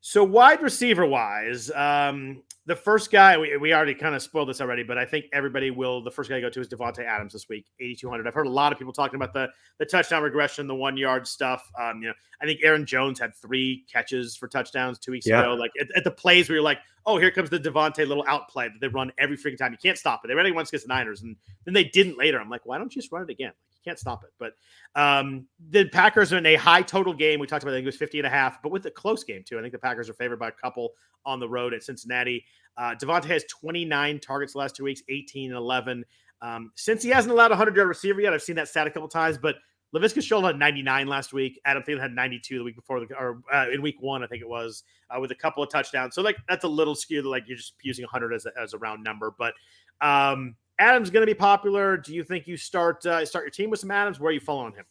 So 0.00 0.22
wide 0.22 0.62
receiver 0.62 1.06
wise, 1.06 1.72
um, 1.72 2.42
the 2.66 2.76
first 2.76 3.10
guy 3.10 3.36
we, 3.36 3.56
we 3.56 3.74
already 3.74 3.94
kind 3.94 4.14
of 4.14 4.22
spoiled 4.22 4.48
this 4.48 4.60
already, 4.60 4.84
but 4.84 4.96
I 4.96 5.04
think 5.04 5.24
everybody 5.32 5.72
will. 5.72 6.04
The 6.04 6.10
first 6.10 6.30
guy 6.30 6.36
to 6.36 6.40
go 6.40 6.50
to 6.50 6.60
is 6.60 6.68
Davante 6.68 7.04
Adams 7.04 7.32
this 7.32 7.48
week, 7.48 7.66
eighty 7.80 7.96
two 7.96 8.08
hundred. 8.08 8.28
I've 8.28 8.34
heard 8.34 8.46
a 8.46 8.50
lot 8.50 8.72
of 8.72 8.78
people 8.78 8.92
talking 8.92 9.16
about 9.16 9.32
the 9.32 9.48
the 9.78 9.84
touchdown 9.84 10.22
regression, 10.22 10.68
the 10.68 10.74
one 10.74 10.96
yard 10.96 11.26
stuff. 11.26 11.68
Um, 11.80 12.00
you 12.00 12.08
know, 12.08 12.14
I 12.40 12.46
think 12.46 12.60
Aaron 12.62 12.86
Jones 12.86 13.18
had 13.18 13.34
three 13.34 13.84
catches 13.90 14.36
for 14.36 14.46
touchdowns 14.46 15.00
two 15.00 15.10
weeks 15.10 15.26
yeah. 15.26 15.40
ago. 15.40 15.54
Like 15.54 15.72
at, 15.80 15.88
at, 15.96 16.04
the 16.04 16.12
plays 16.12 16.48
where 16.48 16.56
you're 16.56 16.64
like, 16.64 16.78
oh, 17.04 17.18
here 17.18 17.32
comes 17.32 17.50
the 17.50 17.58
Davante 17.58 18.06
little 18.06 18.24
outplay 18.28 18.68
that 18.68 18.80
they 18.80 18.88
run 18.88 19.10
every 19.18 19.36
freaking 19.36 19.58
time. 19.58 19.72
You 19.72 19.78
can't 19.78 19.98
stop 19.98 20.20
it. 20.24 20.28
They 20.28 20.34
ran 20.34 20.46
it 20.46 20.54
once 20.54 20.68
against 20.68 20.86
the 20.86 20.94
Niners, 20.94 21.22
and 21.22 21.34
then 21.64 21.74
they 21.74 21.84
didn't 21.84 22.18
later. 22.18 22.38
I'm 22.38 22.50
like, 22.50 22.66
why 22.66 22.78
don't 22.78 22.94
you 22.94 23.02
just 23.02 23.10
run 23.10 23.22
it 23.22 23.30
again? 23.30 23.52
Can't 23.88 23.98
stop 23.98 24.24
it. 24.24 24.30
But 24.38 24.52
um, 25.00 25.46
the 25.70 25.88
Packers 25.88 26.32
are 26.32 26.38
in 26.38 26.46
a 26.46 26.56
high 26.56 26.82
total 26.82 27.14
game. 27.14 27.40
We 27.40 27.46
talked 27.46 27.62
about 27.62 27.72
I 27.72 27.76
think 27.76 27.84
it 27.84 27.88
was 27.88 27.96
50 27.96 28.18
and 28.18 28.26
a 28.26 28.30
half, 28.30 28.62
but 28.62 28.70
with 28.70 28.84
a 28.86 28.90
close 28.90 29.24
game 29.24 29.42
too. 29.46 29.58
I 29.58 29.62
think 29.62 29.72
the 29.72 29.78
Packers 29.78 30.08
are 30.08 30.14
favored 30.14 30.38
by 30.38 30.48
a 30.48 30.52
couple 30.52 30.92
on 31.24 31.40
the 31.40 31.48
road 31.48 31.74
at 31.74 31.82
Cincinnati. 31.82 32.44
Uh, 32.76 32.94
Davante 32.94 33.24
has 33.26 33.44
29 33.44 34.20
targets 34.20 34.54
last 34.54 34.76
two 34.76 34.84
weeks, 34.84 35.02
18 35.08 35.50
and 35.50 35.58
11. 35.58 36.04
Um, 36.40 36.70
since 36.76 37.02
he 37.02 37.08
hasn't 37.08 37.32
allowed 37.32 37.50
a 37.50 37.58
100 37.58 37.74
yard 37.74 37.88
receiver 37.88 38.20
yet, 38.20 38.32
I've 38.32 38.42
seen 38.42 38.56
that 38.56 38.68
stat 38.68 38.86
a 38.86 38.90
couple 38.90 39.08
times, 39.08 39.38
but 39.38 39.56
Laviska 39.94 40.18
Shenault 40.18 40.46
had 40.46 40.58
99 40.58 41.06
last 41.06 41.32
week. 41.32 41.58
Adam 41.64 41.82
Thielen 41.82 42.00
had 42.00 42.12
92 42.12 42.58
the 42.58 42.64
week 42.64 42.76
before, 42.76 43.00
the, 43.00 43.14
or 43.18 43.42
uh, 43.52 43.66
in 43.72 43.80
week 43.80 43.96
one, 44.00 44.22
I 44.22 44.26
think 44.26 44.42
it 44.42 44.48
was, 44.48 44.84
uh, 45.10 45.18
with 45.18 45.30
a 45.30 45.34
couple 45.34 45.62
of 45.62 45.70
touchdowns. 45.70 46.14
So 46.14 46.22
like 46.22 46.36
that's 46.48 46.64
a 46.64 46.68
little 46.68 46.94
skewed. 46.94 47.24
Like 47.24 47.44
you're 47.46 47.56
just 47.56 47.74
using 47.82 48.04
100 48.04 48.34
as 48.34 48.46
a, 48.46 48.52
as 48.60 48.74
a 48.74 48.78
round 48.78 49.02
number, 49.02 49.34
but 49.36 49.54
um, 50.00 50.54
Adams 50.78 51.10
going 51.10 51.22
to 51.22 51.26
be 51.26 51.34
popular. 51.34 51.96
Do 51.96 52.14
you 52.14 52.22
think 52.22 52.46
you 52.46 52.56
start 52.56 53.04
uh, 53.06 53.24
start 53.24 53.44
your 53.44 53.50
team 53.50 53.70
with 53.70 53.80
some 53.80 53.90
Adams? 53.90 54.20
Where 54.20 54.30
are 54.30 54.32
you 54.32 54.40
following 54.40 54.74
him? 54.74 54.84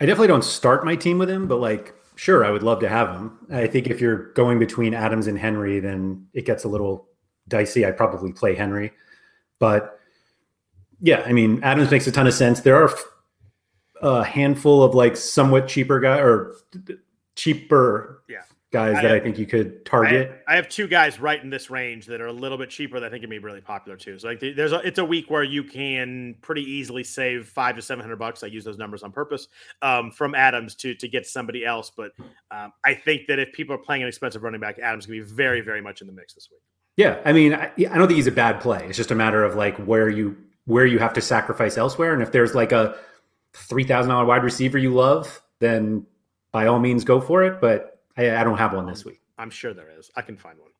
I 0.00 0.06
definitely 0.06 0.28
don't 0.28 0.44
start 0.44 0.84
my 0.84 0.96
team 0.96 1.18
with 1.18 1.30
him, 1.30 1.46
but 1.46 1.60
like, 1.60 1.94
sure, 2.16 2.44
I 2.44 2.50
would 2.50 2.62
love 2.62 2.80
to 2.80 2.88
have 2.88 3.10
him. 3.10 3.38
I 3.50 3.66
think 3.66 3.86
if 3.86 4.00
you're 4.00 4.32
going 4.32 4.58
between 4.58 4.94
Adams 4.94 5.26
and 5.26 5.38
Henry, 5.38 5.80
then 5.80 6.26
it 6.34 6.44
gets 6.44 6.64
a 6.64 6.68
little 6.68 7.08
dicey. 7.48 7.84
I'd 7.86 7.96
probably 7.96 8.32
play 8.32 8.54
Henry, 8.54 8.92
but 9.58 9.98
yeah, 11.00 11.22
I 11.26 11.32
mean, 11.32 11.62
Adams 11.62 11.90
makes 11.90 12.06
a 12.06 12.12
ton 12.12 12.26
of 12.26 12.34
sense. 12.34 12.60
There 12.60 12.76
are 12.76 12.90
a 14.02 14.24
handful 14.24 14.82
of 14.82 14.94
like 14.94 15.16
somewhat 15.16 15.68
cheaper 15.68 16.00
guy 16.00 16.18
or 16.18 16.54
cheaper 17.34 18.22
yeah 18.28 18.42
guys 18.72 18.96
I 18.96 19.02
that 19.02 19.10
have, 19.10 19.20
I 19.20 19.24
think 19.24 19.38
you 19.38 19.46
could 19.46 19.84
target. 19.84 20.28
I 20.28 20.30
have, 20.30 20.40
I 20.48 20.56
have, 20.56 20.68
two 20.68 20.88
guys 20.88 21.20
right 21.20 21.42
in 21.42 21.50
this 21.50 21.70
range 21.70 22.06
that 22.06 22.20
are 22.20 22.26
a 22.26 22.32
little 22.32 22.56
bit 22.56 22.70
cheaper 22.70 22.98
that 22.98 23.06
I 23.06 23.10
think 23.10 23.22
can 23.22 23.30
be 23.30 23.38
really 23.38 23.60
popular 23.60 23.96
too. 23.96 24.18
So 24.18 24.28
like 24.28 24.40
there's 24.40 24.72
a, 24.72 24.78
it's 24.78 24.98
a 24.98 25.04
week 25.04 25.30
where 25.30 25.44
you 25.44 25.62
can 25.62 26.34
pretty 26.40 26.62
easily 26.62 27.04
save 27.04 27.46
five 27.46 27.76
to 27.76 27.82
seven 27.82 28.02
hundred 28.02 28.16
bucks. 28.16 28.42
I 28.42 28.46
use 28.46 28.64
those 28.64 28.78
numbers 28.78 29.02
on 29.02 29.12
purpose 29.12 29.48
um, 29.82 30.10
from 30.10 30.34
Adams 30.34 30.74
to 30.76 30.94
to 30.94 31.06
get 31.06 31.26
somebody 31.26 31.64
else. 31.64 31.92
But 31.94 32.12
um, 32.50 32.72
I 32.84 32.94
think 32.94 33.26
that 33.28 33.38
if 33.38 33.52
people 33.52 33.74
are 33.74 33.78
playing 33.78 34.02
an 34.02 34.08
expensive 34.08 34.42
running 34.42 34.60
back, 34.60 34.78
Adams 34.78 35.06
can 35.06 35.12
be 35.12 35.20
very 35.20 35.60
very 35.60 35.82
much 35.82 36.00
in 36.00 36.06
the 36.06 36.12
mix 36.12 36.34
this 36.34 36.48
week. 36.50 36.62
Yeah, 36.96 37.20
I 37.24 37.32
mean, 37.32 37.54
I, 37.54 37.70
I 37.78 37.98
don't 37.98 38.06
think 38.06 38.16
he's 38.16 38.26
a 38.26 38.32
bad 38.32 38.60
play. 38.60 38.86
It's 38.86 38.96
just 38.96 39.10
a 39.10 39.14
matter 39.14 39.44
of 39.44 39.54
like 39.54 39.76
where 39.78 40.08
you 40.08 40.36
where 40.64 40.86
you 40.86 40.98
have 40.98 41.12
to 41.14 41.20
sacrifice 41.20 41.76
elsewhere, 41.76 42.14
and 42.14 42.22
if 42.22 42.32
there's 42.32 42.54
like 42.54 42.72
a 42.72 42.96
three 43.52 43.84
thousand 43.84 44.10
dollar 44.10 44.24
wide 44.24 44.44
receiver 44.44 44.78
you 44.78 44.94
love, 44.94 45.42
then 45.58 46.06
by 46.52 46.66
all 46.66 46.78
means 46.78 47.04
go 47.04 47.20
for 47.20 47.42
it. 47.42 47.60
But 47.60 47.91
I, 48.16 48.36
I 48.36 48.44
don't 48.44 48.58
have 48.58 48.72
one 48.74 48.86
this 48.86 49.04
week. 49.04 49.20
I'm 49.38 49.50
sure 49.50 49.74
there 49.74 49.88
is. 49.98 50.10
I 50.16 50.22
can 50.22 50.36
find 50.36 50.58
one. 50.58 50.70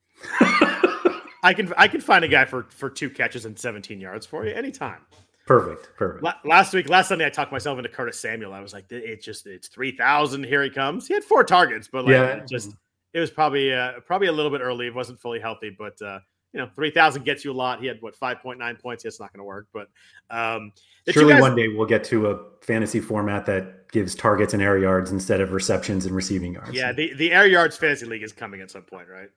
I 1.43 1.53
can 1.55 1.73
I 1.77 1.89
can 1.89 2.01
find 2.01 2.25
a 2.25 2.29
guy 2.29 2.45
for 2.45 2.65
for 2.71 2.89
two 2.89 3.11
catches 3.11 3.45
and 3.45 3.59
17 3.59 4.01
yards 4.01 4.27
for 4.27 4.47
you 4.47 4.55
anytime. 4.55 5.01
Perfect. 5.47 5.91
Perfect. 5.97 6.23
La- 6.23 6.39
last 6.45 6.73
week, 6.73 6.89
last 6.89 7.09
Sunday, 7.09 7.27
I 7.27 7.31
talked 7.31 7.51
myself 7.51 7.77
into 7.79 7.89
Curtis 7.91 8.19
Samuel. 8.19 8.53
I 8.53 8.61
was 8.61 8.73
like, 8.73 8.85
it's 8.91 9.25
just 9.25 9.47
it's 9.47 9.69
three 9.69 9.97
thousand. 9.97 10.45
Here 10.45 10.63
he 10.63 10.71
comes. 10.71 11.09
He 11.09 11.15
had 11.15 11.25
four 11.25 11.43
targets, 11.43 11.89
but 11.89 12.05
like, 12.05 12.13
yeah. 12.13 12.45
just 12.49 12.75
it 13.13 13.19
was 13.19 13.31
probably 13.31 13.73
uh, 13.73 14.01
probably 14.07 14.29
a 14.29 14.33
little 14.33 14.51
bit 14.51 14.61
early. 14.61 14.87
It 14.87 14.95
wasn't 14.95 15.21
fully 15.21 15.41
healthy, 15.41 15.75
but 15.77 16.01
uh, 16.01 16.21
you 16.53 16.61
know, 16.61 16.69
3,000 16.75 17.25
gets 17.25 17.45
you 17.45 17.53
a 17.53 17.55
lot. 17.55 17.81
He 17.81 17.87
had 17.87 18.01
what 18.01 18.19
5.9 18.19 18.81
points. 18.81 19.05
It's 19.05 19.19
not 19.19 19.33
going 19.33 19.39
to 19.39 19.45
work, 19.45 19.69
but 19.73 19.89
um, 20.31 20.73
surely 21.09 21.33
guys, 21.33 21.41
one 21.41 21.57
day 21.57 21.69
we'll 21.69 21.87
get 21.87 22.05
to 22.05 22.31
a 22.31 22.39
fantasy 22.61 23.01
format 23.01 23.47
that 23.47 23.91
gives 23.91 24.15
targets 24.15 24.53
and 24.53 24.63
air 24.63 24.79
yards 24.79 25.13
instead 25.13 25.41
of 25.41 25.53
receptions 25.53 26.05
and 26.07 26.15
receiving 26.15 26.55
yards. 26.55 26.73
Yeah, 26.73 26.93
the, 26.93 27.15
the 27.15 27.33
air 27.33 27.47
yards 27.47 27.77
fantasy 27.77 28.07
league 28.07 28.23
is 28.23 28.33
coming 28.33 28.61
at 28.61 28.71
some 28.71 28.83
point, 28.83 29.09
right? 29.09 29.31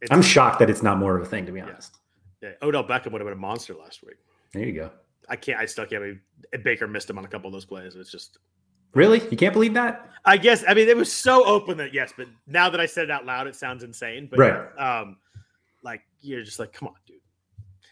It's, 0.00 0.10
I'm 0.10 0.22
shocked 0.22 0.58
that 0.58 0.70
it's 0.70 0.82
not 0.82 0.98
more 0.98 1.16
of 1.16 1.22
a 1.22 1.26
thing, 1.26 1.46
to 1.46 1.52
be 1.52 1.60
honest. 1.60 1.98
Yeah. 2.40 2.50
yeah. 2.50 2.66
Odell 2.66 2.84
Beckham 2.84 3.12
would 3.12 3.20
have 3.20 3.26
been 3.26 3.34
a 3.34 3.36
monster 3.36 3.74
last 3.74 4.02
week. 4.02 4.16
There 4.52 4.64
you 4.64 4.72
go. 4.72 4.90
I 5.28 5.36
can't. 5.36 5.60
I 5.60 5.66
still 5.66 5.86
can't 5.86 6.02
believe 6.02 6.20
Baker 6.64 6.88
missed 6.88 7.08
him 7.08 7.18
on 7.18 7.24
a 7.24 7.28
couple 7.28 7.46
of 7.46 7.52
those 7.52 7.64
plays. 7.64 7.94
It's 7.94 8.10
just 8.10 8.38
really 8.94 9.20
you 9.30 9.36
can't 9.36 9.52
believe 9.52 9.74
that. 9.74 10.10
I 10.24 10.36
guess. 10.36 10.64
I 10.66 10.74
mean, 10.74 10.88
it 10.88 10.96
was 10.96 11.12
so 11.12 11.44
open 11.44 11.76
that 11.78 11.94
yes, 11.94 12.12
but 12.16 12.26
now 12.46 12.68
that 12.68 12.80
I 12.80 12.86
said 12.86 13.04
it 13.04 13.10
out 13.10 13.24
loud, 13.24 13.46
it 13.46 13.54
sounds 13.54 13.84
insane. 13.84 14.28
But 14.28 14.38
right. 14.38 14.78
um, 14.78 15.16
like 15.82 16.02
you're 16.20 16.42
just 16.42 16.58
like, 16.58 16.72
come 16.72 16.88
on, 16.88 16.94
dude. 17.06 17.18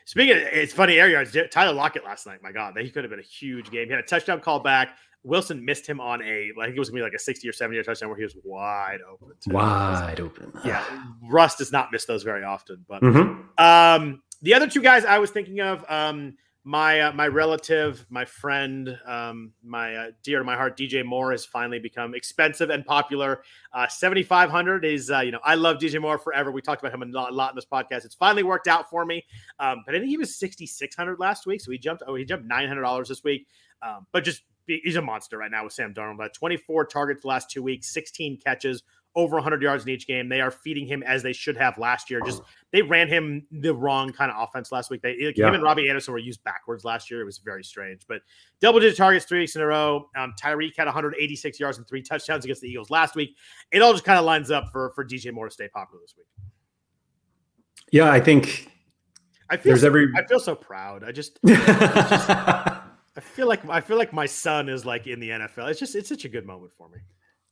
Speaking, 0.04 0.36
of, 0.36 0.42
it's 0.42 0.72
funny 0.72 0.98
air 0.98 1.08
yards. 1.08 1.36
Tyler 1.52 1.72
Lockett 1.72 2.04
last 2.04 2.26
night. 2.26 2.42
My 2.42 2.52
God, 2.52 2.76
he 2.78 2.90
could 2.90 3.04
have 3.04 3.10
been 3.10 3.20
a 3.20 3.22
huge 3.22 3.70
game. 3.70 3.86
He 3.86 3.90
had 3.90 4.00
a 4.00 4.06
touchdown 4.06 4.40
call 4.40 4.60
back. 4.60 4.96
Wilson 5.22 5.64
missed 5.64 5.86
him 5.86 6.00
on 6.00 6.22
a, 6.22 6.50
I 6.58 6.64
think 6.64 6.76
it 6.76 6.78
was 6.78 6.88
gonna 6.88 7.00
be 7.00 7.04
like 7.04 7.12
a 7.12 7.18
60 7.18 7.46
or 7.48 7.52
70 7.52 7.76
yard 7.76 7.86
touchdown 7.86 8.08
where 8.08 8.16
he 8.16 8.24
was 8.24 8.34
wide 8.42 9.00
open. 9.08 9.28
Too. 9.40 9.52
Wide 9.52 10.18
open. 10.18 10.52
Yeah. 10.64 10.84
Russ 11.22 11.56
does 11.56 11.72
not 11.72 11.92
miss 11.92 12.06
those 12.06 12.22
very 12.22 12.42
often. 12.42 12.84
But 12.88 13.02
mm-hmm. 13.02 13.64
um, 13.64 14.22
the 14.42 14.54
other 14.54 14.68
two 14.68 14.80
guys 14.80 15.04
I 15.04 15.18
was 15.18 15.30
thinking 15.30 15.60
of, 15.60 15.84
um, 15.88 16.36
my 16.64 17.00
uh, 17.00 17.12
my 17.12 17.26
relative, 17.26 18.04
my 18.10 18.24
friend, 18.24 18.98
um, 19.06 19.52
my 19.62 19.94
uh, 19.94 20.10
dear 20.22 20.38
to 20.38 20.44
my 20.44 20.56
heart, 20.56 20.76
DJ 20.76 21.04
Moore 21.04 21.30
has 21.30 21.46
finally 21.46 21.78
become 21.78 22.14
expensive 22.14 22.68
and 22.68 22.84
popular. 22.84 23.42
Uh, 23.72 23.88
Seventy 23.88 24.22
five 24.22 24.50
hundred 24.50 24.84
is 24.84 25.10
uh, 25.10 25.20
you 25.20 25.32
know 25.32 25.40
I 25.42 25.54
love 25.54 25.78
DJ 25.78 26.00
Moore 26.00 26.18
forever. 26.18 26.50
We 26.50 26.60
talked 26.60 26.82
about 26.82 26.92
him 26.92 27.02
a 27.02 27.06
lot, 27.06 27.32
a 27.32 27.34
lot 27.34 27.52
in 27.52 27.56
this 27.56 27.64
podcast. 27.64 28.04
It's 28.04 28.14
finally 28.14 28.42
worked 28.42 28.68
out 28.68 28.90
for 28.90 29.06
me. 29.06 29.24
Um, 29.58 29.82
but 29.86 29.94
I 29.94 29.98
think 29.98 30.10
he 30.10 30.18
was 30.18 30.38
sixty 30.38 30.66
six 30.66 30.94
hundred 30.94 31.18
last 31.18 31.46
week, 31.46 31.62
so 31.62 31.70
he 31.70 31.78
jumped. 31.78 32.02
Oh, 32.06 32.14
he 32.14 32.24
jumped 32.26 32.46
nine 32.46 32.68
hundred 32.68 32.82
dollars 32.82 33.08
this 33.08 33.24
week. 33.24 33.46
Um, 33.82 34.06
but 34.12 34.24
just 34.24 34.42
he's 34.66 34.96
a 34.96 35.02
monster 35.02 35.38
right 35.38 35.50
now 35.50 35.64
with 35.64 35.72
Sam 35.72 35.94
Darnold. 35.94 36.18
But 36.18 36.34
twenty 36.34 36.58
four 36.58 36.84
targets 36.84 37.22
the 37.22 37.28
last 37.28 37.50
two 37.50 37.62
weeks, 37.62 37.92
sixteen 37.94 38.36
catches, 38.36 38.82
over 39.16 39.36
100 39.36 39.60
yards 39.62 39.84
in 39.84 39.90
each 39.90 40.06
game. 40.06 40.28
They 40.28 40.40
are 40.40 40.50
feeding 40.50 40.86
him 40.86 41.02
as 41.02 41.22
they 41.22 41.32
should 41.32 41.56
have 41.56 41.78
last 41.78 42.10
year. 42.10 42.20
Just 42.24 42.42
they 42.72 42.82
ran 42.82 43.08
him 43.08 43.46
the 43.50 43.74
wrong 43.74 44.12
kind 44.12 44.30
of 44.30 44.48
offense 44.48 44.70
last 44.70 44.90
week. 44.90 45.02
They 45.02 45.16
like, 45.20 45.36
yeah. 45.36 45.48
him 45.48 45.54
and 45.54 45.62
Robbie 45.62 45.88
Anderson 45.88 46.12
were 46.12 46.18
used 46.18 46.42
backwards 46.44 46.84
last 46.84 47.10
year. 47.10 47.20
It 47.20 47.24
was 47.24 47.38
very 47.38 47.64
strange. 47.64 48.02
But 48.08 48.22
double 48.60 48.80
digit 48.80 48.96
targets 48.96 49.24
three 49.24 49.40
weeks 49.40 49.56
in 49.56 49.62
a 49.62 49.66
row. 49.66 50.08
Um, 50.16 50.34
Tyreek 50.40 50.76
had 50.76 50.86
186 50.86 51.58
yards 51.58 51.78
and 51.78 51.86
three 51.88 52.02
touchdowns 52.02 52.44
against 52.44 52.62
the 52.62 52.68
Eagles 52.68 52.90
last 52.90 53.14
week. 53.14 53.36
It 53.72 53.82
all 53.82 53.92
just 53.92 54.04
kind 54.04 54.18
of 54.18 54.24
lines 54.24 54.50
up 54.50 54.70
for 54.72 54.90
for 54.94 55.04
DJ 55.04 55.32
Moore 55.32 55.48
to 55.48 55.52
stay 55.52 55.68
popular 55.68 56.00
this 56.02 56.14
week. 56.16 56.26
Yeah, 57.90 58.10
I 58.10 58.20
think 58.20 58.70
I 59.50 59.56
feel 59.56 59.70
there's 59.70 59.80
so, 59.80 59.86
every 59.88 60.08
I 60.16 60.24
feel 60.24 60.40
so 60.40 60.54
proud. 60.54 61.02
I 61.02 61.10
just, 61.10 61.40
I 61.46 61.50
just 61.50 62.30
I 63.16 63.20
feel 63.20 63.48
like 63.48 63.68
I 63.68 63.80
feel 63.80 63.98
like 63.98 64.12
my 64.12 64.26
son 64.26 64.68
is 64.68 64.86
like 64.86 65.06
in 65.06 65.18
the 65.18 65.30
NFL. 65.30 65.68
It's 65.68 65.80
just 65.80 65.96
it's 65.96 66.08
such 66.08 66.24
a 66.24 66.28
good 66.28 66.46
moment 66.46 66.72
for 66.72 66.88
me. 66.88 66.98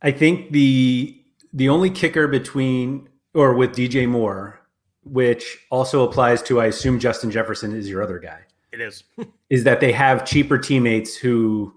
I 0.00 0.12
think 0.12 0.52
the 0.52 1.20
the 1.52 1.68
only 1.68 1.90
kicker 1.90 2.28
between 2.28 3.08
or 3.34 3.54
with 3.54 3.72
DJ 3.72 4.08
Moore, 4.08 4.60
which 5.04 5.58
also 5.70 6.06
applies 6.06 6.42
to 6.42 6.60
I 6.60 6.66
assume 6.66 6.98
Justin 6.98 7.30
Jefferson 7.30 7.74
is 7.74 7.88
your 7.88 8.02
other 8.02 8.18
guy. 8.18 8.40
It 8.72 8.80
is. 8.80 9.04
is 9.50 9.64
that 9.64 9.80
they 9.80 9.92
have 9.92 10.24
cheaper 10.24 10.58
teammates 10.58 11.16
who 11.16 11.72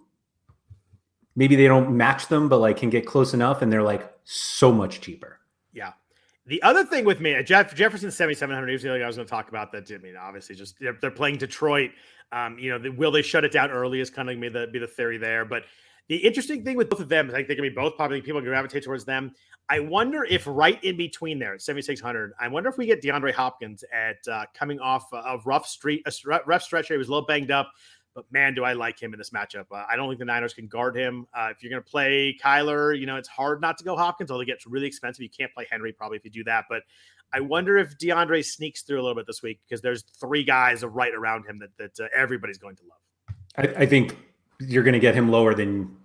maybe 1.35 1.55
they 1.55 1.67
don't 1.67 1.95
match 1.95 2.27
them, 2.27 2.49
but 2.49 2.59
like 2.59 2.77
can 2.77 2.89
get 2.89 3.05
close 3.05 3.33
enough, 3.33 3.61
and 3.61 3.71
they're 3.71 3.83
like 3.83 4.11
so 4.23 4.71
much 4.71 5.01
cheaper. 5.01 5.39
Yeah. 5.73 5.93
The 6.47 6.61
other 6.63 6.83
thing 6.83 7.05
with 7.05 7.21
me, 7.21 7.41
Jeff 7.43 7.75
Jefferson 7.75 8.11
seventy 8.11 8.35
seven 8.35 8.55
hundred. 8.55 8.69
Here's 8.69 8.83
the 8.83 8.89
other 8.89 8.99
guy 8.99 9.05
I 9.05 9.07
was 9.07 9.15
going 9.15 9.27
to 9.27 9.31
talk 9.31 9.49
about. 9.49 9.71
That 9.71 9.89
I 9.91 9.97
mean, 9.97 10.15
obviously, 10.17 10.55
just 10.55 10.79
they're, 10.79 10.97
they're 10.99 11.11
playing 11.11 11.37
Detroit. 11.37 11.91
Um, 12.33 12.57
you 12.57 12.77
know, 12.77 12.91
will 12.91 13.11
they 13.11 13.21
shut 13.21 13.43
it 13.43 13.51
down 13.51 13.71
early? 13.71 13.99
Is 13.99 14.09
kind 14.09 14.29
of 14.29 14.39
be 14.39 14.49
the 14.49 14.67
be 14.67 14.79
the 14.79 14.87
theory 14.87 15.17
there, 15.17 15.45
but 15.45 15.63
the 16.11 16.17
interesting 16.17 16.61
thing 16.65 16.75
with 16.75 16.89
both 16.89 16.99
of 16.99 17.07
them 17.07 17.29
is 17.29 17.33
I 17.33 17.37
think 17.37 17.47
they 17.47 17.55
can 17.55 17.61
be 17.61 17.69
both 17.69 17.95
popular. 17.95 18.21
People 18.21 18.41
gravitate 18.41 18.83
towards 18.83 19.05
them. 19.05 19.31
I 19.69 19.79
wonder 19.79 20.25
if 20.25 20.45
right 20.45 20.83
in 20.83 20.97
between 20.97 21.39
there 21.39 21.57
7,600, 21.57 22.33
I 22.37 22.49
wonder 22.49 22.67
if 22.67 22.77
we 22.77 22.85
get 22.85 23.01
DeAndre 23.01 23.31
Hopkins 23.31 23.85
at 23.93 24.17
uh, 24.29 24.43
coming 24.53 24.77
off 24.81 25.05
of 25.13 25.45
rough 25.45 25.65
street, 25.65 26.05
a 26.05 26.39
rough 26.45 26.63
stretch. 26.63 26.89
He 26.89 26.97
was 26.97 27.07
a 27.07 27.11
little 27.11 27.25
banged 27.25 27.49
up, 27.49 27.71
but 28.13 28.25
man, 28.29 28.53
do 28.53 28.65
I 28.65 28.73
like 28.73 29.01
him 29.01 29.13
in 29.13 29.19
this 29.19 29.29
matchup. 29.29 29.67
Uh, 29.71 29.85
I 29.89 29.95
don't 29.95 30.09
think 30.09 30.19
the 30.19 30.25
Niners 30.25 30.53
can 30.53 30.67
guard 30.67 30.97
him. 30.97 31.27
Uh, 31.33 31.47
if 31.49 31.63
you're 31.63 31.69
going 31.69 31.81
to 31.81 31.89
play 31.89 32.37
Kyler, 32.43 32.99
you 32.99 33.05
know, 33.05 33.15
it's 33.15 33.29
hard 33.29 33.61
not 33.61 33.77
to 33.77 33.85
go 33.85 33.95
Hopkins, 33.95 34.31
although 34.31 34.41
it 34.41 34.47
gets 34.47 34.67
really 34.67 34.87
expensive. 34.87 35.23
You 35.23 35.29
can't 35.29 35.53
play 35.53 35.65
Henry 35.71 35.93
probably 35.93 36.17
if 36.17 36.25
you 36.25 36.31
do 36.31 36.43
that. 36.43 36.65
But 36.67 36.83
I 37.31 37.39
wonder 37.39 37.77
if 37.77 37.97
DeAndre 37.97 38.43
sneaks 38.43 38.81
through 38.81 38.99
a 38.99 39.03
little 39.03 39.15
bit 39.15 39.27
this 39.27 39.41
week 39.41 39.61
because 39.65 39.79
there's 39.79 40.03
three 40.19 40.43
guys 40.43 40.83
right 40.83 41.13
around 41.13 41.45
him 41.45 41.59
that, 41.59 41.69
that 41.77 42.03
uh, 42.03 42.09
everybody's 42.13 42.57
going 42.57 42.75
to 42.75 42.83
love. 42.83 43.37
I, 43.55 43.83
I 43.83 43.85
think 43.85 44.17
you're 44.59 44.83
going 44.83 44.91
to 44.91 44.99
get 44.99 45.15
him 45.15 45.31
lower 45.31 45.53
than. 45.53 45.95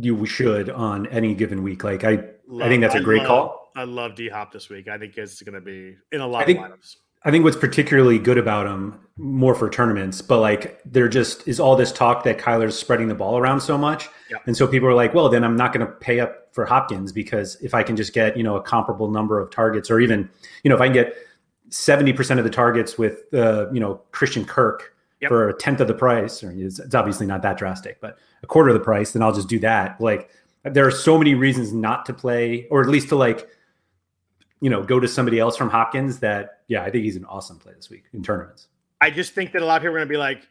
You 0.00 0.24
should 0.26 0.70
on 0.70 1.06
any 1.08 1.34
given 1.34 1.62
week. 1.62 1.84
Like 1.84 2.04
I, 2.04 2.24
love, 2.46 2.66
I 2.66 2.68
think 2.68 2.82
that's 2.82 2.94
a 2.94 3.00
great 3.00 3.18
love, 3.18 3.26
call. 3.26 3.72
I 3.76 3.84
love 3.84 4.14
D 4.14 4.28
Hop 4.28 4.52
this 4.52 4.68
week. 4.68 4.88
I 4.88 4.98
think 4.98 5.16
it's 5.16 5.42
going 5.42 5.54
to 5.54 5.60
be 5.60 5.96
in 6.12 6.20
a 6.20 6.26
lot 6.26 6.46
think, 6.46 6.58
of 6.58 6.66
lineups. 6.66 6.96
I 7.24 7.30
think 7.30 7.44
what's 7.44 7.56
particularly 7.56 8.18
good 8.18 8.38
about 8.38 8.66
him, 8.66 9.00
more 9.16 9.54
for 9.54 9.68
tournaments, 9.68 10.22
but 10.22 10.40
like 10.40 10.80
there 10.84 11.08
just 11.08 11.46
is 11.48 11.58
all 11.58 11.74
this 11.74 11.90
talk 11.90 12.22
that 12.24 12.38
Kyler's 12.38 12.78
spreading 12.78 13.08
the 13.08 13.14
ball 13.14 13.38
around 13.38 13.60
so 13.60 13.76
much, 13.76 14.08
and 14.46 14.56
so 14.56 14.68
people 14.68 14.88
are 14.88 14.94
like, 14.94 15.14
well, 15.14 15.28
then 15.28 15.42
I'm 15.42 15.56
not 15.56 15.72
going 15.72 15.84
to 15.84 15.92
pay 15.92 16.20
up 16.20 16.54
for 16.54 16.64
Hopkins 16.64 17.12
because 17.12 17.56
if 17.56 17.74
I 17.74 17.82
can 17.82 17.96
just 17.96 18.12
get 18.12 18.36
you 18.36 18.44
know 18.44 18.56
a 18.56 18.62
comparable 18.62 19.10
number 19.10 19.40
of 19.40 19.50
targets, 19.50 19.90
or 19.90 19.98
even 19.98 20.30
you 20.62 20.68
know 20.68 20.76
if 20.76 20.80
I 20.80 20.86
can 20.86 20.94
get 20.94 21.16
seventy 21.70 22.12
percent 22.12 22.38
of 22.38 22.44
the 22.44 22.50
targets 22.50 22.96
with 22.96 23.22
uh, 23.34 23.66
you 23.72 23.80
know 23.80 24.00
Christian 24.12 24.44
Kirk 24.44 24.94
yep. 25.20 25.28
for 25.28 25.48
a 25.48 25.54
tenth 25.56 25.80
of 25.80 25.88
the 25.88 25.94
price, 25.94 26.42
or 26.42 26.50
it's, 26.50 26.78
it's 26.78 26.94
obviously 26.94 27.26
not 27.26 27.42
that 27.42 27.58
drastic, 27.58 28.00
but 28.00 28.18
a 28.42 28.46
quarter 28.46 28.70
of 28.70 28.74
the 28.74 28.84
price, 28.84 29.12
then 29.12 29.22
I'll 29.22 29.32
just 29.32 29.48
do 29.48 29.58
that. 29.60 30.00
Like 30.00 30.30
there 30.64 30.86
are 30.86 30.90
so 30.90 31.18
many 31.18 31.34
reasons 31.34 31.72
not 31.72 32.06
to 32.06 32.14
play, 32.14 32.66
or 32.70 32.82
at 32.82 32.88
least 32.88 33.08
to 33.10 33.16
like, 33.16 33.48
you 34.60 34.70
know, 34.70 34.82
go 34.82 34.98
to 34.98 35.08
somebody 35.08 35.38
else 35.38 35.56
from 35.56 35.70
Hopkins. 35.70 36.18
That 36.20 36.60
yeah, 36.68 36.82
I 36.82 36.90
think 36.90 37.04
he's 37.04 37.16
an 37.16 37.24
awesome 37.24 37.58
play 37.58 37.72
this 37.74 37.90
week 37.90 38.04
in 38.12 38.22
tournaments. 38.22 38.68
I 39.00 39.10
just 39.10 39.32
think 39.32 39.52
that 39.52 39.62
a 39.62 39.64
lot 39.64 39.76
of 39.76 39.82
people 39.82 39.94
are 39.94 39.98
going 39.98 40.08
to 40.08 40.12
be 40.12 40.18
like 40.18 40.48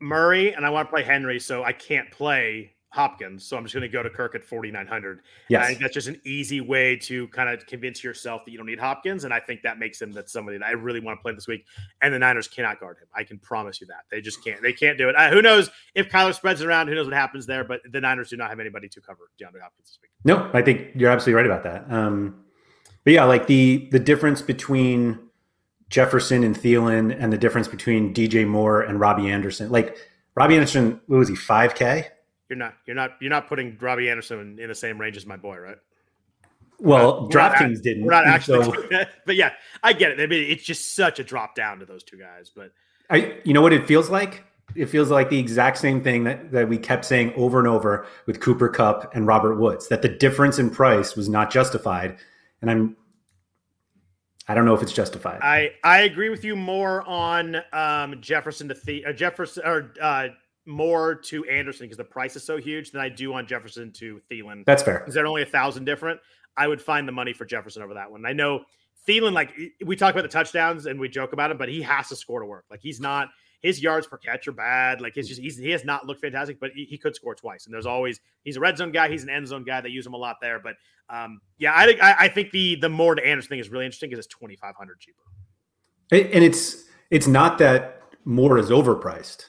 Murray, 0.00 0.54
and 0.54 0.64
I 0.64 0.70
want 0.70 0.88
to 0.88 0.90
play 0.90 1.02
Henry, 1.02 1.38
so 1.38 1.62
I 1.62 1.72
can't 1.72 2.10
play 2.10 2.72
Hopkins, 2.92 3.42
so 3.42 3.56
I'm 3.56 3.64
just 3.64 3.74
going 3.74 3.82
to 3.82 3.88
go 3.88 4.02
to 4.02 4.10
Kirk 4.10 4.34
at 4.34 4.44
4,900. 4.44 5.22
Yes. 5.48 5.64
I 5.64 5.66
think 5.66 5.80
that's 5.80 5.94
just 5.94 6.08
an 6.08 6.20
easy 6.24 6.60
way 6.60 6.94
to 6.96 7.26
kind 7.28 7.48
of 7.48 7.66
convince 7.66 8.04
yourself 8.04 8.44
that 8.44 8.50
you 8.50 8.58
don't 8.58 8.66
need 8.66 8.78
Hopkins, 8.78 9.24
and 9.24 9.32
I 9.32 9.40
think 9.40 9.62
that 9.62 9.78
makes 9.78 10.00
him 10.00 10.12
that 10.12 10.28
somebody 10.28 10.58
that 10.58 10.66
I 10.66 10.72
really 10.72 11.00
want 11.00 11.18
to 11.18 11.22
play 11.22 11.32
this 11.32 11.48
week. 11.48 11.64
And 12.02 12.12
the 12.12 12.18
Niners 12.18 12.48
cannot 12.48 12.80
guard 12.80 12.98
him. 12.98 13.08
I 13.14 13.24
can 13.24 13.38
promise 13.38 13.80
you 13.80 13.86
that 13.86 14.04
they 14.10 14.20
just 14.20 14.44
can't. 14.44 14.60
They 14.60 14.74
can't 14.74 14.98
do 14.98 15.08
it. 15.08 15.16
Uh, 15.16 15.30
who 15.30 15.40
knows 15.40 15.70
if 15.94 16.10
Kyler 16.10 16.34
spreads 16.34 16.60
it 16.60 16.66
around? 16.66 16.88
Who 16.88 16.94
knows 16.94 17.06
what 17.06 17.14
happens 17.14 17.46
there? 17.46 17.64
But 17.64 17.80
the 17.90 18.00
Niners 18.00 18.28
do 18.28 18.36
not 18.36 18.50
have 18.50 18.60
anybody 18.60 18.90
to 18.90 19.00
cover 19.00 19.30
DeAndre 19.40 19.62
Hopkins 19.62 19.88
this 19.88 19.98
week. 20.02 20.10
No, 20.24 20.50
I 20.52 20.60
think 20.60 20.88
you're 20.94 21.10
absolutely 21.10 21.42
right 21.42 21.46
about 21.46 21.62
that. 21.64 21.90
Um, 21.90 22.44
but 23.04 23.14
yeah, 23.14 23.24
like 23.24 23.46
the 23.46 23.88
the 23.90 24.00
difference 24.00 24.42
between 24.42 25.18
Jefferson 25.88 26.44
and 26.44 26.54
Thielen, 26.54 27.16
and 27.18 27.32
the 27.32 27.38
difference 27.38 27.68
between 27.68 28.12
DJ 28.12 28.46
Moore 28.46 28.82
and 28.82 29.00
Robbie 29.00 29.30
Anderson, 29.30 29.70
like. 29.70 29.96
Robbie 30.34 30.54
Anderson, 30.54 30.98
what 31.08 31.18
was 31.18 31.28
he, 31.28 31.34
5K? 31.34 32.06
You're 32.52 32.58
not 32.58 32.74
you're 32.84 32.94
not 32.94 33.12
you're 33.18 33.30
not 33.30 33.48
putting 33.48 33.78
Robbie 33.80 34.10
Anderson 34.10 34.38
in, 34.38 34.58
in 34.58 34.68
the 34.68 34.74
same 34.74 35.00
range 35.00 35.16
as 35.16 35.24
my 35.24 35.38
boy, 35.38 35.56
right? 35.56 35.78
Well, 36.78 37.30
DraftKings 37.30 37.80
didn't. 37.80 38.04
We're 38.04 38.10
not 38.10 38.26
actually, 38.26 38.64
so. 38.64 39.04
but 39.26 39.36
yeah, 39.36 39.52
I 39.82 39.94
get 39.94 40.10
it. 40.10 40.20
I 40.20 40.26
mean, 40.26 40.50
it's 40.50 40.64
just 40.64 40.94
such 40.94 41.18
a 41.18 41.24
drop 41.24 41.54
down 41.54 41.78
to 41.78 41.86
those 41.86 42.02
two 42.02 42.18
guys. 42.18 42.50
But 42.54 42.72
I, 43.08 43.38
you 43.44 43.54
know 43.54 43.62
what 43.62 43.72
it 43.72 43.86
feels 43.86 44.10
like? 44.10 44.44
It 44.74 44.86
feels 44.86 45.08
like 45.08 45.30
the 45.30 45.38
exact 45.38 45.78
same 45.78 46.02
thing 46.02 46.24
that, 46.24 46.52
that 46.52 46.68
we 46.68 46.76
kept 46.76 47.06
saying 47.06 47.32
over 47.36 47.58
and 47.58 47.66
over 47.66 48.06
with 48.26 48.40
Cooper 48.40 48.68
Kupp 48.68 49.14
and 49.14 49.26
Robert 49.26 49.56
Woods 49.56 49.88
that 49.88 50.02
the 50.02 50.08
difference 50.10 50.58
in 50.58 50.68
price 50.68 51.16
was 51.16 51.30
not 51.30 51.50
justified. 51.50 52.18
And 52.60 52.70
I'm, 52.70 52.96
I 54.46 54.54
don't 54.54 54.66
know 54.66 54.74
if 54.74 54.82
it's 54.82 54.92
justified. 54.92 55.40
I 55.40 55.70
I 55.82 56.00
agree 56.02 56.28
with 56.28 56.44
you 56.44 56.54
more 56.54 57.02
on 57.08 57.62
um, 57.72 58.20
Jefferson 58.20 58.68
to 58.68 58.74
the 58.74 59.06
uh, 59.06 59.12
Jefferson 59.14 59.62
or 59.64 59.92
uh, 59.98 60.28
more 60.66 61.14
to 61.14 61.44
Anderson 61.46 61.86
because 61.86 61.96
the 61.96 62.04
price 62.04 62.36
is 62.36 62.44
so 62.44 62.56
huge 62.56 62.90
than 62.90 63.00
I 63.00 63.08
do 63.08 63.34
on 63.34 63.46
Jefferson 63.46 63.92
to 63.92 64.20
Thielen. 64.30 64.64
That's 64.64 64.82
fair. 64.82 65.04
Is 65.06 65.14
they're 65.14 65.26
only 65.26 65.42
a 65.42 65.46
thousand 65.46 65.84
different. 65.84 66.20
I 66.56 66.68
would 66.68 66.80
find 66.80 67.08
the 67.08 67.12
money 67.12 67.32
for 67.32 67.44
Jefferson 67.44 67.82
over 67.82 67.94
that 67.94 68.10
one. 68.10 68.26
I 68.26 68.32
know 68.32 68.64
Thielen, 69.08 69.32
like 69.32 69.52
we 69.84 69.96
talk 69.96 70.14
about 70.14 70.22
the 70.22 70.28
touchdowns 70.28 70.86
and 70.86 71.00
we 71.00 71.08
joke 71.08 71.32
about 71.32 71.50
him, 71.50 71.58
but 71.58 71.68
he 71.68 71.82
has 71.82 72.08
to 72.08 72.16
score 72.16 72.40
to 72.40 72.46
work. 72.46 72.64
Like 72.70 72.80
he's 72.80 73.00
not 73.00 73.28
his 73.62 73.80
yards 73.82 74.06
per 74.06 74.18
catch 74.18 74.46
are 74.48 74.52
bad. 74.52 75.00
Like 75.00 75.16
it's 75.16 75.28
just 75.28 75.40
he's, 75.40 75.56
he 75.56 75.70
has 75.70 75.84
not 75.84 76.06
looked 76.06 76.20
fantastic, 76.20 76.60
but 76.60 76.72
he, 76.74 76.84
he, 76.84 76.98
could 76.98 77.14
score 77.14 77.34
twice. 77.34 77.64
And 77.64 77.72
there's 77.72 77.86
always 77.86 78.20
he's 78.44 78.56
a 78.56 78.60
red 78.60 78.76
zone 78.76 78.92
guy. 78.92 79.08
He's 79.08 79.22
an 79.22 79.30
end 79.30 79.46
zone 79.48 79.64
guy. 79.64 79.80
They 79.80 79.88
use 79.88 80.06
him 80.06 80.14
a 80.14 80.18
lot 80.18 80.36
there. 80.42 80.60
But 80.60 80.74
um, 81.08 81.40
yeah, 81.58 81.72
I 81.74 81.86
think 81.86 82.02
I, 82.02 82.28
think 82.28 82.50
the 82.50 82.76
the 82.76 82.88
more 82.88 83.14
to 83.14 83.24
Anderson 83.24 83.50
thing 83.50 83.58
is 83.60 83.70
really 83.70 83.86
interesting 83.86 84.10
because 84.10 84.24
it's 84.24 84.34
twenty 84.34 84.56
five 84.56 84.74
hundred 84.76 85.00
cheaper. 85.00 85.22
And 86.10 86.44
it's 86.44 86.84
it's 87.10 87.26
not 87.26 87.58
that 87.58 88.02
more 88.24 88.58
is 88.58 88.70
overpriced. 88.70 89.46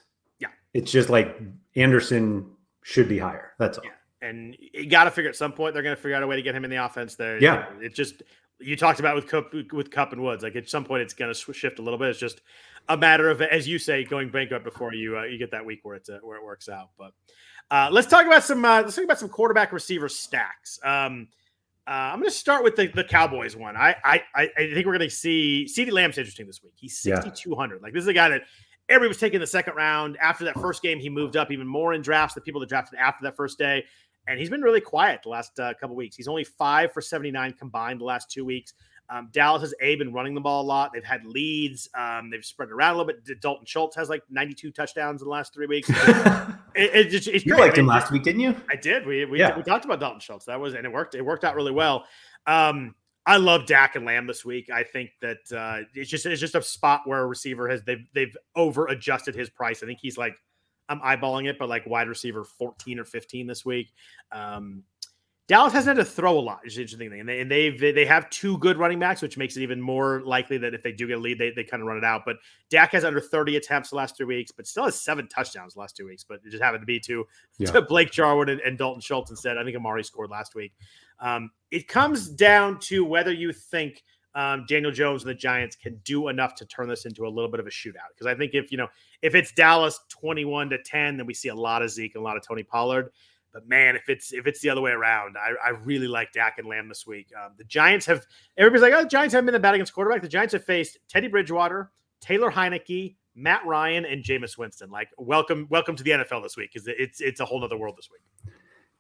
It's 0.74 0.92
just 0.92 1.10
like 1.10 1.40
Anderson 1.76 2.50
should 2.84 3.08
be 3.08 3.18
higher. 3.18 3.54
That's 3.60 3.78
all. 3.78 3.86
Yeah. 3.86 3.92
And 4.28 4.56
you 4.60 4.86
got 4.86 5.04
to 5.04 5.12
figure 5.12 5.30
at 5.30 5.36
some 5.36 5.52
point 5.52 5.74
they're 5.74 5.84
going 5.84 5.96
to 5.96 6.02
figure 6.02 6.16
out 6.16 6.24
a 6.24 6.28
way 6.28 6.38
to 6.38 6.42
get 6.42 6.56
him 6.56 6.64
in 6.64 6.72
the 6.72 6.84
offense 6.84 7.16
there. 7.16 7.42
Yeah. 7.42 7.66
It 7.82 7.94
just 7.94 8.24
you 8.60 8.78
talked 8.78 9.00
about 9.00 9.16
with 9.16 9.28
Kupp 9.28 9.54
with 9.72 9.92
Kupp 9.92 10.14
and 10.14 10.24
Woods. 10.24 10.44
Like 10.44 10.56
at 10.56 10.70
some 10.70 10.86
point, 10.86 11.02
it's 11.02 11.14
going 11.14 11.34
to 11.34 11.54
shift 11.54 11.80
a 11.80 11.82
little 11.82 12.00
bit. 12.00 12.10
It's 12.10 12.20
just 12.20 12.42
a 12.90 12.98
matter 12.98 13.30
of, 13.30 13.42
as 13.42 13.68
you 13.68 13.80
say, 13.80 14.04
going 14.04 14.30
bankrupt 14.30 14.64
before 14.64 14.94
you 14.94 15.18
uh, 15.18 15.24
you 15.24 15.38
get 15.38 15.52
that 15.52 15.66
week 15.66 15.80
where 15.84 15.96
it's 15.96 16.10
uh, 16.10 16.20
where 16.22 16.38
it 16.38 16.44
works 16.44 16.70
out. 16.70 16.90
But 16.98 17.12
uh, 17.72 17.90
let's 17.92 18.08
talk 18.08 18.26
about 18.26 18.44
some 18.44 18.64
uh, 18.64 18.82
let's 18.82 18.96
talk 18.96 19.06
about 19.06 19.20
some 19.20 19.30
quarterback 19.30 19.72
receiver 19.72 20.10
stacks. 20.10 20.80
Um, 20.84 21.28
uh, 21.86 21.92
I'm 21.92 22.20
going 22.20 22.30
to 22.30 22.36
start 22.36 22.64
with 22.64 22.78
the, 22.78 22.88
the 22.88 23.04
Cowboys 23.04 23.56
one. 23.56 23.76
I 23.76 23.96
I 24.04 24.22
I 24.36 24.48
think 24.56 24.86
we're 24.86 24.98
going 24.98 25.00
to 25.00 25.10
see 25.10 25.68
CeeDee 25.70 25.92
Lamb's 25.92 26.18
interesting 26.18 26.48
this 26.48 26.64
week. 26.64 26.74
He's 26.76 26.98
6,200. 27.00 27.76
Yeah. 27.76 27.80
Like 27.82 27.94
this 27.94 28.04
is 28.04 28.08
a 28.08 28.14
guy 28.14 28.30
that 28.30 28.44
everybody 28.90 29.08
was 29.10 29.18
taking 29.18 29.40
the 29.40 29.48
second 29.48 29.76
round. 29.76 30.18
After 30.22 30.46
that 30.46 30.56
first 30.56 30.82
game, 30.82 31.00
he 31.00 31.10
moved 31.10 31.38
up 31.38 31.52
even 31.52 31.68
more 31.68 31.94
in 31.94 32.02
drafts. 32.02 32.36
The 32.36 32.42
people 32.42 32.62
that 32.62 32.70
drafted 32.70 33.00
after 33.00 33.24
that 33.24 33.36
first 33.36 33.58
day, 33.58 33.86
and 34.28 34.40
he's 34.40 34.50
been 34.50 34.62
really 34.62 34.82
quiet 34.82 35.22
the 35.24 35.30
last 35.30 35.60
uh, 35.60 35.74
couple 35.80 35.96
weeks. 35.96 36.16
He's 36.16 36.28
only 36.28 36.44
five 36.44 36.92
for 36.94 37.02
79 37.02 37.54
combined 37.54 38.00
the 38.00 38.06
last 38.06 38.32
two 38.32 38.46
weeks. 38.46 38.74
Um, 39.10 39.30
Dallas 39.32 39.62
has 39.62 39.74
A 39.82 39.96
been 39.96 40.14
running 40.14 40.34
the 40.34 40.42
ball 40.42 40.62
a 40.62 40.66
lot. 40.66 40.92
They've 40.94 41.04
had 41.04 41.26
leads. 41.26 41.90
Um, 41.94 42.30
they've 42.30 42.44
spread 42.44 42.70
it 42.70 42.72
around 42.72 42.96
a 42.96 42.98
little 42.98 43.14
bit. 43.14 43.42
Dalton 43.42 43.66
Schultz 43.66 43.96
has 43.98 44.10
like 44.10 44.24
92 44.30 44.72
touchdowns 44.72 45.22
in 45.22 45.28
the 45.28 45.32
last 45.32 45.54
three 45.54 45.68
weeks. 45.68 45.90
it, 45.90 45.98
it, 46.76 47.14
it's, 47.14 47.28
it's 47.28 47.46
you 47.46 47.58
liked 47.58 47.78
him 47.78 47.86
last 47.86 48.12
week, 48.12 48.24
didn't 48.24 48.42
you? 48.42 48.56
I 48.70 48.76
did. 48.76 49.06
We 49.06 49.26
we, 49.26 49.40
yeah. 49.40 49.56
we 49.58 49.64
talked 49.64 49.86
about 49.86 50.00
Dalton 50.00 50.22
Schultz. 50.22 50.46
That 50.46 50.60
was 50.60 50.74
and 50.74 50.86
it 50.86 50.92
worked. 50.92 51.16
It 51.16 51.22
worked 51.22 51.44
out 51.44 51.56
really 51.56 51.72
well. 51.72 52.06
Um, 52.48 52.96
I 53.26 53.38
love 53.38 53.66
Dak 53.66 53.96
and 53.96 54.06
Lamb 54.06 54.28
this 54.28 54.44
week. 54.44 54.70
I 54.70 54.84
think 54.84 55.12
that 55.22 55.38
uh, 55.56 55.86
it's 55.94 56.10
just 56.10 56.26
it's 56.26 56.42
just 56.42 56.56
a 56.56 56.62
spot 56.62 57.02
where 57.06 57.22
a 57.22 57.26
receiver 57.26 57.70
has 57.70 57.84
they've 57.84 58.06
they've 58.14 58.36
over 58.56 58.88
adjusted 58.88 59.34
his 59.34 59.50
price. 59.50 59.82
I 59.82 59.86
think 59.86 60.00
he's 60.02 60.18
like 60.18 60.36
I'm 60.90 61.00
eyeballing 61.00 61.48
it, 61.50 61.58
but 61.58 61.70
like 61.70 61.86
wide 61.86 62.10
receiver 62.10 62.44
14 62.44 63.00
or 63.00 63.06
15 63.06 63.48
this 63.48 63.66
week. 63.66 63.94
Um, 64.32 64.84
Dallas 65.50 65.74
hasn't 65.74 65.98
had 65.98 66.06
to 66.06 66.10
throw 66.10 66.40
a 66.40 66.40
lot. 66.40 66.62
Is 66.66 66.76
the 66.76 66.82
interesting 66.82 67.10
thing, 67.10 67.20
and 67.20 67.28
they 67.28 67.42
and 67.42 67.52
they've 67.52 67.78
they 67.78 68.06
have 68.06 68.30
two 68.30 68.58
good 68.60 68.78
running 68.78 68.98
backs, 68.98 69.22
which 69.22 69.38
makes 69.38 69.58
it 69.58 69.62
even 69.62 69.82
more 69.82 70.22
likely 70.24 70.58
that 70.60 70.74
if 70.74 70.82
they 70.82 70.94
do 70.94 71.06
get 71.06 71.18
a 71.18 71.22
lead, 71.22 71.38
they, 71.38 71.52
they 71.52 71.66
kind 71.66 71.82
of 71.82 71.88
run 71.88 71.98
it 71.98 72.06
out. 72.06 72.22
But 72.26 72.38
Dak 72.70 72.94
has 72.94 73.04
under 73.04 73.20
30 73.20 73.58
attempts 73.58 73.90
the 73.90 73.98
last 73.98 74.16
three 74.16 74.26
weeks, 74.26 74.52
but 74.52 74.66
still 74.66 74.86
has 74.86 75.00
seven 75.00 75.28
touchdowns 75.28 75.74
the 75.74 75.82
last 75.82 75.98
two 75.98 76.06
weeks. 76.06 76.24
But 76.24 76.40
it 76.46 76.52
just 76.52 76.64
happened 76.64 76.82
to 76.82 76.86
be 76.86 77.00
to, 77.02 77.28
yeah. 77.58 77.72
to 77.72 77.82
Blake 77.90 78.12
Jarwin 78.12 78.48
and, 78.48 78.62
and, 78.62 78.78
Dalton 78.78 79.02
Schultz 79.02 79.32
instead. 79.32 79.58
I 79.58 79.66
think 79.66 79.76
Amari 79.76 80.06
scored 80.06 80.30
last 80.30 80.56
week. 80.56 80.74
Um, 81.20 81.52
it 81.72 81.90
comes 81.90 82.30
down 82.30 82.80
to 82.82 83.04
whether 83.04 83.34
you 83.34 83.52
think 83.52 84.04
um, 84.36 84.66
Daniel 84.68 84.92
Jones 84.92 85.24
and 85.24 85.30
the 85.30 85.36
Giants 85.36 85.76
can 85.76 86.00
do 86.06 86.30
enough 86.30 86.56
to 86.56 86.66
turn 86.66 86.88
this 86.88 87.06
into 87.06 87.28
a 87.28 87.30
little 87.30 87.52
bit 87.52 87.60
of 87.60 87.68
a 87.68 87.70
shootout. 87.70 88.10
Because 88.16 88.28
I 88.28 88.36
think 88.36 88.54
if 88.54 88.72
you 88.72 88.78
know 88.78 88.88
if 89.22 89.36
it's 89.36 89.52
Dallas 89.52 90.00
21 90.10 90.70
to 90.70 90.82
10, 90.82 91.18
then 91.18 91.26
we 91.26 91.34
see 91.34 91.50
a 91.50 91.56
lot 91.56 91.82
of 91.82 91.90
Zeke 91.90 92.16
and 92.16 92.22
a 92.22 92.24
lot 92.24 92.38
of 92.38 92.48
Tony 92.48 92.64
Pollard. 92.64 93.12
But 93.54 93.68
man, 93.68 93.96
if 93.96 94.10
it's 94.10 94.34
if 94.34 94.48
it's 94.48 94.62
the 94.62 94.70
other 94.70 94.82
way 94.82 94.92
around, 94.92 95.36
I, 95.38 95.54
I 95.68 95.70
really 95.72 96.08
like 96.08 96.34
Dak 96.34 96.58
and 96.58 96.68
Lamb 96.68 96.90
this 96.90 97.06
week. 97.06 97.28
Um, 97.40 97.52
the 97.58 97.64
Giants 97.64 98.06
have 98.08 98.26
everybody's 98.58 98.82
like, 98.82 98.94
oh, 98.94 99.04
the 99.04 99.10
Giants 99.10 99.34
haven't 99.34 99.46
been 99.46 99.54
the 99.54 99.60
bad 99.60 99.76
against 99.76 99.94
quarterback. 99.94 100.22
The 100.24 100.28
Giants 100.28 100.54
have 100.54 100.66
faced 100.66 100.98
Teddy 101.08 101.28
Bridgewater, 101.28 101.92
Taylor 102.20 102.52
Heinicke, 102.52 103.16
Matt 103.36 103.66
Ryan, 103.66 104.06
and 104.06 104.24
Jameis 104.24 104.58
Winston. 104.58 104.90
Like, 104.90 105.10
welcome, 105.18 105.68
welcome 105.70 105.96
to 105.96 106.04
the 106.04 106.12
NFL 106.12 106.42
this 106.42 106.58
week 106.58 106.72
because 106.74 106.88
it's 106.88 107.22
it's 107.22 107.40
a 107.40 107.46
whole 107.46 107.64
other 107.64 107.78
world 107.78 107.96
this 107.98 108.10
week. 108.12 108.54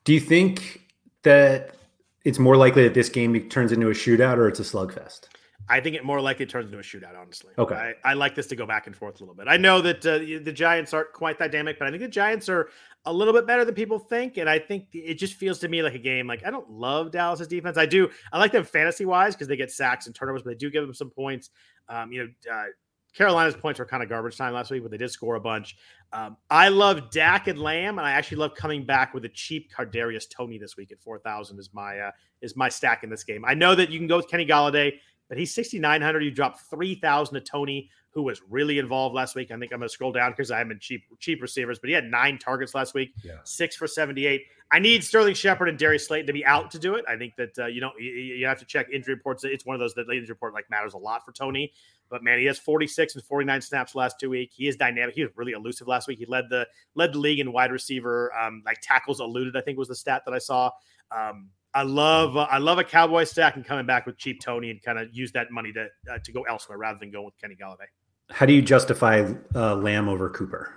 Do 0.04 0.14
you 0.14 0.20
think 0.20 0.82
that 1.24 1.76
it's 2.24 2.38
more 2.40 2.56
likely 2.56 2.84
that 2.84 2.94
this 2.94 3.10
game 3.10 3.50
turns 3.50 3.72
into 3.72 3.88
a 3.90 3.94
shootout 3.94 4.38
or 4.38 4.48
it's 4.48 4.60
a 4.60 4.64
slugfest? 4.64 5.28
I 5.70 5.80
think 5.80 5.96
it 5.96 6.04
more 6.04 6.20
likely 6.20 6.46
turns 6.46 6.66
into 6.66 6.78
a 6.78 6.82
shootout, 6.82 7.18
honestly. 7.18 7.54
Okay. 7.58 7.94
I, 8.04 8.12
I, 8.12 8.14
like 8.16 8.36
this 8.36 8.48
to 8.48 8.56
go 8.56 8.66
back 8.66 8.88
and 8.88 8.96
forth 8.96 9.16
a 9.16 9.24
little 9.24 9.36
bit. 9.36 9.48
I 9.48 9.56
know 9.56 9.82
that 9.82 10.06
uh, 10.06 10.18
the 10.18 10.52
Giants 10.52 10.94
aren't 10.94 11.14
quite 11.14 11.40
that 11.40 11.52
dynamic, 11.52 11.80
but 11.80 11.88
I 11.88 11.92
think 11.92 12.02
the 12.02 12.10
Giants 12.10 12.50
are 12.50 12.70
a 13.06 13.14
little 13.14 13.34
bit 13.34 13.48
better 13.48 13.64
than 13.64 13.74
people 13.74 13.98
think. 13.98 14.38
And 14.38 14.50
I 14.50 14.60
think 14.60 14.88
it 14.92 15.16
just 15.16 15.36
feels 15.36 15.60
to 15.60 15.70
me 15.70 15.82
like 15.82 15.96
a 15.96 16.00
game. 16.00 16.28
Like, 16.28 16.46
I 16.46 16.52
don't 16.52 16.70
love 16.70 17.12
Dallas's 17.12 17.48
defense. 17.48 17.78
I 17.78 17.86
do. 17.86 18.10
I 18.34 18.40
like 18.40 18.52
them 18.52 18.66
fantasy 18.66 19.06
wise 19.06 19.36
because 19.36 19.48
they 19.48 19.56
get 19.56 19.72
sacks 19.72 20.06
and 20.06 20.14
turnovers, 20.14 20.44
but 20.44 20.50
they 20.52 20.58
do 20.58 20.70
give 20.70 20.84
them 20.84 20.94
some 20.94 21.10
points. 21.10 21.50
Um, 21.88 22.12
you 22.12 22.24
know, 22.24 22.54
uh, 22.54 22.66
Carolina's 23.14 23.56
points 23.56 23.80
were 23.80 23.86
kind 23.86 24.02
of 24.02 24.10
garbage 24.10 24.38
time 24.38 24.54
last 24.54 24.72
week, 24.72 24.82
but 24.82 24.92
they 24.92 24.98
did 24.98 25.12
score 25.12 25.36
a 25.36 25.40
bunch. 25.40 25.78
Um, 26.12 26.38
I 26.50 26.70
love 26.70 27.12
Dak 27.12 27.48
and 27.48 27.60
Lamb, 27.60 28.00
and 28.00 28.08
I 28.08 28.12
actually 28.12 28.38
love 28.38 28.56
coming 28.56 28.86
back 28.86 29.14
with 29.14 29.24
a 29.26 29.30
cheap 29.30 29.72
Kadarius 29.72 30.26
Toney 30.30 30.58
this 30.58 30.76
week 30.78 30.92
at 30.92 31.00
four 31.00 31.20
thousand 31.20 31.60
is 31.60 31.70
my 31.74 32.00
uh, 32.00 32.12
is 32.42 32.56
my 32.56 32.70
stack 32.70 33.04
in 33.04 33.10
this 33.10 33.24
game. 33.24 33.46
I 33.46 33.54
know 33.54 33.76
that 33.76 33.92
you 33.92 34.00
can 34.00 34.08
go 34.08 34.18
with 34.18 34.28
Kenny 34.28 34.46
Golladay 34.46 34.94
but 35.34 35.40
he's 35.40 35.52
6,900. 35.56 36.24
You 36.24 36.30
dropped 36.30 36.62
3,000 36.70 37.34
to 37.34 37.42
Toney, 37.42 37.90
who 38.12 38.22
was 38.22 38.44
really 38.52 38.78
involved 38.78 39.16
last 39.16 39.34
week. 39.34 39.50
I 39.50 39.58
think 39.58 39.74
I'm 39.74 39.80
going 39.80 39.90
to 39.90 39.90
scroll 39.90 40.12
down 40.12 40.30
because 40.30 40.52
I'm 40.52 40.70
in 40.70 40.78
cheap 40.78 41.06
cheap 41.18 41.42
receivers, 41.42 41.80
but 41.80 41.88
he 41.88 41.96
had 41.96 42.06
nine 42.06 42.38
targets 42.38 42.76
last 42.76 42.94
week, 42.94 43.16
yeah. 43.24 43.38
six 43.44 43.76
for 43.76 43.88
78. 43.88 44.44
I 44.72 44.78
need 44.78 45.04
Sterling 45.04 45.34
Shepard 45.34 45.70
and 45.70 45.80
Darius 45.80 46.06
Slayton 46.06 46.28
to 46.28 46.34
be 46.34 46.46
out 46.46 46.70
to 46.70 46.78
do 46.78 46.94
it. 46.94 47.04
I 47.10 47.18
think 47.18 47.36
that 47.38 47.58
uh, 47.58 47.66
you 47.66 47.82
know 47.82 47.90
you, 47.98 48.12
you, 48.12 48.46
have 48.46 48.60
to 48.60 48.66
check 48.66 48.90
injury 48.94 49.16
reports. 49.16 49.44
It's 49.44 49.66
one 49.66 49.74
of 49.74 49.80
those 49.80 49.96
that 49.96 50.02
injury 50.02 50.28
report 50.30 50.54
like 50.54 50.70
matters 50.70 50.94
a 50.94 51.00
lot 51.00 51.26
for 51.26 51.32
Toney, 51.32 51.74
But 52.12 52.22
man, 52.22 52.38
he 52.38 52.46
has 52.46 52.60
46 52.60 53.16
and 53.16 53.24
49 53.24 53.60
snaps 53.60 53.96
last 53.96 54.20
two 54.20 54.30
weeks. 54.30 54.54
He 54.56 54.68
is 54.68 54.76
dynamic. 54.76 55.16
He 55.16 55.24
was 55.24 55.32
really 55.36 55.54
elusive 55.54 55.88
last 55.88 56.08
week. 56.08 56.20
He 56.20 56.28
led 56.28 56.46
the 56.52 56.68
led 56.94 57.14
the 57.14 57.18
league 57.18 57.40
in 57.40 57.52
wide 57.52 57.72
receiver, 57.72 58.32
um, 58.40 58.62
like 58.68 58.82
tackles 58.84 59.20
eluded. 59.20 59.58
I 59.58 59.62
think 59.62 59.80
was 59.80 59.88
the 59.88 59.96
stat 59.96 60.22
that 60.28 60.34
I 60.36 60.40
saw. 60.40 60.70
Um, 61.10 61.50
I 61.76 61.84
love 61.84 62.38
uh, 62.38 62.48
I 62.50 62.60
love 62.60 62.78
a 62.78 62.84
Cowboy 62.84 63.24
stack 63.24 63.56
and 63.56 63.66
coming 63.66 63.86
back 63.86 64.06
with 64.06 64.18
cheap 64.18 64.42
Toney 64.42 64.70
and 64.70 64.82
kind 64.82 65.00
of 65.00 65.08
use 65.12 65.32
that 65.32 65.52
money 65.52 65.72
to 65.74 65.88
uh, 66.12 66.20
to 66.24 66.32
go 66.32 66.44
elsewhere 66.44 66.78
rather 66.78 67.00
than 67.00 67.12
go 67.12 67.24
with 67.24 67.34
Kenny 67.40 67.56
Golladay. 67.56 67.88
How 68.30 68.46
do 68.46 68.54
you 68.54 68.62
justify 68.62 69.32
uh, 69.56 69.76
Lamb 69.76 70.08
over 70.08 70.30
Cooper? 70.30 70.72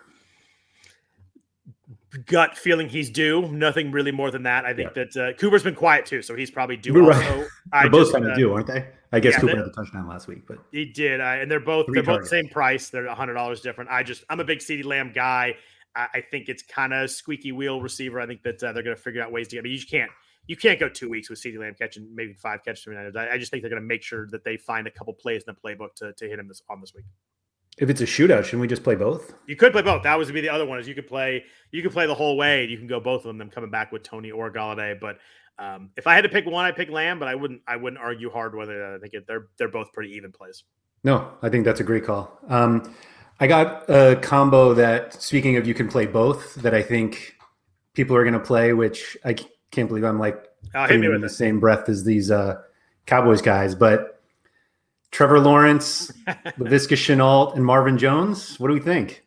Gut 2.25 2.57
feeling 2.57 2.89
he's 2.89 3.11
due. 3.11 3.43
Nothing 3.49 3.93
really 3.93 4.11
more 4.11 4.31
than 4.31 4.45
that. 4.45 4.65
I 4.65 4.73
think 4.73 4.93
yeah. 4.97 5.05
that 5.05 5.17
uh, 5.17 5.33
Cooper's 5.35 5.63
been 5.63 5.75
quiet 5.75 6.07
too, 6.07 6.23
so 6.23 6.35
he's 6.35 6.51
probably 6.51 6.77
due. 6.77 7.07
Right. 7.07 7.17
Also, 7.17 7.49
they're 7.73 7.91
both 7.91 8.13
kind 8.13 8.25
of 8.25 8.33
uh, 8.33 8.37
due, 8.37 8.55
aren't 8.55 8.67
they? 8.67 8.87
I 9.13 9.21
guess 9.21 9.35
yeah, 9.35 9.41
Cooper 9.41 9.57
had 9.57 9.67
a 9.67 9.71
touchdown 9.71 10.09
last 10.09 10.27
week, 10.27 10.47
but 10.49 10.59
he 10.73 10.87
did, 10.87 11.21
uh, 11.21 11.25
and 11.25 11.51
they're 11.51 11.61
both 11.61 11.87
they're 11.93 12.03
both 12.03 12.23
the 12.23 12.29
same 12.29 12.49
price. 12.49 12.89
They're 12.89 13.07
hundred 13.15 13.35
dollars 13.35 13.61
different. 13.61 13.91
I 13.91 14.03
just 14.03 14.25
I'm 14.31 14.41
a 14.41 14.45
big 14.45 14.61
CeeDee 14.61 14.85
Lamb 14.85 15.13
guy. 15.15 15.57
I, 15.95 16.09
I 16.15 16.21
think 16.23 16.49
it's 16.49 16.63
kind 16.63 16.95
of 16.95 17.11
squeaky 17.11 17.53
wheel 17.53 17.83
receiver. 17.83 18.19
I 18.19 18.27
think 18.27 18.43
that 18.45 18.59
they're 18.61 18.73
going 18.73 18.97
to 18.97 18.97
figure 18.97 19.23
out 19.23 19.31
ways 19.31 19.49
to 19.49 19.57
get. 19.57 19.63
But 19.63 19.71
you 19.71 19.77
just 19.77 19.91
can't 19.91 20.11
you 20.47 20.57
can't 20.57 20.79
go 20.79 20.89
two 20.89 21.09
weeks 21.09 21.29
with 21.29 21.41
CeeDee 21.41 21.59
Lamb 21.59 21.75
catching 21.79 22.09
maybe 22.15 22.35
five 22.35 22.65
catches 22.65 22.83
from 22.83 22.97
I, 22.97 23.33
I 23.33 23.39
just 23.39 23.51
think 23.51 23.63
they're 23.63 23.71
going 23.71 23.83
to 23.83 23.87
make 23.87 24.03
sure 24.03 24.29
that 24.31 24.45
they 24.45 24.57
find 24.57 24.87
a 24.87 24.91
couple 24.91 25.13
plays 25.13 25.43
in 25.47 25.55
the 25.55 25.69
playbook 25.69 25.95
to, 25.97 26.13
to 26.13 26.29
hit 26.29 26.39
him 26.39 26.49
this 26.49 26.63
on 26.69 26.81
this 26.81 26.95
week. 26.95 27.05
If 27.79 27.91
it's 27.91 28.01
a 28.01 28.07
shootout, 28.07 28.45
shouldn't 28.45 28.63
we 28.63 28.69
just 28.69 28.83
play 28.83 28.95
both? 28.95 29.35
You 29.47 29.55
could 29.55 29.73
play 29.73 29.83
both. 29.83 30.03
That 30.03 30.19
was 30.19 30.29
to 30.29 30.35
be 30.35 30.41
the 30.41 30.49
other 30.49 30.65
one. 30.65 30.79
Is 30.79 30.89
you 30.89 30.95
could 30.95 31.07
play 31.07 31.45
you 31.73 31.83
could 31.83 31.93
play 31.93 32.07
the 32.07 32.15
whole 32.15 32.37
way. 32.37 32.63
And 32.63 32.71
you 32.71 32.79
can 32.79 32.87
go 32.87 33.01
both 33.01 33.21
of 33.21 33.25
them. 33.25 33.37
Them 33.39 33.51
coming 33.51 33.71
back 33.71 33.93
with 33.93 34.03
Toney 34.03 34.31
or 34.31 34.51
Golladay. 34.51 34.99
But 34.99 35.19
um, 35.59 35.91
if 35.97 36.07
I 36.07 36.15
had 36.15 36.23
to 36.23 36.31
pick 36.31 36.47
one, 36.47 36.65
I'd 36.65 36.75
pick 36.75 36.89
Lamb. 36.89 37.19
But 37.19 37.29
I 37.29 37.35
wouldn't. 37.35 37.61
I 37.67 37.77
wouldn't 37.77 38.01
argue 38.01 38.31
hard 38.31 38.55
whether 38.55 38.95
I 38.95 38.99
think 38.99 39.13
it, 39.13 39.27
they're 39.27 39.49
they're 39.59 39.69
both 39.69 39.93
pretty 39.93 40.13
even 40.13 40.33
plays. 40.33 40.65
No, 41.05 41.33
I 41.43 41.51
think 41.51 41.67
that's 41.67 41.81
a 41.81 41.85
great 41.85 42.05
call. 42.05 42.39
Um, 42.49 42.95
I 43.41 43.47
got 43.47 43.89
a 43.91 44.17
combo 44.23 44.73
that, 44.73 45.13
speaking 45.23 45.59
of, 45.59 45.67
you 45.67 45.75
can 45.75 45.87
play 45.87 46.07
both. 46.07 46.55
That 46.55 46.73
I 46.73 46.83
think 46.83 47.37
people 47.93 48.17
are 48.17 48.23
going 48.23 48.33
to 48.33 48.41
play, 48.41 48.73
which 48.73 49.19
I 49.23 49.37
can't 49.71 49.89
believe 49.89 50.05
I'm 50.05 50.19
like 50.19 50.47
Oh, 50.75 50.87
with 50.89 51.23
the 51.23 51.29
same 51.29 51.61
breath 51.61 51.89
as 51.89 52.05
these 52.05 52.31
uh, 52.31 52.61
Cowboys 53.07 53.41
guys, 53.41 53.75
but 53.75 54.21
Trevor 55.11 55.41
Lawrence, 55.41 56.13
Laviska 56.27 56.97
Shenault, 56.97 57.55
and 57.55 57.65
Marvin 57.65 57.99
Jones. 57.99 58.59
What 58.59 58.69
do 58.69 58.75
we 58.75 58.81
think? 58.81 59.23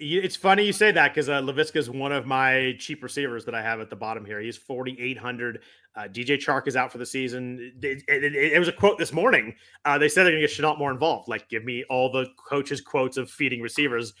It's 0.00 0.36
funny 0.36 0.64
you 0.64 0.72
say 0.72 0.92
that 0.92 1.12
because 1.12 1.28
uh, 1.28 1.40
Laviska 1.42 1.76
is 1.76 1.90
one 1.90 2.12
of 2.12 2.24
my 2.24 2.76
cheap 2.78 3.02
receivers 3.02 3.44
that 3.46 3.54
I 3.54 3.62
have 3.62 3.80
at 3.80 3.90
the 3.90 3.96
bottom 3.96 4.24
here. 4.24 4.40
He's 4.40 4.56
4,800. 4.56 5.60
Uh, 5.96 6.02
DJ 6.02 6.38
Chark 6.38 6.68
is 6.68 6.76
out 6.76 6.92
for 6.92 6.98
the 6.98 7.06
season. 7.06 7.74
It, 7.82 8.04
it, 8.06 8.24
it, 8.24 8.34
it 8.34 8.58
was 8.60 8.68
a 8.68 8.72
quote 8.72 8.98
this 8.98 9.12
morning. 9.12 9.56
Uh, 9.84 9.98
they 9.98 10.08
said 10.08 10.22
they're 10.22 10.32
going 10.32 10.42
to 10.42 10.46
get 10.46 10.56
Shenault 10.56 10.78
more 10.78 10.92
involved. 10.92 11.28
Like, 11.28 11.48
give 11.48 11.64
me 11.64 11.84
all 11.90 12.12
the 12.12 12.26
coaches' 12.36 12.80
quotes 12.80 13.16
of 13.16 13.28
feeding 13.28 13.60
receivers. 13.60 14.14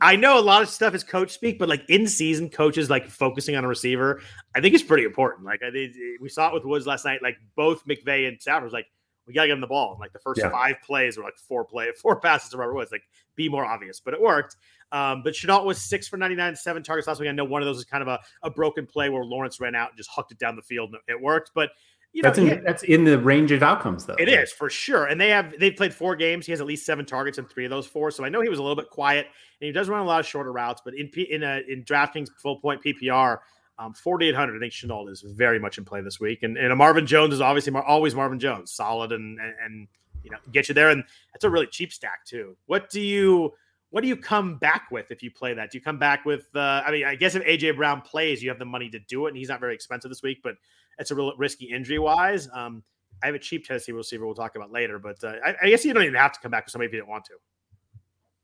I 0.00 0.16
know 0.16 0.38
a 0.38 0.40
lot 0.40 0.62
of 0.62 0.68
stuff 0.68 0.94
is 0.94 1.04
coach 1.04 1.30
speak, 1.30 1.58
but 1.58 1.68
like 1.68 1.84
in 1.88 2.06
season 2.06 2.48
coaches 2.48 2.90
like 2.90 3.08
focusing 3.08 3.56
on 3.56 3.64
a 3.64 3.68
receiver, 3.68 4.20
I 4.54 4.60
think 4.60 4.74
it's 4.74 4.84
pretty 4.84 5.04
important. 5.04 5.46
Like 5.46 5.62
I 5.62 5.70
think 5.70 5.94
we 6.20 6.28
saw 6.28 6.48
it 6.48 6.54
with 6.54 6.64
Woods 6.64 6.86
last 6.86 7.04
night. 7.04 7.22
Like 7.22 7.36
both 7.56 7.84
McVay 7.86 8.28
and 8.28 8.40
Stafford 8.40 8.64
was 8.64 8.72
like, 8.72 8.86
we 9.26 9.34
gotta 9.34 9.48
get 9.48 9.54
him 9.54 9.60
the 9.60 9.66
ball. 9.66 9.92
And 9.92 10.00
like 10.00 10.12
the 10.12 10.18
first 10.18 10.40
yeah. 10.40 10.50
five 10.50 10.76
plays 10.84 11.16
were 11.16 11.22
like 11.22 11.36
four 11.36 11.64
play, 11.64 11.90
four 12.02 12.20
passes 12.20 12.50
to 12.50 12.56
Robert 12.56 12.74
Woods. 12.74 12.90
Like 12.90 13.04
be 13.36 13.48
more 13.48 13.64
obvious, 13.64 14.00
but 14.00 14.14
it 14.14 14.20
worked. 14.20 14.56
Um, 14.92 15.22
but 15.22 15.34
Shenault 15.34 15.64
was 15.64 15.80
six 15.80 16.08
for 16.08 16.16
99, 16.16 16.56
seven 16.56 16.82
targets 16.82 17.06
last 17.06 17.20
week. 17.20 17.28
I 17.28 17.32
know 17.32 17.44
one 17.44 17.62
of 17.62 17.66
those 17.66 17.78
is 17.78 17.84
kind 17.84 18.02
of 18.02 18.08
a, 18.08 18.18
a 18.42 18.50
broken 18.50 18.86
play 18.86 19.08
where 19.08 19.24
Lawrence 19.24 19.60
ran 19.60 19.76
out 19.76 19.90
and 19.90 19.96
just 19.96 20.10
hucked 20.10 20.32
it 20.32 20.38
down 20.38 20.56
the 20.56 20.62
field 20.62 20.90
and 20.90 20.98
it 21.06 21.20
worked. 21.20 21.52
But 21.54 21.70
you 22.12 22.22
know, 22.22 22.28
that's 22.28 22.38
in, 22.38 22.46
had, 22.48 22.64
that's 22.64 22.82
in 22.82 23.04
the 23.04 23.18
range 23.18 23.52
of 23.52 23.62
outcomes, 23.62 24.04
though. 24.04 24.16
It 24.18 24.28
is 24.28 24.52
for 24.52 24.68
sure. 24.68 25.06
And 25.06 25.20
they 25.20 25.28
have 25.28 25.54
they've 25.58 25.76
played 25.76 25.94
four 25.94 26.16
games. 26.16 26.44
He 26.44 26.52
has 26.52 26.60
at 26.60 26.66
least 26.66 26.84
seven 26.84 27.04
targets 27.04 27.38
in 27.38 27.44
three 27.44 27.64
of 27.64 27.70
those 27.70 27.86
four. 27.86 28.10
So 28.10 28.24
I 28.24 28.28
know 28.28 28.40
he 28.40 28.48
was 28.48 28.58
a 28.58 28.62
little 28.62 28.76
bit 28.76 28.90
quiet, 28.90 29.26
and 29.26 29.66
he 29.66 29.72
does 29.72 29.88
run 29.88 30.00
a 30.00 30.04
lot 30.04 30.20
of 30.20 30.26
shorter 30.26 30.52
routes. 30.52 30.82
But 30.84 30.94
in 30.94 31.08
in 31.08 31.42
a, 31.42 31.62
in 31.68 31.84
DraftKings 31.84 32.28
full 32.42 32.56
point 32.56 32.82
PPR, 32.82 33.38
um, 33.78 33.94
4,800. 33.94 34.56
I 34.56 34.58
think 34.58 34.72
Shenault 34.72 35.08
is 35.10 35.22
very 35.22 35.58
much 35.58 35.78
in 35.78 35.84
play 35.84 36.00
this 36.00 36.18
week, 36.18 36.42
and 36.42 36.56
and 36.56 36.72
a 36.72 36.76
Marvin 36.76 37.06
Jones 37.06 37.32
is 37.32 37.40
obviously 37.40 37.72
Mar- 37.72 37.84
always 37.84 38.14
Marvin 38.14 38.40
Jones, 38.40 38.72
solid 38.72 39.12
and, 39.12 39.38
and 39.38 39.54
and 39.64 39.88
you 40.24 40.30
know 40.30 40.38
get 40.50 40.68
you 40.68 40.74
there. 40.74 40.90
And 40.90 41.04
that's 41.32 41.44
a 41.44 41.50
really 41.50 41.66
cheap 41.66 41.92
stack 41.92 42.24
too. 42.24 42.56
What 42.66 42.90
do 42.90 43.00
you? 43.00 43.52
what 43.90 44.02
do 44.02 44.08
you 44.08 44.16
come 44.16 44.56
back 44.56 44.86
with 44.90 45.10
if 45.10 45.22
you 45.22 45.30
play 45.30 45.52
that? 45.52 45.70
Do 45.70 45.78
you 45.78 45.82
come 45.82 45.98
back 45.98 46.24
with? 46.24 46.46
Uh, 46.54 46.82
I 46.86 46.92
mean, 46.92 47.04
I 47.04 47.16
guess 47.16 47.34
if 47.34 47.44
AJ 47.44 47.76
Brown 47.76 48.00
plays, 48.00 48.42
you 48.42 48.48
have 48.48 48.58
the 48.58 48.64
money 48.64 48.88
to 48.88 49.00
do 49.00 49.26
it, 49.26 49.30
and 49.30 49.36
he's 49.36 49.48
not 49.48 49.60
very 49.60 49.74
expensive 49.74 50.10
this 50.10 50.22
week, 50.22 50.38
but 50.42 50.54
it's 51.00 51.10
a 51.10 51.14
real 51.14 51.32
risky 51.36 51.66
injury 51.66 51.98
wise. 51.98 52.48
Um, 52.52 52.84
I 53.22 53.26
have 53.26 53.34
a 53.34 53.38
cheap 53.38 53.66
Tennessee 53.66 53.92
receiver 53.92 54.24
we'll 54.24 54.34
talk 54.34 54.54
about 54.56 54.70
later, 54.70 54.98
but 54.98 55.22
uh, 55.24 55.34
I, 55.44 55.54
I, 55.62 55.70
guess 55.70 55.84
you 55.84 55.92
don't 55.92 56.02
even 56.02 56.14
have 56.14 56.32
to 56.32 56.40
come 56.40 56.50
back 56.50 56.66
with 56.66 56.72
somebody 56.72 56.86
if 56.86 56.92
you 56.92 57.00
didn't 57.00 57.10
want 57.10 57.24
to. 57.26 57.34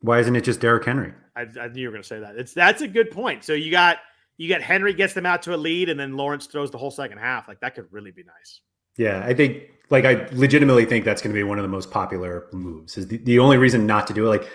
Why 0.01 0.19
isn't 0.19 0.37
it 0.37 0.43
just 0.43 0.61
Derrick 0.61 0.85
Henry? 0.85 1.13
I, 1.35 1.47
I 1.61 1.69
knew 1.69 1.83
you 1.83 1.89
were 1.89 1.93
going 1.93 2.03
to 2.03 2.09
say 2.09 2.21
that. 2.21 2.37
It's 2.37 2.53
that's 2.53 2.83
a 2.83 2.89
good 2.89 3.11
point. 3.11 3.45
So 3.45 3.53
you 3.55 3.71
got 3.71 3.99
you 4.37 4.49
got 4.49 4.63
Henry 4.63 4.93
gets 4.93 5.15
them 5.15 5.27
out 5.27 5.43
to 5.43 5.55
a 5.55 5.57
lead, 5.57 5.89
and 5.89 5.99
then 5.99 6.17
Lawrence 6.17 6.47
throws 6.47 6.71
the 6.71 6.79
whole 6.79 6.91
second 6.91 7.19
half. 7.19 7.49
Like 7.49 7.61
that 7.61 7.75
could 7.75 7.87
really 7.91 8.11
be 8.11 8.23
nice. 8.23 8.61
Yeah, 8.97 9.23
I 9.25 9.35
think 9.35 9.65
like 9.91 10.05
I 10.05 10.29
legitimately 10.33 10.85
think 10.85 11.05
that's 11.05 11.23
going 11.23 11.35
to 11.35 11.39
be 11.39 11.43
one 11.43 11.59
of 11.59 11.63
the 11.63 11.69
most 11.69 11.91
popular 11.91 12.47
moves. 12.53 12.99
Is 12.99 13.09
the, 13.09 13.19
the 13.19 13.39
only 13.39 13.57
reason 13.57 13.87
not 13.87 14.07
to 14.09 14.15
do 14.15 14.27
it. 14.27 14.29
Like 14.29 14.51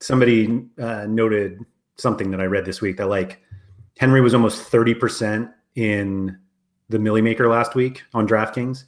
somebody 0.00 0.66
uh, 0.78 1.06
noted 1.08 1.64
something 1.98 2.30
that 2.30 2.40
I 2.40 2.44
read 2.44 2.64
this 2.64 2.80
week 2.80 2.96
that 2.98 3.08
like 3.08 3.40
Henry 3.98 4.20
was 4.20 4.34
almost 4.34 4.62
thirty 4.62 4.94
percent 4.94 5.50
in 5.74 6.38
the 6.90 6.98
Milly 6.98 7.22
Maker 7.22 7.48
last 7.48 7.74
week 7.74 8.02
on 8.12 8.28
DraftKings, 8.28 8.84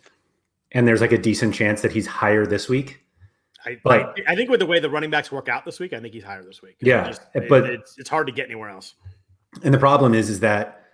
and 0.72 0.86
there's 0.86 1.00
like 1.00 1.12
a 1.12 1.18
decent 1.18 1.54
chance 1.54 1.80
that 1.82 1.92
he's 1.92 2.06
higher 2.06 2.44
this 2.44 2.68
week. 2.68 3.00
I, 3.64 3.78
but, 3.84 4.18
I, 4.26 4.34
think 4.34 4.50
with 4.50 4.58
the 4.58 4.66
way 4.66 4.80
the 4.80 4.90
running 4.90 5.10
backs 5.10 5.30
work 5.30 5.48
out 5.48 5.64
this 5.64 5.78
week, 5.78 5.92
I 5.92 6.00
think 6.00 6.12
he's 6.12 6.24
higher 6.24 6.42
this 6.42 6.62
week. 6.62 6.76
Yeah, 6.80 7.06
just, 7.06 7.22
eh, 7.34 7.42
but 7.48 7.64
it, 7.64 7.80
it's 7.80 7.96
it's 7.96 8.10
hard 8.10 8.26
to 8.26 8.32
get 8.32 8.46
anywhere 8.46 8.68
else. 8.68 8.94
And 9.62 9.72
the 9.72 9.78
problem 9.78 10.14
is, 10.14 10.28
is 10.28 10.40
that 10.40 10.84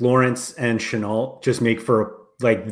Lawrence 0.00 0.54
and 0.54 0.80
Shenault 0.80 1.42
just 1.42 1.60
make 1.60 1.80
for 1.80 2.16
like 2.40 2.66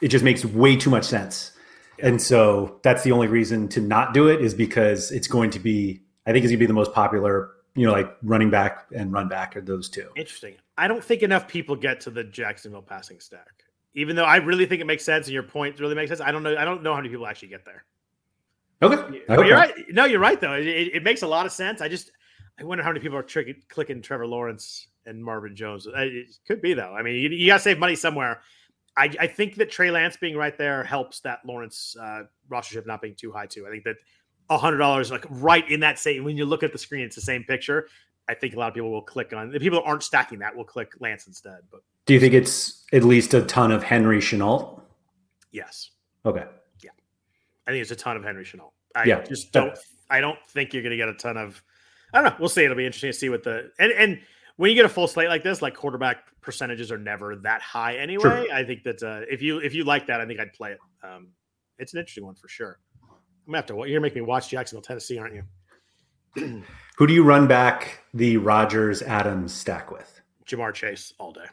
it 0.00 0.08
just 0.08 0.24
makes 0.24 0.44
way 0.44 0.76
too 0.76 0.90
much 0.90 1.04
sense. 1.04 1.52
Yeah. 1.98 2.08
And 2.08 2.22
so 2.22 2.80
that's 2.82 3.02
the 3.02 3.12
only 3.12 3.26
reason 3.26 3.68
to 3.68 3.80
not 3.80 4.14
do 4.14 4.28
it 4.28 4.40
is 4.40 4.54
because 4.54 5.10
it's 5.10 5.28
going 5.28 5.50
to 5.50 5.58
be, 5.58 6.02
I 6.26 6.32
think 6.32 6.44
it's 6.44 6.50
gonna 6.50 6.58
be 6.58 6.66
the 6.66 6.72
most 6.72 6.92
popular, 6.92 7.50
you 7.74 7.86
know, 7.86 7.92
like 7.92 8.10
running 8.22 8.50
back 8.50 8.86
and 8.94 9.12
run 9.12 9.28
back 9.28 9.56
are 9.56 9.60
those 9.60 9.88
two. 9.88 10.08
Interesting. 10.16 10.54
I 10.80 10.88
don't 10.88 11.04
think 11.04 11.22
enough 11.22 11.46
people 11.46 11.76
get 11.76 12.00
to 12.00 12.10
the 12.10 12.24
Jacksonville 12.24 12.80
passing 12.80 13.20
stack. 13.20 13.64
Even 13.94 14.16
though 14.16 14.24
I 14.24 14.36
really 14.36 14.64
think 14.64 14.80
it 14.80 14.86
makes 14.86 15.04
sense 15.04 15.26
and 15.26 15.34
your 15.34 15.42
point 15.42 15.78
really 15.78 15.94
makes 15.94 16.08
sense. 16.08 16.22
I 16.22 16.30
don't 16.30 16.42
know. 16.42 16.56
I 16.56 16.64
don't 16.64 16.82
know 16.82 16.92
how 16.92 17.00
many 17.00 17.10
people 17.10 17.26
actually 17.26 17.48
get 17.48 17.66
there. 17.66 17.84
Okay. 18.82 19.22
you're 19.28 19.56
right. 19.56 19.74
No, 19.90 20.06
you're 20.06 20.20
right 20.20 20.40
though. 20.40 20.54
It, 20.54 20.66
it, 20.66 21.02
makes 21.02 21.20
a 21.20 21.26
lot 21.26 21.44
of 21.44 21.52
sense. 21.52 21.82
I 21.82 21.88
just 21.88 22.12
I 22.58 22.64
wonder 22.64 22.82
how 22.82 22.90
many 22.90 23.00
people 23.00 23.18
are 23.18 23.22
trick- 23.22 23.68
clicking 23.68 24.00
Trevor 24.00 24.26
Lawrence 24.26 24.88
and 25.04 25.22
Marvin 25.22 25.54
Jones. 25.54 25.86
It 25.86 26.28
could 26.46 26.62
be 26.62 26.72
though. 26.72 26.94
I 26.94 27.02
mean, 27.02 27.16
you, 27.16 27.28
you 27.28 27.46
got 27.48 27.58
to 27.58 27.62
save 27.62 27.78
money 27.78 27.94
somewhere. 27.94 28.40
I, 28.96 29.14
I, 29.20 29.26
think 29.26 29.56
that 29.56 29.70
Trey 29.70 29.90
Lance 29.90 30.16
being 30.16 30.36
right 30.36 30.56
there 30.56 30.82
helps 30.82 31.20
that 31.20 31.40
Lawrence 31.44 31.94
uh, 32.00 32.22
rostership 32.50 32.86
not 32.86 33.02
being 33.02 33.14
too 33.14 33.30
high 33.32 33.46
too. 33.46 33.66
I 33.66 33.70
think 33.70 33.84
that 33.84 33.96
hundred 34.50 34.78
dollars, 34.78 35.10
like 35.10 35.26
right 35.28 35.68
in 35.70 35.80
that 35.80 35.98
same 35.98 36.24
when 36.24 36.36
you 36.36 36.46
look 36.46 36.62
at 36.62 36.72
the 36.72 36.78
screen, 36.78 37.04
it's 37.04 37.16
the 37.16 37.22
same 37.22 37.44
picture. 37.44 37.86
I 38.30 38.34
think 38.34 38.54
a 38.54 38.58
lot 38.58 38.68
of 38.68 38.74
people 38.74 38.92
will 38.92 39.02
click 39.02 39.32
on 39.32 39.50
the 39.50 39.58
people 39.58 39.80
that 39.80 39.86
aren't 39.86 40.04
stacking 40.04 40.38
that 40.38 40.56
will 40.56 40.64
click 40.64 40.92
Lance 41.00 41.26
instead. 41.26 41.58
But 41.70 41.80
do 42.06 42.14
you 42.14 42.20
think 42.20 42.32
it's 42.32 42.84
at 42.92 43.02
least 43.02 43.34
a 43.34 43.42
ton 43.42 43.72
of 43.72 43.82
Henry 43.82 44.20
Shenault? 44.20 44.80
Yes. 45.50 45.90
Okay. 46.24 46.44
Yeah, 46.82 46.90
I 47.66 47.72
think 47.72 47.82
it's 47.82 47.90
a 47.90 47.96
ton 47.96 48.16
of 48.16 48.22
Henry 48.22 48.44
Shenault. 48.44 48.70
I 48.94 49.04
yeah. 49.04 49.22
just 49.22 49.52
don't. 49.52 49.76
I 50.08 50.20
don't 50.20 50.38
think 50.48 50.72
you're 50.72 50.82
going 50.82 50.92
to 50.92 50.96
get 50.96 51.08
a 51.08 51.14
ton 51.14 51.36
of. 51.36 51.60
I 52.14 52.22
don't 52.22 52.30
know. 52.30 52.36
We'll 52.38 52.48
see. 52.48 52.62
It'll 52.62 52.76
be 52.76 52.86
interesting 52.86 53.10
to 53.10 53.18
see 53.18 53.28
what 53.28 53.42
the 53.42 53.70
and 53.80 53.90
and 53.92 54.20
when 54.56 54.70
you 54.70 54.76
get 54.76 54.84
a 54.84 54.88
full 54.88 55.08
slate 55.08 55.28
like 55.28 55.42
this, 55.42 55.60
like 55.60 55.74
quarterback 55.74 56.18
percentages 56.40 56.92
are 56.92 56.98
never 56.98 57.34
that 57.36 57.62
high 57.62 57.96
anyway. 57.96 58.46
I 58.52 58.62
think 58.62 58.84
that 58.84 59.02
uh, 59.02 59.22
if 59.28 59.42
you 59.42 59.58
if 59.58 59.74
you 59.74 59.82
like 59.82 60.06
that, 60.06 60.20
I 60.20 60.26
think 60.26 60.38
I'd 60.38 60.52
play 60.52 60.72
it. 60.72 60.78
Um, 61.02 61.28
it's 61.78 61.94
an 61.94 61.98
interesting 61.98 62.26
one 62.26 62.36
for 62.36 62.48
sure. 62.48 62.78
I'm 63.02 63.08
gonna 63.46 63.58
have 63.58 63.66
to. 63.66 63.74
You're 63.74 63.88
gonna 63.88 64.00
make 64.00 64.14
me 64.14 64.20
watch 64.20 64.50
Jacksonville, 64.50 64.82
Tennessee, 64.82 65.18
aren't 65.18 65.34
you? 65.34 65.42
Who 66.96 67.06
do 67.06 67.14
you 67.14 67.24
run 67.24 67.46
back 67.46 68.00
the 68.12 68.36
Rodgers 68.36 69.02
Adams 69.02 69.52
stack 69.52 69.90
with? 69.90 70.20
Ja'Marr 70.46 70.74
Chase 70.74 71.14
all 71.18 71.32
day. 71.32 71.46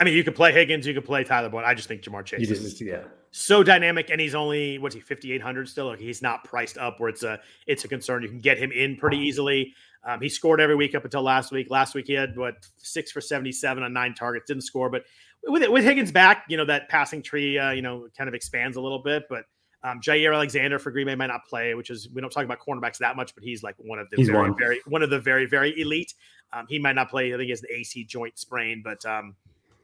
I 0.00 0.04
mean, 0.04 0.14
you 0.14 0.24
could 0.24 0.34
play 0.34 0.52
Higgins, 0.52 0.86
you 0.86 0.94
could 0.94 1.04
play 1.04 1.24
Tyler 1.24 1.50
Boyd. 1.50 1.64
I 1.64 1.74
just 1.74 1.86
think 1.86 2.02
Ja'Marr 2.02 2.24
Chase 2.24 2.48
just, 2.48 2.62
is 2.62 2.80
yeah. 2.80 3.02
so 3.30 3.62
dynamic, 3.62 4.08
and 4.10 4.20
he's 4.20 4.34
only 4.34 4.78
what's 4.78 4.94
he 4.94 5.00
fifty 5.00 5.32
eight 5.32 5.42
hundred 5.42 5.68
still. 5.68 5.86
Like 5.86 5.98
he's 5.98 6.22
not 6.22 6.44
priced 6.44 6.78
up 6.78 6.98
where 6.98 7.10
it's 7.10 7.22
a 7.22 7.38
it's 7.66 7.84
a 7.84 7.88
concern. 7.88 8.22
You 8.22 8.30
can 8.30 8.38
get 8.38 8.56
him 8.56 8.72
in 8.72 8.96
pretty 8.96 9.18
easily. 9.18 9.74
Um, 10.02 10.22
he 10.22 10.30
scored 10.30 10.60
every 10.60 10.76
week 10.76 10.94
up 10.94 11.04
until 11.04 11.22
last 11.22 11.52
week. 11.52 11.68
Last 11.68 11.94
week 11.94 12.06
he 12.06 12.14
had 12.14 12.36
what 12.36 12.54
six 12.78 13.12
for 13.12 13.20
seventy 13.20 13.52
seven 13.52 13.82
on 13.82 13.92
nine 13.92 14.14
targets, 14.14 14.46
didn't 14.46 14.62
score, 14.62 14.88
but 14.88 15.04
with 15.46 15.68
with 15.68 15.84
Higgins 15.84 16.10
back, 16.10 16.44
you 16.48 16.56
know 16.56 16.64
that 16.64 16.88
passing 16.88 17.22
tree, 17.22 17.58
uh, 17.58 17.72
you 17.72 17.82
know, 17.82 18.08
kind 18.16 18.28
of 18.28 18.34
expands 18.34 18.76
a 18.76 18.80
little 18.80 19.02
bit, 19.02 19.24
but. 19.28 19.44
Um, 19.82 20.00
Jaire 20.00 20.34
Alexander 20.34 20.78
for 20.78 20.90
Green 20.90 21.06
Bay 21.06 21.14
might 21.14 21.28
not 21.28 21.46
play, 21.46 21.74
which 21.74 21.88
is 21.88 22.08
we 22.10 22.20
don't 22.20 22.30
talk 22.30 22.44
about 22.44 22.58
cornerbacks 22.58 22.98
that 22.98 23.16
much, 23.16 23.34
but 23.34 23.42
he's 23.42 23.62
like 23.62 23.76
one 23.78 23.98
of 23.98 24.10
the 24.10 24.16
he's 24.16 24.28
very, 24.28 24.50
one. 24.50 24.58
very 24.58 24.80
one 24.86 25.02
of 25.02 25.08
the 25.08 25.18
very 25.18 25.46
very 25.46 25.78
elite. 25.80 26.14
Um, 26.52 26.66
he 26.68 26.78
might 26.78 26.94
not 26.94 27.08
play. 27.08 27.32
I 27.32 27.36
think 27.36 27.44
he 27.44 27.50
has 27.50 27.62
an 27.62 27.68
AC 27.70 28.04
joint 28.04 28.38
sprain, 28.38 28.82
but 28.84 29.04
um, 29.06 29.36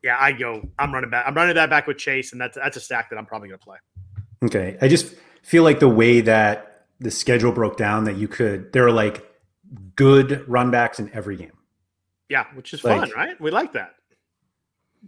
yeah, 0.03 0.17
I 0.21 0.33
go. 0.33 0.69
I'm 0.79 0.93
running 0.93 1.11
back. 1.11 1.25
I'm 1.27 1.35
running 1.35 1.55
that 1.55 1.71
back 1.71 1.87
with 1.87 1.97
Chase, 1.97 2.33
and 2.33 2.41
that's 2.41 2.57
that's 2.57 2.77
a 2.77 2.81
stack 2.81 3.09
that 3.11 3.17
I'm 3.17 3.27
probably 3.27 3.49
going 3.49 3.59
to 3.59 3.65
play. 3.65 3.79
Okay, 4.45 4.77
I 4.83 4.89
just 4.89 5.15
feel 5.43 5.63
like 5.63 5.81
the 5.81 5.89
way 5.89 6.21
that 6.21 6.85
the 7.01 7.11
schedule 7.11 7.53
broke 7.53 7.77
down 7.77 8.05
that 8.05 8.17
you 8.17 8.29
could 8.29 8.73
there 8.73 8.87
are 8.87 8.93
like 8.93 9.27
good 9.97 10.47
run 10.49 10.71
backs 10.71 10.99
in 10.99 11.11
every 11.15 11.37
game. 11.37 11.53
Yeah, 12.29 12.45
which 12.55 12.75
is 12.75 12.85
like, 12.85 13.01
fun, 13.01 13.13
right? 13.17 13.41
We 13.41 13.51
like 13.51 13.73
that. 13.73 13.95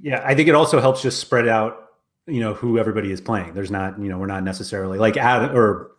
Yeah, 0.01 0.22
I 0.24 0.34
think 0.34 0.49
it 0.49 0.55
also 0.55 0.80
helps 0.80 1.03
just 1.03 1.20
spread 1.20 1.49
out 1.49 1.88
you 2.29 2.41
know 2.41 2.55
who 2.55 2.79
everybody 2.79 3.11
is 3.11 3.20
playing. 3.20 3.55
There's 3.55 3.70
not 3.70 3.99
you 3.99 4.09
know 4.09 4.18
we're 4.18 4.26
not 4.26 4.43
necessarily 4.43 4.99
like 4.99 5.16
Adam 5.16 5.57
or 5.57 5.91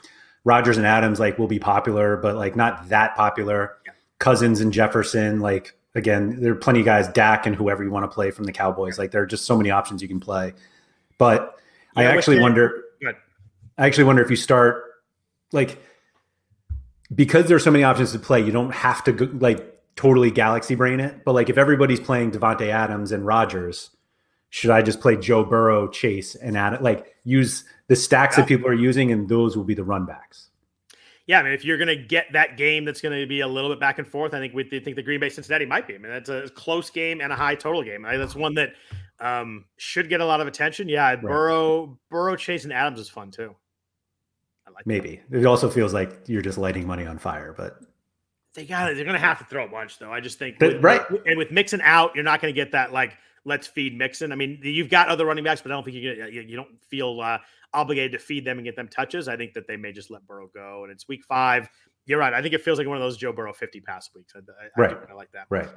Rodgers 0.43 0.77
and 0.77 0.86
Adams 0.86 1.19
like 1.19 1.38
will 1.38 1.47
be 1.47 1.59
popular, 1.59 2.17
but 2.17 2.36
like 2.36 2.55
not 2.55 2.89
that 2.89 3.15
popular. 3.15 3.77
Yeah. 3.86 3.93
Cousins 4.19 4.59
and 4.59 4.73
Jefferson, 4.73 5.39
like 5.39 5.75
again, 5.95 6.41
there 6.41 6.51
are 6.51 6.55
plenty 6.55 6.80
of 6.80 6.86
guys, 6.86 7.07
Dak 7.09 7.45
and 7.45 7.55
whoever 7.55 7.84
you 7.84 7.89
want 7.89 8.09
to 8.09 8.13
play 8.13 8.32
from 8.32 8.45
the 8.45 8.51
Cowboys. 8.51 8.97
Like 8.97 9.11
there 9.11 9.21
are 9.21 9.27
just 9.27 9.45
so 9.45 9.57
many 9.57 9.71
options 9.71 10.01
you 10.01 10.07
can 10.07 10.19
play. 10.19 10.53
But 11.17 11.59
yeah, 11.95 12.03
I 12.03 12.05
actually 12.05 12.39
wonder. 12.39 12.84
I 13.77 13.86
actually 13.88 14.03
wonder 14.03 14.21
if 14.21 14.30
you 14.30 14.36
start 14.36 14.84
like 15.53 15.82
because 17.13 17.47
there's 17.47 17.63
so 17.63 17.71
many 17.71 17.84
options 17.84 18.11
to 18.11 18.19
play. 18.19 18.41
You 18.41 18.51
don't 18.51 18.73
have 18.73 19.03
to 19.05 19.11
go, 19.13 19.30
like 19.39 19.80
totally 19.95 20.32
galaxy 20.32 20.75
brain 20.75 20.99
it. 20.99 21.23
But 21.23 21.34
like 21.34 21.49
if 21.49 21.57
everybody's 21.57 21.99
playing 21.99 22.32
Davante 22.32 22.67
Adams 22.67 23.11
and 23.11 23.25
Rodgers 23.25 23.91
should 24.49 24.71
I 24.71 24.81
just 24.81 24.99
play 24.99 25.15
Joe 25.15 25.43
Burrow, 25.43 25.87
Chase, 25.87 26.35
and 26.35 26.57
add 26.57 26.73
it? 26.73 26.81
Like 26.81 27.15
use 27.23 27.63
the 27.87 27.95
stacks 27.95 28.35
yeah. 28.35 28.41
that 28.41 28.47
people 28.47 28.67
are 28.67 28.73
using, 28.73 29.11
and 29.11 29.29
those 29.29 29.55
will 29.55 29.63
be 29.63 29.75
the 29.75 29.83
runbacks. 29.83 30.47
Yeah, 31.27 31.39
I 31.39 31.43
mean, 31.43 31.53
if 31.53 31.63
you're 31.63 31.77
going 31.77 31.89
to 31.89 31.95
get 31.95 32.25
that 32.33 32.57
game 32.57 32.85
that's 32.85 33.01
going 33.01 33.19
to 33.19 33.27
be 33.27 33.41
a 33.41 33.47
little 33.47 33.69
bit 33.69 33.79
back 33.79 33.99
and 33.99 34.07
forth, 34.07 34.33
I 34.33 34.39
think 34.39 34.55
we 34.55 34.63
think 34.63 34.95
the 34.95 35.03
Green 35.03 35.19
Bay 35.19 35.29
Cincinnati 35.29 35.63
might 35.63 35.87
be. 35.87 35.93
I 35.93 35.99
mean, 35.99 36.11
that's 36.11 36.29
a 36.29 36.49
close 36.55 36.89
game 36.89 37.21
and 37.21 37.31
a 37.31 37.35
high 37.35 37.53
total 37.53 37.83
game. 37.83 38.01
That's 38.01 38.35
one 38.35 38.55
that 38.55 38.73
um, 39.19 39.65
should 39.77 40.09
get 40.09 40.21
a 40.21 40.25
lot 40.25 40.41
of 40.41 40.47
attention. 40.47 40.89
Yeah, 40.89 41.09
right. 41.09 41.21
Burrow, 41.21 41.99
Burrow, 42.09 42.35
Chase, 42.35 42.63
and 42.63 42.73
Adams 42.73 42.99
is 42.99 43.09
fun 43.09 43.29
too. 43.29 43.55
I 44.67 44.71
like 44.71 44.87
maybe 44.87 45.21
that. 45.29 45.41
it 45.41 45.45
also 45.45 45.69
feels 45.69 45.93
like 45.93 46.21
you're 46.25 46.41
just 46.41 46.57
lighting 46.57 46.87
money 46.87 47.05
on 47.05 47.19
fire, 47.19 47.53
but 47.55 47.79
they 48.55 48.65
got 48.65 48.91
it. 48.91 48.95
They're 48.95 49.05
going 49.05 49.13
to 49.13 49.19
have 49.19 49.37
to 49.37 49.45
throw 49.45 49.65
a 49.65 49.69
bunch 49.69 49.99
though. 49.99 50.11
I 50.11 50.21
just 50.21 50.39
think 50.39 50.59
with, 50.59 50.83
right, 50.83 51.01
and 51.27 51.37
with 51.37 51.51
Mixon 51.51 51.81
out, 51.83 52.15
you're 52.15 52.23
not 52.23 52.41
going 52.41 52.51
to 52.51 52.59
get 52.59 52.71
that 52.71 52.91
like 52.91 53.17
let's 53.49 53.67
feed 53.67 53.97
Mixon. 53.97 54.31
I 54.31 54.35
mean, 54.35 54.59
you've 54.63 54.89
got 54.89 55.09
other 55.09 55.25
running 55.25 55.43
backs, 55.43 55.61
but 55.61 55.71
I 55.71 55.75
don't 55.75 55.83
think 55.83 55.97
you 55.97 56.11
you, 56.31 56.55
don't 56.55 56.81
feel 56.87 57.19
uh, 57.19 57.39
obligated 57.73 58.13
to 58.13 58.19
feed 58.19 58.45
them 58.45 58.57
and 58.57 58.65
get 58.65 58.77
them 58.77 58.87
touches. 58.87 59.27
I 59.27 59.35
think 59.35 59.53
that 59.55 59.67
they 59.67 59.75
may 59.75 59.91
just 59.91 60.09
let 60.09 60.25
Burrow 60.25 60.49
go. 60.53 60.83
And 60.83 60.91
it's 60.91 61.07
week 61.07 61.25
five. 61.25 61.67
You're 62.05 62.19
right. 62.19 62.33
I 62.33 62.41
think 62.41 62.53
it 62.53 62.61
feels 62.61 62.77
like 62.77 62.87
one 62.87 62.95
of 62.95 63.03
those 63.03 63.17
Joe 63.17 63.33
Burrow 63.33 63.51
50 63.51 63.81
pass 63.81 64.09
weeks. 64.15 64.33
I, 64.35 64.39
I, 64.39 64.81
right. 64.81 64.97
I, 65.09 65.11
I 65.11 65.15
like 65.15 65.31
that. 65.33 65.47
Right. 65.49 65.67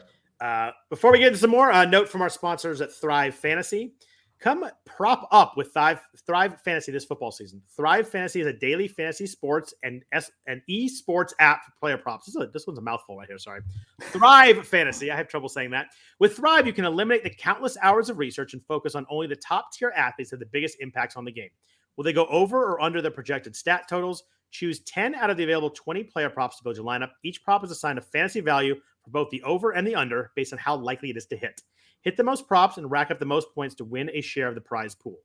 Uh, 0.40 0.70
before 0.90 1.12
we 1.12 1.18
get 1.18 1.28
into 1.28 1.38
some 1.38 1.50
more, 1.50 1.72
uh, 1.72 1.84
note 1.84 2.08
from 2.08 2.22
our 2.22 2.28
sponsors 2.28 2.80
at 2.80 2.92
Thrive 2.92 3.34
Fantasy. 3.34 3.94
Come 4.42 4.68
prop 4.84 5.28
up 5.30 5.56
with 5.56 5.72
Thrive, 5.72 6.00
Thrive 6.26 6.60
Fantasy 6.62 6.90
this 6.90 7.04
football 7.04 7.30
season. 7.30 7.62
Thrive 7.76 8.08
Fantasy 8.08 8.40
is 8.40 8.48
a 8.48 8.52
daily 8.52 8.88
fantasy 8.88 9.24
sports 9.24 9.72
and 9.84 10.04
S, 10.10 10.32
an 10.48 10.60
esports 10.68 11.32
app 11.38 11.64
for 11.64 11.70
player 11.78 11.96
props. 11.96 12.26
This, 12.26 12.34
a, 12.34 12.48
this 12.48 12.66
one's 12.66 12.80
a 12.80 12.82
mouthful 12.82 13.16
right 13.16 13.28
here. 13.28 13.38
Sorry. 13.38 13.60
Thrive 14.02 14.66
Fantasy. 14.68 15.12
I 15.12 15.16
have 15.16 15.28
trouble 15.28 15.48
saying 15.48 15.70
that. 15.70 15.86
With 16.18 16.34
Thrive, 16.34 16.66
you 16.66 16.72
can 16.72 16.84
eliminate 16.84 17.22
the 17.22 17.30
countless 17.30 17.76
hours 17.82 18.10
of 18.10 18.18
research 18.18 18.52
and 18.52 18.60
focus 18.66 18.96
on 18.96 19.06
only 19.08 19.28
the 19.28 19.36
top 19.36 19.72
tier 19.72 19.92
athletes 19.94 20.30
that 20.30 20.36
have 20.36 20.40
the 20.40 20.46
biggest 20.46 20.78
impacts 20.80 21.14
on 21.14 21.24
the 21.24 21.30
game. 21.30 21.50
Will 21.96 22.02
they 22.02 22.12
go 22.12 22.26
over 22.26 22.64
or 22.64 22.80
under 22.80 23.00
the 23.00 23.12
projected 23.12 23.54
stat 23.54 23.84
totals? 23.88 24.24
Choose 24.52 24.80
10 24.80 25.16
out 25.16 25.30
of 25.30 25.36
the 25.36 25.44
available 25.44 25.70
20 25.70 26.04
player 26.04 26.30
props 26.30 26.58
to 26.58 26.62
build 26.62 26.76
your 26.76 26.84
lineup. 26.84 27.10
Each 27.24 27.42
prop 27.42 27.64
is 27.64 27.70
assigned 27.70 27.98
a 27.98 28.02
fantasy 28.02 28.40
value 28.40 28.76
for 29.02 29.10
both 29.10 29.30
the 29.30 29.42
over 29.42 29.72
and 29.72 29.86
the 29.86 29.96
under 29.96 30.30
based 30.36 30.52
on 30.52 30.58
how 30.58 30.76
likely 30.76 31.10
it 31.10 31.16
is 31.16 31.26
to 31.26 31.36
hit. 31.36 31.62
Hit 32.02 32.16
the 32.16 32.24
most 32.24 32.46
props 32.46 32.78
and 32.78 32.90
rack 32.90 33.10
up 33.10 33.18
the 33.18 33.24
most 33.24 33.48
points 33.54 33.74
to 33.76 33.84
win 33.84 34.10
a 34.12 34.20
share 34.20 34.48
of 34.48 34.54
the 34.54 34.60
prize 34.60 34.94
pool. 34.94 35.18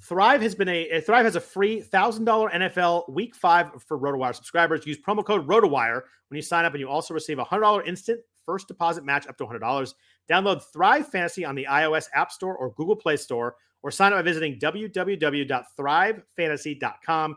Thrive 0.00 0.40
has 0.42 0.54
been 0.54 0.68
a 0.68 0.88
eh, 0.88 1.00
Thrive 1.00 1.24
has 1.24 1.36
a 1.36 1.40
free 1.40 1.80
thousand 1.80 2.24
dollar 2.24 2.50
NFL 2.50 3.12
Week 3.12 3.34
Five 3.34 3.70
for 3.86 3.98
RotoWire 3.98 4.34
subscribers. 4.34 4.86
Use 4.86 4.98
promo 4.98 5.24
code 5.24 5.46
RotoWire 5.46 6.02
when 6.28 6.36
you 6.36 6.42
sign 6.42 6.64
up, 6.64 6.72
and 6.72 6.80
you 6.80 6.88
also 6.88 7.14
receive 7.14 7.38
a 7.38 7.44
hundred 7.44 7.62
dollar 7.62 7.84
instant 7.84 8.20
first 8.44 8.66
deposit 8.68 9.04
match 9.04 9.26
up 9.28 9.38
to 9.38 9.46
hundred 9.46 9.60
dollars. 9.60 9.94
Download 10.30 10.62
Thrive 10.72 11.08
Fantasy 11.08 11.44
on 11.44 11.54
the 11.54 11.66
iOS 11.68 12.06
App 12.14 12.32
Store 12.32 12.56
or 12.56 12.72
Google 12.72 12.96
Play 12.96 13.16
Store, 13.16 13.56
or 13.82 13.90
sign 13.90 14.12
up 14.12 14.18
by 14.18 14.22
visiting 14.22 14.58
www.thrivefantasy.com. 14.58 17.36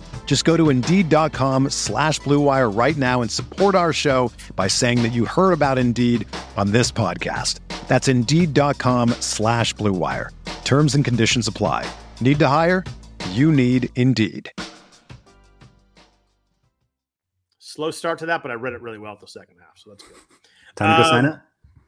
Just 0.25 0.45
go 0.45 0.55
to 0.55 0.69
Indeed.com 0.69 1.71
slash 1.71 2.21
BlueWire 2.21 2.73
right 2.73 2.95
now 2.95 3.21
and 3.21 3.29
support 3.29 3.75
our 3.75 3.91
show 3.91 4.31
by 4.55 4.69
saying 4.69 5.03
that 5.03 5.11
you 5.11 5.25
heard 5.25 5.51
about 5.51 5.77
Indeed 5.77 6.25
on 6.55 6.71
this 6.71 6.89
podcast. 6.89 7.59
That's 7.89 8.07
Indeed.com 8.07 9.09
slash 9.19 9.75
BlueWire. 9.75 10.29
Terms 10.63 10.95
and 10.95 11.03
conditions 11.03 11.49
apply. 11.49 11.85
Need 12.21 12.39
to 12.39 12.47
hire? 12.47 12.85
You 13.31 13.51
need 13.51 13.89
Indeed. 13.97 14.49
Slow 17.59 17.91
start 17.91 18.19
to 18.19 18.25
that, 18.27 18.41
but 18.41 18.51
I 18.51 18.53
read 18.53 18.71
it 18.71 18.81
really 18.81 18.99
well 18.99 19.11
at 19.11 19.19
the 19.19 19.27
second 19.27 19.57
half, 19.59 19.77
so 19.77 19.89
that's 19.89 20.03
good. 20.03 20.15
Time 20.77 20.97
to 20.97 21.03
go 21.03 21.09
um, 21.09 21.13
sign 21.13 21.25
up. 21.25 21.41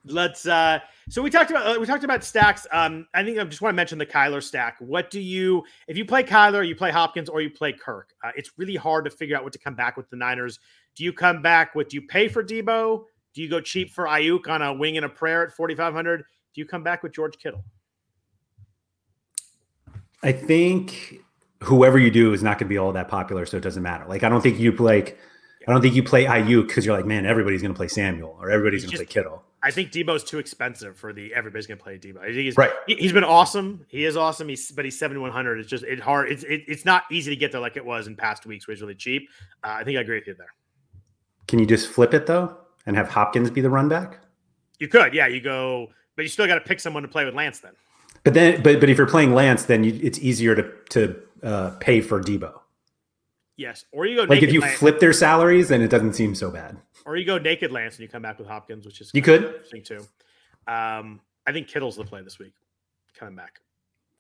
Let's. 0.06 0.46
uh 0.46 0.80
So 1.10 1.22
we 1.22 1.30
talked 1.30 1.50
about 1.50 1.66
uh, 1.66 1.80
we 1.80 1.86
talked 1.86 2.04
about 2.04 2.24
stacks. 2.24 2.68
Um, 2.72 3.08
I 3.14 3.24
think 3.24 3.40
I 3.40 3.44
just 3.46 3.62
want 3.62 3.74
to 3.74 3.76
mention 3.76 3.98
the 3.98 4.06
Kyler 4.06 4.44
stack. 4.44 4.76
What 4.80 5.10
do 5.10 5.20
you 5.20 5.64
if 5.88 5.98
you 5.98 6.06
play 6.06 6.24
Kyler, 6.24 6.68
you 6.68 6.76
play 6.76 6.92
Hopkins, 6.92 7.30
or 7.30 7.42
you 7.42 7.50
play 7.50 7.72
Kirk? 7.74 8.10
Uh, 8.24 8.32
it's 8.36 8.52
really 8.58 8.76
hard 8.76 9.06
to 9.06 9.12
figure 9.12 9.38
out 9.38 9.44
what 9.44 9.54
to 9.54 9.60
come 9.60 9.76
back 9.76 9.96
with 9.96 10.10
the 10.10 10.18
Niners. 10.18 10.60
Do 10.96 11.04
you 11.04 11.14
come 11.14 11.42
back 11.42 11.74
with? 11.74 11.90
Do 11.90 11.96
you 11.96 12.02
pay 12.02 12.28
for 12.28 12.44
Deebo 12.44 13.04
Do 13.34 13.42
you 13.42 13.50
go 13.50 13.62
cheap 13.62 13.92
for 13.92 14.06
Aiyuk 14.06 14.48
on 14.48 14.62
a 14.62 14.74
wing 14.74 14.98
and 14.98 15.06
a 15.06 15.10
prayer 15.10 15.46
at 15.46 15.54
forty 15.54 15.76
five 15.76 15.94
hundred? 15.94 16.24
Do 16.54 16.62
you 16.62 16.66
come 16.66 16.84
back 16.84 17.02
with 17.02 17.14
George 17.14 17.38
Kittle? 17.38 17.64
I 20.22 20.32
think 20.32 21.20
whoever 21.62 21.98
you 21.98 22.12
do 22.12 22.34
is 22.34 22.44
not 22.44 22.60
going 22.60 22.68
to 22.68 22.74
be 22.74 22.78
all 22.78 22.92
that 22.92 23.08
popular, 23.08 23.46
so 23.46 23.58
it 23.58 23.64
doesn't 23.64 23.84
matter. 23.84 24.06
Like 24.08 24.24
I 24.24 24.30
don't 24.30 24.42
think 24.42 24.60
you 24.60 24.72
like. 24.74 25.18
I 25.68 25.72
don't 25.72 25.82
think 25.82 25.96
you 25.96 26.04
play 26.04 26.26
Aiyuk 26.26 26.68
because 26.68 26.86
you're 26.86 26.96
like, 26.96 27.06
man, 27.06 27.26
everybody's 27.26 27.62
going 27.62 27.74
to 27.74 27.78
play 27.78 27.88
Samuel 27.88 28.38
or 28.40 28.50
everybody's 28.50 28.84
going 28.84 28.92
to 28.92 28.98
play 28.98 29.06
Kittle. 29.06 29.44
I 29.62 29.72
think 29.72 29.92
Deebo's 29.92 30.26
too 30.26 30.40
expensive 30.40 30.98
for 30.98 31.14
the 31.14 31.34
everybody's 31.34 31.68
going 31.68 31.78
to 31.78 31.84
play 31.84 31.98
Deebo. 31.98 32.20
I 32.20 32.26
think 32.26 32.38
he's 32.38 32.58
right. 32.58 32.72
He, 32.86 33.02
has 33.02 33.14
been 33.14 33.24
awesome. 33.24 33.86
He 33.88 34.04
is 34.04 34.18
awesome. 34.18 34.50
He's 34.50 34.72
but 34.72 34.84
he's 34.84 35.00
seventy 35.00 35.22
one 35.22 35.32
hundred. 35.32 35.60
It's 35.60 35.70
just 35.70 35.86
it's 35.86 36.02
hard. 36.02 36.30
It's 36.30 36.44
it, 36.44 36.64
it's 36.68 36.84
not 36.84 37.04
easy 37.10 37.32
to 37.32 37.38
get 37.38 37.54
there 37.54 37.62
like 37.62 37.78
it 37.78 37.86
was 37.86 38.08
in 38.08 38.16
past 38.18 38.46
weeks 38.46 38.68
where 38.68 38.76
he's 38.76 38.82
really 38.82 38.96
cheap. 38.96 39.30
Uh, 39.64 39.78
I 39.80 39.86
think 39.86 39.98
I 39.98 40.02
agree 40.02 40.18
with 40.18 40.28
you 40.28 40.36
there. 40.38 40.54
Can 41.48 41.60
you 41.60 41.66
just 41.66 41.88
flip 41.88 42.14
it 42.14 42.26
though 42.26 42.58
and 42.86 42.98
have 42.98 43.08
Hopkins 43.08 43.50
be 43.50 43.62
the 43.62 43.70
run 43.70 43.88
back? 43.88 44.20
You 44.80 44.90
could, 44.90 45.14
yeah. 45.14 45.28
You 45.28 45.40
go, 45.40 45.88
but 46.18 46.24
you 46.24 46.30
still 46.30 46.46
got 46.46 46.56
to 46.56 46.62
pick 46.62 46.82
someone 46.82 47.04
to 47.04 47.10
play 47.10 47.24
with 47.24 47.34
Lance 47.34 47.60
then. 47.60 47.72
But 48.26 48.34
then, 48.34 48.62
but 48.62 48.82
but 48.82 48.90
if 48.90 48.98
you're 48.98 49.08
playing 49.08 49.34
Lance, 49.34 49.64
then 49.64 49.86
you, 49.86 49.98
it's 50.04 50.20
easier 50.20 50.56
to 50.56 50.70
to 50.90 51.16
uh, 51.42 51.70
pay 51.80 52.02
for 52.02 52.22
Deebo. 52.22 52.60
Yes, 53.56 53.86
or 53.92 54.06
you 54.06 54.16
go 54.16 54.24
like 54.24 54.42
if 54.42 54.52
you 54.52 54.62
Lance. 54.62 54.80
flip 54.80 55.00
their 55.00 55.14
salaries, 55.14 55.68
then 55.70 55.82
it 55.82 55.90
doesn't 55.90 56.14
seem 56.14 56.34
so 56.34 56.50
bad. 56.50 56.78
Or 57.06 57.16
you 57.18 57.26
go 57.26 57.38
naked 57.38 57.72
Lance 57.72 57.96
and 57.96 58.02
you 58.02 58.08
come 58.08 58.22
back 58.24 58.40
with 58.40 58.48
Hopkins, 58.48 58.86
which 58.86 59.00
is 59.00 59.12
you 59.14 59.22
could 59.22 59.44
interesting 59.44 59.84
too. 59.84 60.00
Um, 60.68 61.22
I 61.46 61.52
think 61.52 61.68
Kittle's 61.68 61.96
the 61.96 62.04
play 62.04 62.24
this 62.24 62.40
week, 62.40 62.54
coming 63.16 63.36
back. 63.36 63.60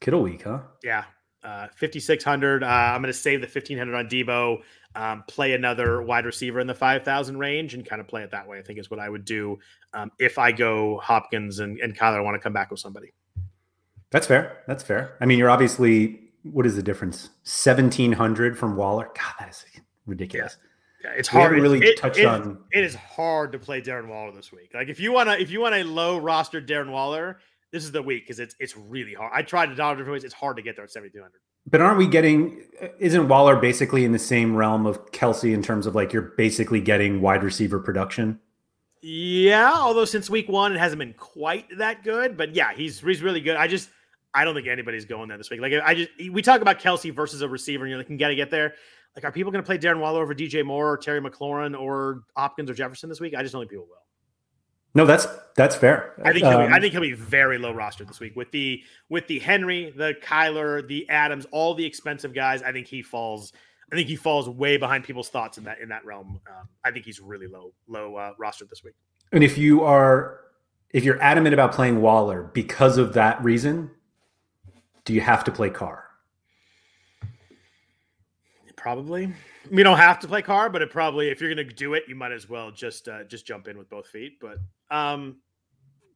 Kittle 0.02 0.22
week, 0.22 0.44
huh? 0.44 0.60
Yeah, 0.84 1.06
uh, 1.44 1.68
fifty 1.74 2.00
six 2.00 2.24
hundred. 2.24 2.64
Uh, 2.64 2.68
I'm 2.68 3.02
going 3.02 3.12
to 3.12 3.18
save 3.18 3.42
the 3.42 3.48
fifteen 3.48 3.78
hundred 3.78 3.96
on 3.96 4.08
Deebo. 4.08 4.62
Um, 4.96 5.24
play 5.28 5.54
another 5.54 6.04
wide 6.04 6.26
receiver 6.26 6.60
in 6.60 6.68
the 6.68 6.76
five 6.76 7.04
thousand 7.04 7.40
range 7.40 7.74
and 7.74 7.84
kind 7.84 8.00
of 8.00 8.08
play 8.08 8.22
it 8.22 8.30
that 8.32 8.48
way. 8.48 8.60
I 8.60 8.62
think 8.62 8.78
is 8.78 8.92
what 8.92 9.00
I 9.00 9.10
would 9.10 9.26
do 9.26 9.58
um, 9.94 10.12
if 10.20 10.38
I 10.38 10.52
go 10.52 11.00
Hopkins 11.00 11.60
and 11.60 11.80
and 11.80 11.98
Kyler. 11.98 12.18
I 12.18 12.22
want 12.22 12.36
to 12.36 12.40
come 12.40 12.54
back 12.54 12.70
with 12.70 12.80
somebody. 12.80 13.14
That's 14.12 14.28
fair. 14.28 14.60
That's 14.68 14.84
fair. 14.84 15.18
I 15.20 15.26
mean, 15.26 15.40
you're 15.40 15.50
obviously 15.50 16.23
what 16.44 16.66
is 16.66 16.76
the 16.76 16.84
difference? 16.84 17.30
Seventeen 17.44 18.12
hundred 18.12 18.58
from 18.58 18.76
Waller. 18.76 19.06
God, 19.16 19.34
that 19.40 19.50
is 19.50 19.66
ridiculous. 20.06 20.58
Yeah. 21.04 21.12
yeah 21.12 21.18
it's 21.18 21.28
hard. 21.28 21.56
To 21.56 21.62
really 21.62 21.80
it, 21.80 21.98
touched 21.98 22.20
it, 22.20 22.26
on. 22.26 22.60
It 22.72 22.84
is 22.84 22.96
hard 22.96 23.52
to 23.54 23.60
play 23.60 23.82
Darren 23.82 24.08
Waller 24.08 24.32
this 24.32 24.52
week. 24.52 24.72
Like 24.74 24.90
if 24.90 25.00
you 25.00 25.12
want 25.12 25.30
to, 25.30 25.40
if 25.40 25.50
you 25.50 25.62
want 25.62 25.76
a 25.76 25.84
low 25.84 26.18
roster 26.18 26.62
Darren 26.62 26.92
Waller, 26.92 27.40
this 27.72 27.84
is 27.84 27.92
the 27.92 28.02
week 28.02 28.24
because 28.24 28.40
it's 28.40 28.56
it's 28.60 28.78
really 28.78 29.14
hard. 29.14 29.32
I 29.34 29.42
tried 29.42 29.68
to 29.68 29.76
dollar 29.76 29.96
different 29.96 30.14
ways. 30.14 30.24
It's 30.24 30.34
hard 30.34 30.58
to 30.58 30.64
get 30.64 30.76
there 30.76 30.86
at 30.86 30.92
seventy 30.92 31.12
two 31.12 31.22
hundred. 31.22 31.40
But 31.66 31.80
aren't 31.80 31.98
we 31.98 32.08
getting? 32.08 32.62
Isn't 33.00 33.30
Waller 33.30 33.56
basically 33.56 34.04
in 34.04 34.12
the 34.12 34.20
same 34.20 34.56
realm 34.56 34.86
of 34.86 35.12
Kelce 35.12 35.54
in 35.54 35.64
terms 35.64 35.88
of 35.88 35.96
like 35.96 36.12
you're 36.12 36.34
basically 36.38 36.82
getting 36.82 37.22
wide 37.22 37.44
receiver 37.44 37.80
production? 37.80 38.40
Yeah, 39.02 39.74
although 39.74 40.06
since 40.06 40.30
week 40.30 40.50
one 40.50 40.74
it 40.76 40.80
hasn't 40.80 41.00
been 41.00 41.14
quite 41.14 41.66
that 41.78 42.04
good, 42.04 42.38
but 42.38 42.56
yeah, 42.56 42.74
he's 42.74 43.00
he's 43.00 43.22
really 43.22 43.42
good. 43.42 43.56
I 43.56 43.68
just 43.68 43.90
I 44.34 44.44
don't 44.46 44.56
think 44.56 44.68
anybody's 44.68 45.06
going 45.06 45.30
there 45.30 45.38
this 45.38 45.50
week. 45.50 45.62
Like 45.62 45.74
I 45.84 45.94
just 45.96 46.10
we 46.32 46.42
talk 46.42 46.62
about 46.62 46.80
Kelce 46.80 47.14
versus 47.14 47.42
a 47.42 47.50
receiver, 47.50 47.84
and 47.84 47.90
you're 47.90 48.00
like, 48.00 48.08
can 48.08 48.18
gotta 48.18 48.36
get 48.36 48.50
there. 48.50 48.74
Like, 49.16 49.26
are 49.26 49.32
people 49.32 49.52
going 49.52 49.64
to 49.64 49.66
play 49.66 49.78
Darren 49.78 50.00
Waller 50.00 50.22
over 50.22 50.34
DJ 50.34 50.66
Moore 50.66 50.94
or 50.94 50.98
Terry 50.98 51.22
McLaurin 51.22 51.80
or 51.80 52.24
Hopkins 52.36 52.70
or 52.70 52.74
Jefferson 52.74 53.10
this 53.10 53.20
week? 53.20 53.36
I 53.36 53.44
just 53.44 53.54
don't 53.54 53.62
think 53.62 53.72
people 53.72 53.86
will. 53.86 53.98
No, 54.96 55.06
that's 55.06 55.28
that's 55.56 55.76
fair. 55.76 56.14
I 56.24 56.32
think 56.34 56.46
he'll 56.46 56.60
um, 56.60 56.68
be, 56.68 56.74
I 56.74 56.80
think 56.80 56.94
he'll 56.94 57.02
be 57.02 57.14
very 57.14 57.58
low 57.58 57.72
roster 57.72 58.06
this 58.06 58.20
week 58.20 58.36
with 58.36 58.52
the 58.52 58.84
with 59.10 59.26
the 59.28 59.40
Henry, 59.40 59.92
the 59.96 60.14
Kyler, 60.22 60.88
the 60.88 61.10
Adams, 61.10 61.48
all 61.52 61.74
the 61.74 61.86
expensive 61.86 62.34
guys. 62.34 62.62
I 62.62 62.72
think 62.72 62.86
he 62.86 63.02
falls. 63.02 63.54
I 63.92 63.96
think 63.96 64.08
he 64.08 64.16
falls 64.16 64.48
way 64.48 64.78
behind 64.78 65.04
people's 65.04 65.30
thoughts 65.30 65.58
in 65.58 65.64
that 65.64 65.80
in 65.80 65.90
that 65.90 66.06
realm. 66.06 66.40
Um, 66.48 66.70
I 66.86 66.92
think 66.92 67.06
he's 67.06 67.20
really 67.20 67.48
low 67.48 67.74
low 67.88 68.16
uh, 68.16 68.34
roster 68.38 68.66
this 68.66 68.84
week. 68.84 68.94
And 69.32 69.44
if 69.44 69.58
you 69.58 69.84
are 69.84 70.42
if 70.92 71.04
you're 71.04 71.22
adamant 71.24 71.56
about 71.56 71.72
playing 71.72 72.02
Waller 72.02 72.52
because 72.54 73.00
of 73.00 73.14
that 73.14 73.44
reason, 73.44 73.90
do 75.06 75.14
you 75.14 75.22
have 75.22 75.44
to 75.46 75.52
play 75.52 75.70
Carr? 75.70 76.06
Probably. 78.76 79.34
We 79.72 79.82
don't 79.82 79.98
have 79.98 80.20
to 80.20 80.28
play 80.28 80.42
Carr, 80.42 80.70
but 80.70 80.82
it 80.82 80.90
probably 80.90 81.30
if 81.30 81.40
you're 81.40 81.54
going 81.54 81.66
to 81.66 81.74
do 81.74 81.94
it, 81.94 82.04
you 82.08 82.16
might 82.16 82.34
as 82.34 82.50
well 82.50 82.70
just 82.70 83.08
uh, 83.08 83.24
just 83.24 83.46
jump 83.46 83.70
in 83.70 83.78
with 83.78 83.90
both 83.90 84.08
feet. 84.08 84.40
But 84.42 84.58
um, 84.92 85.38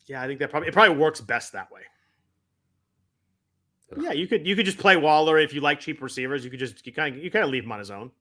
yeah, 0.05 0.21
I 0.21 0.27
think 0.27 0.39
that 0.39 0.49
probably 0.49 0.67
it 0.67 0.73
probably 0.73 0.97
works 0.97 1.21
best 1.21 1.53
that 1.53 1.71
way. 1.71 1.81
Yeah, 3.97 4.11
you 4.11 4.27
could 4.27 4.45
you 4.45 4.53
could 4.55 4.65
just 4.65 4.79
play 4.79 4.97
Waller 4.97 5.37
if 5.37 5.53
you 5.53 5.61
like 5.61 5.79
cheap 5.79 6.01
receivers. 6.01 6.43
You 6.43 6.51
could 6.51 6.59
just 6.59 6.85
you 6.85 6.91
kind 6.91 7.15
of 7.15 7.23
you 7.23 7.31
kind 7.31 7.45
of 7.45 7.51
leave 7.51 7.63
him 7.63 7.71
on 7.71 7.79
his 7.79 7.89
own. 7.89 8.11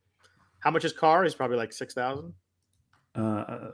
How 0.60 0.70
much 0.70 0.84
is 0.84 0.92
Carr? 0.92 1.24
He's 1.24 1.34
probably 1.34 1.56
like 1.56 1.72
six 1.72 1.92
thousand. 1.92 2.32
Uh, 3.16 3.70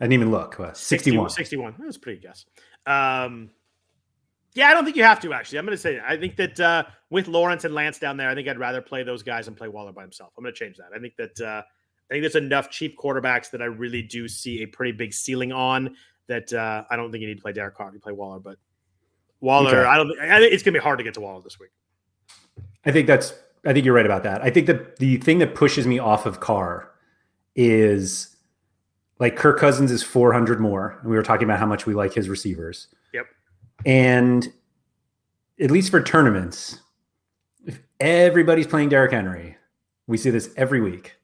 I 0.00 0.04
didn't 0.04 0.14
even 0.14 0.30
look. 0.30 0.58
Uh, 0.58 0.72
61. 0.72 1.30
61. 1.30 1.74
That's 1.78 1.96
a 1.96 2.00
pretty 2.00 2.20
guess. 2.20 2.46
Um, 2.86 3.50
yeah, 4.54 4.68
I 4.68 4.74
don't 4.74 4.84
think 4.84 4.96
you 4.96 5.04
have 5.04 5.20
to 5.20 5.32
actually. 5.32 5.58
I'm 5.58 5.66
going 5.66 5.76
to 5.76 5.80
say 5.80 6.00
I 6.06 6.16
think 6.16 6.36
that 6.36 6.58
uh, 6.58 6.84
with 7.10 7.28
Lawrence 7.28 7.64
and 7.64 7.74
Lance 7.74 7.98
down 7.98 8.16
there, 8.16 8.28
I 8.28 8.34
think 8.34 8.48
I'd 8.48 8.58
rather 8.58 8.80
play 8.80 9.02
those 9.02 9.22
guys 9.22 9.48
and 9.48 9.56
play 9.56 9.68
Waller 9.68 9.92
by 9.92 10.02
himself. 10.02 10.32
I'm 10.36 10.44
going 10.44 10.54
to 10.54 10.58
change 10.58 10.76
that. 10.78 10.90
I 10.94 10.98
think 10.98 11.16
that 11.16 11.40
uh, 11.40 11.62
I 12.10 12.14
think 12.14 12.22
there's 12.22 12.36
enough 12.36 12.70
cheap 12.70 12.98
quarterbacks 12.98 13.50
that 13.50 13.62
I 13.62 13.66
really 13.66 14.02
do 14.02 14.28
see 14.28 14.62
a 14.62 14.66
pretty 14.66 14.92
big 14.92 15.12
ceiling 15.12 15.52
on. 15.52 15.94
That 16.26 16.52
uh, 16.52 16.84
I 16.90 16.96
don't 16.96 17.10
think 17.10 17.22
you 17.22 17.28
need 17.28 17.36
to 17.36 17.42
play 17.42 17.52
Derek 17.52 17.74
Carr. 17.74 17.90
You 17.92 18.00
play 18.00 18.12
Waller, 18.12 18.38
but 18.38 18.56
Waller, 19.40 19.80
okay. 19.80 19.88
I 19.88 19.96
don't. 19.96 20.18
I 20.18 20.40
think 20.40 20.52
it's 20.52 20.62
going 20.62 20.74
to 20.74 20.80
be 20.80 20.82
hard 20.82 20.98
to 20.98 21.04
get 21.04 21.14
to 21.14 21.20
Waller 21.20 21.42
this 21.42 21.58
week. 21.58 21.70
I 22.84 22.92
think 22.92 23.06
that's. 23.06 23.34
I 23.66 23.72
think 23.72 23.84
you're 23.84 23.94
right 23.94 24.06
about 24.06 24.22
that. 24.22 24.42
I 24.42 24.50
think 24.50 24.66
that 24.66 24.96
the 24.98 25.16
thing 25.18 25.38
that 25.38 25.54
pushes 25.54 25.86
me 25.86 25.98
off 25.98 26.26
of 26.26 26.40
Carr 26.40 26.90
is 27.54 28.36
like 29.18 29.36
Kirk 29.36 29.58
Cousins 29.58 29.90
is 29.90 30.02
400 30.02 30.60
more, 30.60 30.98
and 31.00 31.10
we 31.10 31.16
were 31.16 31.22
talking 31.22 31.44
about 31.44 31.58
how 31.58 31.66
much 31.66 31.86
we 31.86 31.94
like 31.94 32.14
his 32.14 32.28
receivers. 32.28 32.88
And 33.84 34.52
at 35.60 35.70
least 35.70 35.90
for 35.90 36.02
tournaments, 36.02 36.80
if 37.66 37.80
everybody's 38.00 38.66
playing 38.66 38.88
Derrick 38.88 39.12
Henry, 39.12 39.56
we 40.06 40.16
see 40.16 40.30
this 40.30 40.50
every 40.56 40.80
week. 40.80 41.14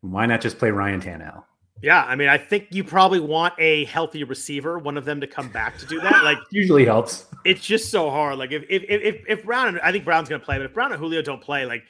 Why 0.00 0.26
not 0.26 0.40
just 0.40 0.58
play 0.58 0.70
Ryan 0.70 1.00
Tannehill? 1.00 1.42
Yeah, 1.82 2.04
I 2.04 2.16
mean, 2.16 2.28
I 2.28 2.38
think 2.38 2.68
you 2.70 2.84
probably 2.84 3.20
want 3.20 3.54
a 3.58 3.84
healthy 3.84 4.24
receiver, 4.24 4.78
one 4.78 4.96
of 4.96 5.04
them 5.04 5.20
to 5.20 5.26
come 5.26 5.50
back 5.50 5.76
to 5.78 5.86
do 5.86 6.00
that. 6.00 6.24
Like, 6.24 6.38
usually 6.50 6.86
helps. 6.86 7.26
It's 7.44 7.64
just 7.64 7.90
so 7.90 8.08
hard. 8.08 8.38
Like, 8.38 8.50
if 8.50 8.64
if 8.70 8.82
if 8.88 9.22
if 9.28 9.44
Brown, 9.44 9.68
and 9.68 9.80
I 9.80 9.92
think 9.92 10.04
Brown's 10.04 10.28
going 10.28 10.40
to 10.40 10.44
play, 10.44 10.56
but 10.56 10.64
if 10.64 10.72
Brown 10.72 10.92
and 10.92 11.00
Julio 11.00 11.20
don't 11.20 11.42
play, 11.42 11.66
like, 11.66 11.84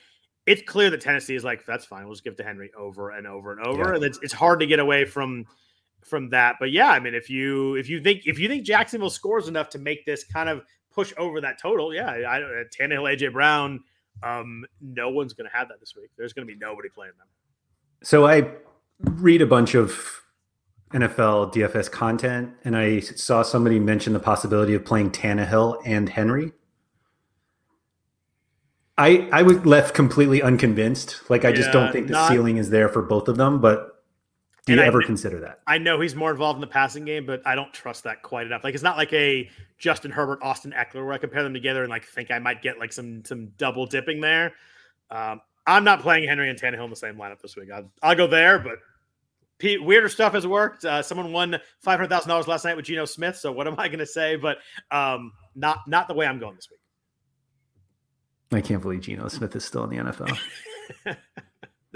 it's 0.44 0.62
clear 0.62 0.90
that 0.90 1.00
Tennessee 1.00 1.36
is 1.36 1.44
like, 1.44 1.64
that's 1.66 1.84
fine. 1.84 2.04
We'll 2.04 2.14
just 2.14 2.24
give 2.24 2.36
to 2.36 2.42
Henry 2.42 2.70
over 2.76 3.10
and 3.10 3.28
over 3.28 3.52
and 3.52 3.64
over, 3.64 3.90
yeah. 3.90 3.94
and 3.94 4.04
it's 4.04 4.18
it's 4.22 4.32
hard 4.32 4.58
to 4.60 4.66
get 4.66 4.80
away 4.80 5.04
from 5.04 5.46
from 6.06 6.30
that. 6.30 6.56
But 6.58 6.70
yeah, 6.70 6.90
I 6.90 7.00
mean, 7.00 7.14
if 7.14 7.28
you 7.28 7.74
if 7.76 7.88
you 7.88 8.00
think 8.00 8.26
if 8.26 8.38
you 8.38 8.48
think 8.48 8.64
Jacksonville 8.64 9.10
scores 9.10 9.48
enough 9.48 9.68
to 9.70 9.78
make 9.78 10.04
this 10.06 10.24
kind 10.24 10.48
of 10.48 10.62
push 10.92 11.12
over 11.18 11.40
that 11.40 11.60
total, 11.60 11.94
yeah, 11.94 12.10
I, 12.10 12.38
I 12.38 12.64
Tannehill, 12.78 13.16
AJ 13.16 13.32
Brown, 13.32 13.82
um, 14.22 14.64
no 14.80 15.10
one's 15.10 15.32
going 15.32 15.48
to 15.48 15.56
have 15.56 15.68
that 15.68 15.80
this 15.80 15.94
week. 15.96 16.10
There's 16.16 16.32
going 16.32 16.46
to 16.46 16.52
be 16.52 16.58
nobody 16.58 16.88
playing 16.88 17.12
them. 17.18 17.26
So 18.02 18.26
I 18.26 18.50
read 19.00 19.42
a 19.42 19.46
bunch 19.46 19.74
of 19.74 20.22
NFL 20.92 21.52
DFS 21.52 21.90
content, 21.90 22.52
and 22.64 22.76
I 22.76 23.00
saw 23.00 23.42
somebody 23.42 23.78
mention 23.78 24.12
the 24.12 24.20
possibility 24.20 24.74
of 24.74 24.84
playing 24.84 25.10
Tannehill 25.10 25.82
and 25.84 26.08
Henry. 26.08 26.52
I 28.98 29.28
I 29.32 29.42
was 29.42 29.64
left 29.66 29.94
completely 29.94 30.40
unconvinced. 30.40 31.28
Like 31.28 31.44
I 31.44 31.48
yeah, 31.50 31.56
just 31.56 31.72
don't 31.72 31.92
think 31.92 32.06
the 32.06 32.14
not, 32.14 32.30
ceiling 32.30 32.56
is 32.56 32.70
there 32.70 32.88
for 32.88 33.02
both 33.02 33.28
of 33.28 33.36
them. 33.36 33.60
But 33.60 33.95
do 34.66 34.74
you 34.74 34.82
I, 34.82 34.86
ever 34.86 35.00
consider 35.00 35.40
that? 35.40 35.60
I 35.66 35.78
know 35.78 36.00
he's 36.00 36.16
more 36.16 36.32
involved 36.32 36.56
in 36.56 36.60
the 36.60 36.66
passing 36.66 37.04
game, 37.04 37.24
but 37.24 37.40
I 37.46 37.54
don't 37.54 37.72
trust 37.72 38.02
that 38.04 38.22
quite 38.22 38.46
enough. 38.46 38.64
Like 38.64 38.74
it's 38.74 38.82
not 38.82 38.96
like 38.96 39.12
a 39.12 39.48
Justin 39.78 40.10
Herbert, 40.10 40.40
Austin 40.42 40.74
Ekeler, 40.76 41.04
where 41.04 41.12
I 41.12 41.18
compare 41.18 41.44
them 41.44 41.54
together 41.54 41.82
and 41.82 41.90
like 41.90 42.04
think 42.04 42.32
I 42.32 42.40
might 42.40 42.62
get 42.62 42.78
like 42.78 42.92
some 42.92 43.24
some 43.24 43.52
double 43.58 43.86
dipping 43.86 44.20
there. 44.20 44.52
Um, 45.10 45.40
I'm 45.68 45.84
not 45.84 46.00
playing 46.00 46.28
Henry 46.28 46.50
and 46.50 46.60
Tannehill 46.60 46.84
in 46.84 46.90
the 46.90 46.96
same 46.96 47.14
lineup 47.14 47.40
this 47.40 47.56
week. 47.56 47.70
I'll, 47.72 47.90
I'll 48.02 48.16
go 48.16 48.26
there, 48.26 48.58
but 48.58 48.78
Pete, 49.58 49.82
weirder 49.82 50.08
stuff 50.08 50.32
has 50.32 50.46
worked. 50.46 50.84
Uh, 50.84 51.00
someone 51.00 51.32
won 51.32 51.52
five 51.80 51.98
hundred 51.98 52.08
thousand 52.08 52.28
dollars 52.28 52.48
last 52.48 52.64
night 52.64 52.76
with 52.76 52.86
Geno 52.86 53.04
Smith. 53.04 53.36
So 53.36 53.52
what 53.52 53.68
am 53.68 53.76
I 53.78 53.86
going 53.86 54.00
to 54.00 54.06
say? 54.06 54.34
But 54.34 54.58
um, 54.90 55.32
not 55.54 55.78
not 55.86 56.08
the 56.08 56.14
way 56.14 56.26
I'm 56.26 56.40
going 56.40 56.56
this 56.56 56.68
week. 56.70 56.80
I 58.52 58.60
can't 58.60 58.82
believe 58.82 59.02
Geno 59.02 59.28
Smith 59.28 59.54
is 59.54 59.64
still 59.64 59.84
in 59.84 59.90
the 59.90 59.96
NFL. 59.96 60.36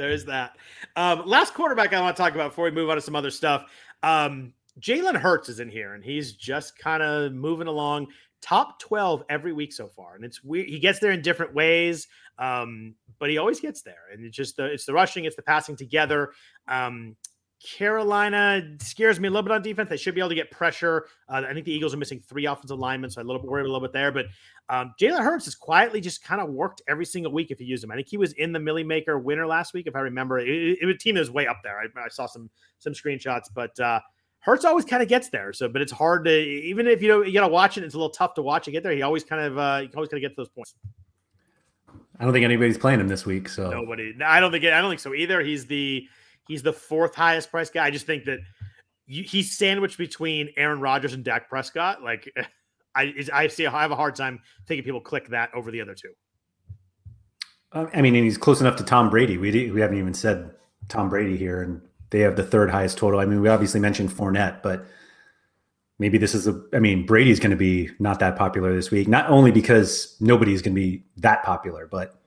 there 0.01 0.11
is 0.11 0.25
that. 0.25 0.57
Um, 0.97 1.27
last 1.27 1.53
quarterback 1.53 1.93
I 1.93 2.01
want 2.01 2.17
to 2.17 2.23
talk 2.23 2.35
about 2.35 2.51
before 2.51 2.65
we 2.65 2.71
move 2.71 2.89
on 2.89 2.97
to 2.97 3.03
some 3.03 3.15
other 3.15 3.31
stuff. 3.31 3.71
Um, 4.03 4.55
Jalen 4.81 5.17
Hurts 5.17 5.51
is 5.51 5.61
in 5.61 5.69
here, 5.69 5.93
and 5.93 6.03
he's 6.03 6.33
just 6.33 6.79
kind 6.79 7.03
of 7.03 7.33
moving 7.33 7.67
along. 7.67 8.09
Top 8.41 8.81
twelve 8.81 9.23
every 9.29 9.53
week 9.53 9.75
so 9.75 9.89
far, 9.89 10.15
and 10.15 10.25
it's 10.25 10.43
weird. 10.43 10.67
He 10.67 10.79
gets 10.79 10.99
there 10.99 11.11
in 11.11 11.21
different 11.21 11.53
ways, 11.53 12.09
um, 12.39 12.95
but 13.19 13.29
he 13.29 13.37
always 13.37 13.61
gets 13.61 13.83
there. 13.83 14.09
And 14.11 14.25
it's 14.25 14.35
just 14.35 14.57
the 14.57 14.65
it's 14.65 14.87
the 14.87 14.95
rushing, 14.95 15.27
it's 15.27 15.37
the 15.37 15.43
passing 15.43 15.77
together. 15.77 16.31
Um, 16.67 17.17
Carolina 17.63 18.63
scares 18.79 19.21
me 19.21 19.29
a 19.29 19.31
little 19.31 19.43
bit 19.43 19.53
on 19.53 19.61
defense. 19.61 19.91
They 19.91 19.99
should 19.99 20.15
be 20.15 20.21
able 20.21 20.31
to 20.31 20.35
get 20.35 20.51
pressure. 20.51 21.07
Uh, 21.29 21.43
I 21.47 21.53
think 21.53 21.67
the 21.67 21.73
Eagles 21.73 21.93
are 21.93 21.99
missing 21.99 22.21
three 22.21 22.47
offensive 22.47 22.79
linemen, 22.79 23.11
so 23.11 23.21
I 23.21 23.23
a 23.23 23.27
little 23.27 23.43
bit 23.43 23.51
worried 23.51 23.67
a 23.67 23.69
little 23.69 23.81
bit 23.81 23.93
there. 23.93 24.11
But 24.11 24.27
um, 24.71 24.95
Jalen 24.99 25.23
Hurts 25.23 25.45
has 25.45 25.55
quietly 25.55 26.01
just 26.01 26.25
kind 26.25 26.41
of 26.41 26.49
worked 26.49 26.81
every 26.89 27.05
single 27.05 27.33
week 27.33 27.51
if 27.51 27.61
you 27.61 27.67
use 27.67 27.85
him. 27.85 27.91
I 27.91 27.97
think 27.97 28.09
he 28.09 28.17
was 28.17 28.33
in 28.33 28.53
the 28.53 28.59
Milly 28.59 28.83
Maker 28.83 29.19
winner 29.19 29.47
last 29.47 29.75
week, 29.75 29.87
if 29.87 29.95
I 29.95 30.01
remember. 30.01 30.39
It, 30.39 30.49
it, 30.49 30.79
it 30.81 30.87
was 30.87 30.95
a 30.95 30.99
team 30.99 31.17
that 31.17 31.21
was 31.21 31.31
way 31.31 31.47
up 31.47 31.59
there. 31.63 31.79
I, 31.79 32.01
I 32.01 32.09
saw 32.09 32.27
some 32.27 32.49
some 32.79 32.95
screenshots, 32.95 33.49
but 33.55 33.79
uh, 33.79 34.01
Hurts 34.39 34.65
always 34.65 34.87
kind 34.87 35.03
of 35.03 35.09
gets 35.09 35.29
there. 35.29 35.53
So, 35.53 35.69
but 35.69 35.83
it's 35.83 35.93
hard 35.93 36.25
to 36.25 36.31
even 36.33 36.87
if 36.87 37.03
you 37.03 37.09
know 37.09 37.23
you 37.23 37.35
got 37.35 37.47
to 37.47 37.53
watch 37.53 37.77
it. 37.77 37.85
It's 37.85 37.95
a 37.95 37.99
little 37.99 38.11
tough 38.11 38.33
to 38.35 38.43
watch 38.43 38.69
and 38.69 38.73
get 38.73 38.83
there. 38.83 38.93
He 38.93 39.03
always 39.03 39.23
kind 39.23 39.43
of 39.43 39.59
uh, 39.59 39.81
he 39.81 39.91
always 39.95 40.09
kind 40.09 40.25
of 40.25 40.29
get 40.29 40.35
those 40.35 40.49
points. 40.49 40.75
I 42.19 42.25
don't 42.25 42.33
think 42.33 42.45
anybody's 42.45 42.79
playing 42.79 43.01
him 43.01 43.09
this 43.09 43.27
week. 43.27 43.51
So 43.51 43.71
nobody. 43.71 44.15
I 44.25 44.41
don't 44.41 44.51
think. 44.51 44.65
I 44.65 44.81
don't 44.81 44.91
think 44.91 45.01
so 45.01 45.15
either. 45.15 45.43
He's 45.43 45.67
the 45.67 46.07
he's 46.49 46.63
the 46.63 46.73
fourth 46.73 47.15
highest 47.15 47.51
price 47.51 47.71
guy. 47.71 47.85
I 47.85 47.91
just 47.91 48.07
think 48.07 48.25
that 48.25 48.39
you, 49.07 49.23
he's 49.25 49.57
sandwiched 49.57 49.99
between 49.99 50.51
Aaron 50.57 50.81
Rodgers 50.81 51.15
and 51.15 51.25
Dak 51.25 51.49
Prescott. 51.49 52.03
Like 52.03 52.33
I 52.95 53.15
I 53.33 53.47
see. 53.49 53.67
I 53.67 53.83
have 53.83 53.91
a 53.91 53.97
hard 53.97 54.17
time 54.17 54.41
thinking 54.67 54.85
people 54.85 55.01
click 55.01 55.29
that 55.29 55.51
over 55.55 55.71
the 55.71 55.81
other 55.81 55.95
two. 55.95 56.13
Um, 57.73 57.89
I 57.95 58.03
mean, 58.03 58.15
and 58.17 58.25
he's 58.25 58.39
close 58.39 58.61
enough 58.61 58.77
to 58.77 58.85
Tom 58.85 59.11
Brady. 59.11 59.39
We 59.39 59.71
we 59.71 59.81
haven't 59.81 59.99
even 59.99 60.15
said 60.15 60.51
Tom 60.89 61.09
Brady 61.09 61.37
here, 61.37 61.63
and 61.63 61.81
they 62.11 62.21
have 62.21 62.37
the 62.37 62.43
third 62.43 62.71
highest 62.71 62.99
total. 62.99 63.21
I 63.21 63.25
mean, 63.25 63.41
we 63.41 63.49
obviously 63.49 63.81
mentioned 63.81 64.11
Fournette, 64.11 64.63
but 64.63 64.87
maybe 65.99 66.19
this 66.19 66.35
is 66.35 66.49
a. 66.49 66.63
I 66.73 66.81
mean, 66.81 67.07
Brady's 67.07 67.39
going 67.39 67.53
to 67.53 67.57
be 67.57 67.91
not 68.01 68.19
that 68.21 68.37
popular 68.37 68.75
this 68.75 68.91
week. 68.91 69.07
Not 69.07 69.31
only 69.31 69.53
because 69.53 70.17
nobody's 70.21 70.63
going 70.63 70.75
to 70.75 70.81
be 70.81 71.05
that 71.19 71.45
popular, 71.45 71.87
but 71.87 72.20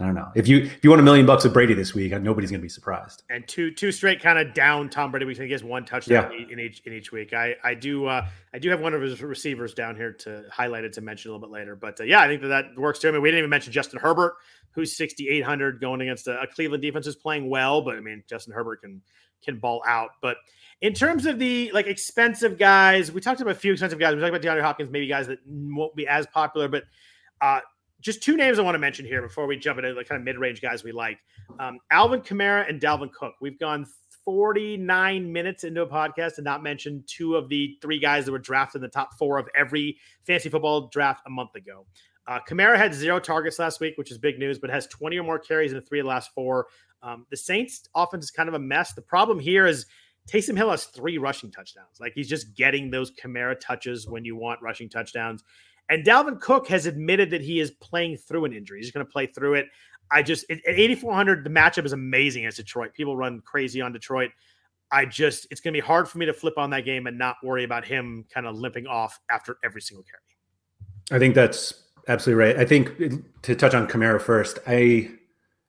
I 0.00 0.04
don't 0.04 0.14
know 0.14 0.30
if 0.36 0.46
you 0.46 0.58
if 0.58 0.84
you 0.84 0.90
want 0.90 1.00
a 1.00 1.02
million 1.02 1.26
bucks 1.26 1.44
of 1.44 1.52
Brady 1.52 1.74
this 1.74 1.92
week, 1.92 2.12
nobody's 2.20 2.50
going 2.50 2.60
to 2.60 2.64
be 2.64 2.68
surprised. 2.68 3.24
And 3.30 3.46
two 3.48 3.72
two 3.72 3.90
straight 3.90 4.22
kind 4.22 4.38
of 4.38 4.54
down 4.54 4.88
Tom 4.88 5.10
Brady 5.10 5.26
weeks. 5.26 5.40
He 5.40 5.48
gets 5.48 5.64
one 5.64 5.84
touchdown 5.84 6.30
yeah. 6.32 6.46
in 6.52 6.60
each 6.60 6.82
in 6.86 6.92
each 6.92 7.10
week. 7.10 7.32
I 7.32 7.56
I 7.64 7.74
do 7.74 8.06
uh, 8.06 8.24
I 8.54 8.60
do 8.60 8.70
have 8.70 8.80
one 8.80 8.94
of 8.94 9.02
his 9.02 9.20
receivers 9.20 9.74
down 9.74 9.96
here 9.96 10.12
to 10.12 10.44
highlight 10.52 10.84
it 10.84 10.92
to 10.92 11.00
mention 11.00 11.30
a 11.30 11.34
little 11.34 11.48
bit 11.48 11.52
later. 11.52 11.74
But 11.74 12.00
uh, 12.00 12.04
yeah, 12.04 12.20
I 12.20 12.28
think 12.28 12.42
that 12.42 12.48
that 12.48 12.64
works 12.76 13.00
too. 13.00 13.08
I 13.08 13.10
mean, 13.10 13.22
we 13.22 13.28
didn't 13.28 13.38
even 13.38 13.50
mention 13.50 13.72
Justin 13.72 13.98
Herbert, 13.98 14.36
who's 14.70 14.96
sixty 14.96 15.28
eight 15.28 15.44
hundred 15.44 15.80
going 15.80 16.00
against 16.00 16.28
a, 16.28 16.42
a 16.42 16.46
Cleveland 16.46 16.82
defense 16.82 17.08
is 17.08 17.16
playing 17.16 17.50
well, 17.50 17.82
but 17.82 17.96
I 17.96 18.00
mean 18.00 18.22
Justin 18.28 18.54
Herbert 18.54 18.82
can 18.82 19.02
can 19.42 19.58
ball 19.58 19.82
out. 19.84 20.10
But 20.22 20.36
in 20.80 20.92
terms 20.92 21.26
of 21.26 21.40
the 21.40 21.72
like 21.72 21.88
expensive 21.88 22.56
guys, 22.56 23.10
we 23.10 23.20
talked 23.20 23.40
about 23.40 23.56
a 23.56 23.58
few 23.58 23.72
expensive 23.72 23.98
guys. 23.98 24.14
We 24.14 24.20
talked 24.20 24.32
about 24.32 24.42
DeAndre 24.42 24.62
Hopkins, 24.62 24.90
maybe 24.92 25.08
guys 25.08 25.26
that 25.26 25.40
won't 25.44 25.96
be 25.96 26.06
as 26.06 26.24
popular, 26.28 26.68
but. 26.68 26.84
Uh, 27.40 27.60
just 28.00 28.22
two 28.22 28.36
names 28.36 28.58
I 28.58 28.62
want 28.62 28.74
to 28.74 28.78
mention 28.78 29.04
here 29.04 29.22
before 29.22 29.46
we 29.46 29.56
jump 29.56 29.78
into 29.78 29.94
the 29.94 30.04
kind 30.04 30.20
of 30.20 30.24
mid 30.24 30.38
range 30.38 30.60
guys 30.60 30.84
we 30.84 30.92
like 30.92 31.18
um, 31.58 31.78
Alvin 31.90 32.20
Kamara 32.20 32.68
and 32.68 32.80
Dalvin 32.80 33.12
Cook. 33.12 33.34
We've 33.40 33.58
gone 33.58 33.86
49 34.24 35.32
minutes 35.32 35.64
into 35.64 35.82
a 35.82 35.86
podcast 35.86 36.36
and 36.36 36.44
not 36.44 36.62
mentioned 36.62 37.04
two 37.06 37.34
of 37.34 37.48
the 37.48 37.76
three 37.80 37.98
guys 37.98 38.26
that 38.26 38.32
were 38.32 38.38
drafted 38.38 38.80
in 38.80 38.82
the 38.82 38.88
top 38.88 39.14
four 39.18 39.38
of 39.38 39.48
every 39.56 39.96
fantasy 40.26 40.48
football 40.48 40.88
draft 40.88 41.22
a 41.26 41.30
month 41.30 41.54
ago. 41.54 41.86
Uh, 42.26 42.38
Kamara 42.46 42.76
had 42.76 42.92
zero 42.92 43.18
targets 43.18 43.58
last 43.58 43.80
week, 43.80 43.96
which 43.96 44.10
is 44.10 44.18
big 44.18 44.38
news, 44.38 44.58
but 44.58 44.68
has 44.68 44.86
20 44.88 45.18
or 45.18 45.22
more 45.24 45.38
carries 45.38 45.72
in 45.72 45.78
the 45.78 45.84
three 45.84 46.00
of 46.00 46.04
the 46.04 46.10
last 46.10 46.30
four. 46.34 46.66
Um, 47.02 47.24
the 47.30 47.38
Saints 47.38 47.88
offense 47.94 48.24
is 48.24 48.30
kind 48.30 48.50
of 48.50 48.54
a 48.54 48.58
mess. 48.58 48.92
The 48.92 49.00
problem 49.00 49.38
here 49.38 49.66
is 49.66 49.86
Taysom 50.28 50.56
Hill 50.56 50.70
has 50.70 50.84
three 50.84 51.16
rushing 51.16 51.50
touchdowns. 51.50 51.98
Like 51.98 52.12
he's 52.14 52.28
just 52.28 52.54
getting 52.54 52.90
those 52.90 53.10
Kamara 53.10 53.58
touches 53.58 54.06
when 54.06 54.26
you 54.26 54.36
want 54.36 54.60
rushing 54.60 54.90
touchdowns. 54.90 55.42
And 55.90 56.04
Dalvin 56.04 56.40
Cook 56.40 56.68
has 56.68 56.86
admitted 56.86 57.30
that 57.30 57.40
he 57.40 57.60
is 57.60 57.70
playing 57.70 58.18
through 58.18 58.44
an 58.44 58.52
injury. 58.52 58.80
He's 58.80 58.90
going 58.90 59.04
to 59.04 59.10
play 59.10 59.26
through 59.26 59.54
it. 59.54 59.66
I 60.10 60.22
just 60.22 60.50
at 60.50 60.58
8400 60.66 61.44
the 61.44 61.50
matchup 61.50 61.84
is 61.84 61.92
amazing 61.92 62.46
as 62.46 62.56
Detroit. 62.56 62.94
People 62.94 63.16
run 63.16 63.40
crazy 63.44 63.80
on 63.80 63.92
Detroit. 63.92 64.30
I 64.90 65.04
just 65.04 65.46
it's 65.50 65.60
going 65.60 65.74
to 65.74 65.80
be 65.80 65.86
hard 65.86 66.08
for 66.08 66.18
me 66.18 66.26
to 66.26 66.32
flip 66.32 66.56
on 66.56 66.70
that 66.70 66.84
game 66.84 67.06
and 67.06 67.18
not 67.18 67.36
worry 67.42 67.64
about 67.64 67.84
him 67.84 68.24
kind 68.32 68.46
of 68.46 68.56
limping 68.56 68.86
off 68.86 69.20
after 69.30 69.58
every 69.62 69.82
single 69.82 70.04
carry. 70.04 70.22
I 71.10 71.18
think 71.18 71.34
that's 71.34 71.74
absolutely 72.06 72.44
right. 72.44 72.56
I 72.56 72.64
think 72.64 73.42
to 73.42 73.54
touch 73.54 73.74
on 73.74 73.86
Kamara 73.86 74.20
first, 74.20 74.58
I 74.66 75.10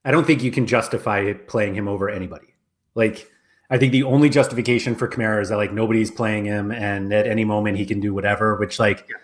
I 0.06 0.12
don't 0.12 0.26
think 0.26 0.42
you 0.42 0.52
can 0.52 0.66
justify 0.66 1.34
playing 1.34 1.76
him 1.76 1.90
over 1.90 2.10
anybody. 2.10 2.56
Like 2.96 3.30
I 3.70 3.78
think 3.78 3.92
the 3.92 4.04
only 4.04 4.30
justification 4.30 4.96
for 4.96 5.08
Kamara 5.08 5.42
is 5.42 5.50
that 5.50 5.58
like 5.58 5.74
nobody's 5.74 6.12
playing 6.12 6.46
him 6.46 6.72
and 6.72 7.14
at 7.14 7.28
any 7.28 7.44
moment 7.44 7.78
he 7.78 7.86
can 7.86 8.00
do 8.00 8.14
whatever, 8.14 8.56
which 8.56 8.80
like 8.80 9.06
yeah 9.10 9.18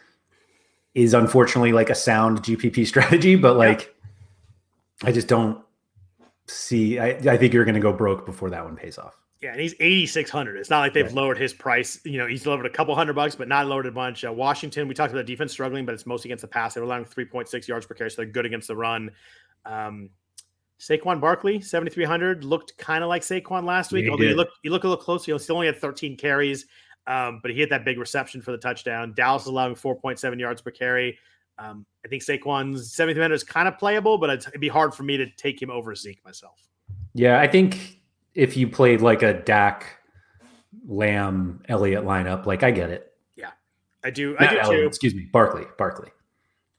is 0.96 1.14
unfortunately 1.14 1.74
like 1.74 1.90
a 1.90 1.96
sound 1.96 2.42
GPP 2.42 2.88
strategy, 2.88 3.36
but 3.36 3.58
like 3.58 3.94
yeah. 5.04 5.10
I 5.10 5.12
just 5.12 5.28
don't 5.28 5.64
see. 6.48 6.98
I, 6.98 7.10
I 7.10 7.38
think 7.38 7.54
you're 7.54 7.66
going 7.66 7.76
to 7.76 7.82
go 7.82 7.94
broke 7.94 8.26
before 8.26 8.50
that 8.50 8.64
one 8.64 8.76
pays 8.76 8.98
off. 8.98 9.16
Yeah, 9.42 9.52
and 9.52 9.60
he's 9.60 9.76
8600. 9.80 10.58
It's 10.58 10.70
not 10.70 10.80
like 10.80 10.94
they've 10.94 11.06
right. 11.06 11.14
lowered 11.14 11.38
his 11.38 11.54
price. 11.54 12.00
You 12.06 12.18
know, 12.18 12.26
he's 12.26 12.48
lowered 12.48 12.66
a 12.66 12.70
couple 12.70 12.96
hundred 12.96 13.14
bucks, 13.14 13.36
but 13.36 13.48
not 13.48 13.68
lowered 13.68 13.86
a 13.86 13.92
bunch. 13.92 14.24
Uh, 14.24 14.32
Washington, 14.32 14.88
we 14.88 14.96
talked 14.96 15.14
about 15.14 15.26
defense 15.26 15.52
struggling, 15.52 15.86
but 15.86 15.94
it's 15.94 16.06
mostly 16.06 16.30
against 16.30 16.42
the 16.42 16.48
pass. 16.48 16.74
They're 16.74 16.84
allowing 16.84 17.06
3.6 17.06 17.68
yards 17.68 17.86
per 17.86 17.94
carry, 17.94 18.10
so 18.10 18.16
they're 18.18 18.26
good 18.32 18.46
against 18.46 18.70
the 18.70 18.76
run. 18.76 19.12
Um, 19.66 20.10
Saquon 20.80 21.20
Barkley, 21.22 21.62
7,300, 21.62 22.44
looked 22.44 22.78
kind 22.78 23.04
of 23.04 23.10
like 23.10 23.22
Saquon 23.22 23.66
last 23.66 23.92
week. 23.92 24.06
Yeah, 24.06 24.12
although 24.12 24.24
you 24.24 24.36
look, 24.36 24.50
you 24.64 24.72
look 24.72 24.84
a 24.84 24.88
little 24.88 25.04
closer, 25.04 25.34
he 25.34 25.40
still 25.40 25.58
only 25.58 25.68
had 25.68 25.78
13 25.78 26.18
carries. 26.18 26.66
Um, 27.08 27.40
but 27.42 27.52
he 27.52 27.58
hit 27.58 27.70
that 27.70 27.86
big 27.86 28.00
reception 28.00 28.42
for 28.42 28.52
the 28.52 28.58
touchdown. 28.58 29.14
Dallas 29.16 29.44
is 29.44 29.48
allowing 29.48 29.76
4.7 29.76 30.40
yards 30.40 30.62
per 30.62 30.72
carry. 30.72 31.18
Um, 31.58 31.86
I 32.04 32.08
think 32.08 32.24
Saquon's 32.24 32.94
70th 32.94 33.16
minute 33.16 33.32
is 33.32 33.44
kind 33.44 33.68
of 33.68 33.78
playable, 33.78 34.18
but 34.18 34.30
it'd 34.30 34.60
be 34.60 34.68
hard 34.68 34.94
for 34.94 35.04
me 35.04 35.18
to 35.18 35.30
take 35.38 35.62
him 35.62 35.70
over 35.70 35.96
Zeke 35.96 36.24
myself. 36.26 36.68
Yeah, 37.14 37.40
I 37.40 37.48
think 37.48 38.00
if 38.34 38.58
you 38.58 38.68
played 38.68 39.02
like 39.02 39.22
a 39.22 39.34
Dak, 39.34 40.00
Lamb, 40.88 41.62
Elliott 41.70 42.04
lineup, 42.04 42.46
like 42.46 42.64
I 42.64 42.72
get 42.72 42.90
it. 42.90 43.14
Yeah, 43.36 43.52
I 44.04 44.10
do. 44.10 44.36
I 44.38 44.48
do 44.48 44.60
Elliott, 44.60 44.82
too. 44.82 44.88
Excuse 44.88 45.16
me, 45.16 45.30
Barkley, 45.32 45.64
Barkley, 45.78 46.10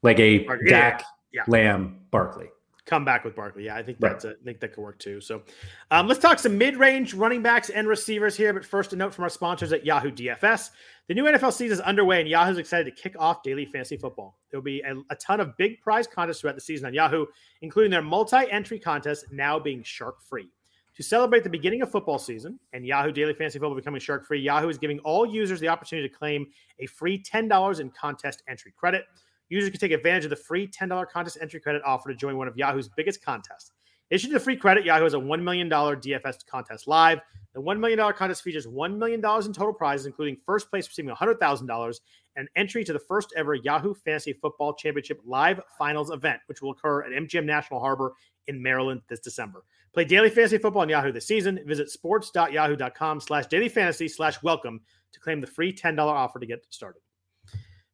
like 0.03 0.21
a 0.21 0.41
Barkley. 0.41 0.69
Dak, 0.69 1.03
yeah. 1.33 1.45
Lamb, 1.49 2.01
Barkley 2.11 2.49
come 2.87 3.05
back 3.05 3.25
with 3.25 3.35
Barkley. 3.35 3.65
Yeah, 3.65 3.77
I 3.77 3.83
think 3.83 3.99
that's 3.99 4.25
right. 4.25 4.35
a, 4.35 4.41
I 4.41 4.45
think 4.45 4.61
that 4.61 4.73
could 4.73 4.83
work 4.83 4.99
too. 4.99 5.21
So 5.21 5.43
um, 5.91 6.07
let's 6.09 6.21
talk 6.21 6.39
some 6.39 6.57
mid-range 6.57 7.15
running 7.15 7.43
backs 7.43 7.69
and 7.69 7.87
receivers 7.87 8.37
here. 8.37 8.53
But 8.53 8.65
first, 8.65 8.93
a 8.93 8.97
note 8.97 9.13
from 9.13 9.25
our 9.25 9.31
sponsors 9.31 9.73
at 9.73 9.85
Yahoo 9.85 10.11
DFS. 10.11 10.71
The 11.09 11.15
new 11.15 11.25
NFL 11.25 11.53
season 11.53 11.75
is 11.75 11.81
underway, 11.81 12.21
and 12.21 12.29
Yahoo's 12.29 12.59
excited 12.59 12.85
to 12.85 13.03
kick 13.03 13.15
off 13.19 13.43
daily 13.43 13.67
fantasy 13.67 13.97
football. 13.97 14.39
There'll 14.51 14.65
be 14.65 14.81
a, 14.81 14.95
a 15.11 15.17
ton 15.17 15.41
of 15.41 15.57
big 15.57 15.81
prize 15.81 16.07
contests 16.07 16.41
throughout 16.41 16.55
the 16.55 16.61
season 16.61 16.87
on 16.87 16.95
Yahoo, 16.95 17.27
including 17.61 17.91
their 17.91 18.03
multi-entry 18.03 18.79
contest 18.79 19.27
now 19.31 19.59
being 19.59 19.83
shark-free. 19.83 20.49
To 20.97 21.03
celebrate 21.03 21.45
the 21.45 21.51
beginning 21.51 21.83
of 21.83 21.91
football 21.91 22.19
season 22.19 22.59
and 22.73 22.87
Yahoo 22.87 23.13
Daily 23.13 23.35
Fantasy 23.35 23.59
Football 23.59 23.77
becoming 23.77 24.01
shark 24.01 24.25
free, 24.25 24.41
Yahoo 24.41 24.71
is 24.71 24.79
giving 24.79 24.99
all 25.01 25.27
users 25.27 25.61
the 25.61 25.69
opportunity 25.69 26.09
to 26.09 26.15
claim 26.15 26.47
a 26.79 26.87
free 26.87 27.23
$10 27.23 27.81
in 27.81 27.91
contest 27.91 28.43
entry 28.49 28.73
credit. 28.75 29.05
Users 29.49 29.71
can 29.71 29.81
take 29.81 29.93
advantage 29.93 30.25
of 30.25 30.31
the 30.31 30.37
free 30.37 30.67
$10 30.67 31.09
contest 31.09 31.39
entry 31.41 31.61
credit 31.61 31.83
offer 31.85 32.09
to 32.09 32.15
join 32.15 32.37
one 32.37 32.49
of 32.49 32.57
Yahoo's 32.57 32.89
biggest 32.89 33.25
contests. 33.25 33.73
Issued 34.09 34.33
the 34.33 34.41
free 34.41 34.57
credit, 34.57 34.85
Yahoo 34.85 35.05
has 35.05 35.15
a 35.15 35.19
$1 35.19 35.43
million 35.43 35.69
DFS 35.69 36.47
contest 36.47 36.87
live. 36.87 37.21
The 37.55 37.63
$1 37.63 37.79
million 37.81 37.99
contest 38.13 38.43
features 38.43 38.67
$1 38.67 38.97
million 38.97 39.19
in 39.19 39.53
total 39.53 39.73
prizes, 39.73 40.07
including 40.07 40.37
first 40.47 40.71
place 40.71 40.87
receiving 40.87 41.15
$100,000 41.15 42.01
and 42.37 42.49
entry 42.55 42.85
to 42.85 42.93
the 42.93 42.99
first 42.99 43.33
ever 43.37 43.55
Yahoo 43.55 43.95
Fantasy 43.95 44.33
Football 44.35 44.75
Championship 44.75 45.21
live 45.25 45.61
finals 45.77 46.11
event, 46.11 46.41
which 46.47 46.63
will 46.63 46.71
occur 46.71 47.03
at 47.03 47.11
MGM 47.11 47.45
National 47.45 47.81
Harbor 47.81 48.13
in 48.47 48.63
Maryland 48.63 49.01
this 49.09 49.21
December. 49.21 49.65
Play 49.93 50.05
daily 50.05 50.31
fantasy 50.31 50.59
football 50.59 50.83
on 50.83 50.89
Yahoo 50.89 51.11
this 51.11 51.27
season. 51.27 51.59
Visit 51.67 51.91
sports.yahoo.com 51.91 53.21
slash 53.21 53.47
daily 53.47 53.71
fantasy 53.71 54.09
slash 54.09 54.43
welcome 54.43 54.83
to 55.13 55.21
claim 55.21 55.41
the 55.41 55.47
free 55.47 55.73
$10 55.73 55.99
offer 55.99 56.39
to 56.39 56.47
get 56.47 56.65
started. 56.69 57.01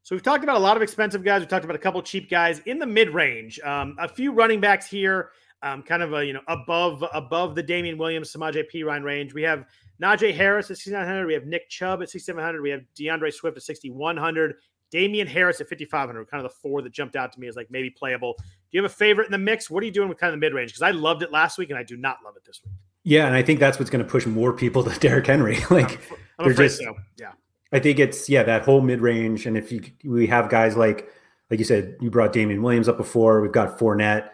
So 0.03 0.15
we've 0.15 0.23
talked 0.23 0.43
about 0.43 0.57
a 0.57 0.59
lot 0.59 0.75
of 0.75 0.83
expensive 0.83 1.23
guys. 1.23 1.39
We've 1.39 1.49
talked 1.49 1.63
about 1.63 1.77
a 1.77 1.79
couple 1.79 2.01
cheap 2.01 2.29
guys 2.29 2.59
in 2.65 2.77
the 2.77 2.85
mid 2.85 3.09
range. 3.09 3.59
Um, 3.61 3.95
a 3.99 4.07
few 4.07 4.33
running 4.33 4.59
backs 4.59 4.85
here, 4.85 5.29
um, 5.61 5.81
kind 5.81 6.03
of 6.03 6.13
a 6.13 6.25
you 6.25 6.33
know 6.33 6.41
above 6.47 7.03
above 7.13 7.55
the 7.55 7.63
Damien 7.63 7.97
Williams, 7.97 8.29
Samaj 8.29 8.57
P. 8.69 8.83
Ryan 8.83 9.03
range. 9.03 9.33
We 9.33 9.43
have 9.43 9.65
Najee 10.01 10.35
Harris 10.35 10.69
at 10.71 10.77
6,900. 10.77 11.25
We 11.25 11.33
have 11.33 11.45
Nick 11.45 11.69
Chubb 11.69 12.01
at 12.01 12.09
6,700. 12.09 12.61
We 12.61 12.69
have 12.69 12.81
D'Andre 12.95 13.31
Swift 13.31 13.55
at 13.55 13.63
6,100. 13.63 14.55
Damien 14.91 15.25
Harris 15.25 15.61
at 15.61 15.69
5,500. 15.69 16.29
Kind 16.29 16.45
of 16.45 16.51
the 16.51 16.57
four 16.61 16.81
that 16.81 16.91
jumped 16.91 17.15
out 17.15 17.31
to 17.31 17.39
me 17.39 17.47
as 17.47 17.55
like 17.55 17.71
maybe 17.71 17.89
playable. 17.89 18.35
Do 18.37 18.43
you 18.71 18.83
have 18.83 18.91
a 18.91 18.93
favorite 18.93 19.25
in 19.25 19.31
the 19.31 19.37
mix? 19.37 19.69
What 19.69 19.81
are 19.83 19.85
you 19.85 19.91
doing 19.91 20.09
with 20.09 20.19
kind 20.19 20.33
of 20.33 20.39
the 20.39 20.45
mid 20.45 20.53
range? 20.53 20.71
Because 20.71 20.83
I 20.83 20.91
loved 20.91 21.23
it 21.23 21.31
last 21.31 21.57
week 21.57 21.69
and 21.69 21.79
I 21.79 21.83
do 21.83 21.95
not 21.95 22.17
love 22.25 22.35
it 22.35 22.43
this 22.45 22.59
week. 22.63 22.73
Yeah, 23.05 23.25
and 23.25 23.35
I 23.35 23.41
think 23.41 23.59
that's 23.59 23.79
what's 23.79 23.89
going 23.89 24.03
to 24.03 24.09
push 24.09 24.25
more 24.25 24.53
people 24.53 24.83
to 24.83 24.99
Derrick 24.99 25.27
Henry. 25.27 25.59
like 25.69 25.93
I'm, 26.11 26.17
I'm 26.45 26.51
afraid 26.51 26.67
just, 26.67 26.79
so. 26.79 26.95
Yeah. 27.17 27.31
I 27.73 27.79
think 27.79 27.99
it's 27.99 28.29
yeah 28.29 28.43
that 28.43 28.61
whole 28.61 28.81
mid 28.81 29.01
range, 29.01 29.45
and 29.45 29.57
if 29.57 29.71
you 29.71 29.81
we 30.05 30.27
have 30.27 30.49
guys 30.49 30.77
like 30.77 31.09
like 31.49 31.59
you 31.59 31.65
said, 31.65 31.97
you 31.99 32.09
brought 32.09 32.31
Damien 32.31 32.61
Williams 32.61 32.87
up 32.87 32.97
before. 32.97 33.41
We've 33.41 33.51
got 33.51 33.77
Fournette. 33.77 34.29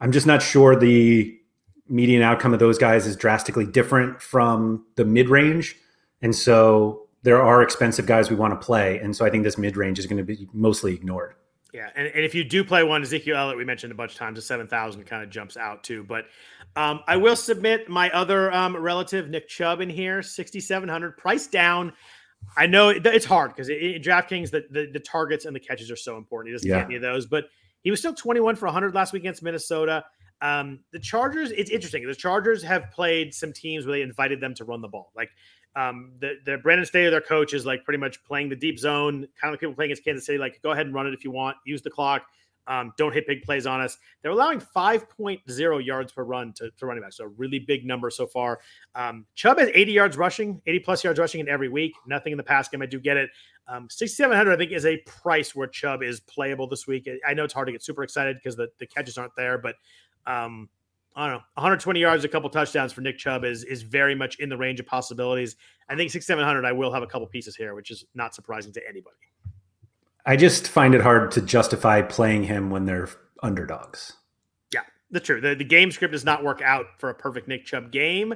I'm 0.00 0.12
just 0.12 0.26
not 0.26 0.42
sure 0.42 0.76
the 0.76 1.36
median 1.88 2.22
outcome 2.22 2.52
of 2.52 2.60
those 2.60 2.78
guys 2.78 3.06
is 3.06 3.16
drastically 3.16 3.66
different 3.66 4.20
from 4.20 4.84
the 4.96 5.04
mid 5.04 5.30
range, 5.30 5.76
and 6.20 6.34
so 6.34 7.08
there 7.22 7.42
are 7.42 7.62
expensive 7.62 8.04
guys 8.04 8.28
we 8.28 8.36
want 8.36 8.52
to 8.58 8.64
play, 8.64 8.98
and 8.98 9.16
so 9.16 9.24
I 9.24 9.30
think 9.30 9.44
this 9.44 9.56
mid 9.56 9.76
range 9.76 9.98
is 9.98 10.06
going 10.06 10.18
to 10.18 10.24
be 10.24 10.46
mostly 10.52 10.94
ignored. 10.94 11.34
Yeah, 11.72 11.90
and, 11.96 12.06
and 12.06 12.24
if 12.24 12.36
you 12.36 12.44
do 12.44 12.62
play 12.62 12.84
one, 12.84 13.02
Ezekiel 13.02 13.36
Elliott, 13.36 13.58
we 13.58 13.64
mentioned 13.64 13.90
a 13.90 13.96
bunch 13.96 14.12
of 14.12 14.18
times, 14.18 14.38
a 14.38 14.42
seven 14.42 14.68
thousand 14.68 15.04
kind 15.06 15.24
of 15.24 15.30
jumps 15.30 15.56
out 15.56 15.82
too. 15.82 16.04
But 16.04 16.26
um, 16.76 17.00
I 17.08 17.16
will 17.16 17.34
submit 17.34 17.88
my 17.88 18.10
other 18.10 18.52
um, 18.52 18.76
relative, 18.76 19.28
Nick 19.28 19.48
Chubb, 19.48 19.80
in 19.80 19.90
here, 19.90 20.22
sixty 20.22 20.60
seven 20.60 20.88
hundred, 20.88 21.16
price 21.16 21.46
down. 21.46 21.92
I 22.56 22.66
know 22.66 22.90
it's 22.90 23.24
hard 23.24 23.50
because 23.50 23.68
in 23.68 24.00
DraftKings, 24.02 24.50
the, 24.50 24.64
the, 24.70 24.86
the 24.92 25.00
targets 25.00 25.44
and 25.44 25.54
the 25.54 25.60
catches 25.60 25.90
are 25.90 25.96
so 25.96 26.16
important. 26.16 26.50
He 26.50 26.54
doesn't 26.54 26.68
yeah. 26.68 26.78
get 26.78 26.86
any 26.86 26.96
of 26.96 27.02
those, 27.02 27.26
but 27.26 27.46
he 27.82 27.90
was 27.90 28.00
still 28.00 28.14
21 28.14 28.56
for 28.56 28.66
100 28.66 28.94
last 28.94 29.12
week 29.12 29.22
against 29.22 29.42
Minnesota. 29.42 30.04
Um, 30.40 30.80
the 30.92 30.98
Chargers, 30.98 31.50
it's 31.52 31.70
interesting. 31.70 32.06
The 32.06 32.14
Chargers 32.14 32.62
have 32.62 32.90
played 32.90 33.34
some 33.34 33.52
teams 33.52 33.86
where 33.86 33.96
they 33.96 34.02
invited 34.02 34.40
them 34.40 34.54
to 34.54 34.64
run 34.64 34.80
the 34.80 34.88
ball. 34.88 35.12
Like 35.14 35.30
um, 35.76 36.12
the, 36.20 36.34
the 36.44 36.58
Brandon 36.58 36.86
Staley, 36.86 37.10
their 37.10 37.20
coach, 37.20 37.54
is 37.54 37.66
like 37.66 37.84
pretty 37.84 37.98
much 37.98 38.22
playing 38.24 38.48
the 38.48 38.56
deep 38.56 38.78
zone, 38.78 39.26
kind 39.40 39.48
of 39.48 39.52
like 39.52 39.60
people 39.60 39.74
playing 39.74 39.90
against 39.90 40.04
Kansas 40.04 40.26
City. 40.26 40.38
Like, 40.38 40.60
go 40.62 40.70
ahead 40.70 40.86
and 40.86 40.94
run 40.94 41.06
it 41.06 41.14
if 41.14 41.24
you 41.24 41.30
want, 41.30 41.56
use 41.64 41.82
the 41.82 41.90
clock. 41.90 42.26
Um, 42.66 42.92
don't 42.96 43.12
hit 43.12 43.26
big 43.26 43.42
plays 43.42 43.66
on 43.66 43.80
us. 43.80 43.98
They're 44.22 44.30
allowing 44.30 44.60
5.0 44.60 45.84
yards 45.84 46.12
per 46.12 46.24
run 46.24 46.52
to, 46.54 46.70
to 46.70 46.86
running 46.86 47.02
back. 47.02 47.12
So 47.12 47.24
a 47.24 47.28
really 47.28 47.58
big 47.58 47.84
number 47.84 48.10
so 48.10 48.26
far. 48.26 48.60
Um, 48.94 49.26
Chubb 49.34 49.58
has 49.58 49.68
80 49.74 49.92
yards 49.92 50.16
rushing, 50.16 50.60
80 50.66 50.78
plus 50.80 51.04
yards 51.04 51.18
rushing 51.18 51.40
in 51.40 51.48
every 51.48 51.68
week. 51.68 51.94
Nothing 52.06 52.32
in 52.32 52.36
the 52.36 52.44
pass 52.44 52.68
game. 52.68 52.82
I 52.82 52.86
do 52.86 52.98
get 52.98 53.16
it. 53.16 53.30
Um, 53.66 53.88
6,700, 53.90 54.52
I 54.52 54.56
think, 54.56 54.72
is 54.72 54.86
a 54.86 54.98
price 54.98 55.54
where 55.54 55.66
Chubb 55.66 56.02
is 56.02 56.20
playable 56.20 56.66
this 56.66 56.86
week. 56.86 57.08
I 57.26 57.34
know 57.34 57.44
it's 57.44 57.54
hard 57.54 57.66
to 57.68 57.72
get 57.72 57.82
super 57.82 58.02
excited 58.02 58.36
because 58.36 58.56
the, 58.56 58.68
the 58.78 58.86
catches 58.86 59.16
aren't 59.16 59.34
there, 59.36 59.58
but 59.58 59.76
um, 60.26 60.68
I 61.16 61.26
don't 61.26 61.36
know, 61.36 61.42
120 61.54 62.00
yards, 62.00 62.24
a 62.24 62.28
couple 62.28 62.50
touchdowns 62.50 62.92
for 62.92 63.00
Nick 63.00 63.18
Chubb 63.18 63.44
is 63.44 63.62
is 63.64 63.82
very 63.82 64.14
much 64.14 64.38
in 64.40 64.48
the 64.48 64.56
range 64.56 64.80
of 64.80 64.86
possibilities. 64.86 65.56
I 65.88 65.94
think 65.94 66.10
6,700, 66.10 66.64
I 66.64 66.72
will 66.72 66.92
have 66.92 67.02
a 67.02 67.06
couple 67.06 67.26
pieces 67.28 67.54
here, 67.54 67.74
which 67.74 67.90
is 67.90 68.04
not 68.14 68.34
surprising 68.34 68.72
to 68.72 68.80
anybody. 68.88 69.16
I 70.26 70.36
just 70.36 70.68
find 70.68 70.94
it 70.94 71.02
hard 71.02 71.30
to 71.32 71.42
justify 71.42 72.02
playing 72.02 72.44
him 72.44 72.70
when 72.70 72.86
they're 72.86 73.08
underdogs. 73.42 74.14
Yeah, 74.72 74.80
that's 75.10 75.26
true. 75.26 75.40
The, 75.40 75.54
the 75.54 75.64
game 75.64 75.90
script 75.90 76.12
does 76.12 76.24
not 76.24 76.42
work 76.42 76.62
out 76.62 76.86
for 76.98 77.10
a 77.10 77.14
perfect 77.14 77.46
Nick 77.48 77.66
Chubb 77.66 77.90
game. 77.90 78.34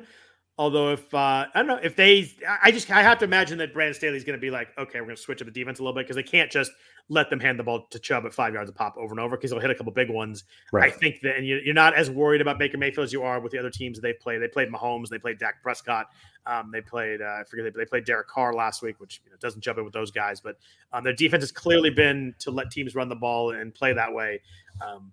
Although 0.59 0.93
if 0.93 1.15
uh, 1.15 1.47
I 1.47 1.49
don't 1.55 1.69
know 1.69 1.79
if 1.81 1.95
they, 1.95 2.33
I 2.63 2.73
just 2.73 2.91
I 2.91 3.01
have 3.01 3.19
to 3.19 3.25
imagine 3.25 3.59
that 3.59 3.73
Brandon 3.73 3.95
Staley 3.95 4.17
is 4.17 4.25
going 4.25 4.37
to 4.37 4.41
be 4.41 4.51
like, 4.51 4.77
okay, 4.77 5.01
we're 5.01 5.07
going 5.07 5.17
to 5.17 5.23
switch 5.23 5.41
up 5.41 5.47
the 5.47 5.53
defense 5.53 5.79
a 5.79 5.83
little 5.83 5.95
bit 5.95 6.05
because 6.05 6.17
they 6.17 6.23
can't 6.25 6.51
just 6.51 6.73
let 7.09 7.31
them 7.31 7.39
hand 7.39 7.61
the 7.61 7.63
ball 7.63 7.87
to 7.91 7.99
Chubb 8.01 8.27
at 8.27 8.35
five 8.35 8.55
yards 8.55 8.69
a 8.69 8.73
pop 8.73 8.97
over 8.99 9.13
and 9.13 9.21
over 9.21 9.37
because 9.37 9.53
he'll 9.53 9.61
hit 9.61 9.71
a 9.71 9.75
couple 9.77 9.93
big 9.93 10.11
ones. 10.11 10.43
Right. 10.73 10.93
I 10.93 10.97
think 10.97 11.21
that, 11.23 11.37
and 11.37 11.47
you're 11.47 11.75
not 11.75 11.95
as 11.95 12.11
worried 12.11 12.41
about 12.41 12.59
Baker 12.59 12.77
Mayfield 12.77 13.05
as 13.05 13.13
you 13.13 13.23
are 13.23 13.39
with 13.39 13.53
the 13.53 13.59
other 13.59 13.71
teams 13.71 13.99
that 13.99 14.03
they 14.03 14.13
play. 14.13 14.37
They 14.39 14.49
played 14.49 14.69
Mahomes, 14.69 15.09
they 15.09 15.19
played 15.19 15.39
Dak 15.39 15.63
Prescott, 15.63 16.07
um, 16.45 16.71
they 16.73 16.81
played 16.81 17.23
uh, 17.23 17.39
I 17.41 17.45
forget 17.45 17.73
they, 17.73 17.79
they 17.79 17.87
played 17.87 18.05
Derek 18.05 18.27
Carr 18.27 18.53
last 18.53 18.83
week, 18.83 18.99
which 18.99 19.23
you 19.25 19.31
know, 19.31 19.37
doesn't 19.41 19.61
jump 19.61 19.79
in 19.79 19.85
with 19.85 19.95
those 19.95 20.11
guys. 20.11 20.41
But 20.41 20.57
um, 20.93 21.05
their 21.05 21.15
defense 21.15 21.45
has 21.45 21.53
clearly 21.53 21.91
been 21.91 22.35
to 22.41 22.51
let 22.51 22.73
teams 22.73 22.97
run 22.97 23.09
the 23.09 23.17
ball 23.17 23.53
and 23.53 23.73
play 23.73 23.93
that 23.93 24.13
way. 24.13 24.41
Um, 24.85 25.13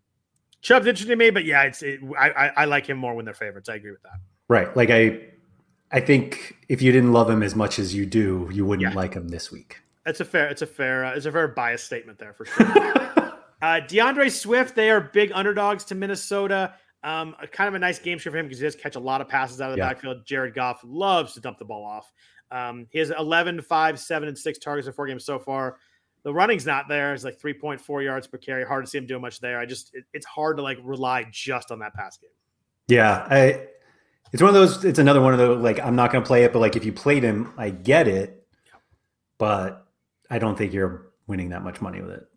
Chubb's 0.62 0.88
interesting 0.88 1.12
to 1.12 1.24
me, 1.24 1.30
but 1.30 1.46
yeah, 1.46 1.62
it's 1.64 1.84
it, 1.84 2.00
I, 2.20 2.32
I 2.32 2.48
I 2.48 2.66
like 2.66 2.88
him 2.88 2.98
more 2.98 3.14
when 3.14 3.26
they're 3.26 3.36
favorites. 3.36 3.70
I 3.70 3.76
agree 3.76 3.92
with 3.92 4.02
that. 4.02 4.20
Right. 4.48 4.76
Like 4.76 4.90
I 4.90 5.20
I 5.92 6.00
think 6.00 6.58
if 6.68 6.82
you 6.82 6.92
didn't 6.92 7.14
love 7.14 7.30
him 7.30 7.44
as 7.44 7.56
much 7.56 7.80
as 7.80 7.94
you 7.94 8.06
do, 8.06 8.50
you 8.52 8.66
wouldn't 8.66 8.90
yeah. 8.90 8.96
like 8.96 9.14
him 9.14 9.30
this 9.30 9.52
week. 9.52 9.82
It's 10.06 10.20
a 10.20 10.26
fair, 10.26 10.48
it's 10.48 10.62
a 10.62 10.68
fair, 10.68 11.06
uh, 11.06 11.16
it's 11.16 11.26
a 11.26 11.32
fair 11.32 11.48
biased 11.48 11.86
statement 11.86 12.20
there 12.20 12.34
for 12.34 12.46
sure. 12.46 13.34
uh, 13.62 13.80
D'Andre 13.82 14.30
Swift, 14.30 14.76
they 14.76 14.90
are 14.90 15.02
big 15.02 15.32
underdogs 15.34 15.84
to 15.86 15.96
Minnesota. 15.96 16.74
Um, 17.04 17.36
a, 17.40 17.48
kind 17.48 17.68
of 17.68 17.76
a 17.76 17.80
nice 17.80 18.00
game 18.00 18.18
for 18.18 18.36
him 18.36 18.46
because 18.46 18.60
he 18.60 18.64
does 18.64 18.76
catch 18.76 18.96
a 18.96 19.00
lot 19.00 19.22
of 19.22 19.28
passes 19.28 19.62
out 19.62 19.70
of 19.70 19.76
the 19.76 19.82
yeah. 19.82 19.90
backfield. 19.90 20.26
Jared 20.26 20.56
Goff 20.56 20.82
loves 20.84 21.34
to 21.34 21.40
dump 21.40 21.60
the 21.60 21.66
ball 21.66 21.86
off. 21.86 22.12
Um, 22.52 22.88
he 22.92 23.00
has 23.00 23.12
11, 23.12 23.62
5, 23.62 24.00
7, 24.00 24.28
and 24.28 24.38
6 24.38 24.60
targets 24.60 24.88
in 24.88 24.94
four 24.94 25.08
games 25.08 25.26
so 25.26 25.38
far. 25.38 25.78
The 26.24 26.34
running's 26.34 26.66
not 26.66 26.88
there. 26.88 27.14
It's 27.14 27.24
like 27.24 27.40
3.4 27.40 28.04
yards 28.04 28.26
per 28.26 28.40
carry. 28.40 28.66
Hard 28.66 28.86
to 28.86 28.90
see 28.90 28.98
him 28.98 29.06
doing 29.06 29.22
much 29.22 29.40
there. 29.40 29.60
I 29.60 29.66
just, 29.68 29.94
it, 29.94 30.06
it's 30.14 30.26
hard 30.26 30.58
to 30.58 30.64
like 30.64 30.80
rely 30.84 31.28
just 31.32 31.72
on 31.72 31.80
that 31.80 31.94
pass 31.94 32.18
game. 32.18 32.32
Yeah. 32.88 33.28
I, 33.30 33.68
it's 34.36 34.42
one 34.42 34.50
of 34.50 34.56
those. 34.56 34.84
It's 34.84 35.00
another 35.00 35.22
one 35.22 35.32
of 35.32 35.40
those. 35.40 35.64
Like 35.64 35.80
I'm 35.80 35.96
not 35.96 36.12
going 36.12 36.22
to 36.22 36.28
play 36.28 36.44
it, 36.44 36.52
but 36.52 36.60
like 36.60 36.76
if 36.76 36.84
you 36.84 36.92
played 36.92 37.24
him, 37.24 37.54
I 37.58 37.70
get 37.70 38.06
it, 38.06 38.46
but 39.38 39.88
I 40.30 40.40
don't 40.40 40.58
think 40.58 40.74
you're 40.74 41.14
winning 41.26 41.52
that 41.52 41.64
much 41.64 41.80
money 41.80 42.02
with 42.02 42.12
it. 42.12 42.28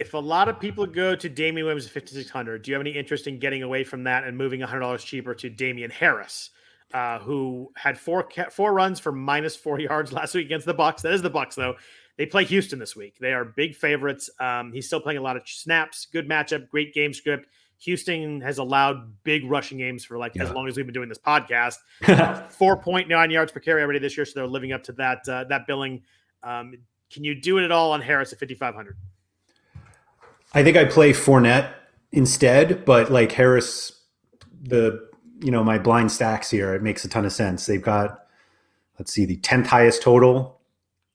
If 0.00 0.14
a 0.14 0.18
lot 0.18 0.48
of 0.48 0.58
people 0.58 0.86
go 0.86 1.14
to 1.14 1.28
Damien 1.28 1.66
Williams 1.66 1.86
at 1.86 1.92
5600, 1.92 2.62
do 2.62 2.72
you 2.72 2.74
have 2.74 2.80
any 2.80 2.90
interest 2.90 3.28
in 3.28 3.38
getting 3.38 3.62
away 3.62 3.84
from 3.84 4.02
that 4.04 4.24
and 4.24 4.36
moving 4.36 4.58
$100 4.58 4.98
cheaper 5.04 5.32
to 5.36 5.48
Damien 5.48 5.92
Harris, 5.92 6.50
uh, 6.94 7.20
who 7.20 7.70
had 7.76 7.96
four 7.96 8.28
four 8.50 8.72
runs 8.74 8.98
for 8.98 9.12
minus 9.12 9.54
four 9.54 9.78
yards 9.78 10.12
last 10.20 10.34
week 10.34 10.46
against 10.46 10.66
the 10.66 10.74
Bucs? 10.74 11.02
That 11.02 11.12
is 11.12 11.22
the 11.22 11.30
Bucs 11.30 11.54
though. 11.54 11.76
They 12.16 12.26
play 12.26 12.42
Houston 12.42 12.80
this 12.80 12.96
week. 12.96 13.18
They 13.20 13.32
are 13.32 13.44
big 13.44 13.76
favorites. 13.76 14.30
Um, 14.40 14.72
he's 14.72 14.88
still 14.88 15.00
playing 15.00 15.18
a 15.18 15.22
lot 15.22 15.36
of 15.36 15.42
snaps. 15.46 16.08
Good 16.12 16.28
matchup. 16.28 16.68
Great 16.70 16.92
game 16.92 17.12
script. 17.12 17.46
Houston 17.80 18.42
has 18.42 18.58
allowed 18.58 19.22
big 19.24 19.50
rushing 19.50 19.78
games 19.78 20.04
for 20.04 20.18
like 20.18 20.34
yeah. 20.34 20.42
as 20.42 20.50
long 20.50 20.68
as 20.68 20.76
we've 20.76 20.86
been 20.86 20.94
doing 20.94 21.08
this 21.08 21.18
podcast. 21.18 21.76
Four 22.50 22.76
point 22.76 23.08
nine 23.08 23.30
yards 23.30 23.52
per 23.52 23.60
carry 23.60 23.82
already 23.82 23.98
this 23.98 24.16
year, 24.16 24.26
so 24.26 24.32
they're 24.36 24.46
living 24.46 24.72
up 24.72 24.82
to 24.84 24.92
that 24.92 25.26
uh, 25.28 25.44
that 25.44 25.66
billing. 25.66 26.02
Um, 26.42 26.74
can 27.10 27.24
you 27.24 27.40
do 27.40 27.58
it 27.58 27.64
at 27.64 27.72
all 27.72 27.92
on 27.92 28.02
Harris 28.02 28.32
at 28.32 28.38
fifty 28.38 28.54
five 28.54 28.74
hundred? 28.74 28.96
I 30.52 30.62
think 30.62 30.76
I 30.76 30.84
play 30.84 31.12
Fournette 31.12 31.72
instead, 32.12 32.84
but 32.84 33.10
like 33.10 33.32
Harris, 33.32 33.98
the 34.62 35.08
you 35.40 35.50
know 35.50 35.64
my 35.64 35.78
blind 35.78 36.12
stacks 36.12 36.50
here, 36.50 36.74
it 36.74 36.82
makes 36.82 37.02
a 37.06 37.08
ton 37.08 37.24
of 37.24 37.32
sense. 37.32 37.64
They've 37.64 37.82
got 37.82 38.26
let's 38.98 39.10
see 39.10 39.24
the 39.24 39.38
tenth 39.38 39.68
highest 39.68 40.02
total, 40.02 40.60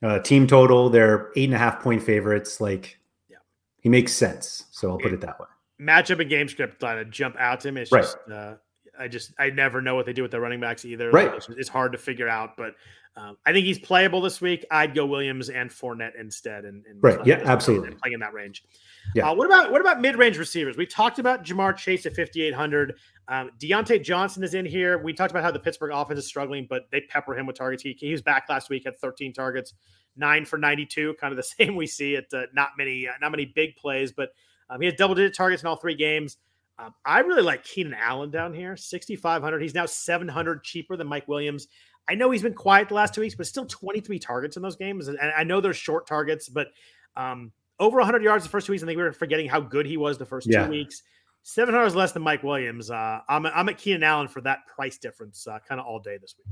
uh, 0.01 0.17
team 0.19 0.47
total. 0.47 0.89
They're 0.89 1.31
eight 1.35 1.45
and 1.45 1.53
a 1.53 1.59
half 1.59 1.79
point 1.79 2.01
favorites. 2.01 2.59
Like, 2.59 2.97
yeah. 3.29 3.37
he 3.81 3.89
makes 3.89 4.13
sense. 4.13 4.63
So 4.71 4.89
I'll 4.89 4.97
put 4.97 5.13
it 5.13 5.21
that 5.21 5.39
way 5.39 5.45
matchup 5.81 6.19
and 6.19 6.29
game 6.29 6.47
script 6.47 6.79
kind 6.79 6.99
of 6.99 7.09
jump 7.09 7.35
out 7.37 7.59
to 7.61 7.71
me. 7.71 7.81
It's 7.81 7.91
right. 7.91 8.03
just 8.03 8.17
uh, 8.31 8.55
I 8.97 9.07
just 9.07 9.33
I 9.37 9.49
never 9.49 9.81
know 9.81 9.95
what 9.95 10.05
they 10.05 10.13
do 10.13 10.21
with 10.21 10.31
their 10.31 10.41
running 10.41 10.59
backs 10.59 10.85
either. 10.85 11.11
Right. 11.11 11.33
It's, 11.33 11.49
it's 11.49 11.69
hard 11.69 11.91
to 11.91 11.97
figure 11.97 12.27
out, 12.27 12.55
but 12.57 12.75
um, 13.17 13.37
I 13.45 13.53
think 13.53 13.65
he's 13.65 13.79
playable 13.79 14.19
this 14.19 14.41
week. 14.41 14.65
I'd 14.71 14.93
go 14.93 15.05
Williams 15.05 15.49
and 15.49 15.69
Fournette 15.69 16.19
instead, 16.19 16.65
and, 16.65 16.85
and 16.85 17.01
right, 17.01 17.25
yeah, 17.25 17.41
absolutely, 17.45 17.95
playing 18.01 18.13
in 18.13 18.19
that 18.19 18.33
range. 18.33 18.65
Yeah. 19.13 19.29
Uh, 19.29 19.35
what 19.35 19.45
about 19.45 19.71
what 19.71 19.79
about 19.79 20.01
mid 20.01 20.17
range 20.17 20.37
receivers? 20.37 20.75
We 20.75 20.85
talked 20.85 21.17
about 21.17 21.45
Ja'Marr 21.45 21.77
Chase 21.77 22.05
at 22.05 22.13
fifty 22.13 22.41
eight 22.41 22.53
hundred. 22.53 22.95
Um, 23.29 23.51
Diontae 23.57 24.03
Johnson 24.03 24.43
is 24.43 24.53
in 24.53 24.65
here. 24.65 24.97
We 24.97 25.13
talked 25.13 25.31
about 25.31 25.43
how 25.43 25.51
the 25.51 25.59
Pittsburgh 25.59 25.91
offense 25.93 26.19
is 26.19 26.27
struggling, 26.27 26.67
but 26.69 26.83
they 26.91 27.01
pepper 27.01 27.37
him 27.37 27.45
with 27.45 27.57
targets. 27.57 27.83
He, 27.83 27.95
he 27.97 28.11
was 28.11 28.21
back 28.21 28.45
last 28.49 28.69
week, 28.69 28.83
had 28.85 28.99
13 28.99 29.33
targets, 29.33 29.73
nine 30.15 30.45
for 30.45 30.57
92, 30.57 31.15
kind 31.19 31.31
of 31.31 31.37
the 31.37 31.43
same 31.57 31.75
we 31.75 31.87
see 31.87 32.17
at 32.17 32.25
uh, 32.33 32.43
not 32.53 32.71
many, 32.77 33.07
uh, 33.07 33.13
not 33.21 33.31
many 33.31 33.45
big 33.45 33.77
plays, 33.77 34.11
but 34.11 34.29
um, 34.69 34.81
he 34.81 34.85
has 34.85 34.95
double 34.95 35.15
digit 35.15 35.35
targets 35.35 35.63
in 35.63 35.67
all 35.67 35.75
three 35.75 35.95
games. 35.95 36.37
Um, 36.77 36.93
I 37.05 37.19
really 37.19 37.41
like 37.41 37.63
Keenan 37.63 37.93
Allen 37.93 38.31
down 38.31 38.53
here, 38.53 38.75
6,500. 38.75 39.61
He's 39.61 39.73
now 39.73 39.85
700 39.85 40.63
cheaper 40.63 40.97
than 40.97 41.07
Mike 41.07 41.27
Williams. 41.27 41.67
I 42.07 42.15
know 42.15 42.29
he's 42.31 42.43
been 42.43 42.53
quiet 42.53 42.89
the 42.89 42.95
last 42.95 43.13
two 43.13 43.21
weeks, 43.21 43.35
but 43.35 43.47
still 43.47 43.65
23 43.65 44.19
targets 44.19 44.57
in 44.57 44.61
those 44.61 44.75
games. 44.75 45.07
And 45.07 45.17
I 45.19 45.43
know 45.43 45.61
they're 45.61 45.73
short 45.73 46.05
targets, 46.05 46.49
but 46.49 46.67
um, 47.15 47.51
over 47.79 47.97
100 47.97 48.23
yards 48.23 48.43
the 48.43 48.49
first 48.49 48.67
two 48.67 48.73
weeks. 48.73 48.83
I 48.83 48.85
think 48.85 48.97
we 48.97 49.03
were 49.03 49.11
forgetting 49.11 49.47
how 49.47 49.59
good 49.59 49.85
he 49.85 49.97
was 49.97 50.17
the 50.17 50.25
first 50.25 50.47
yeah. 50.47 50.65
two 50.65 50.71
weeks. 50.71 51.01
seven 51.43 51.73
hundred 51.73 51.87
is 51.87 51.95
less 51.95 52.11
than 52.11 52.23
Mike 52.23 52.43
Williams. 52.43 52.91
Uh, 52.91 53.19
I'm 53.27 53.45
I'm 53.45 53.69
at 53.69 53.77
Keenan 53.77 54.03
Allen 54.03 54.27
for 54.27 54.41
that 54.41 54.65
price 54.67 54.97
difference, 54.97 55.47
uh, 55.47 55.59
kind 55.67 55.79
of 55.79 55.87
all 55.87 55.99
day 55.99 56.17
this 56.17 56.35
week. 56.37 56.47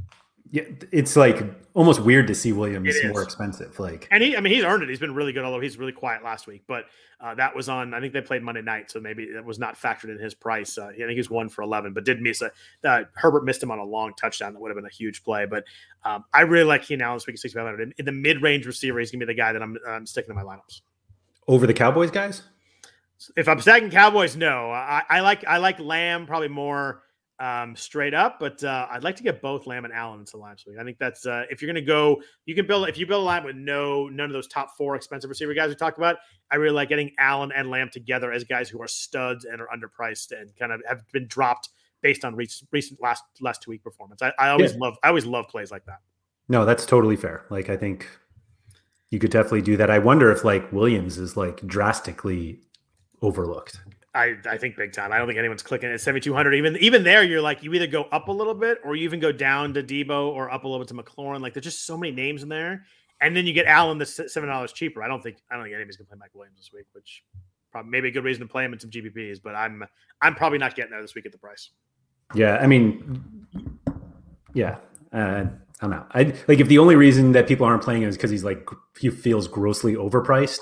Yeah, 0.53 0.65
it's 0.91 1.15
like 1.15 1.43
almost 1.73 1.99
weird 1.99 2.27
to 2.27 2.35
see 2.35 2.53
Williams 2.53 2.95
more 3.05 3.23
expensive. 3.23 3.79
Like, 3.79 4.07
and 4.11 4.21
he, 4.21 4.37
I 4.37 4.39
mean, 4.39 4.53
he's 4.53 4.63
earned 4.63 4.83
it. 4.83 4.89
He's 4.89 4.99
been 4.99 5.15
really 5.15 5.33
good, 5.33 5.43
although 5.43 5.59
he's 5.59 5.79
really 5.79 5.91
quiet 5.91 6.23
last 6.23 6.45
week. 6.45 6.61
But 6.67 6.85
uh, 7.19 7.33
that 7.33 7.55
was 7.55 7.69
on. 7.69 7.95
I 7.95 7.99
think 7.99 8.13
they 8.13 8.21
played 8.21 8.43
Monday 8.43 8.61
night, 8.61 8.91
so 8.91 8.99
maybe 8.99 9.31
that 9.33 9.43
was 9.43 9.57
not 9.57 9.75
factored 9.75 10.11
in 10.11 10.19
his 10.19 10.35
price. 10.35 10.77
Uh, 10.77 10.89
I 10.89 10.95
think 10.95 11.13
he's 11.13 11.27
one 11.27 11.49
for 11.49 11.63
eleven, 11.63 11.91
but 11.91 12.05
did 12.05 12.21
miss 12.21 12.43
a. 12.43 12.51
Uh, 12.87 13.05
Herbert 13.15 13.45
missed 13.45 13.63
him 13.63 13.71
on 13.71 13.79
a 13.79 13.83
long 13.83 14.13
touchdown 14.13 14.53
that 14.53 14.59
would 14.59 14.69
have 14.69 14.75
been 14.75 14.85
a 14.85 14.93
huge 14.93 15.23
play. 15.23 15.47
But 15.47 15.63
um, 16.05 16.23
I 16.31 16.41
really 16.41 16.65
like 16.65 16.83
Keenan 16.83 17.03
Allen 17.03 17.15
this 17.15 17.25
week 17.25 17.33
at 17.33 17.39
sixty 17.39 17.57
five 17.57 17.65
hundred. 17.65 17.81
In, 17.81 17.93
in 17.97 18.05
the 18.05 18.11
mid 18.11 18.43
range 18.43 18.67
receiver, 18.67 18.99
he's 18.99 19.09
gonna 19.09 19.25
be 19.25 19.33
the 19.33 19.33
guy 19.33 19.53
that 19.53 19.61
I'm, 19.63 19.75
I'm 19.87 20.05
sticking 20.05 20.35
to 20.35 20.35
my 20.35 20.43
lineups. 20.43 20.81
Over 21.47 21.65
the 21.65 21.73
Cowboys 21.73 22.11
guys. 22.11 22.43
If 23.35 23.47
I'm 23.47 23.59
stacking 23.59 23.89
Cowboys, 23.89 24.35
no. 24.35 24.69
I, 24.69 25.01
I 25.09 25.21
like 25.21 25.45
I 25.47 25.57
like 25.57 25.79
Lamb 25.79 26.27
probably 26.27 26.49
more 26.49 27.01
um, 27.39 27.75
straight 27.75 28.13
up, 28.13 28.39
but 28.39 28.63
uh, 28.63 28.87
I'd 28.91 29.03
like 29.03 29.15
to 29.17 29.23
get 29.23 29.41
both 29.41 29.65
Lamb 29.65 29.85
and 29.85 29.93
Allen 29.93 30.19
into 30.19 30.33
the 30.33 30.37
line 30.37 30.55
week. 30.67 30.77
I 30.79 30.83
think 30.83 30.97
that's 30.99 31.25
uh, 31.25 31.43
if 31.49 31.61
you're 31.61 31.67
going 31.67 31.83
to 31.83 31.87
go, 31.87 32.21
you 32.45 32.55
can 32.55 32.67
build 32.67 32.87
if 32.87 32.97
you 32.97 33.07
build 33.07 33.23
a 33.23 33.25
line 33.25 33.43
with 33.43 33.55
no 33.55 34.07
none 34.07 34.27
of 34.27 34.33
those 34.33 34.47
top 34.47 34.77
four 34.77 34.95
expensive 34.95 35.29
receiver 35.29 35.53
guys 35.53 35.69
we 35.69 35.75
talked 35.75 35.97
about. 35.97 36.17
I 36.51 36.57
really 36.57 36.75
like 36.75 36.89
getting 36.89 37.11
Allen 37.17 37.51
and 37.55 37.69
Lamb 37.69 37.89
together 37.91 38.31
as 38.31 38.43
guys 38.43 38.69
who 38.69 38.81
are 38.81 38.87
studs 38.87 39.45
and 39.45 39.59
are 39.59 39.67
underpriced 39.75 40.31
and 40.31 40.55
kind 40.55 40.71
of 40.71 40.81
have 40.87 41.01
been 41.11 41.27
dropped 41.27 41.69
based 42.01 42.23
on 42.23 42.35
recent, 42.35 42.69
recent 42.71 43.01
last 43.01 43.23
last 43.41 43.63
two 43.63 43.71
week 43.71 43.83
performance. 43.83 44.21
I, 44.21 44.31
I 44.37 44.49
always 44.49 44.73
yeah. 44.73 44.79
love 44.79 44.97
I 45.03 45.07
always 45.07 45.25
love 45.25 45.47
plays 45.47 45.71
like 45.71 45.85
that. 45.85 45.99
No, 46.49 46.65
that's 46.65 46.85
totally 46.85 47.15
fair. 47.15 47.45
Like 47.49 47.69
I 47.69 47.77
think 47.77 48.07
you 49.09 49.19
could 49.19 49.31
definitely 49.31 49.61
do 49.61 49.77
that. 49.77 49.89
I 49.89 49.99
wonder 49.99 50.31
if 50.31 50.43
like 50.43 50.71
Williams 50.71 51.17
is 51.17 51.35
like 51.35 51.65
drastically 51.65 52.59
overlooked. 53.21 53.79
I, 54.15 54.35
I 54.47 54.57
think 54.57 54.75
big 54.75 54.93
time. 54.93 55.11
I 55.11 55.17
don't 55.17 55.27
think 55.27 55.39
anyone's 55.39 55.63
clicking 55.63 55.89
at 55.89 55.99
7,200. 55.99 56.53
Even 56.53 56.77
even 56.77 57.03
there, 57.03 57.23
you're 57.23 57.41
like, 57.41 57.63
you 57.63 57.73
either 57.73 57.87
go 57.87 58.03
up 58.11 58.27
a 58.27 58.31
little 58.31 58.53
bit 58.53 58.79
or 58.83 58.95
you 58.95 59.03
even 59.03 59.19
go 59.19 59.31
down 59.31 59.73
to 59.73 59.81
Deebo 59.81 60.27
or 60.27 60.51
up 60.51 60.65
a 60.65 60.67
little 60.67 60.85
bit 60.85 60.89
to 60.89 60.93
McLaurin. 60.93 61.41
Like, 61.41 61.53
there's 61.53 61.63
just 61.63 61.85
so 61.85 61.97
many 61.97 62.13
names 62.13 62.43
in 62.43 62.49
there. 62.49 62.85
And 63.21 63.35
then 63.35 63.47
you 63.47 63.53
get 63.53 63.65
Allen 63.65 63.97
the 63.97 64.05
$7 64.05 64.73
cheaper. 64.73 65.01
I 65.01 65.07
don't 65.07 65.23
think 65.23 65.37
I 65.49 65.55
don't 65.55 65.63
think 65.63 65.75
anybody's 65.75 65.97
going 65.97 66.05
to 66.05 66.09
play 66.09 66.19
Mike 66.19 66.35
Williams 66.35 66.57
this 66.57 66.71
week, 66.73 66.85
which 66.93 67.23
probably 67.71 67.89
maybe 67.89 68.09
a 68.09 68.11
good 68.11 68.23
reason 68.23 68.41
to 68.41 68.51
play 68.51 68.65
him 68.65 68.73
in 68.73 68.79
some 68.79 68.91
GPPs, 68.91 69.39
but 69.41 69.55
I'm 69.55 69.83
I'm 70.21 70.35
probably 70.35 70.59
not 70.59 70.75
getting 70.75 70.91
there 70.91 71.01
this 71.01 71.15
week 71.15 71.25
at 71.25 71.31
the 71.31 71.37
price. 71.37 71.71
Yeah. 72.35 72.57
I 72.57 72.67
mean, 72.67 73.47
yeah. 74.53 74.77
Uh, 75.11 75.45
I'm 75.81 75.93
out. 75.93 76.07
I 76.11 76.33
like 76.47 76.59
if 76.59 76.67
the 76.67 76.79
only 76.79 76.95
reason 76.95 77.31
that 77.33 77.47
people 77.47 77.65
aren't 77.65 77.83
playing 77.83 78.03
him 78.03 78.09
is 78.09 78.15
because 78.15 78.31
he's 78.31 78.43
like, 78.43 78.67
he 78.99 79.09
feels 79.09 79.47
grossly 79.47 79.95
overpriced 79.95 80.61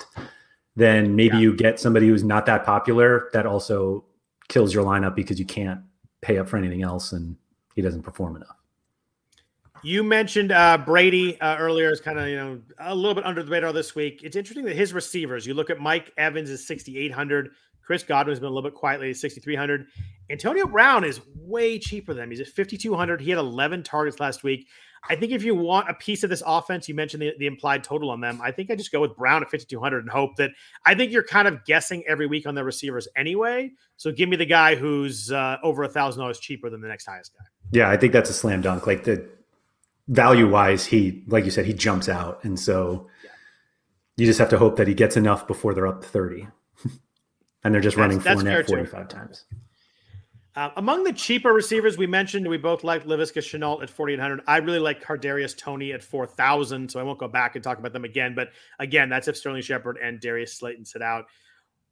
then 0.76 1.14
maybe 1.14 1.36
yeah. 1.36 1.42
you 1.42 1.56
get 1.56 1.78
somebody 1.78 2.08
who's 2.08 2.24
not 2.24 2.46
that 2.46 2.64
popular 2.64 3.28
that 3.32 3.46
also 3.46 4.04
kills 4.48 4.72
your 4.72 4.84
lineup 4.84 5.14
because 5.14 5.38
you 5.38 5.44
can't 5.44 5.80
pay 6.20 6.38
up 6.38 6.48
for 6.48 6.56
anything 6.56 6.82
else 6.82 7.12
and 7.12 7.36
he 7.74 7.82
doesn't 7.82 8.02
perform 8.02 8.36
enough. 8.36 8.56
You 9.84 10.04
mentioned 10.04 10.52
uh, 10.52 10.78
Brady 10.78 11.40
uh, 11.40 11.56
earlier 11.56 11.90
is 11.90 12.00
kind 12.00 12.18
of 12.18 12.28
you 12.28 12.36
know 12.36 12.60
a 12.78 12.94
little 12.94 13.14
bit 13.14 13.26
under 13.26 13.42
the 13.42 13.50
radar 13.50 13.72
this 13.72 13.96
week. 13.96 14.20
It's 14.22 14.36
interesting 14.36 14.64
that 14.66 14.76
his 14.76 14.92
receivers. 14.92 15.44
You 15.44 15.54
look 15.54 15.70
at 15.70 15.80
Mike 15.80 16.12
Evans 16.16 16.50
is 16.50 16.66
6,800. 16.66 17.50
Chris 17.84 18.04
Godwin's 18.04 18.38
been 18.38 18.46
a 18.46 18.50
little 18.50 18.70
bit 18.70 18.76
quietly 18.76 19.12
6,300. 19.12 19.86
Antonio 20.30 20.66
Brown 20.66 21.02
is 21.02 21.20
way 21.36 21.80
cheaper 21.80 22.14
than 22.14 22.24
him. 22.24 22.30
He's 22.30 22.40
at 22.40 22.46
5,200. 22.46 23.20
He 23.20 23.30
had 23.30 23.40
11 23.40 23.82
targets 23.82 24.20
last 24.20 24.44
week. 24.44 24.68
I 25.08 25.16
think 25.16 25.32
if 25.32 25.42
you 25.42 25.54
want 25.54 25.90
a 25.90 25.94
piece 25.94 26.22
of 26.22 26.30
this 26.30 26.42
offense, 26.46 26.88
you 26.88 26.94
mentioned 26.94 27.22
the, 27.22 27.34
the 27.36 27.46
implied 27.46 27.82
total 27.82 28.10
on 28.10 28.20
them. 28.20 28.40
I 28.40 28.52
think 28.52 28.70
I 28.70 28.76
just 28.76 28.92
go 28.92 29.00
with 29.00 29.16
Brown 29.16 29.42
at 29.42 29.50
5,200 29.50 29.98
and 29.98 30.10
hope 30.10 30.36
that 30.36 30.52
I 30.86 30.94
think 30.94 31.10
you're 31.10 31.24
kind 31.24 31.48
of 31.48 31.64
guessing 31.64 32.04
every 32.06 32.26
week 32.26 32.46
on 32.46 32.54
the 32.54 32.62
receivers 32.62 33.08
anyway. 33.16 33.72
So 33.96 34.12
give 34.12 34.28
me 34.28 34.36
the 34.36 34.46
guy 34.46 34.76
who's 34.76 35.32
uh, 35.32 35.56
over 35.64 35.82
a 35.82 35.88
thousand 35.88 36.20
dollars 36.20 36.38
cheaper 36.38 36.70
than 36.70 36.80
the 36.80 36.88
next 36.88 37.06
highest 37.06 37.32
guy. 37.36 37.44
Yeah, 37.72 37.90
I 37.90 37.96
think 37.96 38.12
that's 38.12 38.30
a 38.30 38.32
slam 38.32 38.60
dunk. 38.60 38.86
Like 38.86 39.02
the 39.02 39.28
value 40.06 40.48
wise, 40.48 40.86
he, 40.86 41.24
like 41.26 41.44
you 41.44 41.50
said, 41.50 41.66
he 41.66 41.72
jumps 41.72 42.08
out. 42.08 42.42
And 42.44 42.58
so 42.58 43.08
yeah. 43.24 43.30
you 44.16 44.26
just 44.26 44.38
have 44.38 44.50
to 44.50 44.58
hope 44.58 44.76
that 44.76 44.86
he 44.86 44.94
gets 44.94 45.16
enough 45.16 45.48
before 45.48 45.74
they're 45.74 45.88
up 45.88 46.04
30 46.04 46.46
and 47.64 47.74
they're 47.74 47.80
just 47.80 47.96
that's, 47.96 48.00
running 48.00 48.20
four 48.20 48.42
net 48.44 48.68
45 48.68 49.08
too. 49.08 49.16
times. 49.16 49.44
Uh, 50.54 50.68
among 50.76 51.02
the 51.02 51.12
cheaper 51.12 51.52
receivers 51.52 51.96
we 51.96 52.06
mentioned, 52.06 52.46
we 52.46 52.58
both 52.58 52.84
like 52.84 53.06
Laviska 53.06 53.38
Shenault 53.38 53.82
at 53.82 53.88
4,800. 53.88 54.42
I 54.46 54.58
really 54.58 54.78
like 54.78 55.02
Kadarius 55.02 55.56
Toney 55.56 55.92
at 55.92 56.02
4,000, 56.02 56.90
so 56.90 57.00
I 57.00 57.02
won't 57.02 57.18
go 57.18 57.28
back 57.28 57.54
and 57.54 57.64
talk 57.64 57.78
about 57.78 57.94
them 57.94 58.04
again. 58.04 58.34
But 58.34 58.50
again, 58.78 59.08
that's 59.08 59.28
if 59.28 59.36
Sterling 59.36 59.62
Shepard 59.62 59.98
and 60.02 60.20
Darius 60.20 60.54
Slayton 60.54 60.84
sit 60.84 61.00
out. 61.00 61.24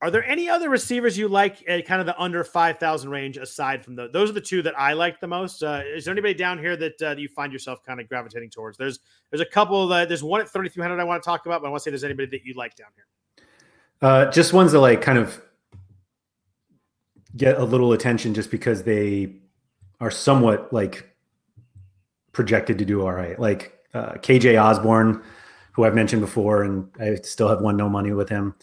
Are 0.02 0.10
there 0.10 0.24
any 0.24 0.48
other 0.48 0.70
receivers 0.70 1.16
you 1.16 1.28
like 1.28 1.62
at 1.68 1.86
kind 1.86 2.00
of 2.00 2.06
the 2.06 2.18
under 2.18 2.42
5,000 2.42 3.10
range 3.10 3.36
aside 3.36 3.84
from 3.84 3.96
those? 3.96 4.10
Those 4.12 4.30
are 4.30 4.34
the 4.34 4.40
two 4.40 4.62
that 4.62 4.78
I 4.78 4.92
like 4.94 5.20
the 5.20 5.26
most. 5.26 5.62
Uh, 5.62 5.82
is 5.94 6.04
there 6.04 6.12
anybody 6.12 6.34
down 6.34 6.58
here 6.58 6.76
that, 6.76 7.02
uh, 7.02 7.14
you 7.16 7.28
find 7.28 7.52
yourself 7.52 7.82
kind 7.84 8.00
of 8.00 8.08
gravitating 8.08 8.50
towards? 8.50 8.78
There's 8.78 9.00
there's 9.30 9.42
a 9.42 9.46
couple 9.46 9.86
that 9.88 10.08
there's 10.08 10.22
one 10.22 10.40
at 10.40 10.48
3,300 10.48 10.98
I 10.98 11.04
want 11.04 11.22
to 11.22 11.26
talk 11.26 11.44
about, 11.44 11.60
but 11.60 11.68
I 11.68 11.70
want 11.70 11.80
to 11.80 11.84
say 11.84 11.90
there's 11.90 12.04
anybody 12.04 12.28
that 12.30 12.44
you 12.44 12.54
like 12.54 12.76
down 12.76 12.88
here. 12.94 13.46
Uh, 14.02 14.30
just 14.30 14.54
ones 14.54 14.72
that 14.72 14.80
like 14.80 15.02
kind 15.02 15.18
of 15.18 15.42
get 17.36 17.58
a 17.58 17.64
little 17.64 17.92
attention 17.92 18.34
just 18.34 18.50
because 18.50 18.82
they 18.82 19.32
are 20.00 20.10
somewhat 20.10 20.72
like 20.72 21.10
projected 22.32 22.78
to 22.78 22.84
do 22.84 23.02
all 23.02 23.12
right. 23.12 23.38
Like 23.38 23.78
uh, 23.94 24.14
KJ 24.14 24.60
Osborne, 24.60 25.22
who 25.72 25.84
I've 25.84 25.94
mentioned 25.94 26.22
before, 26.22 26.62
and 26.62 26.88
I 27.00 27.16
still 27.16 27.48
have 27.48 27.60
one 27.60 27.76
no 27.76 27.88
money 27.88 28.12
with 28.12 28.28
him. 28.28 28.54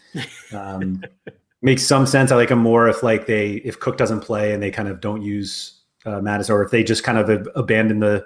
Um, 0.53 1.03
makes 1.61 1.83
some 1.83 2.05
sense. 2.05 2.31
I 2.31 2.35
like 2.35 2.49
him 2.49 2.59
more 2.59 2.87
if 2.87 3.03
like 3.03 3.25
they 3.25 3.53
if 3.55 3.79
Cook 3.79 3.97
doesn't 3.97 4.21
play 4.21 4.53
and 4.53 4.61
they 4.61 4.71
kind 4.71 4.87
of 4.87 5.01
don't 5.01 5.21
use 5.21 5.81
uh, 6.05 6.19
Mattis, 6.19 6.49
or 6.49 6.63
if 6.63 6.71
they 6.71 6.83
just 6.83 7.03
kind 7.03 7.17
of 7.17 7.29
ab- 7.29 7.49
abandon 7.55 7.99
the 7.99 8.25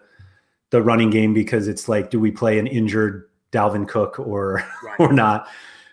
the 0.70 0.82
running 0.82 1.10
game 1.10 1.34
because 1.34 1.68
it's 1.68 1.90
like, 1.90 2.10
do 2.10 2.20
we 2.20 2.32
play 2.32 2.58
an 2.58 2.68
injured 2.68 3.28
Dalvin 3.52 3.88
Cook 3.88 4.20
or 4.20 4.64
right. 4.84 5.00
or 5.00 5.12
not? 5.12 5.48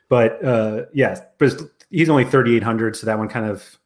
But 0.08 0.42
uh, 0.44 0.84
yeah, 0.92 1.20
but 1.38 1.60
he's 1.90 2.08
only 2.08 2.24
thirty 2.24 2.56
eight 2.56 2.62
hundred, 2.62 2.96
so 2.96 3.06
that 3.06 3.18
one 3.18 3.28
kind 3.28 3.46
of 3.46 3.78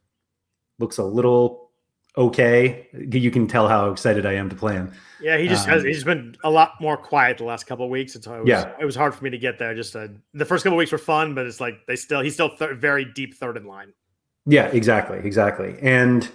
looks 0.82 0.98
a 0.98 1.04
little 1.04 1.70
okay. 2.18 2.88
You 2.92 3.30
can 3.30 3.46
tell 3.46 3.68
how 3.68 3.90
excited 3.90 4.26
I 4.26 4.34
am 4.34 4.50
to 4.50 4.56
play 4.56 4.74
him. 4.74 4.92
Yeah, 5.20 5.38
he 5.38 5.48
just 5.48 5.66
um, 5.68 5.74
has, 5.74 5.84
he's 5.84 6.04
been 6.04 6.36
a 6.44 6.50
lot 6.50 6.72
more 6.80 6.96
quiet 6.96 7.38
the 7.38 7.44
last 7.44 7.66
couple 7.66 7.84
of 7.84 7.90
weeks. 7.90 8.16
It's 8.16 8.26
it 8.26 8.30
was, 8.30 8.42
yeah, 8.46 8.72
it 8.80 8.84
was 8.84 8.96
hard 8.96 9.14
for 9.14 9.24
me 9.24 9.30
to 9.30 9.38
get 9.38 9.58
there. 9.58 9.74
Just 9.74 9.96
uh, 9.96 10.08
the 10.34 10.44
first 10.44 10.64
couple 10.64 10.76
of 10.76 10.78
weeks 10.78 10.92
were 10.92 10.98
fun, 10.98 11.34
but 11.34 11.46
it's 11.46 11.60
like 11.60 11.86
they 11.86 11.96
still 11.96 12.20
he's 12.20 12.34
still 12.34 12.54
th- 12.56 12.72
very 12.72 13.04
deep 13.04 13.34
third 13.34 13.56
in 13.56 13.66
line. 13.66 13.92
Yeah, 14.44 14.66
exactly, 14.66 15.18
exactly. 15.18 15.76
And 15.80 16.28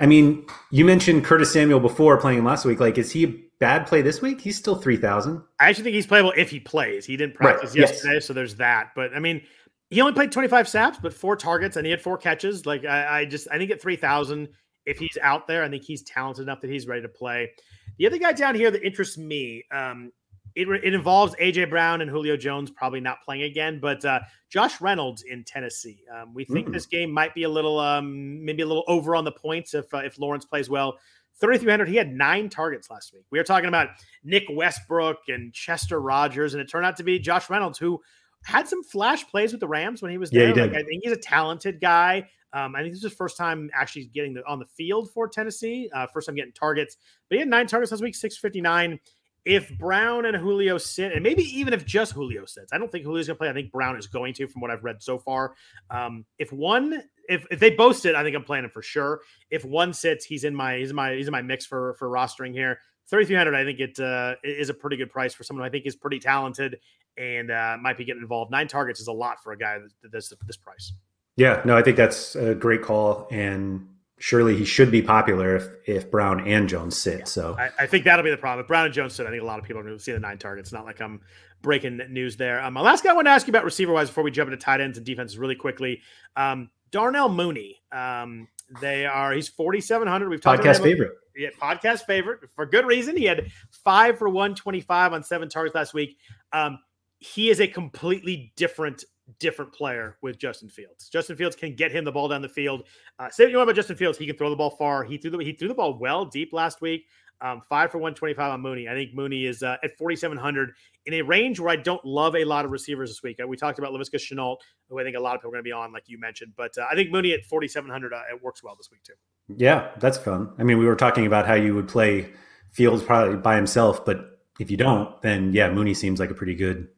I 0.00 0.06
mean, 0.06 0.44
you 0.70 0.84
mentioned 0.84 1.24
Curtis 1.24 1.52
Samuel 1.52 1.80
before 1.80 2.16
playing 2.18 2.38
him 2.38 2.44
last 2.44 2.64
week. 2.64 2.80
Like, 2.80 2.98
is 2.98 3.12
he 3.12 3.24
a 3.24 3.34
bad 3.60 3.86
play 3.86 4.02
this 4.02 4.20
week? 4.20 4.40
He's 4.40 4.56
still 4.56 4.74
three 4.74 4.96
thousand. 4.96 5.42
I 5.60 5.68
actually 5.68 5.84
think 5.84 5.94
he's 5.94 6.06
playable 6.06 6.32
if 6.36 6.50
he 6.50 6.58
plays. 6.60 7.06
He 7.06 7.16
didn't 7.16 7.36
practice 7.36 7.70
right. 7.70 7.78
yesterday, 7.78 8.14
yes. 8.14 8.26
so 8.26 8.32
there's 8.32 8.56
that. 8.56 8.90
But 8.96 9.14
I 9.14 9.20
mean, 9.20 9.42
he 9.90 10.00
only 10.00 10.12
played 10.12 10.32
25 10.32 10.68
snaps, 10.68 10.98
but 11.00 11.14
four 11.14 11.36
targets 11.36 11.76
and 11.76 11.86
he 11.86 11.90
had 11.90 12.00
four 12.00 12.18
catches. 12.18 12.66
Like 12.66 12.84
I, 12.84 13.20
I 13.20 13.24
just 13.24 13.48
I 13.50 13.58
think 13.58 13.70
at 13.70 13.80
3,000, 13.80 14.48
if 14.86 14.98
he's 14.98 15.18
out 15.22 15.46
there, 15.46 15.64
I 15.64 15.68
think 15.68 15.84
he's 15.84 16.02
talented 16.02 16.42
enough 16.42 16.60
that 16.60 16.70
he's 16.70 16.86
ready 16.86 17.02
to 17.02 17.08
play. 17.08 17.50
The 17.98 18.06
other 18.06 18.18
guy 18.18 18.32
down 18.32 18.54
here 18.54 18.70
that 18.70 18.82
interests 18.84 19.18
me, 19.18 19.64
um, 19.72 20.12
it, 20.54 20.68
it 20.82 20.94
involves 20.94 21.34
AJ 21.36 21.70
Brown 21.70 22.00
and 22.00 22.10
Julio 22.10 22.36
Jones 22.36 22.70
probably 22.70 23.00
not 23.00 23.22
playing 23.24 23.42
again, 23.42 23.78
but 23.80 24.04
uh, 24.04 24.20
Josh 24.50 24.80
Reynolds 24.80 25.22
in 25.22 25.44
Tennessee. 25.44 26.02
Um, 26.12 26.34
we 26.34 26.44
think 26.44 26.68
mm. 26.68 26.72
this 26.72 26.86
game 26.86 27.12
might 27.12 27.34
be 27.34 27.44
a 27.44 27.48
little, 27.48 27.78
um, 27.78 28.44
maybe 28.44 28.62
a 28.62 28.66
little 28.66 28.84
over 28.88 29.14
on 29.14 29.24
the 29.24 29.32
points 29.32 29.74
if 29.74 29.92
uh, 29.94 29.98
if 29.98 30.18
Lawrence 30.18 30.44
plays 30.44 30.68
well. 30.68 30.98
3,300. 31.40 31.88
He 31.88 31.94
had 31.94 32.12
nine 32.12 32.48
targets 32.48 32.90
last 32.90 33.12
week. 33.14 33.24
We 33.30 33.38
are 33.38 33.44
talking 33.44 33.68
about 33.68 33.90
Nick 34.24 34.44
Westbrook 34.50 35.18
and 35.28 35.52
Chester 35.52 36.00
Rogers, 36.00 36.54
and 36.54 36.60
it 36.60 36.68
turned 36.68 36.84
out 36.84 36.96
to 36.96 37.04
be 37.04 37.20
Josh 37.20 37.48
Reynolds, 37.48 37.78
who 37.78 38.00
had 38.48 38.66
some 38.66 38.82
flash 38.82 39.28
plays 39.28 39.52
with 39.52 39.60
the 39.60 39.68
Rams 39.68 40.00
when 40.00 40.10
he 40.10 40.16
was 40.16 40.30
there. 40.30 40.48
Yeah, 40.48 40.54
he 40.54 40.60
like, 40.62 40.70
I 40.70 40.82
think 40.82 41.02
he's 41.04 41.12
a 41.12 41.16
talented 41.16 41.82
guy. 41.82 42.26
Um, 42.54 42.74
I 42.74 42.80
think 42.80 42.92
this 42.92 43.00
is 43.04 43.10
his 43.10 43.12
first 43.12 43.36
time 43.36 43.68
actually 43.74 44.06
getting 44.06 44.32
the, 44.32 44.42
on 44.46 44.58
the 44.58 44.64
field 44.64 45.10
for 45.10 45.28
Tennessee. 45.28 45.90
Uh, 45.94 46.06
first 46.06 46.26
time 46.26 46.34
getting 46.34 46.54
targets, 46.54 46.96
but 47.28 47.36
he 47.36 47.40
had 47.40 47.48
nine 47.48 47.66
targets 47.66 47.92
last 47.92 48.02
week, 48.02 48.14
six 48.14 48.38
fifty 48.38 48.62
nine. 48.62 48.98
If 49.44 49.70
Brown 49.78 50.24
and 50.24 50.36
Julio 50.36 50.78
sit, 50.78 51.12
and 51.12 51.22
maybe 51.22 51.42
even 51.42 51.74
if 51.74 51.84
just 51.84 52.12
Julio 52.12 52.46
sits, 52.46 52.72
I 52.72 52.78
don't 52.78 52.90
think 52.90 53.04
Julio's 53.04 53.26
going 53.26 53.36
to 53.36 53.38
play. 53.38 53.50
I 53.50 53.52
think 53.52 53.70
Brown 53.70 53.96
is 53.98 54.06
going 54.06 54.32
to, 54.34 54.48
from 54.48 54.62
what 54.62 54.70
I've 54.70 54.82
read 54.82 55.02
so 55.02 55.18
far. 55.18 55.54
Um, 55.90 56.24
if 56.38 56.50
one, 56.50 57.02
if 57.28 57.46
if 57.50 57.60
they 57.60 57.70
both 57.70 57.98
sit, 57.98 58.14
I 58.14 58.22
think 58.22 58.34
I'm 58.34 58.44
playing 58.44 58.64
him 58.64 58.70
for 58.70 58.82
sure. 58.82 59.20
If 59.50 59.66
one 59.66 59.92
sits, 59.92 60.24
he's 60.24 60.44
in 60.44 60.54
my 60.54 60.78
he's 60.78 60.90
in 60.90 60.96
my 60.96 61.14
he's 61.14 61.28
in 61.28 61.32
my 61.32 61.42
mix 61.42 61.66
for 61.66 61.94
for 61.98 62.08
rostering 62.08 62.54
here. 62.54 62.78
3300 63.10 63.54
I 63.54 63.64
think 63.64 63.80
it 63.80 64.00
uh, 64.00 64.34
is 64.44 64.68
a 64.68 64.74
pretty 64.74 64.96
good 64.96 65.10
price 65.10 65.32
for 65.32 65.42
someone 65.42 65.64
I 65.64 65.70
think 65.70 65.86
is 65.86 65.96
pretty 65.96 66.18
talented 66.18 66.78
and 67.18 67.50
uh, 67.50 67.76
might 67.80 67.96
be 67.96 68.04
getting 68.04 68.22
involved. 68.22 68.50
Nine 68.50 68.68
targets 68.68 69.00
is 69.00 69.08
a 69.08 69.12
lot 69.12 69.42
for 69.42 69.52
a 69.52 69.58
guy 69.58 69.78
that 69.78 70.12
this 70.12 70.32
this 70.46 70.56
price. 70.56 70.92
Yeah, 71.36 71.62
no, 71.64 71.76
I 71.76 71.82
think 71.82 71.96
that's 71.96 72.34
a 72.34 72.54
great 72.54 72.82
call, 72.82 73.28
and 73.30 73.88
surely 74.18 74.56
he 74.56 74.64
should 74.64 74.90
be 74.90 75.02
popular 75.02 75.56
if 75.56 75.68
if 75.86 76.10
Brown 76.10 76.46
and 76.46 76.68
Jones 76.68 76.96
sit. 76.96 77.20
Yeah. 77.20 77.24
So 77.24 77.56
I, 77.58 77.70
I, 77.80 77.86
think 77.86 78.04
that'll 78.04 78.24
be 78.24 78.30
the 78.30 78.36
problem. 78.36 78.64
If 78.64 78.68
Brown 78.68 78.86
and 78.86 78.94
Jones 78.94 79.14
sit, 79.14 79.26
I 79.26 79.30
think 79.30 79.42
a 79.42 79.46
lot 79.46 79.58
of 79.58 79.64
people 79.64 79.80
are 79.80 79.84
going 79.84 79.96
to 79.96 80.02
see 80.02 80.12
the 80.12 80.18
nine 80.18 80.38
targets. 80.38 80.72
Not 80.72 80.84
like 80.84 81.00
I'm 81.00 81.20
breaking 81.62 82.00
news 82.10 82.36
there. 82.36 82.62
Um, 82.62 82.74
my 82.74 82.80
last 82.80 83.04
guy 83.04 83.10
I 83.10 83.12
want 83.14 83.26
to 83.26 83.30
ask 83.30 83.46
you 83.46 83.52
about 83.52 83.64
receiver 83.64 83.92
wise 83.92 84.08
before 84.08 84.24
we 84.24 84.30
jump 84.30 84.48
into 84.48 84.62
tight 84.62 84.80
ends 84.80 84.98
and 84.98 85.06
defenses 85.06 85.38
really 85.38 85.56
quickly. 85.56 86.02
Um, 86.36 86.70
Darnell 86.90 87.28
Mooney. 87.28 87.80
Um, 87.92 88.48
They 88.80 89.06
are 89.06 89.32
he's 89.32 89.48
4700. 89.48 90.28
We've 90.28 90.40
talked 90.40 90.62
podcast 90.62 90.82
favorite. 90.82 91.12
Yeah, 91.36 91.50
podcast 91.60 92.04
favorite 92.04 92.40
for 92.56 92.66
good 92.66 92.84
reason. 92.84 93.16
He 93.16 93.24
had 93.24 93.52
five 93.70 94.18
for 94.18 94.28
125 94.28 95.12
on 95.12 95.22
seven 95.22 95.48
targets 95.48 95.74
last 95.74 95.94
week. 95.94 96.18
Um, 96.52 96.80
he 97.18 97.50
is 97.50 97.60
a 97.60 97.66
completely 97.66 98.52
different 98.56 99.04
different 99.38 99.72
player 99.72 100.16
with 100.22 100.38
Justin 100.38 100.70
Fields. 100.70 101.08
Justin 101.10 101.36
Fields 101.36 101.54
can 101.54 101.74
get 101.74 101.92
him 101.92 102.04
the 102.04 102.12
ball 102.12 102.28
down 102.28 102.40
the 102.40 102.48
field. 102.48 102.84
Uh, 103.18 103.28
say 103.28 103.44
what 103.44 103.50
you 103.50 103.58
want 103.58 103.68
about 103.68 103.76
Justin 103.76 103.96
Fields, 103.96 104.16
he 104.16 104.26
can 104.26 104.36
throw 104.36 104.48
the 104.48 104.56
ball 104.56 104.70
far. 104.70 105.04
He 105.04 105.18
threw 105.18 105.30
the 105.30 105.38
he 105.38 105.52
threw 105.52 105.68
the 105.68 105.74
ball 105.74 105.98
well 105.98 106.24
deep 106.24 106.52
last 106.52 106.80
week. 106.80 107.06
Um, 107.40 107.60
five 107.68 107.92
for 107.92 107.98
125 107.98 108.52
on 108.52 108.60
Mooney. 108.60 108.88
I 108.88 108.94
think 108.94 109.14
Mooney 109.14 109.46
is 109.46 109.62
uh, 109.62 109.76
at 109.84 109.96
4,700 109.96 110.72
in 111.06 111.14
a 111.14 111.22
range 111.22 111.60
where 111.60 111.70
I 111.70 111.76
don't 111.76 112.04
love 112.04 112.34
a 112.34 112.44
lot 112.44 112.64
of 112.64 112.72
receivers 112.72 113.10
this 113.10 113.22
week. 113.22 113.38
Uh, 113.40 113.46
we 113.46 113.56
talked 113.56 113.78
about 113.78 113.92
Laviska 113.92 114.16
Shenault, 114.16 114.56
who 114.88 114.98
I 114.98 115.04
think 115.04 115.16
a 115.16 115.20
lot 115.20 115.36
of 115.36 115.40
people 115.40 115.50
are 115.50 115.52
going 115.52 115.62
to 115.62 115.68
be 115.68 115.72
on, 115.72 115.92
like 115.92 116.08
you 116.08 116.18
mentioned. 116.18 116.54
But 116.56 116.76
uh, 116.76 116.86
I 116.90 116.96
think 116.96 117.12
Mooney 117.12 117.32
at 117.34 117.44
4,700, 117.44 118.12
uh, 118.12 118.22
it 118.32 118.42
works 118.42 118.64
well 118.64 118.74
this 118.74 118.90
week, 118.90 119.04
too. 119.04 119.12
Yeah, 119.56 119.90
that's 120.00 120.18
fun. 120.18 120.50
I 120.58 120.64
mean, 120.64 120.78
we 120.78 120.86
were 120.86 120.96
talking 120.96 121.26
about 121.26 121.46
how 121.46 121.54
you 121.54 121.76
would 121.76 121.86
play 121.86 122.28
Fields 122.72 123.04
probably 123.04 123.36
by 123.36 123.54
himself, 123.54 124.04
but 124.04 124.40
if 124.58 124.68
you 124.68 124.76
don't, 124.76 125.22
then 125.22 125.52
yeah, 125.52 125.70
Mooney 125.70 125.94
seems 125.94 126.18
like 126.18 126.30
a 126.30 126.34
pretty 126.34 126.56
good 126.56 126.88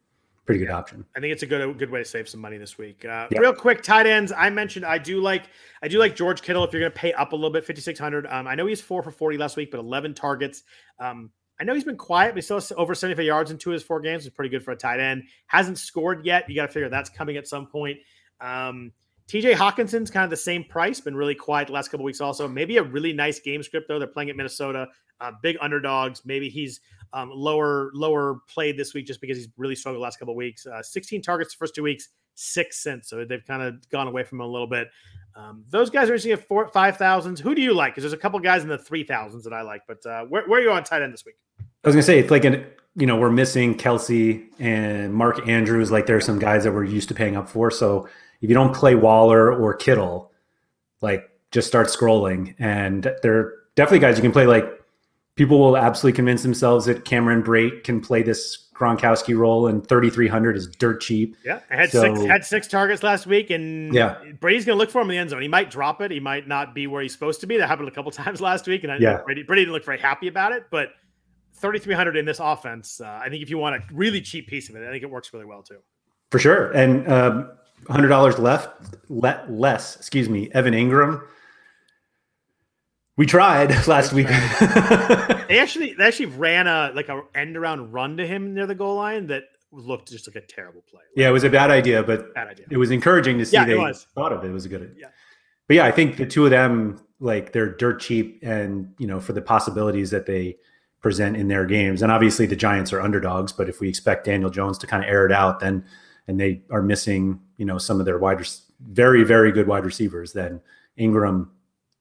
pretty 0.47 0.61
good 0.61 0.71
option. 0.71 1.05
I 1.17 1.21
think 1.21 1.33
it's 1.33 1.43
a 1.43 1.47
good 1.47 1.79
good 1.79 1.91
way 1.91 2.01
to 2.01 2.05
save 2.05 2.29
some 2.29 2.41
money 2.41 2.59
this 2.59 2.79
week. 2.79 3.05
Uh, 3.05 3.29
yeah. 3.31 3.39
Real 3.39 3.55
quick, 3.55 3.83
tight 3.83 4.07
ends. 4.07 4.33
I 4.37 4.51
mentioned 4.51 4.85
I 4.85 4.99
do 4.99 5.21
like 5.21 5.45
I 5.83 5.89
do 5.89 5.99
like 5.99 6.17
George 6.17 6.43
Kittle. 6.43 6.65
If 6.65 6.73
you're 6.73 6.81
going 6.81 6.93
to 6.93 6.99
pay 6.99 7.13
up 7.13 7.33
a 7.33 7.37
little 7.37 7.51
bit, 7.51 7.65
fifty 7.65 7.83
six 7.83 7.99
hundred. 7.99 8.27
Um, 8.27 8.47
I 8.47 8.55
know 8.55 8.67
he's 8.67 8.81
four 8.81 9.03
for 9.03 9.11
forty 9.11 9.37
last 9.37 9.57
week, 9.57 9.71
but 9.71 9.79
eleven 9.79 10.15
targets. 10.15 10.63
Um, 10.99 11.31
I 11.61 11.65
know 11.65 11.75
he's 11.75 11.85
been 11.85 11.97
quiet, 11.97 12.31
but 12.31 12.37
he 12.37 12.41
still 12.41 12.57
has 12.57 12.73
over 12.79 12.95
75 12.95 13.23
yards 13.23 13.51
in 13.51 13.59
two 13.59 13.69
of 13.69 13.75
his 13.75 13.83
four 13.83 14.01
games. 14.01 14.25
Is 14.25 14.31
pretty 14.31 14.49
good 14.49 14.65
for 14.65 14.71
a 14.71 14.77
tight 14.77 14.99
end. 14.99 15.25
Hasn't 15.47 15.79
scored 15.79 16.25
yet. 16.25 16.49
You 16.49 16.55
got 16.55 16.67
to 16.67 16.73
figure 16.73 16.89
that's 16.89 17.11
coming 17.11 17.37
at 17.37 17.47
some 17.47 17.67
point. 17.67 17.99
Um, 18.41 18.93
TJ 19.29 19.55
Hockenson's 19.55 20.11
kind 20.11 20.25
of 20.25 20.31
the 20.31 20.37
same 20.37 20.65
price, 20.65 21.01
been 21.01 21.15
really 21.15 21.35
quiet 21.37 21.69
the 21.69 21.75
last 21.75 21.89
couple 21.91 22.05
weeks. 22.05 22.21
Also, 22.21 22.49
maybe 22.49 22.79
a 22.79 22.83
really 22.83 23.13
nice 23.13 23.39
game 23.39 23.63
script 23.63 23.89
though. 23.89 23.99
They're 23.99 24.09
playing 24.09 24.31
at 24.31 24.37
Minnesota, 24.37 24.89
uh, 25.21 25.33
big 25.43 25.57
underdogs. 25.61 26.23
Maybe 26.25 26.49
he's 26.49 26.81
um, 27.13 27.31
lower 27.33 27.91
lower 27.95 28.41
played 28.49 28.77
this 28.77 28.95
week 28.95 29.07
just 29.07 29.21
because 29.21 29.37
he's 29.37 29.49
really 29.57 29.75
struggled 29.75 30.01
the 30.01 30.03
last 30.03 30.19
couple 30.19 30.35
weeks. 30.35 30.67
Uh, 30.67 30.83
16 30.83 31.23
targets 31.23 31.55
the 31.55 31.59
first 31.59 31.75
two 31.75 31.83
weeks, 31.83 32.09
six 32.35 32.83
cents. 32.83 33.09
So 33.09 33.25
they've 33.25 33.45
kind 33.45 33.63
of 33.63 33.89
gone 33.91 34.07
away 34.07 34.25
from 34.25 34.41
him 34.41 34.47
a 34.47 34.51
little 34.51 34.67
bit. 34.67 34.89
Um, 35.37 35.65
those 35.71 35.91
guys 35.91 36.09
are 36.09 36.15
usually 36.15 36.33
at 36.33 36.47
four, 36.47 36.69
five 36.69 36.97
thousands. 36.97 37.41
Who 37.41 37.55
do 37.55 37.63
you 37.63 37.73
like? 37.73 37.93
Because 37.93 38.03
there's 38.03 38.13
a 38.13 38.19
couple 38.19 38.39
guys 38.41 38.63
in 38.63 38.69
the 38.69 38.79
three 38.79 39.05
thousands 39.05 39.45
that 39.45 39.53
I 39.53 39.63
like. 39.63 39.83
But 39.87 40.05
uh, 40.05 40.25
where, 40.25 40.47
where 40.47 40.61
are 40.61 40.63
you 40.63 40.73
on 40.73 40.85
tight 40.85 41.03
end 41.03 41.13
this 41.13 41.25
week? 41.25 41.37
I 41.61 41.89
was 41.89 41.95
gonna 41.95 42.03
say 42.03 42.19
it's 42.19 42.31
like 42.31 42.45
an 42.45 42.67
you 42.97 43.07
know 43.07 43.17
we're 43.17 43.31
missing 43.31 43.77
Kelce 43.77 44.45
and 44.59 45.15
Mark 45.15 45.47
Andrews. 45.49 45.91
Like 45.91 46.07
there 46.07 46.17
are 46.17 46.21
some 46.21 46.39
guys 46.39 46.65
that 46.65 46.73
we're 46.73 46.85
used 46.85 47.09
to 47.09 47.15
paying 47.15 47.37
up 47.37 47.49
for. 47.49 47.71
So 47.71 48.09
if 48.41 48.49
you 48.49 48.55
don't 48.55 48.75
play 48.75 48.95
Waller 48.95 49.53
or 49.53 49.75
Kittle, 49.75 50.33
like 51.01 51.31
just 51.51 51.69
start 51.69 51.89
scrolling. 51.89 52.55
And 52.59 53.13
there 53.23 53.39
are 53.39 53.55
definitely 53.77 54.01
guys 54.01 54.17
you 54.17 54.23
can 54.23 54.33
play. 54.33 54.47
Like 54.47 54.80
people 55.41 55.59
will 55.59 55.75
absolutely 55.75 56.15
convince 56.15 56.43
themselves 56.43 56.85
that 56.85 57.07
Cameron 57.07 57.43
Brate 57.43 57.83
can 57.83 57.99
play 57.99 58.23
this 58.23 58.69
Gronkowski 58.75 59.35
role, 59.35 59.69
and 59.69 59.87
3,300 59.89 60.55
is 60.55 60.67
dirt 60.67 61.01
cheap. 61.01 61.35
Yeah, 61.43 61.61
I 61.71 61.77
had 61.77 61.91
so, 61.91 62.03
six 62.03 62.27
had 62.27 62.45
six 62.45 62.69
targets 62.69 63.03
last 63.03 63.27
week, 63.27 63.49
and 63.49 63.95
yeah, 63.95 64.23
Brady's 64.39 64.67
going 64.67 64.77
to 64.77 64.79
look 64.79 64.91
for 64.91 65.01
him 65.01 65.09
in 65.09 65.13
the 65.13 65.17
end 65.17 65.31
zone. 65.31 65.41
He 65.41 65.49
might 65.49 65.71
drop 65.71 66.03
it. 66.03 66.11
He 66.11 66.21
might 66.21 66.47
not 66.47 66.75
be 66.75 66.87
where 66.87 67.01
he's 67.01 67.15
supposed 67.15 67.41
to 67.41 67.47
be. 67.47 67.57
That 67.57 67.69
happened 67.69 67.89
a 67.89 67.91
couple 67.91 68.11
times 68.11 68.43
last 68.43 68.67
week, 68.67 68.85
and 68.85 68.93
I 68.93 68.99
yeah. 68.99 69.23
Brady, 69.25 69.43
Brady 69.43 69.63
didn't 69.63 69.73
look 69.73 69.85
very 69.87 69.99
happy 69.99 70.29
about 70.29 70.53
it. 70.53 70.65
But 70.71 70.91
3,300 71.55 72.19
in 72.19 72.27
this 72.27 72.39
offense, 72.39 73.01
uh, 73.01 73.07
I 73.25 73.31
think 73.31 73.43
if 73.43 73.49
you 73.49 73.57
want 73.57 73.77
a 73.77 73.95
really 73.95 74.21
cheap 74.21 74.47
piece 74.47 74.69
of 74.69 74.77
it, 74.77 74.87
I 74.87 74.91
think 74.91 75.03
it 75.03 75.11
works 75.11 75.33
really 75.33 75.47
well 75.47 75.63
too. 75.63 75.79
For 76.31 76.39
sure, 76.39 76.71
and 76.73 77.11
um, 77.11 77.51
hundred 77.89 78.09
dollars 78.09 78.39
left, 78.39 78.69
let 79.09 79.51
less. 79.51 79.97
Excuse 79.97 80.29
me, 80.29 80.51
Evan 80.53 80.75
Engram. 80.75 81.23
We 83.21 83.27
tried 83.27 83.69
last 83.87 84.15
week. 84.15 84.29
they 84.29 85.59
actually 85.59 85.93
they 85.93 86.05
actually 86.05 86.25
ran 86.25 86.67
a 86.67 86.91
like 86.95 87.11
a 87.11 87.21
end 87.35 87.55
around 87.55 87.93
run 87.93 88.17
to 88.17 88.27
him 88.27 88.55
near 88.55 88.67
the 88.67 88.75
goal 88.75 88.97
line 88.97 89.27
that 89.27 89.43
looked 89.71 90.11
just 90.11 90.27
like 90.27 90.43
a 90.43 90.47
terrible 90.47 90.83
play. 90.91 91.03
Yeah, 91.15 91.29
it 91.29 91.33
was 91.33 91.45
a 91.45 91.51
bad 91.51 91.71
idea, 91.71 92.03
but 92.03 92.33
bad 92.33 92.49
idea. 92.49 92.65
it 92.71 92.79
was 92.79 92.91
encouraging 92.91 93.37
to 93.37 93.45
see 93.45 93.59
yeah, 93.59 93.67
they 93.67 93.75
was. 93.75 94.07
thought 94.15 94.33
of 94.33 94.43
it. 94.43 94.49
It 94.49 94.53
was 94.55 94.65
a 94.65 94.71
good 94.71 94.81
idea. 94.81 94.95
Yeah. 94.97 95.09
But 95.67 95.77
yeah, 95.77 95.85
I 95.85 95.91
think 95.91 96.17
the 96.17 96.25
two 96.25 96.47
of 96.47 96.51
them, 96.51 96.99
like 97.19 97.53
they're 97.53 97.69
dirt 97.69 98.01
cheap 98.01 98.39
and 98.43 98.95
you 98.99 99.07
know, 99.07 99.21
for 99.21 99.35
the 99.35 99.43
possibilities 99.43 100.11
that 100.13 100.25
they 100.25 100.57
present 101.03 101.37
in 101.37 101.49
their 101.49 101.67
games. 101.67 102.01
And 102.01 102.11
obviously 102.11 102.47
the 102.47 102.57
Giants 102.57 102.91
are 102.91 103.03
underdogs, 103.03 103.53
but 103.53 103.69
if 103.69 103.81
we 103.81 103.91
expect 103.91 104.25
Daniel 104.25 104.49
Jones 104.49 104.79
to 104.79 104.87
kind 104.87 105.05
of 105.05 105.11
air 105.11 105.27
it 105.27 105.33
out, 105.33 105.61
then 105.61 105.85
and 106.27 106.41
they 106.41 106.63
are 106.71 106.81
missing, 106.81 107.39
you 107.59 107.67
know, 107.67 107.77
some 107.77 108.01
of 108.01 108.07
their 108.07 108.19
wide, 108.19 108.43
very, 108.81 109.25
very 109.25 109.53
good 109.53 109.67
wide 109.67 109.85
receivers, 109.85 110.33
then 110.33 110.63
Engram 110.99 111.49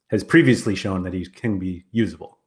has 0.09 0.23
previously 0.23 0.75
shown 0.75 1.03
that 1.03 1.13
he 1.13 1.25
can 1.25 1.59
be 1.59 1.85
usable. 1.91 2.39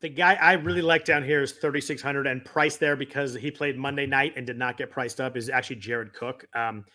The 0.00 0.08
guy 0.08 0.34
I 0.34 0.54
really 0.54 0.80
like 0.80 1.04
down 1.04 1.22
here 1.22 1.42
is 1.42 1.52
3,600 1.52 2.26
and 2.26 2.44
priced 2.44 2.80
there 2.80 2.96
because 2.96 3.34
he 3.34 3.50
played 3.50 3.76
Monday 3.76 4.06
night 4.06 4.32
and 4.36 4.46
did 4.46 4.58
not 4.58 4.78
get 4.78 4.90
priced 4.90 5.20
up 5.20 5.36
is 5.36 5.50
actually 5.50 5.76
Jared 5.76 6.14
Cook. 6.14 6.46
Um, 6.54 6.86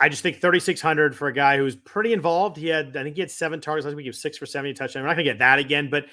I 0.00 0.08
just 0.08 0.22
think 0.22 0.40
3,600 0.40 1.14
for 1.14 1.28
a 1.28 1.32
guy 1.32 1.58
who's 1.58 1.76
pretty 1.76 2.12
involved. 2.12 2.56
He 2.56 2.66
had, 2.66 2.96
I 2.96 3.04
think 3.04 3.14
he 3.14 3.20
had 3.20 3.30
seven 3.30 3.60
targets 3.60 3.86
last 3.86 3.94
week. 3.94 4.04
He 4.04 4.08
was 4.08 4.20
six 4.20 4.36
for 4.36 4.46
70 4.46 4.74
touchdowns. 4.74 5.02
We're 5.02 5.08
not 5.08 5.14
going 5.14 5.26
to 5.26 5.30
get 5.30 5.38
that 5.38 5.58
again, 5.60 5.90
but 5.90 6.06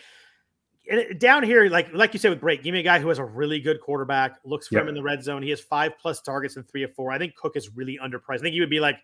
down 1.17 1.43
here, 1.43 1.69
like 1.69 1.93
like 1.93 2.13
you 2.13 2.19
said 2.19 2.29
with 2.29 2.41
Brate, 2.41 2.63
give 2.63 2.73
me 2.73 2.79
a 2.79 2.83
guy 2.83 2.99
who 2.99 3.09
has 3.09 3.19
a 3.19 3.25
really 3.25 3.59
good 3.59 3.81
quarterback, 3.81 4.37
looks 4.45 4.67
for 4.67 4.75
yep. 4.75 4.83
him 4.83 4.89
in 4.89 4.95
the 4.95 5.03
red 5.03 5.23
zone. 5.23 5.43
He 5.43 5.49
has 5.49 5.59
five 5.59 5.93
plus 5.99 6.21
targets 6.21 6.55
and 6.55 6.67
three 6.67 6.83
of 6.83 6.93
four. 6.93 7.11
I 7.11 7.17
think 7.17 7.35
Cook 7.35 7.57
is 7.57 7.75
really 7.75 7.99
underpriced. 8.01 8.35
I 8.35 8.37
think 8.39 8.53
he 8.53 8.59
would 8.59 8.69
be 8.69 8.79
like 8.79 8.97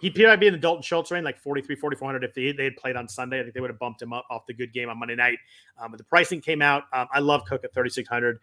he'd 0.00 0.14
probably 0.14 0.36
be 0.36 0.46
in 0.46 0.52
the 0.52 0.58
Dalton 0.58 0.82
Schultz 0.82 1.10
range, 1.10 1.24
like 1.24 1.38
43, 1.38 1.76
4400 1.76 2.24
if 2.24 2.34
they, 2.34 2.52
they 2.52 2.64
had 2.64 2.76
played 2.76 2.96
on 2.96 3.08
Sunday. 3.08 3.40
I 3.40 3.42
think 3.42 3.54
they 3.54 3.60
would 3.60 3.70
have 3.70 3.78
bumped 3.78 4.02
him 4.02 4.12
up 4.12 4.26
off 4.30 4.46
the 4.46 4.54
good 4.54 4.72
game 4.72 4.88
on 4.88 4.98
Monday 4.98 5.14
night. 5.14 5.38
Um, 5.78 5.90
but 5.90 5.98
the 5.98 6.04
pricing 6.04 6.40
came 6.40 6.62
out. 6.62 6.84
Um, 6.92 7.06
I 7.12 7.20
love 7.20 7.44
Cook 7.44 7.64
at 7.64 7.72
3600. 7.72 8.38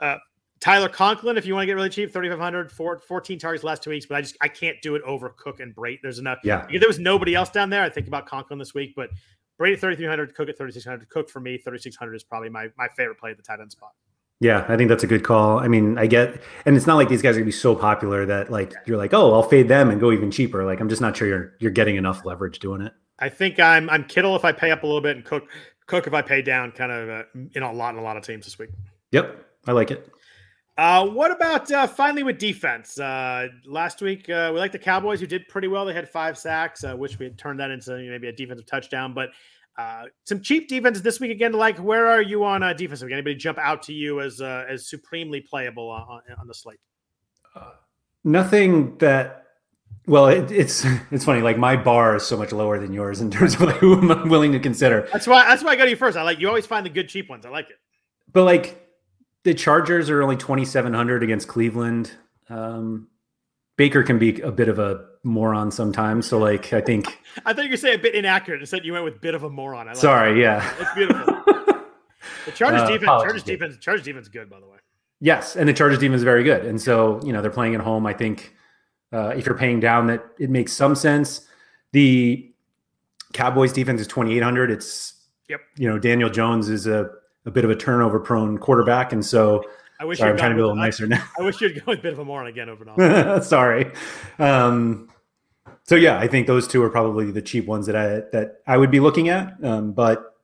Uh, 0.00 0.16
Tyler 0.60 0.88
Conklin, 0.88 1.36
if 1.36 1.44
you 1.44 1.54
want 1.54 1.64
to 1.64 1.66
get 1.66 1.74
really 1.74 1.90
cheap, 1.90 2.12
3,500, 2.12 2.72
14 2.72 3.38
targets 3.38 3.64
last 3.64 3.82
two 3.82 3.90
weeks, 3.90 4.06
but 4.06 4.16
I 4.16 4.22
just 4.22 4.36
I 4.40 4.48
can't 4.48 4.80
do 4.80 4.94
it 4.94 5.02
over 5.02 5.28
Cook 5.30 5.60
and 5.60 5.74
Brate. 5.74 5.98
There's 6.02 6.18
enough. 6.18 6.38
Yeah. 6.42 6.66
If 6.70 6.80
there 6.80 6.88
was 6.88 6.98
nobody 6.98 7.34
else 7.34 7.50
down 7.50 7.68
there, 7.68 7.82
I 7.82 7.90
think 7.90 8.06
about 8.06 8.26
Conklin 8.26 8.58
this 8.58 8.72
week, 8.72 8.94
but 8.96 9.10
Brate 9.60 9.78
3,300, 9.78 10.34
Cook 10.34 10.48
at 10.48 10.56
3,600. 10.56 11.08
Cook 11.10 11.28
for 11.28 11.40
me, 11.40 11.58
3,600 11.58 12.14
is 12.14 12.24
probably 12.24 12.48
my, 12.48 12.68
my 12.76 12.88
favorite 12.96 13.18
play 13.18 13.30
at 13.30 13.36
the 13.36 13.42
tight 13.42 13.60
end 13.60 13.70
spot. 13.70 13.92
Yeah, 14.40 14.64
I 14.68 14.76
think 14.76 14.88
that's 14.88 15.04
a 15.04 15.06
good 15.06 15.22
call. 15.22 15.58
I 15.58 15.68
mean, 15.68 15.96
I 15.96 16.06
get, 16.06 16.42
and 16.66 16.76
it's 16.76 16.86
not 16.86 16.96
like 16.96 17.08
these 17.08 17.22
guys 17.22 17.36
are 17.36 17.40
gonna 17.40 17.46
be 17.46 17.52
so 17.52 17.74
popular 17.74 18.26
that 18.26 18.50
like 18.50 18.74
you're 18.86 18.98
like, 18.98 19.14
oh, 19.14 19.32
I'll 19.32 19.42
fade 19.42 19.68
them 19.68 19.90
and 19.90 20.00
go 20.00 20.12
even 20.12 20.30
cheaper. 20.30 20.64
Like 20.64 20.80
I'm 20.80 20.88
just 20.88 21.00
not 21.00 21.16
sure 21.16 21.28
you're 21.28 21.54
you're 21.60 21.70
getting 21.70 21.96
enough 21.96 22.24
leverage 22.24 22.58
doing 22.58 22.82
it. 22.82 22.92
I 23.18 23.28
think 23.28 23.60
I'm 23.60 23.88
I'm 23.90 24.04
Kittle 24.04 24.34
if 24.36 24.44
I 24.44 24.52
pay 24.52 24.70
up 24.70 24.82
a 24.82 24.86
little 24.86 25.00
bit 25.00 25.16
and 25.16 25.24
Cook 25.24 25.44
Cook 25.86 26.06
if 26.06 26.14
I 26.14 26.22
pay 26.22 26.42
down, 26.42 26.72
kind 26.72 26.90
of 26.90 27.08
uh, 27.08 27.22
in 27.54 27.62
a 27.62 27.72
lot 27.72 27.94
in 27.94 28.00
a 28.00 28.02
lot 28.02 28.16
of 28.16 28.24
teams 28.24 28.44
this 28.44 28.58
week. 28.58 28.70
Yep, 29.12 29.46
I 29.66 29.72
like 29.72 29.90
it. 29.90 30.10
Uh, 30.76 31.06
what 31.06 31.30
about 31.30 31.70
uh, 31.70 31.86
finally 31.86 32.24
with 32.24 32.38
defense? 32.38 32.98
Uh, 32.98 33.46
last 33.64 34.02
week 34.02 34.28
uh, 34.28 34.50
we 34.52 34.58
like 34.58 34.72
the 34.72 34.78
Cowboys 34.78 35.20
who 35.20 35.26
did 35.26 35.46
pretty 35.46 35.68
well. 35.68 35.84
They 35.84 35.94
had 35.94 36.08
five 36.08 36.36
sacks, 36.36 36.82
uh, 36.82 36.96
which 36.96 37.18
we 37.18 37.30
turned 37.30 37.60
that 37.60 37.70
into 37.70 37.96
maybe 37.96 38.26
a 38.26 38.32
defensive 38.32 38.66
touchdown, 38.66 39.14
but 39.14 39.30
uh, 39.76 40.04
some 40.24 40.40
cheap 40.40 40.68
defense 40.68 41.00
this 41.00 41.18
week 41.18 41.30
again. 41.30 41.52
Like, 41.52 41.78
where 41.78 42.06
are 42.06 42.22
you 42.22 42.44
on 42.44 42.62
uh, 42.62 42.72
defense? 42.72 43.02
Anybody 43.02 43.34
jump 43.34 43.58
out 43.58 43.82
to 43.84 43.92
you 43.92 44.20
as 44.20 44.40
uh, 44.40 44.64
as 44.68 44.88
supremely 44.88 45.40
playable 45.40 45.88
on, 45.88 46.20
on 46.38 46.46
the 46.46 46.54
slate? 46.54 46.80
Uh, 47.54 47.72
nothing 48.22 48.96
that. 48.98 49.40
Well, 50.06 50.28
it, 50.28 50.50
it's 50.52 50.84
it's 51.10 51.24
funny. 51.24 51.42
Like 51.42 51.58
my 51.58 51.76
bar 51.76 52.16
is 52.16 52.24
so 52.24 52.36
much 52.36 52.52
lower 52.52 52.78
than 52.78 52.92
yours 52.92 53.20
in 53.20 53.30
terms 53.30 53.54
of 53.54 53.62
like 53.62 53.76
who 53.78 54.10
I'm 54.10 54.28
willing 54.28 54.52
to 54.52 54.60
consider. 54.60 55.08
That's 55.12 55.26
why 55.26 55.44
that's 55.44 55.64
why 55.64 55.70
I 55.70 55.76
go 55.76 55.84
to 55.84 55.90
you 55.90 55.96
first. 55.96 56.16
I 56.16 56.22
like 56.22 56.38
you 56.38 56.48
always 56.48 56.66
find 56.66 56.86
the 56.86 56.90
good 56.90 57.08
cheap 57.08 57.28
ones. 57.28 57.44
I 57.44 57.48
like 57.48 57.70
it. 57.70 57.76
But 58.32 58.44
like 58.44 58.80
the 59.44 59.54
Chargers 59.54 60.08
are 60.08 60.22
only 60.22 60.36
2,700 60.36 61.22
against 61.22 61.48
Cleveland. 61.48 62.12
Um, 62.48 63.08
Baker 63.76 64.02
can 64.02 64.18
be 64.18 64.40
a 64.40 64.50
bit 64.50 64.68
of 64.68 64.78
a 64.78 65.06
moron 65.24 65.70
sometimes. 65.70 66.26
So 66.26 66.38
like 66.38 66.72
I 66.72 66.80
think 66.80 67.18
I 67.44 67.52
thought 67.52 67.64
you 67.64 67.70
were 67.70 67.76
saying 67.76 67.98
a 67.98 68.02
bit 68.02 68.14
inaccurate. 68.14 68.62
I 68.62 68.64
said 68.66 68.84
you 68.84 68.92
went 68.92 69.04
with 69.04 69.20
bit 69.20 69.34
of 69.34 69.42
a 69.42 69.50
moron. 69.50 69.86
Like 69.86 69.96
Sorry, 69.96 70.40
yeah. 70.40 70.72
It's 70.78 70.94
beautiful. 70.94 71.24
the 72.44 72.52
Chargers 72.54 72.82
uh, 72.82 72.88
defense, 72.88 73.06
Chargers 73.06 73.42
defense, 73.42 73.76
Chargers 73.78 74.04
defense 74.04 74.26
is 74.26 74.28
good, 74.28 74.48
by 74.48 74.60
the 74.60 74.66
way. 74.66 74.78
Yes, 75.20 75.56
and 75.56 75.68
the 75.68 75.72
Chargers 75.72 75.98
defense 75.98 76.18
is 76.18 76.24
very 76.24 76.44
good. 76.44 76.66
And 76.66 76.80
so, 76.80 77.20
you 77.24 77.32
know, 77.32 77.40
they're 77.40 77.50
playing 77.50 77.74
at 77.74 77.80
home. 77.80 78.06
I 78.06 78.12
think 78.12 78.54
uh, 79.12 79.28
if 79.36 79.46
you're 79.46 79.56
paying 79.56 79.80
down 79.80 80.06
that 80.08 80.24
it 80.38 80.50
makes 80.50 80.72
some 80.72 80.94
sense. 80.94 81.48
The 81.92 82.52
Cowboys 83.32 83.72
defense 83.72 84.00
is 84.00 84.06
2800. 84.08 84.70
It's 84.70 85.14
yep. 85.48 85.60
You 85.76 85.88
know, 85.88 85.98
Daniel 85.98 86.30
Jones 86.30 86.68
is 86.68 86.86
a 86.86 87.10
a 87.46 87.50
bit 87.50 87.64
of 87.64 87.70
a 87.70 87.76
turnover 87.76 88.18
prone 88.20 88.56
quarterback 88.56 89.12
and 89.12 89.24
so 89.24 89.62
I 90.00 90.06
wish 90.06 90.18
Sorry, 90.18 90.30
I'm 90.30 90.36
trying 90.36 90.50
to 90.50 90.56
be 90.56 90.60
a 90.60 90.64
little 90.64 90.76
nicer 90.76 91.06
now. 91.06 91.24
I 91.38 91.42
wish 91.42 91.60
you'd 91.60 91.76
go 91.76 91.82
with 91.86 92.00
a 92.00 92.02
bit 92.02 92.12
of 92.12 92.18
a 92.18 92.24
moron 92.24 92.46
again 92.46 92.68
over 92.68 92.84
and 92.84 93.00
over. 93.00 93.42
Sorry. 93.42 93.92
Um, 94.38 95.08
so 95.84 95.96
yeah, 95.96 96.18
I 96.18 96.26
think 96.26 96.46
those 96.46 96.66
two 96.66 96.82
are 96.82 96.90
probably 96.90 97.30
the 97.30 97.42
cheap 97.42 97.66
ones 97.66 97.86
that 97.86 97.94
I 97.94 98.22
that 98.32 98.62
I 98.66 98.76
would 98.76 98.90
be 98.90 99.00
looking 99.00 99.28
at. 99.28 99.62
Um, 99.62 99.92
but 99.92 100.34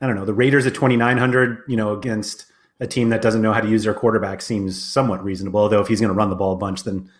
I 0.00 0.06
don't 0.06 0.16
know. 0.16 0.24
The 0.24 0.34
Raiders 0.34 0.66
at 0.66 0.74
2900, 0.74 1.64
you 1.68 1.76
know, 1.76 1.92
against 1.92 2.46
a 2.80 2.86
team 2.86 3.10
that 3.10 3.20
doesn't 3.20 3.42
know 3.42 3.52
how 3.52 3.60
to 3.60 3.68
use 3.68 3.84
their 3.84 3.94
quarterback 3.94 4.40
seems 4.40 4.80
somewhat 4.82 5.22
reasonable. 5.22 5.60
Although 5.60 5.80
if 5.80 5.88
he's 5.88 6.00
going 6.00 6.08
to 6.12 6.14
run 6.14 6.30
the 6.30 6.36
ball 6.36 6.52
a 6.52 6.56
bunch, 6.56 6.84
then 6.84 7.10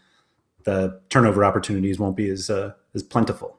the 0.65 1.01
turnover 1.10 1.44
opportunities 1.44 1.98
won't 1.98 2.16
be 2.16 2.31
as 2.31 2.48
uh, 2.48 2.73
as 2.94 3.02
plentiful. 3.02 3.59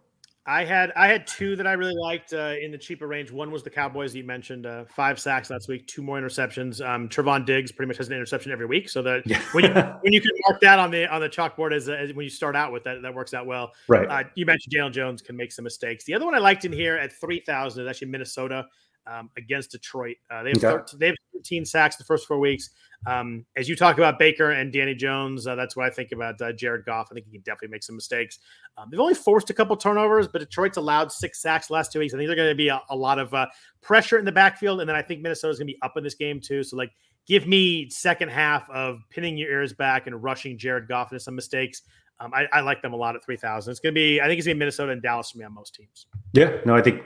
I 0.49 0.65
had 0.65 0.91
I 0.95 1.07
had 1.07 1.27
two 1.27 1.55
that 1.57 1.67
I 1.67 1.73
really 1.73 1.93
liked 1.93 2.33
uh, 2.33 2.55
in 2.59 2.71
the 2.71 2.77
cheaper 2.77 3.05
range. 3.05 3.31
One 3.31 3.51
was 3.51 3.61
the 3.61 3.69
Cowboys 3.69 4.15
you 4.15 4.23
mentioned, 4.23 4.65
uh, 4.65 4.85
five 4.85 5.19
sacks 5.19 5.51
last 5.51 5.67
week, 5.67 5.85
two 5.85 6.01
more 6.01 6.19
interceptions. 6.19 6.83
Um, 6.83 7.07
Trevon 7.07 7.45
Diggs 7.45 7.71
pretty 7.71 7.87
much 7.87 7.97
has 7.97 8.07
an 8.07 8.13
interception 8.13 8.51
every 8.51 8.65
week, 8.65 8.89
so 8.89 9.03
that 9.03 9.21
yeah. 9.27 9.39
when 9.51 9.65
you 9.65 9.69
when 10.01 10.11
you 10.11 10.19
can 10.19 10.31
mark 10.47 10.59
that 10.61 10.79
on 10.79 10.89
the 10.89 11.07
on 11.13 11.21
the 11.21 11.29
chalkboard 11.29 11.71
as, 11.71 11.87
as 11.87 12.13
when 12.15 12.23
you 12.23 12.31
start 12.31 12.55
out 12.55 12.73
with 12.73 12.83
that, 12.85 13.03
that 13.03 13.13
works 13.13 13.35
out 13.35 13.45
well. 13.45 13.73
Right. 13.87 14.09
Uh, 14.09 14.23
you 14.33 14.47
mentioned 14.47 14.73
Jalen 14.73 14.91
Jones 14.91 15.21
can 15.21 15.37
make 15.37 15.51
some 15.51 15.63
mistakes. 15.63 16.03
The 16.05 16.15
other 16.15 16.25
one 16.25 16.33
I 16.33 16.39
liked 16.39 16.65
in 16.65 16.73
here 16.73 16.97
at 16.97 17.13
three 17.13 17.41
thousand 17.41 17.83
is 17.83 17.87
actually 17.87 18.07
Minnesota 18.07 18.65
um, 19.09 19.29
against 19.37 19.71
Detroit. 19.71 20.17
Uh, 20.29 20.43
they 20.43 20.49
have 20.49 20.63
okay. 20.63 20.77
13, 20.77 20.99
they 20.99 21.07
have 21.07 21.15
13 21.33 21.65
sacks 21.65 21.95
the 21.95 22.03
first 22.03 22.27
four 22.27 22.39
weeks. 22.39 22.69
Um, 23.07 23.45
as 23.55 23.69
you 23.69 23.75
talk 23.75 23.97
about 23.97 24.19
Baker 24.19 24.51
and 24.51 24.73
Danny 24.73 24.93
Jones, 24.93 25.47
uh, 25.47 25.55
that's 25.55 25.75
what 25.75 25.85
I 25.85 25.89
think 25.89 26.11
about 26.11 26.41
uh, 26.41 26.51
Jared 26.51 26.85
Goff. 26.85 27.07
I 27.11 27.13
think 27.13 27.25
he 27.25 27.31
can 27.31 27.41
definitely 27.41 27.69
make 27.69 27.83
some 27.83 27.95
mistakes. 27.95 28.39
Um, 28.77 28.89
they've 28.91 28.99
only 28.99 29.13
forced 29.13 29.49
a 29.49 29.53
couple 29.53 29.75
turnovers, 29.77 30.27
but 30.27 30.39
Detroit's 30.39 30.77
allowed 30.77 31.11
six 31.11 31.41
sacks 31.41 31.69
last 31.69 31.91
two 31.91 31.99
weeks. 31.99 32.13
I 32.13 32.17
think 32.17 32.27
they're 32.27 32.35
going 32.35 32.49
to 32.49 32.55
be 32.55 32.67
a, 32.67 32.81
a, 32.89 32.95
lot 32.95 33.19
of 33.19 33.33
uh, 33.33 33.47
pressure 33.81 34.19
in 34.19 34.25
the 34.25 34.31
backfield, 34.31 34.81
and 34.81 34.89
then 34.89 34.95
I 34.95 35.01
think 35.01 35.21
Minnesota's 35.21 35.59
going 35.59 35.67
to 35.67 35.73
be 35.73 35.79
up 35.81 35.95
in 35.95 36.03
this 36.03 36.15
game 36.15 36.41
too. 36.41 36.63
So 36.63 36.75
like, 36.75 36.91
give 37.25 37.47
me 37.47 37.89
second 37.89 38.29
half 38.29 38.69
of 38.69 38.99
pinning 39.09 39.37
your 39.37 39.49
ears 39.49 39.73
back 39.73 40.07
and 40.07 40.21
rushing 40.21 40.57
Jared 40.57 40.87
Goff 40.87 41.11
into 41.11 41.21
some 41.21 41.35
mistakes. 41.35 41.83
Um, 42.19 42.33
I, 42.33 42.47
I, 42.51 42.59
like 42.59 42.81
them 42.81 42.91
a 42.91 42.97
lot 42.97 43.15
at 43.15 43.23
3,000. 43.23 43.71
It's 43.71 43.79
going 43.79 43.93
to 43.93 43.97
be, 43.97 44.19
I 44.19 44.25
think 44.27 44.39
it's 44.39 44.45
going 44.45 44.55
to 44.55 44.57
be 44.57 44.59
Minnesota 44.59 44.91
and 44.91 45.01
Dallas 45.01 45.31
for 45.31 45.37
me 45.37 45.45
on 45.45 45.53
most 45.53 45.73
teams. 45.73 46.07
Yeah, 46.33 46.57
no, 46.65 46.75
I 46.75 46.81
think 46.81 47.01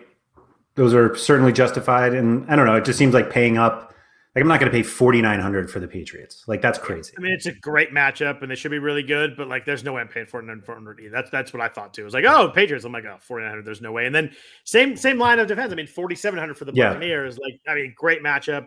those 0.75 0.93
are 0.93 1.15
certainly 1.15 1.51
justified. 1.51 2.13
And 2.13 2.49
I 2.49 2.55
don't 2.55 2.65
know, 2.65 2.75
it 2.75 2.85
just 2.85 2.97
seems 2.99 3.13
like 3.13 3.29
paying 3.29 3.57
up. 3.57 3.91
Like 4.35 4.41
I'm 4.41 4.47
not 4.47 4.59
going 4.59 4.71
to 4.71 4.75
pay 4.75 4.81
4900 4.81 5.69
for 5.69 5.79
the 5.79 5.87
Patriots. 5.87 6.43
Like 6.47 6.59
that's 6.59 6.79
crazy. 6.79 7.13
I 7.15 7.21
mean, 7.21 7.33
it's 7.33 7.45
a 7.45 7.51
great 7.51 7.91
matchup 7.91 8.41
and 8.41 8.49
they 8.49 8.55
should 8.55 8.71
be 8.71 8.79
really 8.79 9.03
good, 9.03 9.37
but 9.37 9.47
like 9.47 9.63
there's 9.63 9.83
no 9.83 9.93
way 9.93 10.01
I'm 10.01 10.07
paying 10.07 10.25
4900 10.25 10.99
either. 10.99 11.09
That's 11.11 11.29
that's 11.29 11.53
what 11.53 11.61
I 11.61 11.67
thought 11.67 11.93
too. 11.93 12.01
It 12.01 12.05
was 12.05 12.15
like, 12.15 12.25
oh, 12.25 12.49
Patriots. 12.49 12.83
I'm 12.83 12.91
like, 12.91 13.05
oh, 13.05 13.17
4900, 13.19 13.63
there's 13.63 13.81
no 13.81 13.91
way. 13.91 14.07
And 14.07 14.15
then 14.15 14.31
same 14.63 14.97
same 14.97 15.19
line 15.19 15.37
of 15.37 15.47
defense. 15.47 15.71
I 15.71 15.75
mean, 15.75 15.85
4700 15.85 16.55
for 16.55 16.65
the 16.65 16.71
Buccaneers. 16.71 17.37
Yeah. 17.39 17.45
Like, 17.45 17.61
I 17.67 17.75
mean, 17.75 17.93
great 17.95 18.23
matchup. 18.23 18.65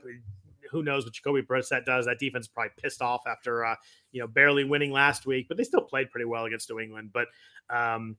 Who 0.71 0.85
knows 0.85 1.05
what 1.05 1.15
Jacoby 1.15 1.43
Brissett 1.43 1.85
does? 1.85 2.07
That 2.07 2.21
defense 2.21 2.45
is 2.45 2.49
probably 2.49 2.71
pissed 2.81 3.03
off 3.03 3.23
after 3.27 3.65
uh, 3.65 3.75
you 4.13 4.21
know, 4.21 4.29
barely 4.29 4.63
winning 4.63 4.93
last 4.93 5.27
week, 5.27 5.47
but 5.49 5.57
they 5.57 5.65
still 5.65 5.81
played 5.81 6.13
pretty 6.13 6.27
well 6.27 6.45
against 6.45 6.71
New 6.71 6.79
England. 6.79 7.11
But 7.13 7.27
um 7.71 8.17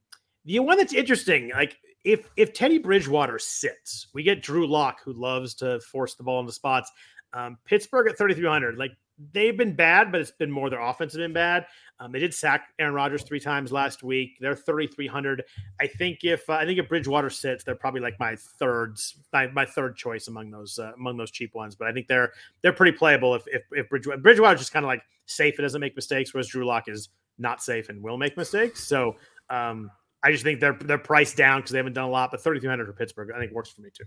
the 0.48 0.60
one 0.60 0.78
that's 0.78 0.94
interesting, 0.94 1.50
like 1.50 1.78
if 2.08 2.30
if 2.38 2.54
Teddy 2.54 2.78
Bridgewater 2.78 3.38
sits, 3.38 4.08
we 4.14 4.24
get 4.24 4.42
Drew 4.42 4.66
Lock, 4.66 5.02
who 5.04 5.12
loves 5.12 5.54
to 5.56 5.82
force 5.82 6.16
the 6.16 6.24
ball 6.24 6.40
into 6.40 6.54
spots. 6.54 6.90
Um, 7.34 7.58
Pittsburgh 7.66 8.08
at 8.10 8.18
3,300, 8.18 8.78
like 8.78 8.92
they've 9.34 9.58
been 9.58 9.76
bad, 9.76 10.10
but 10.10 10.22
it's 10.22 10.32
been 10.32 10.50
more 10.50 10.70
their 10.70 10.80
offense 10.80 11.12
has 11.12 11.20
been 11.20 11.34
bad. 11.34 11.66
Um, 12.00 12.14
they 12.14 12.20
did 12.20 12.34
sack 12.34 12.70
Aaron 12.80 12.94
Rodgers 12.94 13.24
three 13.24 13.42
times 13.42 13.74
last 13.74 14.04
week. 14.04 14.38
They're 14.40 14.56
3,300. 14.56 15.44
I 15.82 15.88
think 15.88 16.20
if 16.24 16.50
uh, 16.50 16.54
I 16.54 16.66
think 16.66 16.80
if 16.80 16.88
Bridgewater 16.88 17.30
sits, 17.30 17.66
they're 17.66 17.76
probably 17.76 18.00
like 18.00 18.18
my 18.22 18.38
third 18.38 18.98
my, 19.34 19.48
my 19.48 19.66
third 19.66 19.98
choice 19.98 20.30
among 20.30 20.50
those 20.50 20.80
uh, 20.80 20.94
among 20.96 21.18
those 21.18 21.32
cheap 21.32 21.54
ones. 21.54 21.76
But 21.76 21.90
I 21.90 21.92
think 21.92 22.08
they're 22.08 22.32
they're 22.62 22.72
pretty 22.72 22.98
playable 22.98 23.36
if 23.36 23.44
if, 23.48 23.64
if 23.72 23.90
Bridgewater 23.90 24.22
Bridgewater's 24.22 24.62
just 24.62 24.72
kind 24.72 24.86
of 24.86 24.88
like 24.88 25.04
safe, 25.26 25.60
it 25.60 25.62
doesn't 25.62 25.82
make 25.82 25.98
mistakes, 25.98 26.34
whereas 26.34 26.48
Drew 26.48 26.66
Lock 26.66 26.88
is 26.88 27.10
not 27.38 27.62
safe 27.62 27.90
and 27.90 28.02
will 28.02 28.18
make 28.18 28.38
mistakes. 28.38 28.82
So 28.86 29.18
um, 29.50 29.92
I 30.23 30.31
just 30.31 30.44
think 30.44 30.60
they're 30.60 30.77
they're 30.80 30.98
priced 30.98 31.38
down 31.38 31.60
because 31.60 31.72
they 31.72 31.77
haven't 31.77 31.94
done 31.94 32.06
a 32.06 32.10
lot. 32.10 32.31
But 32.31 32.41
thirty 32.41 32.60
three 32.60 32.69
hundred 32.69 32.88
for 32.88 32.94
Pittsburgh, 32.94 33.30
I 33.35 33.39
think 33.39 33.52
works 33.52 33.69
for 33.69 33.81
me 33.81 33.89
too. 33.95 34.06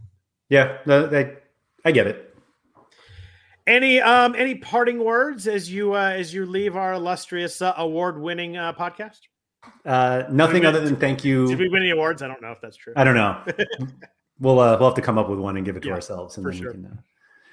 Yeah, 0.48 0.78
they, 0.84 1.36
I 1.84 1.92
get 1.92 2.06
it. 2.06 2.34
Any 3.66 4.00
um 4.00 4.34
any 4.36 4.56
parting 4.56 5.04
words 5.04 5.46
as 5.46 5.70
you 5.70 5.94
uh, 5.94 6.12
as 6.16 6.34
you 6.34 6.46
leave 6.46 6.76
our 6.76 6.94
illustrious 6.94 7.62
uh, 7.62 7.74
award 7.76 8.20
winning 8.20 8.56
uh, 8.56 8.72
podcast? 8.72 9.20
Uh, 9.84 10.24
nothing 10.30 10.66
other 10.66 10.80
than 10.80 10.96
thank 10.96 11.24
you. 11.24 11.46
Did 11.46 11.58
we 11.58 11.68
win 11.68 11.82
any 11.82 11.90
awards? 11.90 12.22
I 12.22 12.28
don't 12.28 12.42
know 12.42 12.52
if 12.52 12.60
that's 12.60 12.76
true. 12.76 12.94
I 12.96 13.04
don't 13.04 13.14
know. 13.14 13.42
we'll 14.40 14.58
uh, 14.58 14.76
we'll 14.78 14.88
have 14.88 14.96
to 14.96 15.02
come 15.02 15.18
up 15.18 15.28
with 15.28 15.38
one 15.38 15.56
and 15.56 15.64
give 15.64 15.76
it 15.76 15.82
to 15.82 15.88
yeah, 15.88 15.94
ourselves, 15.94 16.36
and 16.36 16.46
then 16.46 16.52
sure. 16.54 16.72
we 16.72 16.72
can. 16.72 16.86
Uh, 16.86 16.96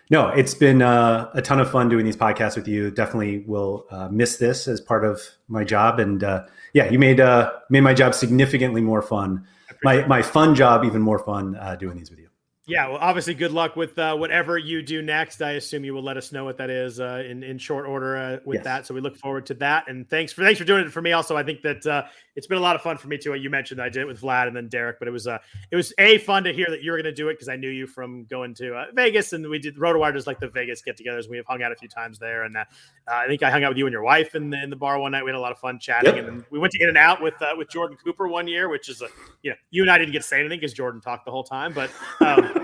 no, 0.10 0.30
it's 0.30 0.54
been 0.54 0.82
uh, 0.82 1.30
a 1.34 1.42
ton 1.42 1.60
of 1.60 1.70
fun 1.70 1.90
doing 1.90 2.06
these 2.06 2.16
podcasts 2.16 2.56
with 2.56 2.68
you. 2.68 2.92
Definitely 2.92 3.40
will 3.40 3.86
uh, 3.92 4.08
miss 4.10 4.38
this 4.38 4.68
as 4.68 4.80
part 4.80 5.04
of 5.04 5.22
my 5.48 5.64
job, 5.64 6.00
and 6.00 6.24
uh, 6.24 6.46
yeah, 6.74 6.90
you 6.90 6.98
made 6.98 7.20
uh, 7.20 7.52
made 7.70 7.82
my 7.82 7.94
job 7.94 8.14
significantly 8.14 8.82
more 8.82 9.02
fun. 9.02 9.46
My 9.84 10.06
my 10.08 10.22
fun 10.22 10.56
job 10.56 10.86
even 10.86 11.02
more 11.02 11.20
fun 11.20 11.56
uh, 11.56 11.76
doing 11.76 11.98
these 11.98 12.10
with 12.10 12.20
you. 12.20 12.27
Yeah, 12.68 12.90
well, 12.90 12.98
obviously, 13.00 13.34
good 13.34 13.54
luck 13.54 13.78
with 13.78 13.98
uh, 13.98 14.14
whatever 14.18 14.58
you 14.58 14.82
do 14.82 15.02
next. 15.02 15.42
I 15.42 15.52
assume 15.52 15.86
you 15.86 15.94
will 15.94 16.04
let 16.04 16.18
us 16.18 16.34
know 16.34 16.44
what 16.44 16.58
that 16.58 16.70
is 16.70 17.00
uh, 17.00 17.24
in 17.26 17.42
in 17.42 17.58
short 17.58 17.86
order 17.86 18.18
uh, 18.18 18.40
with 18.44 18.58
yes. 18.58 18.64
that. 18.66 18.86
So 18.86 18.94
we 18.94 19.00
look 19.00 19.16
forward 19.16 19.46
to 19.46 19.54
that. 19.56 19.88
And 19.88 20.08
thanks 20.10 20.34
for 20.34 20.44
thanks 20.44 20.60
for 20.60 20.66
doing 20.66 20.86
it 20.86 20.92
for 20.92 21.02
me. 21.02 21.14
Also, 21.14 21.38
I 21.38 21.44
think 21.44 21.62
that 21.62 21.88
uh, 21.88 22.04
it's 22.36 22.46
been 22.46 22.58
a 22.58 22.62
lot 22.62 22.76
of 22.76 22.82
fun 22.82 22.98
for 22.98 23.08
me 23.08 23.18
too. 23.18 23.34
You 23.36 23.50
mentioned 23.50 23.82
I 23.82 23.88
did 23.88 24.02
it 24.02 24.06
with 24.06 24.20
Vlad 24.20 24.48
and 24.48 24.56
then 24.56 24.68
Derek, 24.68 25.00
but 25.00 25.08
it 25.08 25.12
was 25.12 25.28
uh, 25.28 25.38
it 25.72 25.78
was 25.78 25.94
a 25.98 26.18
fun 26.18 26.44
to 26.44 26.52
hear 26.52 26.68
that 26.70 26.84
you 26.84 26.92
were 26.92 26.98
going 26.98 27.06
to 27.06 27.14
do 27.14 27.30
it 27.30 27.36
because 27.36 27.48
I 27.48 27.56
knew 27.56 27.70
you 27.70 27.88
from 27.88 28.26
going 28.26 28.54
to 28.56 28.76
uh, 28.76 28.86
Vegas 28.94 29.32
and 29.32 29.48
we 29.48 29.60
did 29.60 29.78
RotoWire 29.78 30.14
does 30.14 30.28
like 30.28 30.42
the 30.42 30.50
Vegas 30.50 30.82
get-togethers. 30.82 31.30
We 31.30 31.38
have 31.38 31.46
hung 31.46 31.64
out 31.64 31.72
a 31.72 31.76
few 31.76 31.88
times 31.88 32.20
there, 32.20 32.44
and 32.44 32.58
uh, 32.58 32.66
I 33.08 33.28
think 33.28 33.44
I 33.44 33.50
hung 33.50 33.64
out 33.64 33.70
with 33.70 33.78
you 33.78 33.86
and 33.86 33.94
your 33.94 34.04
wife 34.04 34.36
in 34.36 34.50
the 34.50 34.62
in 34.62 34.70
the 34.70 34.76
bar 34.76 35.00
one 35.00 35.14
night. 35.14 35.24
We 35.24 35.32
had 35.32 35.38
a 35.38 35.40
lot 35.40 35.54
of 35.54 35.60
fun 35.60 35.80
chatting, 35.80 36.18
yep. 36.18 36.28
and 36.28 36.42
then 36.42 36.46
we 36.52 36.60
went 36.60 36.74
to 36.74 36.84
In 36.84 36.90
and 36.90 36.98
Out 36.98 37.22
with 37.22 37.42
uh, 37.42 37.54
with 37.58 37.70
Jordan 37.70 37.98
Cooper 38.04 38.28
one 38.28 38.46
year, 38.46 38.68
which 38.68 38.90
is 38.90 39.02
a 39.02 39.08
you 39.42 39.52
know 39.52 39.58
you 39.72 39.84
and 39.84 39.90
I 39.90 39.98
didn't 39.98 40.12
get 40.12 40.24
to 40.24 40.28
say 40.28 40.42
anything 40.42 40.60
because 40.60 40.74
Jordan 40.74 41.00
talked 41.00 41.24
the 41.24 41.32
whole 41.32 41.46
time, 41.46 41.72
but. 41.72 41.90
Um, 42.20 42.57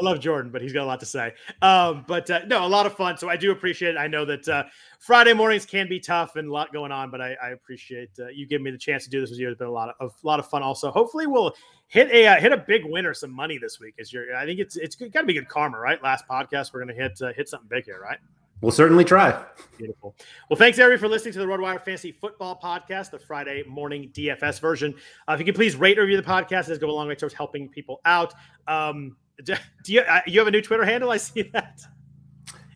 I 0.00 0.04
love 0.04 0.20
Jordan, 0.20 0.50
but 0.50 0.62
he's 0.62 0.72
got 0.72 0.84
a 0.84 0.86
lot 0.86 1.00
to 1.00 1.06
say. 1.06 1.32
Um, 1.62 2.04
but 2.06 2.30
uh, 2.30 2.40
no, 2.46 2.64
a 2.64 2.68
lot 2.68 2.86
of 2.86 2.94
fun. 2.94 3.16
So 3.16 3.28
I 3.28 3.36
do 3.36 3.52
appreciate 3.52 3.94
it. 3.94 3.98
I 3.98 4.06
know 4.06 4.24
that 4.24 4.48
uh, 4.48 4.64
Friday 4.98 5.32
mornings 5.32 5.66
can 5.66 5.88
be 5.88 6.00
tough 6.00 6.36
and 6.36 6.48
a 6.48 6.52
lot 6.52 6.72
going 6.72 6.92
on, 6.92 7.10
but 7.10 7.20
I, 7.20 7.36
I 7.42 7.50
appreciate 7.50 8.10
uh, 8.18 8.28
you 8.28 8.46
giving 8.46 8.64
me 8.64 8.70
the 8.70 8.78
chance 8.78 9.04
to 9.04 9.10
do 9.10 9.20
this 9.20 9.30
with 9.30 9.38
you. 9.38 9.48
It's 9.48 9.58
been 9.58 9.68
a 9.68 9.70
lot 9.70 9.94
of 10.00 10.14
a 10.22 10.26
lot 10.26 10.38
of 10.38 10.48
fun. 10.48 10.62
Also, 10.62 10.90
hopefully, 10.90 11.26
we'll 11.26 11.54
hit 11.88 12.10
a 12.10 12.26
uh, 12.26 12.40
hit 12.40 12.52
a 12.52 12.56
big 12.56 12.84
win 12.84 13.06
or 13.06 13.14
some 13.14 13.30
money 13.30 13.58
this 13.58 13.80
week. 13.80 13.94
As 13.98 14.12
you're, 14.12 14.34
I 14.36 14.44
think 14.44 14.60
it's 14.60 14.76
it's 14.76 14.96
got 14.96 15.20
to 15.20 15.26
be 15.26 15.34
good 15.34 15.48
karma, 15.48 15.78
right? 15.78 16.02
Last 16.02 16.26
podcast, 16.28 16.72
we're 16.72 16.80
gonna 16.80 16.94
hit 16.94 17.20
uh, 17.22 17.32
hit 17.32 17.48
something 17.48 17.68
big 17.68 17.84
here, 17.84 18.00
right? 18.00 18.18
We'll 18.62 18.72
certainly 18.72 19.04
try. 19.04 19.44
Beautiful. 19.76 20.14
Well, 20.48 20.56
thanks 20.56 20.78
everybody 20.78 20.98
for 20.98 21.08
listening 21.08 21.34
to 21.34 21.40
the 21.40 21.44
RotoWire 21.44 21.84
Fantasy 21.84 22.10
Football 22.10 22.58
Podcast, 22.62 23.10
the 23.10 23.18
Friday 23.18 23.62
morning 23.68 24.10
DFS 24.14 24.60
version. 24.60 24.94
Uh, 25.28 25.34
if 25.34 25.40
you 25.40 25.44
could 25.44 25.54
please 25.54 25.76
rate 25.76 25.98
or 25.98 26.02
review 26.02 26.16
the 26.16 26.22
podcast, 26.22 26.70
as 26.70 26.78
go 26.78 26.88
a 26.88 26.90
long 26.90 27.06
way 27.06 27.14
towards 27.14 27.34
helping 27.34 27.68
people 27.68 28.00
out. 28.06 28.32
Um, 28.66 29.16
do 29.44 29.54
you 29.86 30.00
uh, 30.00 30.20
you 30.26 30.40
have 30.40 30.48
a 30.48 30.50
new 30.50 30.62
Twitter 30.62 30.84
handle? 30.84 31.10
I 31.10 31.18
see 31.18 31.42
that. 31.52 31.80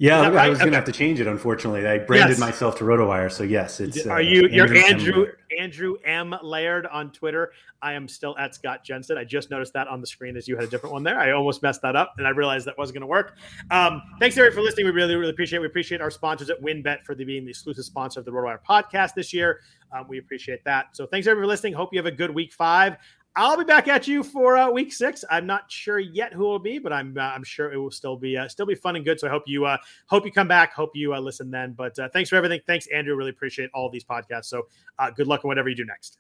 Yeah, 0.01 0.23
that 0.23 0.33
right? 0.33 0.47
I 0.47 0.49
was 0.49 0.59
going 0.59 0.71
to 0.71 0.77
have 0.77 0.87
to 0.87 0.93
change 0.93 1.21
it. 1.21 1.27
Unfortunately, 1.27 1.87
I 1.87 1.99
branded 1.99 2.31
yes. 2.31 2.39
myself 2.39 2.79
to 2.79 2.85
RotoWire, 2.85 3.31
so 3.31 3.43
yes, 3.43 3.81
it's. 3.81 4.07
Are 4.07 4.17
uh, 4.17 4.21
you? 4.21 4.49
You're 4.49 4.75
Andrew 4.75 5.27
Andrew 5.59 5.97
M 6.07 6.35
Laird 6.43 6.87
on 6.87 7.13
Twitter. 7.13 7.53
I 7.83 7.93
am 7.93 8.09
still 8.09 8.35
at 8.39 8.55
Scott 8.55 8.83
Jenstad. 8.83 9.19
I 9.19 9.25
just 9.25 9.51
noticed 9.51 9.75
that 9.75 9.89
on 9.89 10.01
the 10.01 10.07
screen 10.07 10.39
as 10.39 10.49
you 10.49 10.57
had 10.57 10.65
a 10.65 10.69
different 10.69 10.95
one 10.95 11.03
there. 11.03 11.21
I 11.21 11.33
almost 11.33 11.63
messed 11.63 11.83
that 11.83 11.97
up, 11.97 12.15
and 12.17 12.27
I 12.27 12.31
realized 12.31 12.67
that 12.67 12.79
wasn't 12.79 12.95
going 12.95 13.03
to 13.03 13.09
work. 13.09 13.37
Um, 13.71 14.01
thanks 14.19 14.39
everybody 14.39 14.57
for 14.57 14.63
listening. 14.63 14.87
We 14.87 14.93
really 14.93 15.17
really 15.17 15.33
appreciate. 15.33 15.59
it. 15.59 15.61
We 15.61 15.67
appreciate 15.67 16.01
our 16.01 16.11
sponsors 16.11 16.49
at 16.49 16.63
WynnBET 16.63 17.05
for 17.05 17.15
the, 17.15 17.25
being 17.25 17.45
the 17.45 17.51
exclusive 17.51 17.85
sponsor 17.85 18.21
of 18.21 18.25
the 18.25 18.33
RotoWire 18.33 18.61
podcast 18.67 19.13
this 19.13 19.35
year. 19.35 19.61
Um, 19.93 20.07
we 20.09 20.19
appreciate 20.19 20.65
that. 20.65 20.97
So 20.97 21.05
thanks 21.05 21.27
everybody 21.27 21.45
for 21.45 21.49
listening. 21.49 21.75
Hope 21.75 21.91
you 21.93 21.99
have 21.99 22.07
a 22.07 22.11
good 22.11 22.35
week 22.35 22.55
five. 22.55 22.97
I'll 23.37 23.57
be 23.57 23.65
back 23.65 23.87
at 23.87 24.09
you 24.09 24.23
for 24.23 24.57
uh, 24.57 24.71
week 24.71 24.93
six. 24.93 25.25
I'm 25.31 25.47
not 25.47 25.71
sure 25.71 25.99
yet 25.99 26.33
who 26.33 26.43
will 26.43 26.59
be, 26.59 26.79
but 26.79 26.93
I'm 26.93 27.17
uh, 27.17 27.21
I'm 27.21 27.45
sure 27.45 27.73
it 27.73 27.77
will 27.77 27.91
still 27.91 28.17
be 28.17 28.37
uh, 28.37 28.49
still 28.49 28.67
be 28.67 28.75
fun 28.75 28.97
and 28.97 29.05
good. 29.05 29.21
So 29.21 29.29
I 29.29 29.31
hope 29.31 29.45
you 29.47 29.67
uh, 29.67 29.77
hope 30.07 30.25
you 30.25 30.33
come 30.33 30.49
back. 30.49 30.73
Hope 30.75 30.91
you 30.95 31.15
uh, 31.15 31.21
listen 31.21 31.51
then. 31.51 31.73
But 31.73 31.99
uh, 31.99 32.09
thanks 32.09 32.29
for 32.29 32.37
everything. 32.37 32.61
Thanks, 32.67 32.89
Andrew. 32.89 33.15
Really 33.15 33.31
appreciate 33.31 33.71
all 33.73 33.89
these 33.89 34.05
podcasts. 34.05 34.47
So 34.47 34.67
good 35.15 35.29
luck 35.29 35.45
on 35.45 35.49
whatever 35.49 35.69
you 35.69 35.77
do 35.77 35.85
next. 35.85 36.19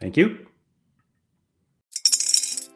Thank 0.00 0.16
you. 0.16 0.46